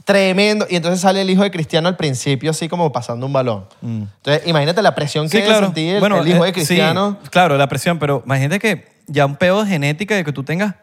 tremendo. 0.07 0.66
Y 0.70 0.76
entonces 0.76 1.01
sale 1.01 1.20
el 1.20 1.28
hijo 1.28 1.43
de 1.43 1.51
Cristiano 1.51 1.86
al 1.86 1.97
principio 1.99 2.51
así 2.51 2.66
como 2.66 2.91
pasando 2.91 3.26
un 3.26 3.32
balón. 3.34 3.66
Entonces, 3.82 4.47
imagínate 4.47 4.80
la 4.80 4.95
presión 4.95 5.28
que 5.28 5.39
Mm. 5.39 5.45
Debe 5.45 5.59
sentir 5.59 5.97
el, 5.97 6.05
el 6.12 6.28
hijo 6.28 6.45
eh, 6.45 6.47
de 6.47 6.53
Cristiano. 6.55 7.18
Sí, 7.22 7.28
claro, 7.28 7.59
la 7.59 7.68
presión, 7.68 7.99
pero 7.99 8.22
imagínate 8.24 8.59
que 8.59 8.89
ya 9.07 9.26
un 9.26 9.36
pedo 9.36 9.62
de 9.62 9.68
genética 9.70 10.16
de 10.16 10.24
que 10.24 10.32
tú 10.32 10.43
tengas. 10.43 10.74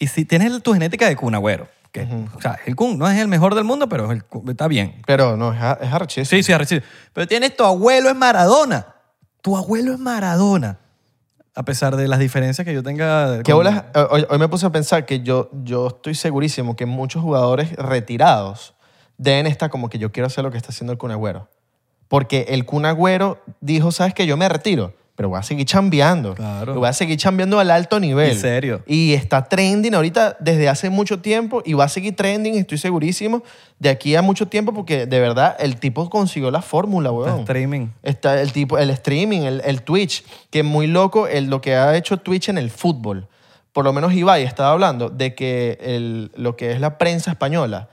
Y 0.00 0.08
si 0.08 0.24
tienes 0.24 0.60
tu 0.60 0.72
genética 0.72 1.06
de 1.08 1.14
Kun 1.14 1.36
Agüero, 1.36 1.68
que, 1.92 2.02
o 2.36 2.40
sea, 2.40 2.58
el 2.66 2.74
Kun 2.74 2.98
no 2.98 3.08
es 3.08 3.16
el 3.20 3.28
mejor 3.28 3.54
del 3.54 3.62
mundo, 3.62 3.88
pero 3.88 4.06
es 4.06 4.10
el 4.10 4.24
Kun- 4.26 4.50
está 4.50 4.66
bien. 4.66 5.00
Pero 5.06 5.36
no, 5.36 5.52
es, 5.52 5.60
a- 5.62 5.78
es 5.80 5.92
arrechísimo. 5.92 6.24
Sí, 6.36 6.42
sí, 6.42 6.52
arrechido. 6.52 6.82
Pero 7.12 7.28
tienes 7.28 7.56
tu 7.56 7.62
abuelo 7.64 8.08
es 8.08 8.16
Maradona. 8.16 8.86
Tu 9.40 9.56
abuelo 9.56 9.92
es 9.92 10.00
Maradona. 10.00 10.78
A 11.54 11.64
pesar 11.64 11.96
de 11.96 12.08
las 12.08 12.18
diferencias 12.18 12.64
que 12.64 12.72
yo 12.72 12.82
tenga. 12.82 13.38
¿Qué 13.42 13.52
con- 13.52 13.58
bolas? 13.58 13.84
Hoy, 14.10 14.24
hoy 14.28 14.38
me 14.38 14.48
puse 14.48 14.64
a 14.66 14.70
pensar 14.72 15.04
que 15.04 15.20
yo, 15.20 15.50
yo 15.64 15.88
estoy 15.88 16.14
segurísimo 16.14 16.76
que 16.76 16.86
muchos 16.86 17.22
jugadores 17.22 17.72
retirados 17.76 18.74
deben 19.18 19.46
estar 19.46 19.68
como 19.70 19.88
que 19.90 19.98
yo 19.98 20.10
quiero 20.12 20.26
hacer 20.28 20.44
lo 20.44 20.50
que 20.50 20.56
está 20.56 20.70
haciendo 20.70 20.92
el 20.92 20.98
Kun 20.98 21.10
Agüero. 21.10 21.48
Porque 22.08 22.46
el 22.48 22.64
Kun 22.64 22.86
Agüero 22.86 23.38
dijo, 23.60 23.92
¿sabes 23.92 24.14
qué? 24.14 24.26
Yo 24.26 24.36
me 24.36 24.48
retiro, 24.48 24.94
pero 25.14 25.28
voy 25.28 25.38
a 25.38 25.42
seguir 25.42 25.66
chambeando. 25.66 26.34
Claro. 26.34 26.74
Voy 26.74 26.88
a 26.88 26.92
seguir 26.92 27.16
chambeando 27.18 27.58
al 27.60 27.70
alto 27.70 28.00
nivel. 28.00 28.30
En 28.30 28.38
serio. 28.38 28.82
Y 28.86 29.12
está 29.12 29.44
trending 29.48 29.94
ahorita 29.94 30.36
desde 30.40 30.68
hace 30.68 30.88
mucho 30.90 31.20
tiempo 31.20 31.62
y 31.64 31.74
va 31.74 31.84
a 31.84 31.88
seguir 31.88 32.16
trending, 32.16 32.54
estoy 32.54 32.78
segurísimo, 32.78 33.42
de 33.78 33.90
aquí 33.90 34.16
a 34.16 34.22
mucho 34.22 34.48
tiempo 34.48 34.72
porque 34.72 35.06
de 35.06 35.20
verdad 35.20 35.56
el 35.60 35.76
tipo 35.76 36.08
consiguió 36.08 36.50
la 36.50 36.62
fórmula, 36.62 37.10
weón. 37.12 37.40
streaming. 37.40 37.88
Está 38.02 38.40
el 38.40 38.52
tipo, 38.52 38.78
el 38.78 38.90
streaming, 38.90 39.40
el, 39.42 39.62
el 39.64 39.82
Twitch, 39.82 40.24
que 40.50 40.60
es 40.60 40.64
muy 40.64 40.86
loco 40.86 41.26
el, 41.28 41.46
lo 41.46 41.60
que 41.60 41.76
ha 41.76 41.94
hecho 41.96 42.16
Twitch 42.16 42.48
en 42.48 42.58
el 42.58 42.70
fútbol. 42.70 43.28
Por 43.72 43.84
lo 43.84 43.92
menos 43.92 44.12
Ibai 44.12 44.42
estaba 44.44 44.70
hablando 44.72 45.08
de 45.08 45.34
que 45.34 45.78
el- 45.80 46.30
lo 46.36 46.56
que 46.56 46.72
es 46.72 46.80
la 46.80 46.98
prensa 46.98 47.30
española 47.30 47.88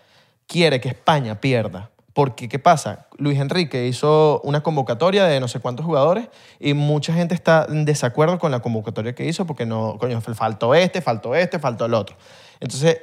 quiere 0.47 0.79
que 0.81 0.89
España 0.89 1.39
pierda. 1.39 1.89
Porque, 2.19 2.49
¿qué 2.49 2.59
pasa? 2.59 3.07
Luis 3.17 3.39
Enrique 3.39 3.87
hizo 3.87 4.41
una 4.43 4.61
convocatoria 4.61 5.23
de 5.23 5.39
no 5.39 5.47
sé 5.47 5.61
cuántos 5.61 5.85
jugadores 5.85 6.27
y 6.59 6.73
mucha 6.73 7.13
gente 7.13 7.33
está 7.33 7.65
en 7.69 7.85
desacuerdo 7.85 8.37
con 8.39 8.51
la 8.51 8.59
convocatoria 8.59 9.15
que 9.15 9.23
hizo 9.23 9.45
porque 9.45 9.65
no, 9.65 9.95
coño, 9.97 10.19
faltó 10.19 10.75
este, 10.75 11.01
faltó 11.01 11.33
este, 11.33 11.59
faltó 11.59 11.85
el 11.85 11.93
otro. 11.93 12.17
Entonces, 12.59 12.97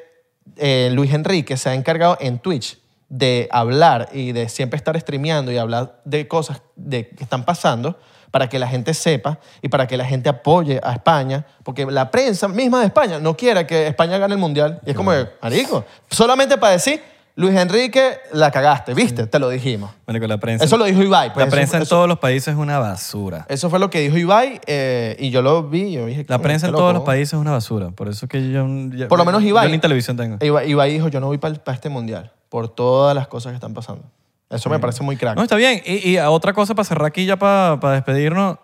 eh, 0.58 0.90
Luis 0.92 1.14
Enrique 1.14 1.56
se 1.56 1.70
ha 1.70 1.74
encargado 1.74 2.18
en 2.20 2.40
Twitch 2.40 2.78
de 3.08 3.48
hablar 3.50 4.10
y 4.12 4.32
de 4.32 4.50
siempre 4.50 4.76
estar 4.76 5.00
streameando 5.00 5.50
y 5.50 5.56
hablar 5.56 5.98
de 6.04 6.28
cosas 6.28 6.60
de, 6.74 7.08
que 7.08 7.24
están 7.24 7.46
pasando 7.46 7.98
para 8.30 8.50
que 8.50 8.58
la 8.58 8.68
gente 8.68 8.92
sepa 8.92 9.38
y 9.62 9.70
para 9.70 9.86
que 9.86 9.96
la 9.96 10.04
gente 10.04 10.28
apoye 10.28 10.78
a 10.84 10.92
España, 10.92 11.46
porque 11.62 11.86
la 11.86 12.10
prensa 12.10 12.48
misma 12.48 12.80
de 12.80 12.88
España 12.88 13.18
no 13.18 13.34
quiere 13.34 13.66
que 13.66 13.86
España 13.86 14.18
gane 14.18 14.34
el 14.34 14.40
Mundial. 14.40 14.78
Y 14.84 14.90
es 14.90 14.96
como, 14.96 15.10
marico, 15.40 15.86
solamente 16.10 16.58
para 16.58 16.74
decir, 16.74 17.15
Luis 17.38 17.54
Enrique, 17.54 18.16
la 18.32 18.50
cagaste, 18.50 18.94
¿viste? 18.94 19.26
Te 19.26 19.38
lo 19.38 19.50
dijimos. 19.50 19.90
La 20.06 20.38
prensa, 20.38 20.64
Eso 20.64 20.78
lo 20.78 20.86
dijo 20.86 21.02
Ibai. 21.02 21.34
pues, 21.34 21.44
la 21.44 21.48
eso- 21.48 21.54
prensa 21.54 21.76
en 21.76 21.82
eso- 21.82 21.94
todos 21.94 22.08
los 22.08 22.18
países 22.18 22.48
es 22.48 22.58
una 22.58 22.78
basura. 22.78 23.44
Eso 23.50 23.68
fue 23.68 23.78
lo 23.78 23.90
que 23.90 24.00
dijo 24.00 24.16
Ibai 24.16 24.58
eh, 24.66 25.16
y 25.18 25.28
yo 25.28 25.42
lo 25.42 25.64
vi 25.68 25.82
y 25.82 25.92
yo 25.92 26.06
dije... 26.06 26.24
La 26.28 26.36
"Coño, 26.38 26.42
prensa 26.44 26.66
en 26.68 26.72
todos 26.72 26.84
loco". 26.94 27.00
los 27.00 27.02
países 27.06 27.34
es 27.34 27.38
una 27.38 27.50
basura. 27.52 27.90
Por 27.90 28.08
eso 28.08 28.26
que 28.26 28.50
yo... 28.50 28.66
yo- 28.90 29.08
Por 29.08 29.18
lo 29.18 29.26
menos 29.26 29.42
Ibai. 29.42 29.68
Yo 29.68 29.70
ni 29.74 29.78
televisión 29.78 30.16
tengo. 30.16 30.38
Ibai, 30.40 30.70
Ibai 30.70 30.90
dijo, 30.94 31.08
yo 31.08 31.20
no 31.20 31.26
voy 31.26 31.36
para 31.36 31.54
este 31.74 31.90
mundial 31.90 32.32
por 32.48 32.68
todas 32.74 33.14
las 33.14 33.28
cosas 33.28 33.50
que 33.52 33.56
están 33.56 33.74
pasando. 33.74 34.04
Eso 34.48 34.70
me 34.70 34.78
parece 34.78 35.02
muy 35.02 35.16
crack. 35.18 35.36
No, 35.36 35.42
está 35.42 35.56
bien. 35.56 35.82
Y, 35.84 36.08
y 36.12 36.18
otra 36.18 36.54
cosa 36.54 36.74
para 36.74 36.84
cerrar 36.86 37.04
aquí 37.06 37.26
ya 37.26 37.36
para, 37.36 37.76
despedirnos. 37.92 38.56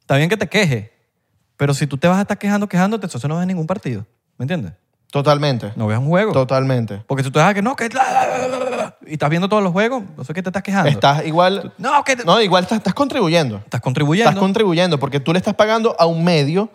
Está 0.00 0.16
bien 0.16 0.30
que 0.30 0.38
te 0.38 0.48
quejes. 0.48 0.88
Pero 1.58 1.74
si 1.74 1.86
tú 1.86 1.98
te 1.98 2.08
vas 2.08 2.16
a 2.16 2.22
estar 2.22 2.38
quejando, 2.38 2.66
quejándote, 2.66 3.04
entonces 3.06 3.28
no 3.28 3.36
ves 3.36 3.46
ningún 3.46 3.66
partido. 3.66 4.06
¿Me 4.38 4.44
entiendes? 4.44 4.72
Totalmente. 5.10 5.72
No 5.76 5.86
ves 5.86 5.98
un 5.98 6.06
juego. 6.08 6.32
Totalmente. 6.32 7.02
Porque 7.06 7.22
si 7.24 7.30
tú 7.30 7.38
dejas 7.38 7.54
que 7.54 7.62
no, 7.62 7.74
que... 7.76 7.88
Y 9.06 9.12
estás 9.12 9.30
viendo 9.30 9.48
todos 9.48 9.62
los 9.62 9.72
juegos, 9.72 10.02
no 10.16 10.24
sé 10.24 10.34
qué 10.34 10.42
te 10.42 10.48
estás 10.48 10.62
quejando. 10.62 10.88
Estás 10.90 11.24
igual... 11.26 11.72
No, 11.78 12.02
que... 12.04 12.16
te- 12.16 12.24
No, 12.24 12.40
igual 12.40 12.64
estás, 12.64 12.78
estás 12.78 12.94
contribuyendo. 12.94 13.58
Estás 13.58 13.80
contribuyendo. 13.80 14.30
Estás 14.30 14.40
contribuyendo 14.40 14.98
porque 14.98 15.20
tú 15.20 15.32
le 15.32 15.38
estás 15.38 15.54
pagando 15.54 15.94
a 15.98 16.06
un 16.06 16.24
medio 16.24 16.68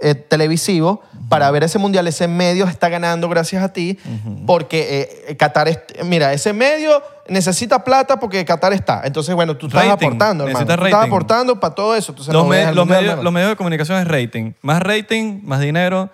eh, 0.00 0.14
televisivo 0.14 1.00
para 1.28 1.50
ver 1.50 1.64
ese 1.64 1.78
mundial. 1.78 2.06
Ese 2.06 2.28
medio 2.28 2.66
está 2.66 2.88
ganando 2.88 3.28
gracias 3.28 3.62
a 3.62 3.72
ti 3.72 3.98
porque 4.46 5.24
eh, 5.28 5.36
Qatar... 5.36 5.68
es- 5.68 5.78
mira, 6.04 6.32
ese 6.34 6.52
medio 6.52 7.02
necesita 7.28 7.82
plata 7.84 8.20
porque 8.20 8.44
Qatar 8.44 8.72
está. 8.74 9.02
Entonces, 9.04 9.34
bueno, 9.34 9.56
tú 9.56 9.66
estás 9.68 9.86
Rating. 9.86 10.06
aportando, 10.08 10.44
hermano. 10.44 10.58
Necesitas 10.66 10.76
Tú 10.78 10.84
estás 10.84 11.00
rating. 11.00 11.10
aportando 11.12 11.58
para 11.60 11.74
todo 11.74 11.96
eso. 11.96 12.12
Entonces, 12.12 12.34
los, 12.34 12.42
no 12.44 12.48
me- 12.50 12.56
veas 12.56 12.68
el 12.68 12.74
los 12.76 12.84
mundial, 12.84 13.00
medios, 13.00 13.10
hermano. 13.12 13.24
los 13.24 13.32
medios 13.32 13.50
de 13.50 13.56
comunicación 13.56 13.98
es 13.98 14.06
rating. 14.08 14.52
Más 14.60 14.82
rating, 14.82 15.40
más 15.42 15.60
dinero. 15.60 16.10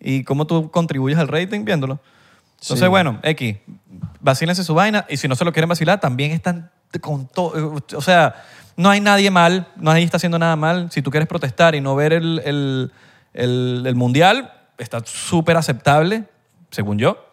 ¿Y 0.00 0.24
cómo 0.24 0.46
tú 0.46 0.70
contribuyes 0.70 1.18
al 1.18 1.28
rating 1.28 1.64
viéndolo? 1.64 2.00
Entonces, 2.60 2.80
Sí. 2.80 2.86
bueno, 2.88 3.18
X, 3.22 3.56
vacílense 4.20 4.64
su 4.64 4.74
vaina. 4.74 5.06
Y 5.08 5.16
si 5.16 5.28
no 5.28 5.34
se 5.36 5.44
lo 5.44 5.52
quieren 5.52 5.68
vacilar, 5.68 6.00
también 6.00 6.32
están 6.32 6.70
con 7.00 7.26
todo. 7.28 7.80
O 7.96 8.00
sea, 8.02 8.34
no 8.76 8.90
hay 8.90 9.00
nadie 9.00 9.30
mal, 9.30 9.68
nadie 9.76 10.02
está 10.04 10.16
haciendo 10.16 10.38
nada 10.38 10.56
mal. 10.56 10.90
Si 10.90 11.02
tú 11.02 11.10
quieres 11.10 11.28
protestar 11.28 11.74
y 11.74 11.80
no 11.80 11.94
ver 11.94 12.12
el, 12.12 12.40
el- 12.44 12.92
el- 13.34 13.84
el 13.86 13.94
mundial, 13.94 14.52
está 14.78 15.00
súper 15.04 15.56
aceptable, 15.56 16.24
según 16.70 16.98
yo. 16.98 17.24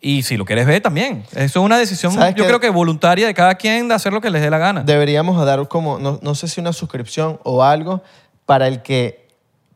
Y 0.00 0.22
si 0.24 0.36
lo 0.36 0.44
quieres 0.44 0.66
ver, 0.66 0.82
también. 0.82 1.22
Eso 1.30 1.60
es 1.60 1.64
una 1.64 1.78
decisión, 1.78 2.12
¿Sabes 2.12 2.34
yo 2.34 2.44
creo 2.46 2.58
que 2.58 2.70
voluntaria 2.70 3.26
de 3.26 3.34
cada 3.34 3.54
quien 3.54 3.86
de 3.88 3.94
hacer 3.94 4.12
lo 4.12 4.20
que 4.20 4.30
les 4.30 4.42
dé 4.42 4.50
la 4.50 4.58
gana. 4.58 4.82
Deberíamos 4.82 5.44
dar 5.46 5.68
como, 5.68 5.98
no, 5.98 6.18
no 6.22 6.34
sé 6.34 6.48
si 6.48 6.60
una 6.60 6.72
suscripción 6.72 7.38
o 7.44 7.62
algo 7.62 8.02
para 8.44 8.66
el 8.66 8.82
que 8.82 9.28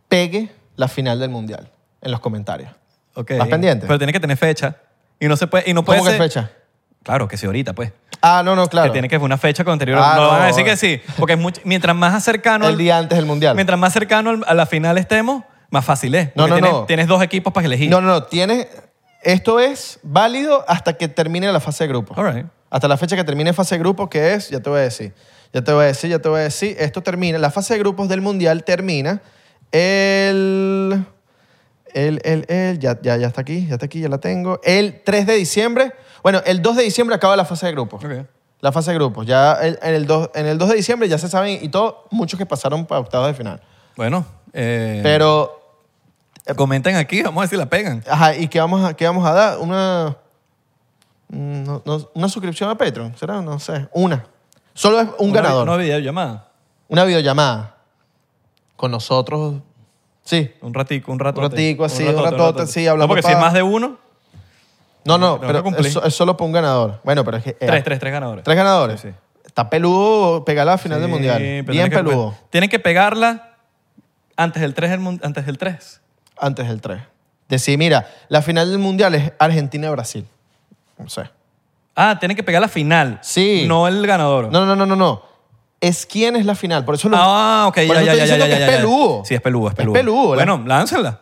pegue 0.08 0.50
la 0.74 0.88
final 0.88 1.20
del 1.20 1.30
mundial 1.30 1.70
en 2.06 2.10
los 2.12 2.20
comentarios. 2.20 2.70
Ok. 3.14 3.32
¿Estás 3.32 3.48
pendiente? 3.48 3.86
Pero 3.86 3.98
tiene 3.98 4.12
que 4.12 4.20
tener 4.20 4.36
fecha. 4.36 4.76
Y 5.20 5.28
no 5.28 5.36
se 5.36 5.46
puede. 5.46 5.68
Y 5.68 5.74
no 5.74 5.84
puede 5.84 5.98
¿Cómo 5.98 6.10
que 6.10 6.16
ser- 6.16 6.22
fecha? 6.26 6.50
Claro, 7.02 7.28
que 7.28 7.36
sí, 7.36 7.46
ahorita, 7.46 7.72
pues. 7.72 7.92
Ah, 8.20 8.42
no, 8.44 8.56
no, 8.56 8.66
claro. 8.68 8.88
Que 8.88 8.92
tiene 8.92 9.08
que 9.08 9.16
ser 9.16 9.22
una 9.22 9.38
fecha 9.38 9.62
con 9.62 9.72
anterior. 9.74 9.98
Ah, 10.02 10.14
no, 10.16 10.22
no. 10.22 10.28
van 10.30 10.42
a 10.42 10.46
decir 10.46 10.64
que 10.64 10.76
sí. 10.76 11.00
Porque 11.18 11.34
es 11.34 11.38
mucho- 11.38 11.60
mientras 11.64 11.94
más 11.94 12.24
cercano. 12.24 12.66
El 12.68 12.76
día 12.78 12.98
antes 12.98 13.16
del 13.16 13.26
mundial. 13.26 13.54
Mientras 13.54 13.78
más 13.78 13.92
cercano 13.92 14.30
al- 14.30 14.44
a 14.46 14.54
la 14.54 14.66
final 14.66 14.98
estemos, 14.98 15.44
más 15.70 15.84
fácil 15.84 16.14
es. 16.14 16.28
No, 16.34 16.46
Porque 16.46 16.48
no, 16.48 16.54
tienes, 16.56 16.72
no. 16.72 16.84
Tienes 16.86 17.06
dos 17.06 17.22
equipos 17.22 17.52
para 17.52 17.66
elegir. 17.66 17.90
No, 17.90 18.00
no, 18.00 18.08
no. 18.08 18.22
Tienes, 18.24 18.66
esto 19.22 19.60
es 19.60 20.00
válido 20.02 20.64
hasta 20.68 20.94
que 20.94 21.08
termine 21.08 21.50
la 21.52 21.60
fase 21.60 21.84
de 21.84 21.88
grupos. 21.88 22.16
All 22.18 22.32
right. 22.34 22.46
Hasta 22.70 22.88
la 22.88 22.96
fecha 22.96 23.14
que 23.16 23.22
termine 23.24 23.52
fase 23.52 23.76
de 23.76 23.78
grupos, 23.78 24.08
que 24.08 24.34
es, 24.34 24.50
ya 24.50 24.58
te 24.60 24.68
voy 24.68 24.80
a 24.80 24.82
decir. 24.82 25.14
Ya 25.52 25.62
te 25.62 25.72
voy 25.72 25.84
a 25.84 25.86
decir, 25.86 26.10
ya 26.10 26.18
te 26.18 26.28
voy 26.28 26.40
a 26.40 26.42
decir. 26.44 26.76
Esto 26.78 27.02
termina, 27.02 27.38
la 27.38 27.50
fase 27.50 27.74
de 27.74 27.78
grupos 27.80 28.08
del 28.08 28.20
mundial 28.20 28.64
termina 28.64 29.20
el. 29.70 31.04
El, 31.96 32.20
el, 32.24 32.44
el, 32.48 32.78
ya, 32.78 33.00
ya, 33.00 33.16
ya 33.16 33.26
está 33.26 33.40
aquí, 33.40 33.66
ya 33.66 33.74
está 33.74 33.86
aquí, 33.86 34.00
ya 34.00 34.08
la 34.10 34.18
tengo. 34.18 34.60
El 34.62 35.00
3 35.02 35.26
de 35.26 35.34
diciembre. 35.34 35.92
Bueno, 36.22 36.42
el 36.44 36.60
2 36.60 36.76
de 36.76 36.82
diciembre 36.82 37.16
acaba 37.16 37.34
la 37.36 37.44
fase 37.46 37.64
de 37.66 37.72
grupos. 37.72 38.04
Ok. 38.04 38.12
La 38.60 38.70
fase 38.70 38.90
de 38.90 38.96
grupos. 38.98 39.24
Ya 39.26 39.54
el- 39.54 39.78
en, 39.80 39.94
el 39.94 40.06
2, 40.06 40.30
en 40.34 40.46
el 40.46 40.58
2 40.58 40.68
de 40.68 40.74
diciembre 40.76 41.08
ya 41.08 41.16
se 41.16 41.28
saben 41.28 41.58
y 41.62 41.68
todo, 41.70 42.04
muchos 42.10 42.36
que 42.38 42.44
pasaron 42.44 42.84
para 42.84 43.00
octavos 43.00 43.28
de 43.28 43.34
final. 43.34 43.60
Bueno. 43.96 44.26
eh, 44.52 45.00
Pero, 45.02 45.52
Comenten 46.54 46.96
aquí, 46.96 47.22
vamos 47.22 47.38
a 47.38 47.42
ver 47.42 47.48
si 47.50 47.56
la 47.56 47.66
pegan. 47.66 48.04
ajá, 48.08 48.36
¿y 48.36 48.46
qué 48.48 48.60
vamos 48.60 48.84
a, 48.84 48.94
qué 48.94 49.06
vamos 49.06 49.26
a 49.26 49.32
dar? 49.32 49.58
Una, 49.58 50.16
mm, 51.28 51.64
no- 51.64 51.82
no- 51.84 52.08
una 52.14 52.28
suscripción 52.28 52.68
a 52.70 52.76
Patreon, 52.76 53.16
¿será? 53.16 53.40
No 53.40 53.58
sé. 53.58 53.88
Una. 53.92 54.24
Solo 54.74 55.00
es 55.00 55.08
un 55.18 55.30
Una- 55.30 55.40
ganador. 55.40 55.66
Una 55.68 55.76
videollamada. 55.78 56.48
Una 56.88 57.04
videollamada 57.04 57.76
con 58.76 58.90
nosotros. 58.90 59.56
Sí. 60.26 60.52
Un 60.60 60.74
ratico, 60.74 61.10
un 61.12 61.18
rato. 61.18 61.40
Un 61.40 61.50
ratico 61.50 61.84
así, 61.86 62.02
un 62.04 62.22
ratote, 62.22 62.66
sí, 62.66 62.86
hablando 62.86 63.04
No, 63.04 63.08
porque 63.08 63.22
si 63.22 63.32
es 63.32 63.38
más 63.38 63.54
de 63.54 63.62
uno, 63.62 63.96
No, 65.04 65.16
no, 65.18 65.34
Tengo 65.34 65.40
que 65.40 65.46
pero 65.46 65.62
cumplir. 65.62 65.86
es, 65.86 65.96
es 65.96 66.14
solo 66.14 66.36
para 66.36 66.46
un 66.46 66.52
ganador. 66.52 67.00
Bueno, 67.04 67.24
pero 67.24 67.36
es 67.36 67.44
que... 67.44 67.56
era- 67.60 67.72
tres, 67.74 67.84
tres, 67.84 68.00
tres 68.00 68.12
ganadores. 68.12 68.44
¿Tres 68.44 68.56
ganadores? 68.56 69.00
Sí, 69.00 69.08
sí. 69.08 69.14
Está 69.46 69.70
peludo 69.70 70.44
pegarla 70.44 70.72
a 70.72 70.74
la 70.74 70.78
final 70.78 70.98
del 70.98 71.06
Sí, 71.08 71.12
mundial. 71.12 71.36
pero 71.38 71.48
Bien 71.52 71.66
tienen 71.66 71.90
que- 71.90 71.96
peludo. 71.96 72.34
tienen 72.50 72.68
que 72.68 72.78
pegarla 72.80 73.52
antes 74.36 74.60
del 74.60 74.74
3. 74.74 74.98
Antes 75.22 75.46
del 75.46 75.56
3. 75.58 76.00
Antes 76.38 76.68
del 76.68 76.80
3. 76.80 77.00
Decir, 77.48 77.78
mira, 77.78 78.06
la 78.28 78.42
final 78.42 78.68
del 78.68 78.80
mundial 78.80 79.14
es 79.14 79.32
Argentina-Brasil. 79.38 80.26
No 80.98 81.08
sé. 81.08 81.22
Ah, 81.94 82.16
tienen 82.18 82.36
que 82.36 82.42
pegar 82.42 82.60
la 82.60 82.68
final. 82.68 83.18
Sí. 83.22 83.64
No 83.68 83.86
el 83.88 84.04
ganador. 84.06 84.50
No, 84.50 84.66
no, 84.66 84.74
no, 84.74 84.84
no, 84.86 84.96
no. 84.96 85.22
Es 85.80 86.06
quién 86.06 86.36
es 86.36 86.46
la 86.46 86.54
final. 86.54 86.84
Por 86.84 86.94
eso 86.94 87.08
lo... 87.08 87.16
Ah, 87.18 87.66
ok, 87.68 87.74
Por 87.74 87.84
ya, 87.86 87.92
eso 87.92 87.94
ya, 87.94 88.00
estoy 88.00 88.06
ya, 88.06 88.16
ya, 88.16 88.22
diciendo 88.24 88.46
ya, 88.46 88.54
que 88.54 88.60
ya, 88.60 88.66
es 88.70 88.76
peludo. 88.76 89.22
Sí, 89.24 89.34
es 89.34 89.40
peludo, 89.40 89.66
es 89.68 89.72
Es 89.72 89.76
peludo. 89.76 89.92
peludo, 89.94 90.34
la- 90.36 90.44
Bueno, 90.44 90.64
láncenla. 90.66 91.20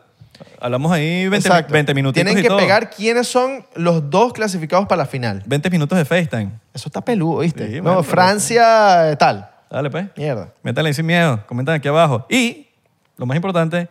Hablamos 0.61 0.93
ahí 0.93 1.29
20, 1.29 1.37
Exacto. 1.49 1.73
20 1.73 1.95
minutitos 1.95 2.25
Tienen 2.25 2.39
y 2.39 2.43
que 2.43 2.49
todo. 2.49 2.59
pegar 2.59 2.89
quiénes 2.91 3.27
son 3.29 3.67
los 3.75 4.09
dos 4.11 4.33
clasificados 4.33 4.87
para 4.87 5.03
la 5.03 5.07
final. 5.07 5.43
20 5.45 5.69
minutos 5.71 5.99
de 5.99 6.05
FaceTime. 6.05 6.53
Eso 6.73 6.89
está 6.89 7.01
peludo, 7.03 7.41
¿viste? 7.41 7.67
Sí, 7.69 7.77
no, 7.77 7.83
bueno, 7.83 7.99
pero- 8.01 8.11
Francia, 8.11 9.11
eh, 9.11 9.17
tal. 9.17 9.51
Dale, 9.71 9.91
pues. 9.91 10.07
Mierda. 10.17 10.49
Métanle 10.63 10.89
ahí 10.89 10.95
sin 10.95 11.05
miedo. 11.07 11.45
Comentan 11.47 11.75
aquí 11.75 11.89
abajo. 11.89 12.25
Y, 12.31 12.69
lo 13.17 13.27
más 13.27 13.35
importante, 13.37 13.89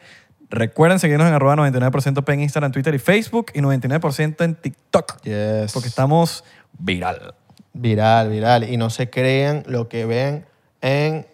recuerden 0.50 0.98
seguirnos 0.98 1.28
en 1.28 1.34
arroba 1.34 1.56
99% 1.58 2.24
P 2.24 2.34
en 2.34 2.42
Instagram, 2.42 2.72
Twitter 2.72 2.96
y 2.96 3.00
Facebook 3.00 3.48
y 3.54 3.60
99% 3.62 4.44
en 4.44 4.56
TikTok. 4.56 5.22
Yes. 5.24 5.74
Porque 5.74 5.90
estamos 5.90 6.44
viral. 6.80 7.36
Viral, 7.74 8.30
viral. 8.30 8.64
Y 8.70 8.78
no 8.78 8.90
se 8.90 9.10
crean 9.10 9.64
lo 9.68 9.90
que 9.90 10.06
ven 10.06 10.46
en 10.84 11.26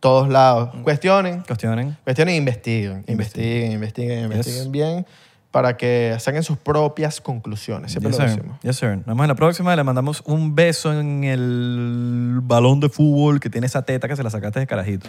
todos 0.00 0.28
lados. 0.30 0.70
Cuestionen, 0.82 1.42
Cuestionen. 1.42 1.96
cuestionen 2.04 2.34
e 2.34 2.36
investiguen. 2.38 3.04
Investiguen, 3.06 3.72
investiguen, 3.72 4.24
investiguen 4.24 4.72
bien 4.72 5.06
para 5.50 5.76
que 5.76 6.16
saquen 6.18 6.42
sus 6.42 6.58
propias 6.58 7.20
conclusiones. 7.20 7.92
Siempre 7.92 8.10
Yes, 8.10 8.18
lo 8.20 8.26
sir. 8.28 8.36
decimos. 8.36 8.58
Yes, 8.62 8.76
sir. 8.76 8.96
Nos 8.96 9.06
vemos 9.06 9.24
en 9.24 9.28
la 9.28 9.34
próxima. 9.34 9.76
Le 9.76 9.84
mandamos 9.84 10.22
un 10.26 10.54
beso 10.54 10.98
en 10.98 11.24
el 11.24 12.40
balón 12.42 12.80
de 12.80 12.88
fútbol 12.88 13.38
que 13.40 13.50
tiene 13.50 13.66
esa 13.66 13.82
teta 13.82 14.08
que 14.08 14.16
se 14.16 14.22
la 14.22 14.30
sacaste 14.30 14.60
de 14.60 14.66
carajito. 14.66 15.08